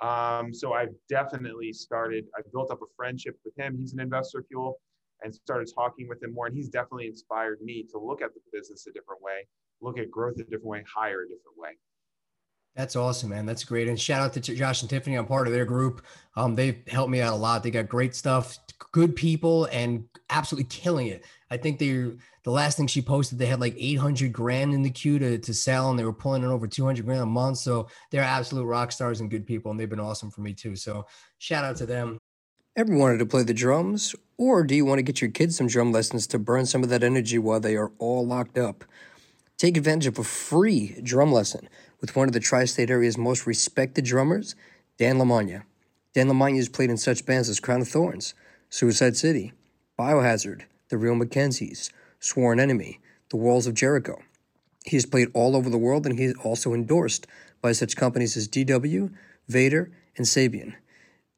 Um, 0.00 0.52
so 0.54 0.72
I've 0.72 0.94
definitely 1.08 1.72
started, 1.72 2.24
I've 2.36 2.50
built 2.52 2.70
up 2.70 2.80
a 2.82 2.86
friendship 2.96 3.36
with 3.44 3.58
him. 3.58 3.76
He's 3.78 3.92
an 3.92 4.00
investor 4.00 4.44
fuel 4.48 4.80
and 5.22 5.34
started 5.34 5.68
talking 5.74 6.08
with 6.08 6.22
him 6.22 6.32
more. 6.32 6.46
And 6.46 6.56
he's 6.56 6.68
definitely 6.68 7.06
inspired 7.06 7.60
me 7.62 7.86
to 7.90 7.98
look 7.98 8.22
at 8.22 8.30
the 8.32 8.40
business 8.52 8.86
a 8.86 8.92
different 8.92 9.22
way, 9.22 9.46
look 9.80 9.98
at 9.98 10.10
growth 10.10 10.34
a 10.36 10.44
different 10.44 10.64
way, 10.64 10.84
hire 10.92 11.22
a 11.22 11.28
different 11.28 11.58
way. 11.58 11.70
That's 12.76 12.94
awesome, 12.96 13.30
man. 13.30 13.46
That's 13.46 13.64
great. 13.64 13.88
And 13.88 14.00
shout 14.00 14.22
out 14.22 14.32
to 14.34 14.40
Josh 14.40 14.80
and 14.82 14.88
Tiffany. 14.88 15.16
I'm 15.16 15.26
part 15.26 15.48
of 15.48 15.52
their 15.52 15.64
group. 15.64 16.04
Um, 16.36 16.54
they've 16.54 16.80
helped 16.86 17.10
me 17.10 17.20
out 17.20 17.32
a 17.32 17.36
lot. 17.36 17.62
They 17.62 17.70
got 17.70 17.88
great 17.88 18.14
stuff, 18.14 18.58
good 18.92 19.16
people, 19.16 19.64
and 19.66 20.04
absolutely 20.30 20.68
killing 20.68 21.08
it. 21.08 21.24
I 21.50 21.56
think 21.56 21.80
they 21.80 22.12
the 22.42 22.50
last 22.50 22.76
thing 22.76 22.86
she 22.86 23.02
posted, 23.02 23.38
they 23.38 23.46
had 23.46 23.60
like 23.60 23.74
800 23.76 24.32
grand 24.32 24.72
in 24.72 24.82
the 24.82 24.90
queue 24.90 25.18
to, 25.18 25.38
to 25.38 25.54
sell, 25.54 25.90
and 25.90 25.98
they 25.98 26.04
were 26.04 26.12
pulling 26.12 26.42
in 26.42 26.48
over 26.48 26.66
200 26.66 27.04
grand 27.04 27.22
a 27.22 27.26
month. 27.26 27.58
So 27.58 27.88
they're 28.10 28.22
absolute 28.22 28.64
rock 28.64 28.92
stars 28.92 29.20
and 29.20 29.30
good 29.30 29.46
people, 29.46 29.70
and 29.70 29.78
they've 29.78 29.90
been 29.90 30.00
awesome 30.00 30.30
for 30.30 30.40
me 30.40 30.54
too. 30.54 30.76
So 30.76 31.06
shout 31.38 31.64
out 31.64 31.76
to 31.76 31.86
them. 31.86 32.18
Ever 32.76 32.96
wanted 32.96 33.18
to 33.18 33.26
play 33.26 33.42
the 33.42 33.52
drums? 33.52 34.14
Or 34.38 34.64
do 34.64 34.74
you 34.74 34.86
want 34.86 34.98
to 34.98 35.02
get 35.02 35.20
your 35.20 35.30
kids 35.30 35.56
some 35.56 35.66
drum 35.66 35.92
lessons 35.92 36.26
to 36.28 36.38
burn 36.38 36.64
some 36.64 36.82
of 36.82 36.88
that 36.88 37.02
energy 37.02 37.36
while 37.36 37.60
they 37.60 37.76
are 37.76 37.92
all 37.98 38.26
locked 38.26 38.56
up? 38.56 38.84
Take 39.58 39.76
advantage 39.76 40.06
of 40.06 40.18
a 40.18 40.24
free 40.24 40.98
drum 41.02 41.32
lesson 41.32 41.68
with 42.00 42.16
one 42.16 42.26
of 42.26 42.32
the 42.32 42.40
tri 42.40 42.64
state 42.64 42.88
area's 42.88 43.18
most 43.18 43.46
respected 43.46 44.06
drummers, 44.06 44.54
Dan 44.96 45.18
Lamagna. 45.18 45.64
Dan 46.14 46.28
Lamagna 46.28 46.56
has 46.56 46.68
played 46.70 46.90
in 46.90 46.96
such 46.96 47.26
bands 47.26 47.48
as 47.50 47.60
Crown 47.60 47.82
of 47.82 47.88
Thorns, 47.88 48.32
Suicide 48.70 49.16
City, 49.16 49.52
Biohazard, 49.98 50.62
The 50.88 50.96
Real 50.96 51.14
McKenzies, 51.14 51.90
Sworn 52.20 52.60
Enemy, 52.60 53.00
The 53.30 53.38
Walls 53.38 53.66
of 53.66 53.72
Jericho. 53.72 54.20
He 54.84 54.96
has 54.96 55.06
played 55.06 55.28
all 55.32 55.56
over 55.56 55.70
the 55.70 55.78
world 55.78 56.06
and 56.06 56.18
he 56.18 56.26
is 56.26 56.34
also 56.44 56.74
endorsed 56.74 57.26
by 57.62 57.72
such 57.72 57.96
companies 57.96 58.36
as 58.36 58.46
DW, 58.46 59.12
Vater, 59.48 59.90
and 60.16 60.26
Sabian. 60.26 60.74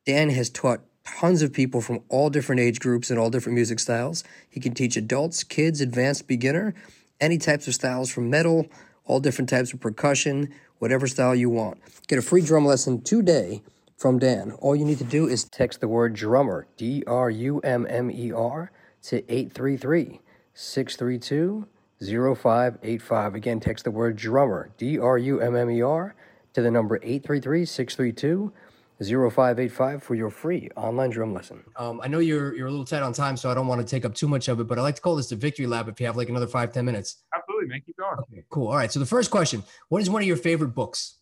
Dan 0.04 0.30
has 0.30 0.50
taught 0.50 0.80
tons 1.04 1.40
of 1.40 1.52
people 1.52 1.80
from 1.80 2.00
all 2.08 2.30
different 2.30 2.60
age 2.60 2.80
groups 2.80 3.10
and 3.10 3.18
all 3.18 3.30
different 3.30 3.54
music 3.54 3.78
styles. 3.78 4.24
He 4.50 4.58
can 4.58 4.74
teach 4.74 4.96
adults, 4.96 5.44
kids, 5.44 5.80
advanced, 5.80 6.26
beginner, 6.26 6.74
any 7.20 7.38
types 7.38 7.68
of 7.68 7.74
styles 7.74 8.10
from 8.10 8.28
metal, 8.28 8.66
all 9.04 9.20
different 9.20 9.48
types 9.48 9.72
of 9.72 9.80
percussion, 9.80 10.52
whatever 10.80 11.06
style 11.06 11.34
you 11.34 11.48
want. 11.48 11.78
Get 12.08 12.18
a 12.18 12.22
free 12.22 12.42
drum 12.42 12.66
lesson 12.66 13.02
today 13.02 13.62
from 13.96 14.18
Dan. 14.18 14.50
All 14.58 14.74
you 14.74 14.84
need 14.84 14.98
to 14.98 15.04
do 15.04 15.28
is 15.28 15.44
text 15.44 15.80
the 15.80 15.86
word 15.86 16.14
drummer, 16.14 16.66
D 16.76 17.04
R 17.06 17.30
U 17.30 17.60
M 17.60 17.86
M 17.88 18.10
E 18.10 18.32
R, 18.32 18.72
to 19.02 19.18
833 19.32 20.20
632 20.54 21.66
0585. 22.00 23.34
Again, 23.34 23.60
text 23.60 23.84
the 23.84 23.90
word 23.90 24.16
drummer, 24.16 24.70
D 24.76 24.98
R 24.98 25.18
U 25.18 25.40
M 25.40 25.56
M 25.56 25.70
E 25.70 25.82
R, 25.82 26.14
to 26.54 26.62
the 26.62 26.70
number 26.70 26.96
833 26.96 27.64
632 27.64 28.52
0585 29.00 30.02
for 30.02 30.14
your 30.14 30.30
free 30.30 30.68
online 30.76 31.10
drum 31.10 31.34
lesson. 31.34 31.62
Um, 31.76 32.00
I 32.02 32.08
know 32.08 32.18
you're 32.18 32.54
you're 32.54 32.68
a 32.68 32.70
little 32.70 32.84
tight 32.84 33.02
on 33.02 33.12
time, 33.12 33.36
so 33.36 33.50
I 33.50 33.54
don't 33.54 33.66
want 33.66 33.80
to 33.80 33.86
take 33.86 34.04
up 34.04 34.14
too 34.14 34.28
much 34.28 34.48
of 34.48 34.60
it, 34.60 34.64
but 34.64 34.78
I 34.78 34.82
like 34.82 34.96
to 34.96 35.00
call 35.00 35.16
this 35.16 35.28
the 35.28 35.36
victory 35.36 35.66
lab 35.66 35.88
if 35.88 36.00
you 36.00 36.06
have 36.06 36.16
like 36.16 36.28
another 36.28 36.46
five 36.46 36.72
ten 36.72 36.84
minutes. 36.84 37.22
Absolutely, 37.34 37.68
man. 37.68 37.80
Keep 37.84 37.96
going. 37.96 38.18
Okay, 38.18 38.44
cool. 38.50 38.68
All 38.68 38.76
right. 38.76 38.92
So 38.92 39.00
the 39.00 39.06
first 39.06 39.30
question: 39.30 39.62
What 39.88 40.02
is 40.02 40.10
one 40.10 40.22
of 40.22 40.28
your 40.28 40.36
favorite 40.36 40.74
books? 40.74 41.18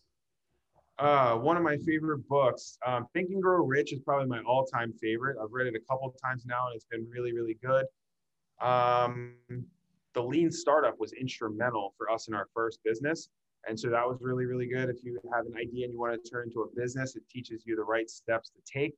Uh, 0.99 1.35
one 1.35 1.57
of 1.57 1.63
my 1.63 1.77
favorite 1.77 2.27
books, 2.27 2.77
um, 2.85 3.07
Think 3.13 3.31
and 3.31 3.41
Grow 3.41 3.65
Rich, 3.65 3.91
is 3.91 3.99
probably 4.01 4.27
my 4.27 4.39
all-time 4.43 4.93
favorite. 5.01 5.35
I've 5.41 5.49
read 5.51 5.65
it 5.65 5.73
a 5.73 5.79
couple 5.91 6.07
of 6.07 6.13
times 6.21 6.45
now, 6.45 6.67
and 6.67 6.75
it's 6.75 6.85
been 6.85 7.07
really, 7.09 7.33
really 7.33 7.57
good. 7.65 7.85
Um, 8.61 9.35
the 10.13 10.21
Lean 10.21 10.51
Startup 10.51 10.99
was 10.99 11.13
instrumental 11.13 11.93
for 11.97 12.09
us 12.09 12.27
in 12.27 12.33
our 12.33 12.47
first 12.53 12.79
business. 12.83 13.29
And 13.67 13.79
so 13.79 13.89
that 13.89 14.07
was 14.07 14.17
really, 14.21 14.45
really 14.45 14.67
good. 14.67 14.89
If 14.89 15.03
you 15.03 15.19
have 15.33 15.45
an 15.45 15.53
idea 15.55 15.85
and 15.85 15.93
you 15.93 15.99
want 15.99 16.21
to 16.21 16.29
turn 16.29 16.47
into 16.47 16.61
a 16.61 16.67
business, 16.75 17.15
it 17.15 17.23
teaches 17.29 17.63
you 17.65 17.75
the 17.75 17.83
right 17.83 18.09
steps 18.09 18.51
to 18.51 18.61
take. 18.71 18.95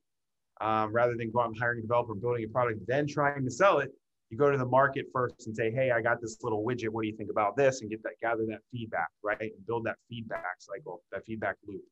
Um, 0.60 0.92
rather 0.92 1.16
than 1.16 1.30
go 1.32 1.40
out 1.40 1.48
and 1.48 1.58
hiring 1.58 1.80
a 1.80 1.82
developer, 1.82 2.14
building 2.14 2.44
a 2.44 2.48
product, 2.48 2.80
then 2.86 3.06
trying 3.06 3.44
to 3.44 3.50
sell 3.50 3.78
it, 3.80 3.90
you 4.30 4.38
go 4.38 4.50
to 4.50 4.56
the 4.56 4.64
market 4.64 5.06
first 5.12 5.46
and 5.46 5.54
say, 5.54 5.70
"Hey, 5.70 5.90
I 5.90 6.00
got 6.00 6.20
this 6.20 6.42
little 6.42 6.64
widget. 6.64 6.88
What 6.88 7.02
do 7.02 7.08
you 7.08 7.16
think 7.16 7.30
about 7.30 7.56
this?" 7.56 7.80
And 7.80 7.90
get 7.90 8.02
that, 8.04 8.12
gather 8.22 8.46
that 8.46 8.60
feedback, 8.70 9.08
right? 9.22 9.40
And 9.40 9.66
build 9.66 9.84
that 9.84 9.96
feedback 10.08 10.56
cycle, 10.60 11.02
that 11.12 11.26
feedback 11.26 11.56
loop. 11.66 11.82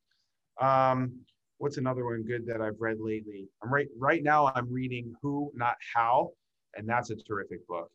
Um, 0.61 1.19
what's 1.57 1.77
another 1.77 2.05
one 2.05 2.23
good 2.23 2.45
that 2.47 2.61
I've 2.61 2.79
read 2.79 2.99
lately? 2.99 3.49
I'm 3.61 3.71
right 3.71 3.87
right 3.97 4.23
now. 4.23 4.51
I'm 4.55 4.71
reading 4.71 5.13
Who, 5.21 5.51
Not 5.55 5.75
How, 5.93 6.31
and 6.75 6.87
that's 6.87 7.09
a 7.09 7.15
terrific 7.15 7.65
book. 7.67 7.91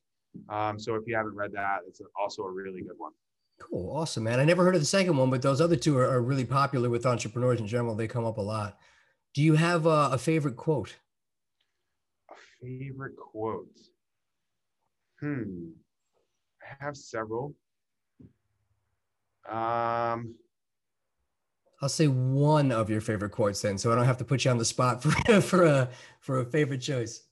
Um, 0.48 0.78
so 0.78 0.94
if 0.94 1.02
you 1.06 1.16
haven't 1.16 1.34
read 1.34 1.52
that, 1.52 1.80
it's 1.86 2.00
also 2.20 2.42
a 2.42 2.50
really 2.50 2.82
good 2.82 2.96
one. 2.98 3.12
Cool. 3.60 3.90
Awesome, 3.96 4.24
man. 4.24 4.38
I 4.38 4.44
never 4.44 4.64
heard 4.64 4.74
of 4.74 4.80
the 4.80 4.86
second 4.86 5.16
one, 5.16 5.30
but 5.30 5.42
those 5.42 5.60
other 5.60 5.76
two 5.76 5.98
are, 5.98 6.08
are 6.08 6.22
really 6.22 6.44
popular 6.44 6.88
with 6.88 7.06
entrepreneurs 7.06 7.60
in 7.60 7.66
general. 7.66 7.94
They 7.94 8.06
come 8.06 8.24
up 8.24 8.38
a 8.38 8.42
lot. 8.42 8.78
Do 9.34 9.42
you 9.42 9.54
have 9.54 9.86
a, 9.86 10.10
a 10.12 10.18
favorite 10.18 10.56
quote? 10.56 10.96
A 12.30 12.34
favorite 12.60 13.16
quote? 13.16 13.66
Hmm. 15.20 15.70
I 16.62 16.84
have 16.84 16.96
several. 16.96 17.54
Um, 19.48 20.34
I'll 21.80 21.88
say 21.88 22.06
one 22.06 22.72
of 22.72 22.90
your 22.90 23.00
favorite 23.00 23.30
quotes 23.30 23.62
then, 23.62 23.78
so 23.78 23.90
I 23.90 23.94
don't 23.94 24.04
have 24.04 24.18
to 24.18 24.24
put 24.24 24.44
you 24.44 24.50
on 24.50 24.58
the 24.58 24.64
spot 24.64 25.02
for 25.02 25.10
for 25.40 25.64
a 25.64 25.88
for 26.20 26.40
a 26.40 26.44
favorite 26.44 26.80
choice. 26.80 27.22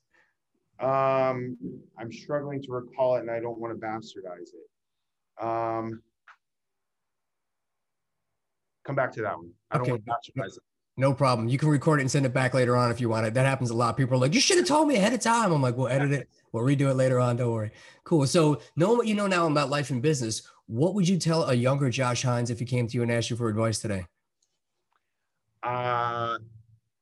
Um, 0.78 1.56
I'm 1.98 2.12
struggling 2.12 2.62
to 2.62 2.72
recall 2.72 3.16
it, 3.16 3.20
and 3.20 3.30
I 3.30 3.40
don't 3.40 3.58
want 3.58 3.78
to 3.78 3.86
bastardize 3.86 4.50
it. 4.52 5.44
Um, 5.44 6.02
come 8.84 8.94
back 8.94 9.12
to 9.12 9.22
that 9.22 9.36
one. 9.36 9.50
I 9.70 9.78
don't 9.78 9.82
okay. 9.82 9.92
want 9.92 10.04
to 10.04 10.10
bastardize 10.10 10.56
it. 10.56 10.62
No 10.98 11.12
problem. 11.12 11.48
You 11.48 11.58
can 11.58 11.68
record 11.68 12.00
it 12.00 12.04
and 12.04 12.10
send 12.10 12.24
it 12.24 12.32
back 12.32 12.54
later 12.54 12.74
on 12.74 12.90
if 12.90 13.00
you 13.00 13.10
want 13.10 13.26
it. 13.26 13.34
That 13.34 13.44
happens 13.44 13.68
a 13.68 13.74
lot. 13.74 13.98
People 13.98 14.14
are 14.14 14.20
like, 14.20 14.32
you 14.32 14.40
should 14.40 14.56
have 14.56 14.66
told 14.66 14.88
me 14.88 14.96
ahead 14.96 15.12
of 15.12 15.20
time. 15.20 15.52
I'm 15.52 15.60
like, 15.60 15.76
we'll 15.76 15.88
edit 15.88 16.12
it. 16.12 16.28
We'll 16.52 16.64
redo 16.64 16.88
it 16.90 16.94
later 16.94 17.20
on. 17.20 17.36
Don't 17.36 17.52
worry. 17.52 17.70
Cool. 18.04 18.26
So 18.26 18.62
knowing 18.76 18.96
what 18.96 19.06
you 19.06 19.14
know 19.14 19.26
now 19.26 19.46
about 19.46 19.68
life 19.68 19.90
and 19.90 20.00
business, 20.00 20.48
what 20.68 20.94
would 20.94 21.06
you 21.06 21.18
tell 21.18 21.50
a 21.50 21.54
younger 21.54 21.90
Josh 21.90 22.22
Hines 22.22 22.48
if 22.48 22.58
he 22.58 22.64
came 22.64 22.86
to 22.86 22.94
you 22.94 23.02
and 23.02 23.12
asked 23.12 23.28
you 23.28 23.36
for 23.36 23.50
advice 23.50 23.78
today? 23.78 24.06
Uh, 25.62 26.38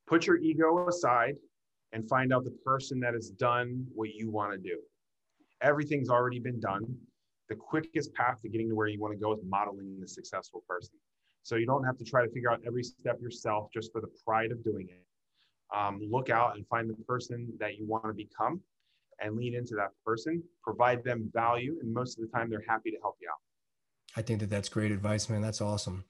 put 0.08 0.26
your 0.26 0.38
ego 0.38 0.88
aside 0.88 1.36
and 1.94 2.06
find 2.08 2.32
out 2.32 2.44
the 2.44 2.56
person 2.64 3.00
that 3.00 3.14
has 3.14 3.30
done 3.30 3.86
what 3.94 4.10
you 4.14 4.30
want 4.30 4.52
to 4.52 4.58
do. 4.58 4.78
Everything's 5.62 6.10
already 6.10 6.40
been 6.40 6.60
done. 6.60 6.84
The 7.48 7.54
quickest 7.54 8.12
path 8.14 8.42
to 8.42 8.48
getting 8.48 8.68
to 8.68 8.74
where 8.74 8.88
you 8.88 9.00
want 9.00 9.14
to 9.14 9.18
go 9.18 9.32
is 9.32 9.40
modeling 9.48 9.98
the 10.00 10.08
successful 10.08 10.64
person. 10.68 10.94
So 11.44 11.56
you 11.56 11.66
don't 11.66 11.84
have 11.84 11.96
to 11.98 12.04
try 12.04 12.24
to 12.24 12.30
figure 12.32 12.50
out 12.50 12.60
every 12.66 12.82
step 12.82 13.20
yourself 13.20 13.68
just 13.72 13.92
for 13.92 14.00
the 14.00 14.08
pride 14.24 14.50
of 14.50 14.62
doing 14.64 14.88
it. 14.90 15.04
Um, 15.74 16.00
look 16.10 16.30
out 16.30 16.56
and 16.56 16.66
find 16.66 16.90
the 16.90 16.94
person 17.04 17.52
that 17.60 17.78
you 17.78 17.86
want 17.86 18.04
to 18.06 18.12
become 18.12 18.60
and 19.20 19.36
lean 19.36 19.54
into 19.54 19.74
that 19.76 19.90
person, 20.04 20.42
provide 20.62 21.04
them 21.04 21.30
value, 21.32 21.76
and 21.80 21.92
most 21.92 22.18
of 22.18 22.24
the 22.24 22.36
time 22.36 22.50
they're 22.50 22.64
happy 22.68 22.90
to 22.90 22.96
help 23.00 23.16
you 23.22 23.28
out. 23.28 23.38
I 24.16 24.22
think 24.22 24.40
that 24.40 24.50
that's 24.50 24.68
great 24.68 24.90
advice, 24.90 25.28
man. 25.28 25.42
That's 25.42 25.60
awesome. 25.60 26.04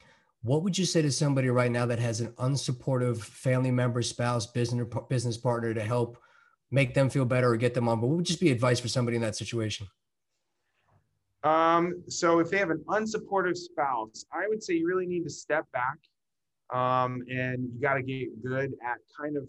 What 0.44 0.62
would 0.62 0.76
you 0.76 0.84
say 0.84 1.00
to 1.00 1.10
somebody 1.10 1.48
right 1.48 1.70
now 1.70 1.86
that 1.86 1.98
has 1.98 2.20
an 2.20 2.28
unsupportive 2.32 3.18
family 3.18 3.70
member, 3.70 4.02
spouse, 4.02 4.46
business 4.46 4.86
business 5.08 5.38
partner 5.38 5.72
to 5.72 5.80
help 5.80 6.18
make 6.70 6.92
them 6.92 7.08
feel 7.08 7.24
better 7.24 7.48
or 7.48 7.56
get 7.56 7.72
them 7.72 7.88
on? 7.88 7.98
But 7.98 8.08
what 8.08 8.16
would 8.16 8.26
just 8.26 8.40
be 8.40 8.50
advice 8.50 8.78
for 8.78 8.88
somebody 8.88 9.16
in 9.16 9.22
that 9.22 9.36
situation? 9.36 9.86
Um, 11.44 12.02
so 12.08 12.40
if 12.40 12.50
they 12.50 12.58
have 12.58 12.68
an 12.68 12.84
unsupportive 12.88 13.56
spouse, 13.56 14.26
I 14.34 14.46
would 14.46 14.62
say 14.62 14.74
you 14.74 14.86
really 14.86 15.06
need 15.06 15.24
to 15.24 15.30
step 15.30 15.64
back 15.72 15.96
um, 16.78 17.22
and 17.30 17.70
you 17.72 17.80
got 17.80 17.94
to 17.94 18.02
get 18.02 18.42
good 18.42 18.74
at 18.84 18.98
kind 19.18 19.38
of 19.38 19.48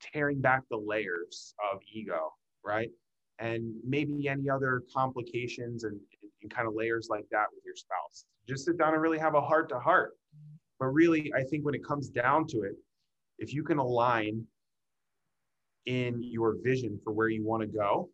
tearing 0.00 0.40
back 0.40 0.62
the 0.70 0.76
layers 0.76 1.52
of 1.72 1.80
ego, 1.92 2.32
right? 2.64 2.90
And 3.40 3.74
maybe 3.84 4.28
any 4.28 4.48
other 4.48 4.84
complications 4.94 5.82
and, 5.82 5.98
and 6.42 6.54
kind 6.54 6.68
of 6.68 6.74
layers 6.76 7.08
like 7.10 7.24
that 7.32 7.46
with 7.52 7.64
your 7.64 7.74
spouse. 7.74 8.26
Just 8.48 8.66
sit 8.66 8.78
down 8.78 8.94
and 8.94 9.02
really 9.02 9.18
have 9.18 9.34
a 9.34 9.40
heart 9.40 9.68
to 9.70 9.80
heart. 9.80 10.12
But 10.78 10.86
really, 10.86 11.32
I 11.36 11.42
think 11.42 11.64
when 11.64 11.74
it 11.74 11.84
comes 11.84 12.08
down 12.08 12.46
to 12.48 12.62
it, 12.62 12.74
if 13.38 13.52
you 13.52 13.62
can 13.62 13.78
align 13.78 14.44
in 15.86 16.22
your 16.22 16.56
vision 16.62 17.00
for 17.02 17.12
where 17.12 17.28
you 17.28 17.44
want 17.44 17.62
to 17.62 17.66
go, 17.66 18.10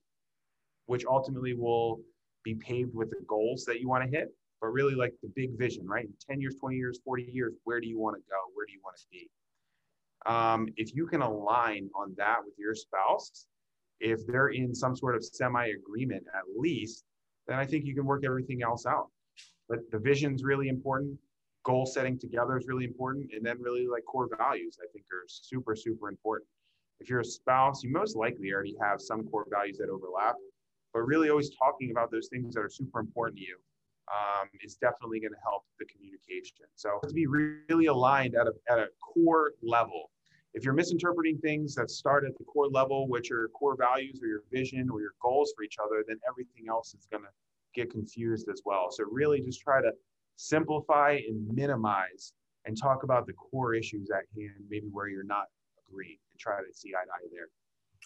which 0.86 1.04
ultimately 1.06 1.54
will 1.54 2.00
be 2.44 2.54
paved 2.54 2.94
with 2.94 3.10
the 3.10 3.24
goals 3.26 3.64
that 3.64 3.80
you 3.80 3.88
want 3.88 4.04
to 4.04 4.16
hit, 4.16 4.28
but 4.60 4.68
really 4.68 4.94
like 4.94 5.12
the 5.22 5.30
big 5.34 5.58
vision, 5.58 5.86
right? 5.86 6.06
10 6.28 6.40
years, 6.40 6.54
20 6.60 6.76
years, 6.76 7.00
40 7.04 7.30
years, 7.32 7.54
where 7.64 7.80
do 7.80 7.88
you 7.88 7.98
want 7.98 8.16
to 8.16 8.22
go? 8.30 8.36
Where 8.54 8.66
do 8.66 8.72
you 8.72 8.80
want 8.84 8.96
to 8.96 9.04
be? 9.10 9.28
Um, 10.26 10.68
if 10.76 10.94
you 10.94 11.06
can 11.06 11.20
align 11.20 11.90
on 11.94 12.14
that 12.16 12.38
with 12.44 12.54
your 12.58 12.74
spouse, 12.74 13.46
if 14.00 14.26
they're 14.26 14.48
in 14.48 14.74
some 14.74 14.96
sort 14.96 15.16
of 15.16 15.24
semi 15.24 15.66
agreement 15.68 16.24
at 16.34 16.42
least, 16.56 17.04
then 17.46 17.58
I 17.58 17.66
think 17.66 17.84
you 17.84 17.94
can 17.94 18.04
work 18.04 18.24
everything 18.24 18.62
else 18.62 18.86
out. 18.86 19.08
But 19.68 19.78
the 19.90 19.98
vision's 19.98 20.44
really 20.44 20.68
important. 20.68 21.18
Goal 21.64 21.86
setting 21.86 22.18
together 22.18 22.56
is 22.56 22.66
really 22.66 22.84
important. 22.84 23.30
And 23.34 23.44
then 23.44 23.60
really 23.60 23.86
like 23.88 24.04
core 24.04 24.28
values, 24.38 24.78
I 24.82 24.86
think 24.92 25.04
are 25.12 25.24
super, 25.26 25.74
super 25.74 26.08
important. 26.08 26.48
If 27.00 27.08
you're 27.08 27.20
a 27.20 27.24
spouse, 27.24 27.82
you 27.82 27.90
most 27.90 28.16
likely 28.16 28.52
already 28.52 28.76
have 28.80 29.00
some 29.00 29.24
core 29.24 29.46
values 29.50 29.78
that 29.78 29.88
overlap, 29.88 30.36
but 30.92 31.00
really 31.02 31.28
always 31.28 31.50
talking 31.56 31.90
about 31.90 32.10
those 32.10 32.28
things 32.28 32.54
that 32.54 32.60
are 32.60 32.70
super 32.70 33.00
important 33.00 33.38
to 33.38 33.44
you 33.44 33.56
um, 34.08 34.48
is 34.62 34.76
definitely 34.76 35.20
going 35.20 35.32
to 35.32 35.38
help 35.42 35.64
the 35.78 35.86
communication. 35.86 36.66
So 36.76 37.00
to 37.06 37.12
be 37.12 37.26
really 37.26 37.86
aligned 37.86 38.34
at 38.34 38.46
a, 38.46 38.52
at 38.70 38.78
a 38.78 38.88
core 39.00 39.52
level. 39.62 40.10
If 40.52 40.64
you're 40.64 40.74
misinterpreting 40.74 41.38
things 41.38 41.74
that 41.74 41.90
start 41.90 42.24
at 42.24 42.38
the 42.38 42.44
core 42.44 42.68
level, 42.68 43.08
which 43.08 43.32
are 43.32 43.48
core 43.48 43.76
values 43.76 44.20
or 44.22 44.28
your 44.28 44.42
vision 44.52 44.88
or 44.88 45.00
your 45.00 45.14
goals 45.20 45.52
for 45.56 45.64
each 45.64 45.78
other, 45.84 46.04
then 46.06 46.20
everything 46.28 46.66
else 46.68 46.94
is 46.94 47.08
going 47.10 47.24
to 47.24 47.30
get 47.74 47.90
confused 47.90 48.48
as 48.48 48.62
well. 48.64 48.86
So 48.92 49.04
really 49.10 49.40
just 49.40 49.60
try 49.60 49.82
to 49.82 49.90
simplify 50.36 51.18
and 51.28 51.46
minimize 51.54 52.32
and 52.66 52.76
talk 52.80 53.02
about 53.02 53.26
the 53.26 53.32
core 53.34 53.74
issues 53.74 54.10
at 54.10 54.24
hand, 54.36 54.64
maybe 54.68 54.86
where 54.90 55.08
you're 55.08 55.24
not 55.24 55.46
agreeing 55.88 56.18
and 56.32 56.40
try 56.40 56.58
to 56.58 56.72
see 56.72 56.90
eye 56.94 57.04
to 57.04 57.10
eye 57.10 57.28
there. 57.32 57.48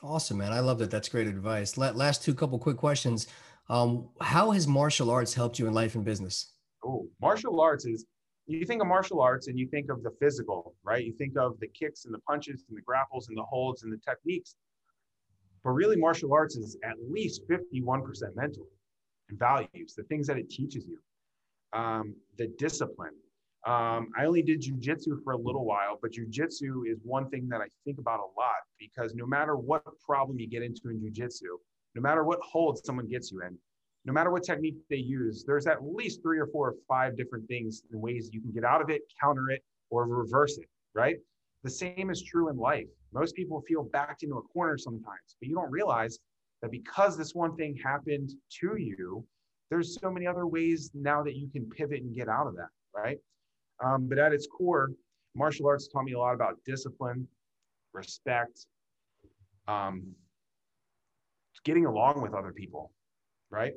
Awesome, 0.03 0.39
man. 0.39 0.53
I 0.53 0.61
love 0.61 0.79
that. 0.79 0.91
That's 0.91 1.09
great 1.09 1.27
advice. 1.27 1.77
Last 1.77 2.23
two 2.23 2.35
couple 2.35 2.59
quick 2.59 2.77
questions. 2.77 3.27
Um, 3.69 4.09
how 4.21 4.51
has 4.53 4.67
martial 4.67 5.11
arts 5.11 5.35
helped 5.35 5.59
you 5.59 5.67
in 5.67 5.75
life 5.75 5.95
and 5.95 6.05
business? 6.05 6.53
Oh, 6.85 7.09
martial 7.21 7.61
arts 7.61 7.85
is 7.85 8.07
you 8.47 8.65
think 8.65 8.81
of 8.81 8.89
martial 8.89 9.21
arts 9.21 9.49
and 9.49 9.59
you 9.59 9.67
think 9.69 9.91
of 9.91 10.03
the 10.03 10.11
physical, 10.21 10.75
right? 10.83 11.05
You 11.05 11.13
think 11.13 11.37
of 11.37 11.59
the 11.61 11.69
kicks 11.69 12.07
and 12.07 12.15
the 12.15 12.21
punches 12.21 12.65
and 12.69 12.79
the 12.79 12.83
grapples 12.83 13.29
and 13.29 13.37
the 13.37 13.43
holds 13.43 13.83
and 13.83 13.93
the 13.93 13.99
techniques. 13.99 14.55
But 15.63 15.71
really, 15.71 15.97
martial 15.97 16.33
arts 16.33 16.57
is 16.57 16.79
at 16.85 16.95
least 17.11 17.43
51% 17.49 17.83
mental 18.37 18.67
and 19.29 19.39
values, 19.39 19.95
the 19.95 20.05
things 20.05 20.27
that 20.29 20.39
it 20.39 20.49
teaches 20.49 20.87
you, 20.87 20.99
um, 21.73 22.15
the 22.37 22.49
discipline. 22.59 23.15
Um, 23.67 24.11
I 24.17 24.25
only 24.25 24.43
did 24.43 24.63
jujitsu 24.63 25.23
for 25.23 25.33
a 25.33 25.37
little 25.37 25.65
while, 25.65 25.99
but 26.01 26.13
jujitsu 26.13 26.91
is 26.91 26.99
one 27.03 27.29
thing 27.29 27.49
that 27.49 27.61
I 27.61 27.67
think 27.85 27.99
about 27.99 28.21
a 28.21 28.31
lot 28.39 28.63
because 28.79 29.15
no 29.15 29.27
matter 29.27 29.57
what 29.57 29.83
problem 30.01 30.39
you 30.39 30.49
get 30.49 30.63
into 30.63 30.91
in 30.91 31.01
jujitsu, 31.01 31.59
no 31.95 32.03
matter 32.03 32.25
what 32.25 32.39
hold 32.41 32.83
someone 32.85 33.09
gets 33.09 33.33
you 33.33 33.43
in, 33.43 33.59
no 34.05 34.13
matter 34.13 34.31
what 34.31 34.45
technique 34.45 34.77
they 34.89 34.97
use, 34.97 35.45
there's 35.45 35.67
at 35.67 35.85
least 35.85 36.23
three 36.23 36.39
or 36.39 36.47
four 36.47 36.69
or 36.69 36.75
five 36.87 37.17
different 37.17 37.47
things 37.49 37.83
and 37.93 38.01
ways 38.01 38.31
you 38.33 38.41
can 38.41 38.53
get 38.53 38.65
out 38.65 38.81
of 38.81 38.91
it, 38.91 39.03
counter 39.21 39.51
it, 39.51 39.63
or 39.91 40.07
reverse 40.07 40.57
it, 40.57 40.69
right? 40.95 41.17
The 41.65 41.71
same 41.71 42.11
is 42.11 42.23
true 42.23 42.49
in 42.49 42.57
life. 42.57 42.87
Most 43.13 43.35
people 43.35 43.61
feel 43.67 43.83
backed 43.83 44.23
into 44.23 44.37
a 44.37 44.43
corner 44.43 44.79
sometimes, 44.79 45.37
but 45.41 45.49
you 45.49 45.55
don't 45.55 45.71
realize 45.71 46.21
that 46.63 46.71
because 46.71 47.17
this 47.17 47.35
one 47.35 47.57
thing 47.57 47.77
happened 47.83 48.31
to 48.61 48.77
you, 48.77 49.25
there's 49.71 49.99
so 50.01 50.11
many 50.11 50.27
other 50.27 50.47
ways 50.47 50.91
now 50.95 51.23
that 51.23 51.37
you 51.37 51.49
can 51.49 51.69
pivot 51.69 52.03
and 52.03 52.15
get 52.15 52.29
out 52.29 52.47
of 52.47 52.57
that, 52.57 52.69
right? 52.95 53.19
Um, 53.85 54.09
but 54.09 54.19
at 54.19 54.33
its 54.33 54.47
core, 54.47 54.91
martial 55.35 55.67
arts 55.67 55.89
taught 55.89 56.05
me 56.05 56.13
a 56.13 56.19
lot 56.19 56.35
about 56.35 56.57
discipline, 56.65 57.29
respect, 57.93 58.67
um, 59.67 60.03
getting 61.65 61.87
along 61.87 62.23
with 62.23 62.35
other 62.35 62.53
people, 62.53 62.93
right? 63.51 63.73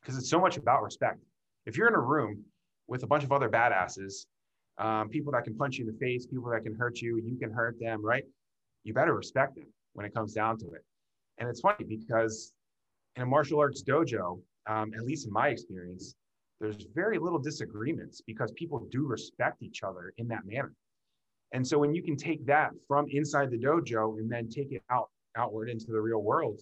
Because 0.00 0.18
it's 0.18 0.28
so 0.28 0.38
much 0.38 0.58
about 0.58 0.82
respect. 0.82 1.18
If 1.64 1.76
you're 1.76 1.88
in 1.88 1.94
a 1.94 2.00
room 2.00 2.44
with 2.86 3.02
a 3.02 3.06
bunch 3.06 3.24
of 3.24 3.32
other 3.32 3.48
badasses, 3.48 4.26
um, 4.78 5.08
people 5.08 5.32
that 5.32 5.44
can 5.44 5.56
punch 5.56 5.78
you 5.78 5.86
in 5.88 5.92
the 5.92 5.98
face, 5.98 6.26
people 6.26 6.50
that 6.50 6.62
can 6.62 6.74
hurt 6.74 7.00
you, 7.00 7.20
you 7.24 7.38
can 7.38 7.50
hurt 7.50 7.80
them, 7.80 8.04
right? 8.04 8.24
You 8.84 8.92
better 8.92 9.14
respect 9.14 9.54
them 9.56 9.66
when 9.94 10.04
it 10.04 10.14
comes 10.14 10.34
down 10.34 10.58
to 10.58 10.66
it. 10.72 10.84
And 11.38 11.48
it's 11.48 11.60
funny 11.60 11.84
because 11.88 12.52
in 13.16 13.22
a 13.22 13.26
martial 13.26 13.58
arts 13.58 13.82
dojo, 13.82 14.40
um, 14.66 14.92
at 14.94 15.04
least 15.04 15.26
in 15.26 15.32
my 15.32 15.48
experience, 15.48 16.14
there's 16.60 16.86
very 16.94 17.18
little 17.18 17.38
disagreements 17.38 18.22
because 18.26 18.50
people 18.52 18.86
do 18.90 19.06
respect 19.06 19.62
each 19.62 19.82
other 19.82 20.12
in 20.18 20.26
that 20.28 20.46
manner. 20.46 20.72
And 21.52 21.66
so 21.66 21.78
when 21.78 21.94
you 21.94 22.02
can 22.02 22.16
take 22.16 22.44
that 22.46 22.70
from 22.88 23.06
inside 23.10 23.50
the 23.50 23.58
dojo 23.58 24.18
and 24.18 24.30
then 24.30 24.48
take 24.48 24.72
it 24.72 24.82
out 24.90 25.10
outward 25.36 25.68
into 25.68 25.86
the 25.86 26.00
real 26.00 26.22
world, 26.22 26.60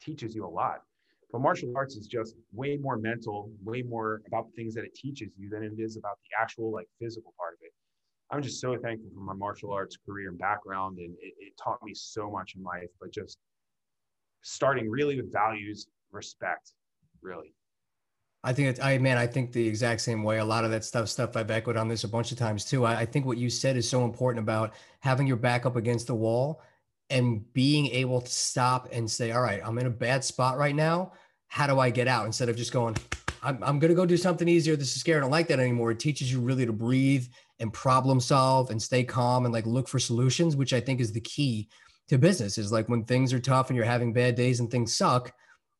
teaches 0.00 0.34
you 0.34 0.44
a 0.44 0.48
lot. 0.48 0.80
But 1.30 1.40
martial 1.40 1.72
arts 1.76 1.96
is 1.96 2.06
just 2.06 2.34
way 2.52 2.76
more 2.76 2.96
mental, 2.96 3.50
way 3.62 3.82
more 3.82 4.22
about 4.26 4.46
the 4.46 4.52
things 4.52 4.74
that 4.74 4.84
it 4.84 4.94
teaches 4.94 5.28
you 5.36 5.50
than 5.50 5.62
it 5.62 5.72
is 5.78 5.96
about 5.96 6.18
the 6.22 6.40
actual 6.40 6.72
like 6.72 6.88
physical 7.00 7.34
part 7.38 7.54
of 7.54 7.58
it. 7.62 7.72
I'm 8.30 8.42
just 8.42 8.60
so 8.60 8.76
thankful 8.76 9.10
for 9.14 9.20
my 9.20 9.34
martial 9.34 9.72
arts 9.72 9.96
career 10.04 10.30
and 10.30 10.38
background, 10.38 10.98
and 10.98 11.14
it, 11.20 11.34
it 11.38 11.52
taught 11.62 11.82
me 11.82 11.92
so 11.94 12.30
much 12.30 12.54
in 12.56 12.62
life. 12.62 12.88
But 13.00 13.12
just 13.12 13.38
starting 14.42 14.90
really 14.90 15.16
with 15.16 15.32
values, 15.32 15.86
respect, 16.10 16.72
really. 17.26 17.52
I 18.44 18.52
think 18.52 18.68
it's, 18.68 18.80
I 18.80 18.96
man, 18.98 19.18
I 19.18 19.26
think 19.26 19.52
the 19.52 19.66
exact 19.66 20.00
same 20.00 20.22
way. 20.22 20.38
A 20.38 20.44
lot 20.44 20.64
of 20.64 20.70
that 20.70 20.84
stuff, 20.84 21.08
stuff 21.08 21.36
I've 21.36 21.50
echoed 21.50 21.76
on 21.76 21.88
this 21.88 22.04
a 22.04 22.08
bunch 22.08 22.30
of 22.30 22.38
times 22.38 22.64
too. 22.64 22.86
I, 22.86 23.00
I 23.00 23.04
think 23.04 23.26
what 23.26 23.38
you 23.38 23.50
said 23.50 23.76
is 23.76 23.88
so 23.88 24.04
important 24.04 24.42
about 24.42 24.74
having 25.00 25.26
your 25.26 25.36
back 25.36 25.66
up 25.66 25.74
against 25.74 26.06
the 26.06 26.14
wall 26.14 26.62
and 27.10 27.52
being 27.52 27.88
able 27.88 28.20
to 28.20 28.30
stop 28.30 28.88
and 28.92 29.10
say, 29.10 29.32
all 29.32 29.42
right, 29.42 29.60
I'm 29.64 29.78
in 29.78 29.86
a 29.86 29.90
bad 29.90 30.24
spot 30.24 30.58
right 30.58 30.74
now. 30.74 31.12
How 31.48 31.66
do 31.66 31.80
I 31.80 31.90
get 31.90 32.08
out? 32.08 32.26
Instead 32.26 32.48
of 32.48 32.56
just 32.56 32.72
going, 32.72 32.96
I'm, 33.42 33.62
I'm 33.62 33.78
going 33.78 33.90
to 33.90 33.96
go 33.96 34.06
do 34.06 34.16
something 34.16 34.48
easier. 34.48 34.76
This 34.76 34.94
is 34.94 35.00
scary. 35.00 35.18
I 35.18 35.20
don't 35.20 35.30
like 35.30 35.48
that 35.48 35.60
anymore. 35.60 35.90
It 35.90 36.00
teaches 36.00 36.32
you 36.32 36.40
really 36.40 36.66
to 36.66 36.72
breathe 36.72 37.26
and 37.58 37.72
problem 37.72 38.20
solve 38.20 38.70
and 38.70 38.80
stay 38.80 39.02
calm 39.02 39.44
and 39.44 39.54
like 39.54 39.66
look 39.66 39.88
for 39.88 39.98
solutions, 39.98 40.56
which 40.56 40.72
I 40.72 40.80
think 40.80 41.00
is 41.00 41.12
the 41.12 41.20
key 41.20 41.68
to 42.08 42.18
business 42.18 42.58
is 42.58 42.70
like 42.70 42.88
when 42.88 43.04
things 43.04 43.32
are 43.32 43.40
tough 43.40 43.70
and 43.70 43.76
you're 43.76 43.84
having 43.84 44.12
bad 44.12 44.36
days 44.36 44.60
and 44.60 44.70
things 44.70 44.96
suck, 44.96 45.32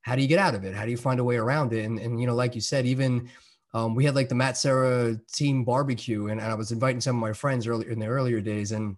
how 0.06 0.14
do 0.14 0.22
you 0.22 0.28
get 0.28 0.38
out 0.38 0.54
of 0.54 0.64
it? 0.64 0.72
How 0.72 0.84
do 0.84 0.92
you 0.92 0.96
find 0.96 1.18
a 1.18 1.24
way 1.24 1.34
around 1.34 1.72
it? 1.72 1.84
And, 1.84 1.98
and 1.98 2.20
you 2.20 2.28
know, 2.28 2.34
like 2.36 2.54
you 2.54 2.60
said, 2.60 2.86
even 2.86 3.28
um, 3.74 3.96
we 3.96 4.04
had 4.04 4.14
like 4.14 4.28
the 4.28 4.36
Matt 4.36 4.56
Serra 4.56 5.18
team 5.32 5.64
barbecue, 5.64 6.28
and, 6.28 6.40
and 6.40 6.48
I 6.48 6.54
was 6.54 6.70
inviting 6.70 7.00
some 7.00 7.16
of 7.16 7.20
my 7.20 7.32
friends 7.32 7.66
earlier 7.66 7.90
in 7.90 7.98
the 7.98 8.06
earlier 8.06 8.40
days, 8.40 8.70
and 8.70 8.96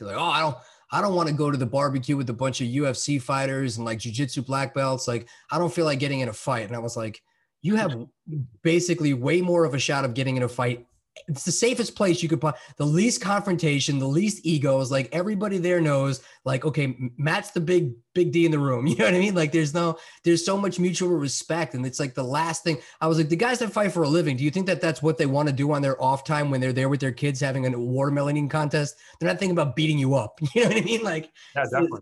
like, 0.00 0.16
oh, 0.16 0.24
I 0.24 0.40
don't, 0.40 0.56
I 0.90 1.02
don't 1.02 1.14
want 1.14 1.28
to 1.28 1.34
go 1.34 1.50
to 1.50 1.58
the 1.58 1.66
barbecue 1.66 2.16
with 2.16 2.30
a 2.30 2.34
bunch 2.34 2.62
of 2.62 2.66
UFC 2.66 3.20
fighters 3.20 3.76
and 3.76 3.84
like 3.84 3.98
jujitsu 3.98 4.44
black 4.44 4.72
belts. 4.72 5.06
Like, 5.06 5.28
I 5.50 5.58
don't 5.58 5.72
feel 5.72 5.84
like 5.84 5.98
getting 5.98 6.20
in 6.20 6.30
a 6.30 6.32
fight. 6.32 6.66
And 6.66 6.74
I 6.74 6.78
was 6.78 6.96
like, 6.96 7.20
you 7.60 7.76
have 7.76 8.06
basically 8.62 9.12
way 9.12 9.42
more 9.42 9.66
of 9.66 9.74
a 9.74 9.78
shot 9.78 10.06
of 10.06 10.14
getting 10.14 10.38
in 10.38 10.44
a 10.44 10.48
fight 10.48 10.86
it's 11.26 11.44
the 11.44 11.52
safest 11.52 11.94
place 11.94 12.22
you 12.22 12.28
could 12.28 12.40
put 12.40 12.54
the 12.76 12.86
least 12.86 13.20
confrontation, 13.20 13.98
the 13.98 14.06
least 14.06 14.44
egos. 14.44 14.90
Like 14.90 15.08
everybody 15.12 15.58
there 15.58 15.80
knows, 15.80 16.22
like, 16.44 16.64
okay, 16.64 16.96
Matt's 17.16 17.50
the 17.50 17.60
big, 17.60 17.94
big 18.14 18.32
D 18.32 18.44
in 18.44 18.52
the 18.52 18.58
room. 18.58 18.86
You 18.86 18.96
know 18.96 19.04
what 19.04 19.14
I 19.14 19.18
mean? 19.18 19.34
Like 19.34 19.52
there's 19.52 19.74
no, 19.74 19.98
there's 20.24 20.44
so 20.44 20.56
much 20.56 20.78
mutual 20.78 21.10
respect. 21.10 21.74
And 21.74 21.84
it's 21.84 22.00
like 22.00 22.14
the 22.14 22.24
last 22.24 22.64
thing 22.64 22.78
I 23.00 23.06
was 23.06 23.18
like, 23.18 23.28
the 23.28 23.36
guys 23.36 23.58
that 23.58 23.72
fight 23.72 23.92
for 23.92 24.02
a 24.02 24.08
living, 24.08 24.36
do 24.36 24.44
you 24.44 24.50
think 24.50 24.66
that 24.66 24.80
that's 24.80 25.02
what 25.02 25.18
they 25.18 25.26
want 25.26 25.48
to 25.48 25.54
do 25.54 25.72
on 25.72 25.82
their 25.82 26.00
off 26.02 26.24
time 26.24 26.50
when 26.50 26.60
they're 26.60 26.72
there 26.72 26.88
with 26.88 27.00
their 27.00 27.12
kids 27.12 27.40
having 27.40 27.66
a 27.66 27.78
watermelon 27.78 28.36
eating 28.36 28.48
contest? 28.48 28.96
They're 29.18 29.28
not 29.28 29.38
thinking 29.38 29.56
about 29.56 29.76
beating 29.76 29.98
you 29.98 30.14
up. 30.14 30.40
You 30.54 30.62
know 30.62 30.68
what 30.68 30.78
I 30.78 30.80
mean? 30.80 31.02
Like, 31.02 31.30
yeah, 31.54 31.64
definitely. 31.64 32.00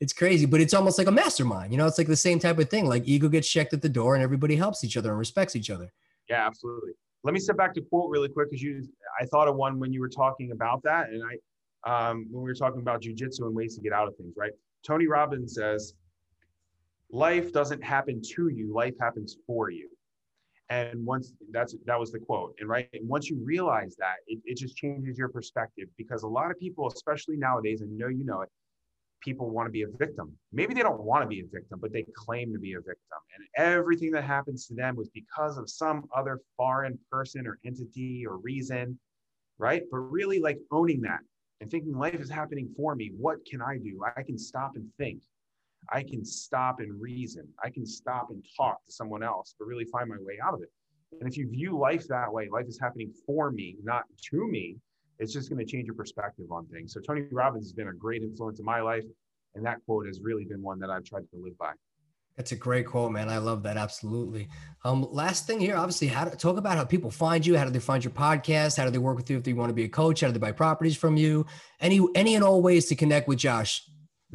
It's 0.00 0.12
crazy, 0.12 0.46
but 0.46 0.60
it's 0.60 0.74
almost 0.74 0.96
like 0.96 1.08
a 1.08 1.12
mastermind. 1.12 1.72
You 1.72 1.78
know, 1.78 1.86
it's 1.86 1.98
like 1.98 2.06
the 2.06 2.16
same 2.16 2.38
type 2.38 2.58
of 2.58 2.70
thing. 2.70 2.86
Like 2.86 3.02
ego 3.06 3.28
gets 3.28 3.48
checked 3.48 3.72
at 3.72 3.82
the 3.82 3.88
door 3.88 4.14
and 4.14 4.22
everybody 4.22 4.54
helps 4.54 4.84
each 4.84 4.96
other 4.96 5.10
and 5.10 5.18
respects 5.18 5.56
each 5.56 5.70
other. 5.70 5.92
Yeah, 6.28 6.46
absolutely. 6.46 6.92
Let 7.24 7.34
me 7.34 7.40
step 7.40 7.56
back 7.56 7.74
to 7.74 7.80
quote 7.82 8.10
really 8.10 8.28
quick 8.28 8.50
because 8.50 8.62
you, 8.62 8.86
I 9.20 9.24
thought 9.26 9.48
of 9.48 9.56
one 9.56 9.78
when 9.78 9.92
you 9.92 10.00
were 10.00 10.08
talking 10.08 10.52
about 10.52 10.82
that, 10.84 11.08
and 11.10 11.22
I, 11.22 12.10
um, 12.10 12.26
when 12.30 12.42
we 12.42 12.48
were 12.48 12.54
talking 12.54 12.80
about 12.80 13.02
jujitsu 13.02 13.40
and 13.40 13.54
ways 13.54 13.74
to 13.76 13.82
get 13.82 13.92
out 13.92 14.08
of 14.08 14.16
things, 14.16 14.34
right? 14.36 14.52
Tony 14.84 15.06
Robbins 15.06 15.54
says, 15.54 15.94
"Life 17.10 17.52
doesn't 17.52 17.82
happen 17.82 18.22
to 18.34 18.48
you; 18.48 18.72
life 18.72 18.94
happens 19.00 19.36
for 19.46 19.70
you." 19.70 19.88
And 20.70 21.04
once 21.04 21.32
that's 21.50 21.74
that 21.86 21.98
was 21.98 22.12
the 22.12 22.18
quote, 22.20 22.54
and 22.60 22.68
right, 22.68 22.88
and 22.92 23.08
once 23.08 23.28
you 23.28 23.40
realize 23.42 23.96
that, 23.96 24.16
it, 24.26 24.38
it 24.44 24.56
just 24.56 24.76
changes 24.76 25.18
your 25.18 25.28
perspective 25.28 25.88
because 25.96 26.22
a 26.22 26.28
lot 26.28 26.50
of 26.50 26.58
people, 26.58 26.86
especially 26.86 27.36
nowadays, 27.36 27.80
and 27.80 27.96
know 27.96 28.08
you 28.08 28.24
know 28.24 28.42
it, 28.42 28.50
people 29.20 29.50
want 29.50 29.66
to 29.66 29.72
be 29.72 29.82
a 29.82 29.88
victim. 29.98 30.32
Maybe 30.52 30.74
they 30.74 30.82
don't 30.82 31.00
want 31.00 31.22
to 31.22 31.28
be 31.28 31.40
a 31.40 31.46
victim, 31.52 31.78
but 31.80 31.92
they 31.92 32.04
claim 32.14 32.52
to 32.52 32.58
be 32.58 32.74
a 32.74 32.78
victim. 32.78 33.18
And 33.36 33.46
everything 33.56 34.10
that 34.12 34.24
happens 34.24 34.66
to 34.66 34.74
them 34.74 34.96
was 34.96 35.08
because 35.10 35.58
of 35.58 35.68
some 35.68 36.04
other 36.14 36.40
foreign 36.56 36.98
person 37.10 37.46
or 37.46 37.58
entity 37.64 38.26
or 38.26 38.38
reason, 38.38 38.98
right? 39.58 39.82
But 39.90 39.98
really, 39.98 40.40
like 40.40 40.58
owning 40.70 41.00
that 41.02 41.20
and 41.60 41.70
thinking 41.70 41.96
life 41.96 42.20
is 42.20 42.30
happening 42.30 42.68
for 42.76 42.94
me. 42.94 43.12
What 43.16 43.44
can 43.44 43.60
I 43.60 43.78
do? 43.78 44.00
I 44.16 44.22
can 44.22 44.38
stop 44.38 44.72
and 44.76 44.88
think. 44.98 45.22
I 45.90 46.02
can 46.02 46.24
stop 46.24 46.80
and 46.80 47.00
reason. 47.00 47.48
I 47.62 47.70
can 47.70 47.86
stop 47.86 48.28
and 48.30 48.44
talk 48.56 48.84
to 48.86 48.92
someone 48.92 49.22
else, 49.22 49.54
but 49.58 49.66
really 49.66 49.86
find 49.86 50.08
my 50.08 50.16
way 50.20 50.38
out 50.44 50.54
of 50.54 50.62
it. 50.62 50.70
And 51.20 51.28
if 51.28 51.36
you 51.36 51.48
view 51.48 51.78
life 51.78 52.06
that 52.08 52.32
way, 52.32 52.48
life 52.50 52.66
is 52.68 52.78
happening 52.78 53.12
for 53.26 53.50
me, 53.50 53.76
not 53.82 54.04
to 54.30 54.46
me, 54.46 54.76
it's 55.18 55.32
just 55.32 55.50
going 55.50 55.64
to 55.64 55.70
change 55.70 55.86
your 55.86 55.94
perspective 55.94 56.46
on 56.50 56.66
things. 56.66 56.92
So 56.92 57.00
Tony 57.00 57.22
Robbins 57.30 57.64
has 57.64 57.72
been 57.72 57.88
a 57.88 57.92
great 57.92 58.22
influence 58.22 58.58
in 58.58 58.64
my 58.64 58.80
life, 58.80 59.04
and 59.54 59.64
that 59.66 59.78
quote 59.86 60.06
has 60.06 60.20
really 60.20 60.44
been 60.44 60.62
one 60.62 60.78
that 60.80 60.90
I've 60.90 61.04
tried 61.04 61.28
to 61.30 61.36
live 61.42 61.56
by. 61.58 61.72
That's 62.36 62.52
a 62.52 62.56
great 62.56 62.86
quote, 62.86 63.10
man. 63.10 63.28
I 63.28 63.38
love 63.38 63.64
that. 63.64 63.76
Absolutely. 63.76 64.48
Um, 64.84 65.08
last 65.10 65.48
thing 65.48 65.58
here, 65.58 65.76
obviously, 65.76 66.06
how 66.06 66.24
to 66.24 66.36
talk 66.36 66.56
about 66.56 66.76
how 66.76 66.84
people 66.84 67.10
find 67.10 67.44
you. 67.44 67.58
How 67.58 67.64
do 67.64 67.70
they 67.70 67.80
find 67.80 68.04
your 68.04 68.12
podcast? 68.12 68.76
How 68.76 68.84
do 68.84 68.92
they 68.92 68.98
work 68.98 69.16
with 69.16 69.28
you 69.28 69.36
if 69.36 69.42
they 69.42 69.54
want 69.54 69.70
to 69.70 69.74
be 69.74 69.82
a 69.82 69.88
coach? 69.88 70.20
How 70.20 70.28
do 70.28 70.34
they 70.34 70.38
buy 70.38 70.52
properties 70.52 70.96
from 70.96 71.16
you? 71.16 71.46
Any, 71.80 72.00
any 72.14 72.36
and 72.36 72.44
all 72.44 72.62
ways 72.62 72.86
to 72.86 72.94
connect 72.94 73.26
with 73.26 73.38
Josh. 73.38 73.82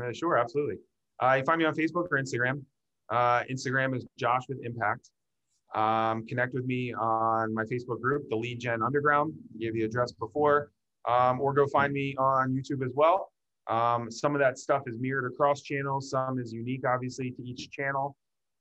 Uh, 0.01 0.11
sure, 0.11 0.37
absolutely. 0.37 0.75
Uh, 1.21 1.35
you 1.35 1.45
find 1.45 1.59
me 1.59 1.65
on 1.65 1.73
Facebook 1.73 2.07
or 2.11 2.19
Instagram. 2.21 2.63
Uh, 3.09 3.43
Instagram 3.49 3.95
is 3.95 4.05
Josh 4.17 4.41
with 4.49 4.59
Impact. 4.65 5.09
Um, 5.73 6.25
connect 6.27 6.53
with 6.53 6.65
me 6.65 6.93
on 6.93 7.53
my 7.53 7.63
Facebook 7.63 7.99
group, 8.01 8.29
the 8.29 8.35
Lead 8.35 8.59
Gen 8.59 8.81
Underground. 8.81 9.33
Gave 9.59 9.73
the 9.73 9.83
address 9.83 10.11
before, 10.11 10.71
um, 11.07 11.41
or 11.41 11.53
go 11.53 11.67
find 11.67 11.91
me 11.91 12.15
on 12.17 12.53
YouTube 12.53 12.85
as 12.85 12.91
well. 12.95 13.31
Um, 13.67 14.11
some 14.11 14.35
of 14.35 14.39
that 14.39 14.57
stuff 14.57 14.83
is 14.87 14.97
mirrored 14.99 15.31
across 15.31 15.61
channels. 15.61 16.09
Some 16.09 16.39
is 16.39 16.51
unique, 16.53 16.85
obviously, 16.87 17.31
to 17.31 17.43
each 17.43 17.71
channel. 17.71 18.15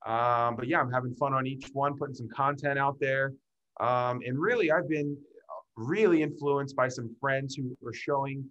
Um, 0.07 0.57
but 0.57 0.67
yeah, 0.69 0.81
I'm 0.81 0.91
having 0.91 1.15
fun 1.15 1.35
on 1.35 1.47
each 1.47 1.69
one, 1.73 1.97
putting 1.97 2.15
some 2.15 2.29
content 2.29 2.79
out 2.79 2.99
there. 3.01 3.33
Um, 3.81 4.21
and 4.25 4.39
really, 4.39 4.71
I've 4.71 4.89
been 4.89 5.17
really 5.77 6.23
influenced 6.23 6.77
by 6.77 6.89
some 6.89 7.15
friends 7.21 7.57
who 7.57 7.77
are 7.87 7.93
showing, 7.93 8.45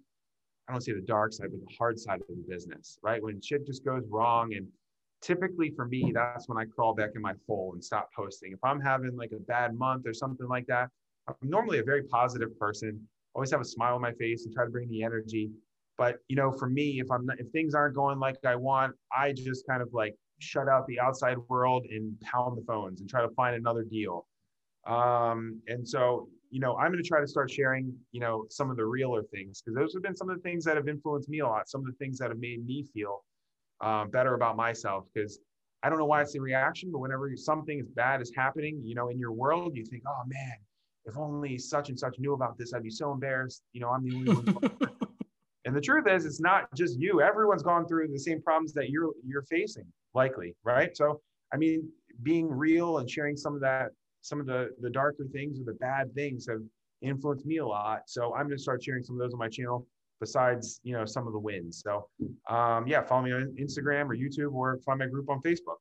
I 0.68 0.72
don't 0.72 0.80
say 0.82 0.92
the 0.92 1.00
dark 1.00 1.32
side, 1.32 1.48
but 1.50 1.60
the 1.60 1.74
hard 1.76 1.98
side 1.98 2.20
of 2.20 2.26
the 2.28 2.44
business, 2.48 2.98
right? 3.02 3.22
When 3.22 3.40
shit 3.40 3.66
just 3.66 3.84
goes 3.84 4.02
wrong. 4.08 4.54
And 4.54 4.66
typically 5.22 5.70
for 5.70 5.86
me, 5.86 6.12
that's 6.14 6.48
when 6.48 6.58
I 6.58 6.64
crawl 6.64 6.94
back 6.94 7.10
in 7.14 7.22
my 7.22 7.34
hole 7.46 7.70
and 7.74 7.82
stop 7.82 8.10
posting. 8.14 8.52
If 8.52 8.58
I'm 8.64 8.80
having 8.80 9.16
like 9.16 9.32
a 9.32 9.40
bad 9.40 9.74
month 9.78 10.06
or 10.06 10.12
something 10.12 10.48
like 10.48 10.66
that, 10.66 10.90
I'm 11.28 11.34
normally 11.42 11.78
a 11.78 11.84
very 11.84 12.02
positive 12.02 12.58
person, 12.58 13.00
always 13.34 13.50
have 13.52 13.60
a 13.60 13.64
smile 13.64 13.94
on 13.94 14.02
my 14.02 14.12
face 14.12 14.44
and 14.44 14.54
try 14.54 14.64
to 14.64 14.70
bring 14.70 14.90
the 14.90 15.02
energy. 15.02 15.50
But 15.96 16.16
you 16.28 16.36
know, 16.36 16.50
for 16.50 16.68
me, 16.68 17.00
if 17.00 17.10
I'm 17.10 17.24
not, 17.26 17.38
if 17.38 17.48
things 17.50 17.74
aren't 17.74 17.94
going 17.94 18.18
like 18.18 18.36
I 18.44 18.56
want, 18.56 18.94
I 19.16 19.32
just 19.32 19.66
kind 19.66 19.80
of 19.80 19.88
like 19.92 20.16
shut 20.40 20.68
out 20.68 20.86
the 20.88 20.98
outside 20.98 21.38
world 21.48 21.86
and 21.88 22.18
pound 22.20 22.58
the 22.58 22.64
phones 22.66 23.00
and 23.00 23.08
try 23.08 23.22
to 23.22 23.30
find 23.30 23.54
another 23.54 23.84
deal. 23.84 24.26
Um, 24.86 25.60
and 25.68 25.86
so, 25.88 26.28
you 26.50 26.58
know, 26.58 26.76
I'm 26.76 26.90
going 26.90 27.02
to 27.02 27.08
try 27.08 27.20
to 27.20 27.28
start 27.28 27.50
sharing, 27.50 27.94
you 28.10 28.20
know, 28.20 28.46
some 28.50 28.68
of 28.68 28.76
the 28.76 28.84
realer 28.84 29.22
things 29.22 29.62
because 29.62 29.76
those 29.76 29.94
have 29.94 30.02
been 30.02 30.16
some 30.16 30.28
of 30.28 30.36
the 30.36 30.42
things 30.42 30.64
that 30.64 30.76
have 30.76 30.88
influenced 30.88 31.28
me 31.28 31.38
a 31.38 31.46
lot. 31.46 31.68
Some 31.68 31.82
of 31.82 31.86
the 31.86 31.92
things 32.04 32.18
that 32.18 32.30
have 32.30 32.40
made 32.40 32.66
me 32.66 32.84
feel 32.92 33.22
um, 33.82 34.10
better 34.10 34.34
about 34.34 34.56
myself 34.56 35.06
because 35.12 35.38
I 35.82 35.88
don't 35.88 35.98
know 35.98 36.06
why 36.06 36.22
it's 36.22 36.32
the 36.32 36.40
reaction, 36.40 36.90
but 36.92 37.00
whenever 37.00 37.30
something 37.36 37.80
as 37.80 37.88
bad 37.88 38.22
is 38.22 38.32
happening, 38.34 38.80
you 38.84 38.94
know, 38.94 39.08
in 39.08 39.18
your 39.18 39.32
world, 39.32 39.76
you 39.76 39.84
think, 39.84 40.04
oh 40.06 40.22
man, 40.26 40.54
if 41.04 41.18
only 41.18 41.58
such 41.58 41.88
and 41.88 41.98
such 41.98 42.18
knew 42.18 42.34
about 42.34 42.56
this, 42.56 42.72
I'd 42.72 42.84
be 42.84 42.90
so 42.90 43.10
embarrassed. 43.10 43.62
You 43.72 43.80
know, 43.80 43.88
I'm 43.88 44.08
the 44.08 44.14
only 44.14 44.52
one. 44.52 44.70
and 45.64 45.74
the 45.74 45.80
truth 45.80 46.06
is, 46.06 46.24
it's 46.24 46.40
not 46.40 46.72
just 46.74 47.00
you. 47.00 47.20
Everyone's 47.20 47.64
gone 47.64 47.86
through 47.88 48.08
the 48.08 48.18
same 48.18 48.40
problems 48.40 48.72
that 48.74 48.90
you're 48.90 49.10
you're 49.26 49.42
facing, 49.42 49.86
likely, 50.14 50.54
right? 50.62 50.96
So, 50.96 51.20
I 51.52 51.56
mean, 51.56 51.88
being 52.22 52.48
real 52.48 52.98
and 52.98 53.10
sharing 53.10 53.36
some 53.36 53.54
of 53.54 53.60
that, 53.62 53.90
some 54.20 54.38
of 54.38 54.46
the 54.46 54.70
the 54.80 54.90
darker 54.90 55.26
things 55.32 55.58
or 55.60 55.64
the 55.64 55.74
bad 55.74 56.14
things 56.14 56.46
have 56.48 56.60
influenced 57.00 57.44
me 57.44 57.56
a 57.56 57.66
lot. 57.66 58.02
So 58.06 58.32
I'm 58.34 58.46
going 58.46 58.56
to 58.56 58.62
start 58.62 58.84
sharing 58.84 59.02
some 59.02 59.16
of 59.16 59.20
those 59.20 59.32
on 59.32 59.40
my 59.40 59.48
channel 59.48 59.86
besides 60.22 60.78
you 60.84 60.92
know 60.92 61.04
some 61.04 61.26
of 61.26 61.32
the 61.32 61.38
wins. 61.38 61.82
So 61.84 62.06
um, 62.48 62.86
yeah, 62.86 63.02
follow 63.02 63.22
me 63.22 63.32
on 63.32 63.54
Instagram 63.60 64.04
or 64.06 64.16
YouTube 64.16 64.54
or 64.54 64.78
find 64.86 65.00
my 65.00 65.06
group 65.06 65.28
on 65.28 65.42
Facebook. 65.42 65.78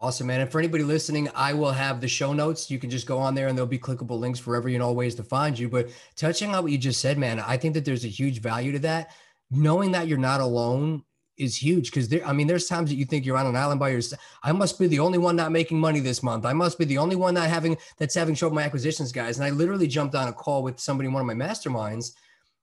Awesome, 0.00 0.28
man. 0.28 0.40
And 0.40 0.50
for 0.50 0.58
anybody 0.58 0.84
listening, 0.84 1.28
I 1.34 1.54
will 1.54 1.72
have 1.72 2.00
the 2.00 2.08
show 2.08 2.32
notes. 2.32 2.70
You 2.70 2.78
can 2.78 2.90
just 2.90 3.06
go 3.06 3.18
on 3.18 3.34
there 3.34 3.48
and 3.48 3.56
there'll 3.56 3.66
be 3.66 3.78
clickable 3.78 4.18
links 4.18 4.38
for 4.38 4.54
every 4.54 4.74
and 4.74 4.82
all 4.82 4.94
ways 4.94 5.14
to 5.16 5.24
find 5.24 5.58
you. 5.58 5.68
But 5.68 5.88
touching 6.14 6.54
on 6.54 6.62
what 6.62 6.72
you 6.72 6.78
just 6.78 7.00
said, 7.00 7.16
man, 7.18 7.40
I 7.40 7.56
think 7.56 7.74
that 7.74 7.84
there's 7.84 8.04
a 8.04 8.08
huge 8.08 8.40
value 8.40 8.72
to 8.72 8.78
that. 8.80 9.10
Knowing 9.50 9.92
that 9.92 10.06
you're 10.08 10.18
not 10.18 10.40
alone 10.40 11.02
is 11.36 11.56
huge 11.56 11.90
because 11.90 12.08
there, 12.08 12.26
I 12.26 12.32
mean, 12.32 12.46
there's 12.46 12.68
times 12.68 12.90
that 12.90 12.96
you 12.96 13.04
think 13.04 13.24
you're 13.24 13.36
on 13.36 13.46
an 13.46 13.56
island 13.56 13.80
by 13.80 13.90
yourself. 13.90 14.20
I 14.42 14.52
must 14.52 14.78
be 14.78 14.86
the 14.86 15.00
only 15.00 15.18
one 15.18 15.36
not 15.36 15.52
making 15.52 15.80
money 15.80 16.00
this 16.00 16.22
month. 16.22 16.44
I 16.44 16.52
must 16.52 16.78
be 16.78 16.84
the 16.84 16.98
only 16.98 17.16
one 17.16 17.34
not 17.34 17.48
having 17.48 17.76
that's 17.98 18.14
having 18.14 18.34
trouble 18.34 18.56
my 18.56 18.62
acquisitions 18.62 19.10
guys. 19.12 19.38
And 19.38 19.46
I 19.46 19.50
literally 19.50 19.88
jumped 19.88 20.14
on 20.14 20.28
a 20.28 20.32
call 20.32 20.62
with 20.62 20.78
somebody 20.78 21.08
in 21.08 21.12
one 21.12 21.20
of 21.20 21.26
my 21.26 21.46
masterminds 21.46 22.12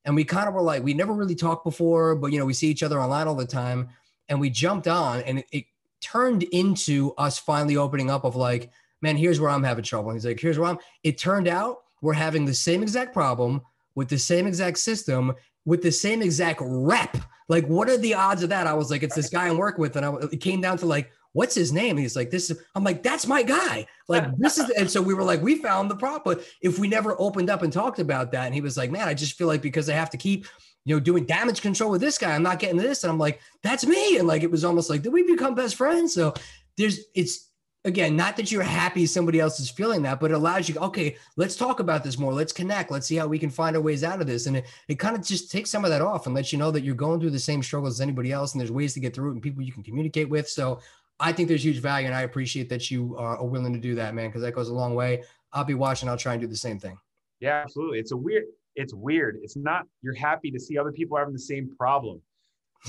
and 0.05 0.15
we 0.15 0.23
kind 0.23 0.47
of 0.47 0.53
were 0.53 0.61
like 0.61 0.83
we 0.83 0.93
never 0.93 1.13
really 1.13 1.35
talked 1.35 1.63
before 1.63 2.15
but 2.15 2.31
you 2.31 2.39
know 2.39 2.45
we 2.45 2.53
see 2.53 2.67
each 2.67 2.83
other 2.83 2.99
online 2.99 3.27
all 3.27 3.35
the 3.35 3.45
time. 3.45 3.89
And 4.29 4.39
we 4.39 4.49
jumped 4.49 4.87
on 4.87 5.21
and 5.21 5.39
it, 5.39 5.45
it 5.51 5.65
turned 5.99 6.43
into 6.43 7.13
us 7.17 7.37
finally 7.37 7.75
opening 7.75 8.09
up 8.09 8.23
of 8.23 8.35
like 8.35 8.71
man 9.01 9.17
here's 9.17 9.39
where 9.39 9.49
i'm 9.49 9.63
having 9.63 9.83
trouble. 9.83 10.09
And 10.09 10.17
he's 10.17 10.25
like 10.25 10.39
here's 10.39 10.57
where 10.57 10.69
i'm 10.69 10.79
it 11.03 11.17
turned 11.17 11.47
out 11.47 11.79
we're 12.01 12.13
having 12.13 12.45
the 12.45 12.53
same 12.53 12.81
exact 12.81 13.13
problem 13.13 13.61
with 13.95 14.09
the 14.09 14.17
same 14.17 14.47
exact 14.47 14.77
system 14.77 15.33
with 15.65 15.83
the 15.83 15.91
same 15.91 16.21
exact 16.21 16.59
rep. 16.63 17.17
Like 17.47 17.67
what 17.67 17.89
are 17.89 17.97
the 17.97 18.15
odds 18.15 18.41
of 18.41 18.49
that? 18.49 18.67
I 18.67 18.73
was 18.73 18.89
like 18.89 19.03
it's 19.03 19.15
this 19.15 19.29
guy 19.29 19.47
i'm 19.47 19.57
working 19.57 19.81
with 19.81 19.95
and 19.95 20.05
I, 20.05 20.13
it 20.31 20.37
came 20.37 20.61
down 20.61 20.77
to 20.79 20.85
like 20.85 21.11
what's 21.33 21.55
his 21.55 21.71
name? 21.71 21.91
And 21.91 21.99
he's 21.99 22.15
like, 22.15 22.29
this 22.29 22.49
is, 22.49 22.61
I'm 22.75 22.83
like, 22.83 23.03
that's 23.03 23.27
my 23.27 23.43
guy. 23.43 23.87
Like, 24.07 24.35
this 24.37 24.57
is, 24.57 24.69
and 24.71 24.89
so 24.89 25.01
we 25.01 25.13
were 25.13 25.23
like, 25.23 25.41
we 25.41 25.55
found 25.55 25.89
the 25.89 25.95
prop. 25.95 26.25
But 26.25 26.43
if 26.61 26.77
we 26.77 26.87
never 26.87 27.15
opened 27.19 27.49
up 27.49 27.61
and 27.61 27.71
talked 27.71 27.99
about 27.99 28.31
that, 28.31 28.45
and 28.45 28.53
he 28.53 28.61
was 28.61 28.77
like, 28.77 28.91
man, 28.91 29.07
I 29.07 29.13
just 29.13 29.37
feel 29.37 29.47
like 29.47 29.61
because 29.61 29.89
I 29.89 29.93
have 29.93 30.09
to 30.09 30.17
keep, 30.17 30.45
you 30.83 30.95
know, 30.95 30.99
doing 30.99 31.25
damage 31.25 31.61
control 31.61 31.91
with 31.91 32.01
this 32.01 32.17
guy, 32.17 32.33
I'm 32.33 32.43
not 32.43 32.59
getting 32.59 32.77
this. 32.77 33.03
And 33.03 33.11
I'm 33.11 33.19
like, 33.19 33.39
that's 33.63 33.85
me. 33.85 34.17
And 34.17 34.27
like, 34.27 34.43
it 34.43 34.51
was 34.51 34.65
almost 34.65 34.89
like, 34.89 35.03
did 35.03 35.13
we 35.13 35.23
become 35.23 35.55
best 35.55 35.75
friends? 35.75 36.13
So 36.13 36.33
there's, 36.77 36.99
it's, 37.15 37.47
again, 37.83 38.15
not 38.15 38.37
that 38.37 38.51
you're 38.51 38.61
happy 38.61 39.05
somebody 39.05 39.39
else 39.39 39.59
is 39.59 39.69
feeling 39.69 40.03
that, 40.03 40.19
but 40.19 40.31
it 40.31 40.35
allows 40.35 40.69
you, 40.69 40.75
okay, 40.79 41.15
let's 41.35 41.55
talk 41.55 41.79
about 41.79 42.03
this 42.03 42.19
more. 42.19 42.33
Let's 42.33 42.53
connect. 42.53 42.91
Let's 42.91 43.07
see 43.07 43.15
how 43.15 43.27
we 43.27 43.39
can 43.39 43.49
find 43.49 43.75
our 43.75 43.81
ways 43.81 44.03
out 44.03 44.21
of 44.21 44.27
this. 44.27 44.45
And 44.45 44.57
it, 44.57 44.65
it 44.87 44.99
kind 44.99 45.15
of 45.15 45.25
just 45.25 45.49
takes 45.49 45.71
some 45.71 45.83
of 45.83 45.89
that 45.89 46.01
off 46.01 46.25
and 46.25 46.35
lets 46.35 46.51
you 46.51 46.59
know 46.59 46.71
that 46.71 46.83
you're 46.83 46.93
going 46.93 47.19
through 47.19 47.31
the 47.31 47.39
same 47.39 47.63
struggles 47.63 47.95
as 47.95 48.01
anybody 48.01 48.31
else. 48.31 48.53
And 48.53 48.59
there's 48.59 48.71
ways 48.71 48.93
to 48.93 48.99
get 48.99 49.15
through 49.15 49.29
it 49.29 49.33
and 49.33 49.41
people 49.41 49.63
you 49.63 49.71
can 49.71 49.83
communicate 49.83 50.29
with. 50.29 50.47
So 50.47 50.79
I 51.21 51.31
think 51.31 51.47
there's 51.47 51.63
huge 51.63 51.77
value, 51.77 52.07
and 52.07 52.15
I 52.15 52.23
appreciate 52.23 52.67
that 52.69 52.89
you 52.89 53.15
are 53.17 53.45
willing 53.45 53.73
to 53.73 53.79
do 53.79 53.93
that, 53.95 54.15
man, 54.15 54.29
because 54.29 54.41
that 54.41 54.55
goes 54.55 54.69
a 54.69 54.73
long 54.73 54.95
way. 54.95 55.23
I'll 55.53 55.63
be 55.63 55.75
watching. 55.75 56.09
I'll 56.09 56.17
try 56.17 56.33
and 56.33 56.41
do 56.41 56.47
the 56.47 56.57
same 56.57 56.79
thing. 56.79 56.97
Yeah, 57.39 57.61
absolutely. 57.63 57.99
It's 57.99 58.11
a 58.11 58.17
weird. 58.17 58.45
It's 58.75 58.93
weird. 58.93 59.39
It's 59.43 59.55
not. 59.55 59.85
You're 60.01 60.15
happy 60.15 60.49
to 60.49 60.59
see 60.59 60.77
other 60.77 60.91
people 60.91 61.17
having 61.17 61.33
the 61.33 61.39
same 61.39 61.69
problem. 61.77 62.21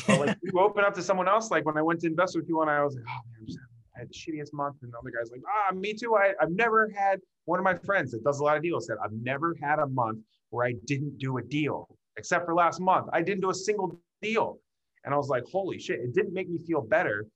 But 0.06 0.20
like 0.20 0.38
you 0.42 0.52
open 0.58 0.82
up 0.82 0.94
to 0.94 1.02
someone 1.02 1.28
else. 1.28 1.50
Like 1.50 1.66
when 1.66 1.76
I 1.76 1.82
went 1.82 2.00
to 2.00 2.06
invest 2.06 2.34
with 2.34 2.48
you, 2.48 2.62
and 2.62 2.70
I 2.70 2.82
was 2.82 2.94
like, 2.94 3.04
oh 3.06 3.20
man, 3.32 3.46
just, 3.46 3.58
I 3.94 4.00
had 4.00 4.08
the 4.08 4.14
shittiest 4.14 4.54
month, 4.54 4.76
and 4.82 4.92
the 4.92 4.98
other 4.98 5.10
guy's 5.10 5.30
like, 5.30 5.42
ah, 5.46 5.74
me 5.74 5.92
too. 5.92 6.14
I, 6.14 6.32
I've 6.40 6.52
never 6.52 6.90
had 6.96 7.20
one 7.44 7.58
of 7.58 7.64
my 7.64 7.74
friends 7.74 8.12
that 8.12 8.24
does 8.24 8.38
a 8.38 8.44
lot 8.44 8.56
of 8.56 8.62
deals 8.62 8.86
said 8.86 8.96
I've 9.04 9.12
never 9.12 9.54
had 9.60 9.78
a 9.78 9.86
month 9.86 10.20
where 10.50 10.66
I 10.66 10.74
didn't 10.86 11.18
do 11.18 11.36
a 11.36 11.42
deal, 11.42 11.88
except 12.16 12.46
for 12.46 12.54
last 12.54 12.80
month. 12.80 13.08
I 13.12 13.20
didn't 13.20 13.42
do 13.42 13.50
a 13.50 13.54
single 13.54 14.00
deal, 14.22 14.58
and 15.04 15.12
I 15.12 15.18
was 15.18 15.28
like, 15.28 15.44
holy 15.44 15.78
shit! 15.78 16.00
It 16.00 16.14
didn't 16.14 16.32
make 16.32 16.48
me 16.48 16.58
feel 16.58 16.80
better 16.80 17.26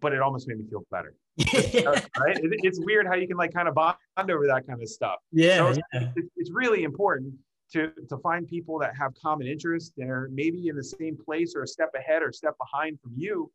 but 0.00 0.12
it 0.12 0.20
almost 0.20 0.48
made 0.48 0.58
me 0.58 0.64
feel 0.68 0.84
better. 0.90 1.14
right? 2.18 2.36
It, 2.36 2.60
it's 2.62 2.80
weird 2.80 3.06
how 3.06 3.14
you 3.14 3.26
can 3.26 3.36
like 3.36 3.52
kind 3.52 3.68
of 3.68 3.74
bond 3.74 3.96
over 4.18 4.46
that 4.46 4.66
kind 4.66 4.82
of 4.82 4.88
stuff. 4.88 5.16
Yeah, 5.32 5.72
so 5.72 5.80
yeah. 5.92 6.10
It's, 6.16 6.28
it's 6.36 6.50
really 6.50 6.84
important 6.84 7.34
to 7.72 7.90
to 8.08 8.16
find 8.18 8.46
people 8.46 8.78
that 8.78 8.96
have 8.96 9.12
common 9.20 9.46
interests 9.46 9.92
are 10.00 10.28
maybe 10.32 10.68
in 10.68 10.76
the 10.76 10.84
same 10.84 11.16
place 11.16 11.54
or 11.56 11.62
a 11.62 11.66
step 11.66 11.90
ahead 11.96 12.22
or 12.22 12.28
a 12.28 12.32
step 12.32 12.54
behind 12.58 13.00
from 13.00 13.12
you, 13.16 13.50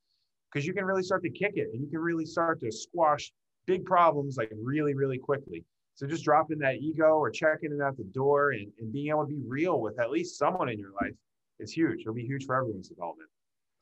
because 0.51 0.65
you 0.65 0.73
can 0.73 0.85
really 0.85 1.03
start 1.03 1.23
to 1.23 1.29
kick 1.29 1.53
it 1.55 1.69
and 1.73 1.81
you 1.81 1.89
can 1.89 1.99
really 1.99 2.25
start 2.25 2.59
to 2.61 2.71
squash 2.71 3.31
big 3.67 3.85
problems 3.85 4.37
like 4.37 4.51
really 4.61 4.93
really 4.93 5.17
quickly. 5.17 5.63
So 5.95 6.07
just 6.07 6.23
dropping 6.23 6.57
that 6.59 6.77
ego 6.77 7.17
or 7.17 7.29
checking 7.29 7.71
it 7.71 7.81
at 7.81 7.97
the 7.97 8.05
door 8.05 8.51
and, 8.51 8.67
and 8.79 8.91
being 8.91 9.09
able 9.09 9.25
to 9.25 9.29
be 9.29 9.41
real 9.45 9.81
with 9.81 9.99
at 9.99 10.09
least 10.09 10.37
someone 10.37 10.69
in 10.69 10.79
your 10.79 10.91
life 11.01 11.13
is 11.59 11.71
huge. 11.71 12.01
It'll 12.01 12.13
be 12.13 12.25
huge 12.25 12.45
for 12.45 12.55
everyone's 12.55 12.89
development. 12.89 13.29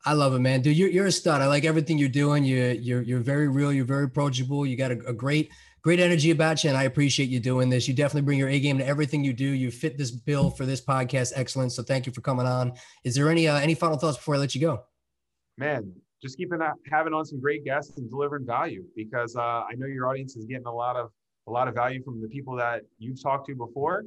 I 0.06 0.14
love 0.14 0.34
it, 0.34 0.40
man. 0.40 0.62
Dude, 0.62 0.78
you're, 0.78 0.90
you're 0.90 1.08
a 1.08 1.12
stud. 1.12 1.42
I 1.42 1.48
like 1.48 1.66
everything 1.66 1.98
you're 1.98 2.08
doing. 2.08 2.46
You're, 2.46 2.72
you're, 2.72 3.02
you're 3.02 3.20
very 3.20 3.50
real. 3.50 3.74
You're 3.74 3.86
very 3.86 4.06
approachable. 4.06 4.66
You 4.66 4.78
got 4.78 4.92
a, 4.92 5.00
a 5.06 5.14
great, 5.14 5.52
great 5.82 6.00
energy 6.00 6.32
about 6.32 6.64
you. 6.64 6.70
And 6.70 6.78
I 6.78 6.84
appreciate 6.84 7.30
you 7.30 7.40
doing 7.40 7.70
this. 7.70 7.88
You 7.88 7.94
definitely 7.94 8.22
bring 8.22 8.40
your 8.40 8.48
A 8.48 8.60
game 8.60 8.78
to 8.78 8.86
everything 8.86 9.24
you 9.24 9.34
do. 9.34 9.46
You 9.46 9.72
fit 9.72 9.98
this 9.98 10.12
bill 10.12 10.52
for 10.52 10.66
this 10.66 10.80
podcast. 10.80 11.34
Excellent. 11.36 11.74
So 11.74 11.84
thank 11.84 12.06
you 12.06 12.14
for 12.14 12.22
coming 12.22 12.46
on. 12.46 12.74
Is 13.04 13.14
there 13.14 13.30
any, 13.30 13.48
uh, 13.48 13.58
any 13.58 13.76
final 13.76 13.98
thoughts 13.98 14.18
before 14.18 14.36
I 14.36 14.38
let 14.38 14.56
you 14.56 14.62
go? 14.62 14.84
Man, 15.58 15.92
just 16.22 16.38
keeping 16.38 16.60
that, 16.60 16.76
having 16.90 17.14
on 17.14 17.26
some 17.26 17.42
great 17.42 17.66
guests 17.66 17.98
and 17.98 18.10
delivering 18.10 18.46
value 18.46 18.86
because 18.96 19.36
uh, 19.36 19.42
I 19.42 19.74
know 19.78 19.86
your 19.86 20.08
audience 20.08 20.38
is 20.38 20.46
getting 20.46 20.66
a 20.66 20.74
lot 20.74 20.96
of, 20.96 21.10
a 21.48 21.52
lot 21.52 21.68
of 21.68 21.76
value 21.76 22.02
from 22.04 22.22
the 22.22 22.28
people 22.30 22.56
that 22.56 22.84
you've 23.00 23.22
talked 23.22 23.48
to 23.48 23.56
before 23.56 24.06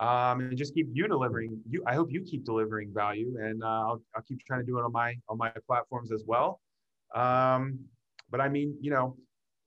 um, 0.00 0.40
and 0.40 0.56
just 0.56 0.74
keep 0.74 0.88
you 0.92 1.06
delivering. 1.06 1.60
You, 1.68 1.82
I 1.86 1.94
hope 1.94 2.10
you 2.10 2.22
keep 2.22 2.44
delivering 2.44 2.92
value, 2.92 3.36
and 3.40 3.62
uh, 3.62 3.66
I'll, 3.66 4.02
I'll 4.14 4.22
keep 4.22 4.44
trying 4.44 4.60
to 4.60 4.66
do 4.66 4.78
it 4.78 4.84
on 4.84 4.92
my 4.92 5.14
on 5.28 5.38
my 5.38 5.52
platforms 5.66 6.12
as 6.12 6.24
well. 6.26 6.60
Um, 7.14 7.78
but 8.30 8.40
I 8.40 8.48
mean, 8.48 8.76
you 8.80 8.90
know, 8.90 9.16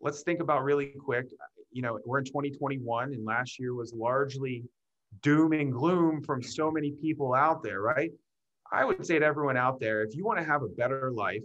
let's 0.01 0.23
think 0.23 0.39
about 0.41 0.63
really 0.63 0.93
quick. 0.99 1.27
You 1.71 1.81
know, 1.81 1.99
we're 2.05 2.19
in 2.19 2.25
2021, 2.25 3.13
and 3.13 3.25
last 3.25 3.59
year 3.59 3.73
was 3.73 3.93
largely 3.93 4.63
doom 5.21 5.53
and 5.53 5.71
gloom 5.71 6.21
from 6.21 6.41
so 6.41 6.69
many 6.69 6.91
people 6.91 7.33
out 7.33 7.63
there, 7.63 7.81
right? 7.81 8.11
I 8.71 8.83
would 8.83 9.05
say 9.05 9.17
to 9.19 9.25
everyone 9.25 9.55
out 9.55 9.79
there, 9.79 10.03
if 10.03 10.13
you 10.13 10.25
want 10.25 10.39
to 10.39 10.43
have 10.43 10.61
a 10.61 10.67
better 10.67 11.11
life, 11.11 11.43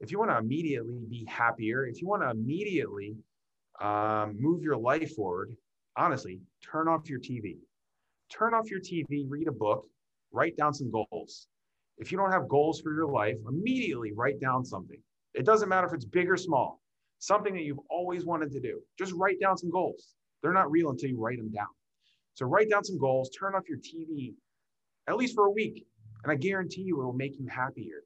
if 0.00 0.10
you 0.10 0.18
want 0.18 0.30
to 0.30 0.38
immediately 0.38 1.04
be 1.10 1.26
happier, 1.28 1.86
if 1.86 2.00
you 2.00 2.08
want 2.08 2.22
to 2.22 2.30
immediately 2.30 3.16
um, 3.80 4.36
move 4.38 4.62
your 4.62 4.76
life 4.76 5.14
forward, 5.14 5.54
honestly, 5.96 6.40
turn 6.62 6.88
off 6.88 7.10
your 7.10 7.20
TV 7.20 7.58
turn 8.30 8.54
off 8.54 8.70
your 8.70 8.80
TV, 8.80 9.24
read 9.28 9.48
a 9.48 9.52
book, 9.52 9.86
write 10.32 10.56
down 10.56 10.74
some 10.74 10.90
goals. 10.90 11.46
If 11.98 12.10
you 12.10 12.18
don't 12.18 12.32
have 12.32 12.48
goals 12.48 12.80
for 12.80 12.92
your 12.92 13.06
life, 13.08 13.36
immediately 13.48 14.12
write 14.12 14.40
down 14.40 14.64
something. 14.64 15.00
It 15.34 15.44
doesn't 15.46 15.68
matter 15.68 15.86
if 15.86 15.92
it's 15.92 16.04
big 16.04 16.30
or 16.30 16.36
small, 16.36 16.80
something 17.18 17.54
that 17.54 17.62
you've 17.62 17.80
always 17.90 18.24
wanted 18.24 18.50
to 18.52 18.60
do. 18.60 18.80
Just 18.98 19.12
write 19.12 19.40
down 19.40 19.56
some 19.56 19.70
goals. 19.70 20.14
They're 20.42 20.52
not 20.52 20.70
real 20.70 20.90
until 20.90 21.10
you 21.10 21.18
write 21.20 21.38
them 21.38 21.50
down. 21.50 21.68
So 22.34 22.46
write 22.46 22.68
down 22.70 22.84
some 22.84 22.98
goals, 22.98 23.30
turn 23.30 23.54
off 23.54 23.68
your 23.68 23.78
TV 23.78 24.34
at 25.08 25.16
least 25.16 25.34
for 25.34 25.46
a 25.46 25.50
week, 25.50 25.86
and 26.22 26.32
I 26.32 26.36
guarantee 26.36 26.82
you 26.82 27.00
it 27.00 27.04
will 27.04 27.12
make 27.12 27.38
you 27.38 27.46
happier. 27.46 28.02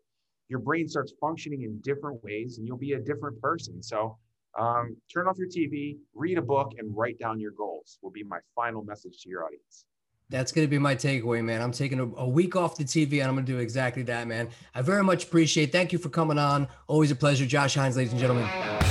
Your 0.48 0.58
brain 0.58 0.88
starts 0.88 1.12
functioning 1.20 1.62
in 1.62 1.80
different 1.80 2.22
ways 2.24 2.58
and 2.58 2.66
you'll 2.66 2.78
be 2.78 2.92
a 2.92 3.00
different 3.00 3.40
person. 3.40 3.82
So 3.82 4.18
Um, 4.58 4.96
turn 5.12 5.28
off 5.28 5.38
your 5.38 5.46
TV, 5.46 5.98
read 6.14 6.36
a 6.38 6.42
book, 6.42 6.72
and 6.78 6.96
write 6.96 7.18
down 7.18 7.38
your 7.38 7.52
goals. 7.52 7.98
Will 8.02 8.10
be 8.10 8.24
my 8.24 8.40
final 8.56 8.82
message 8.82 9.22
to 9.22 9.28
your 9.28 9.44
audience. 9.44 9.84
That's 10.30 10.52
going 10.52 10.66
to 10.66 10.70
be 10.70 10.78
my 10.78 10.94
takeaway, 10.94 11.42
man. 11.42 11.62
I'm 11.62 11.72
taking 11.72 12.00
a, 12.00 12.04
a, 12.16 12.28
week 12.28 12.54
off 12.54 12.76
the 12.76 12.84
TV 12.84 13.20
and 13.20 13.28
I'm 13.28 13.34
going 13.34 13.46
to 13.46 13.52
do 13.52 13.58
exactly 13.58 14.02
that, 14.04 14.26
man. 14.26 14.50
I 14.74 14.82
very 14.82 15.02
much 15.02 15.24
appreciate. 15.24 15.72
Thank 15.72 15.92
you 15.92 15.98
for 15.98 16.10
coming 16.10 16.38
on. 16.38 16.68
Always 16.86 17.10
a 17.10 17.16
pleasure, 17.16 17.46
Josh 17.46 17.74
Hines, 17.74 17.96
ladies 17.96 18.12
and 18.12 18.20
gentlemen. 18.20 18.87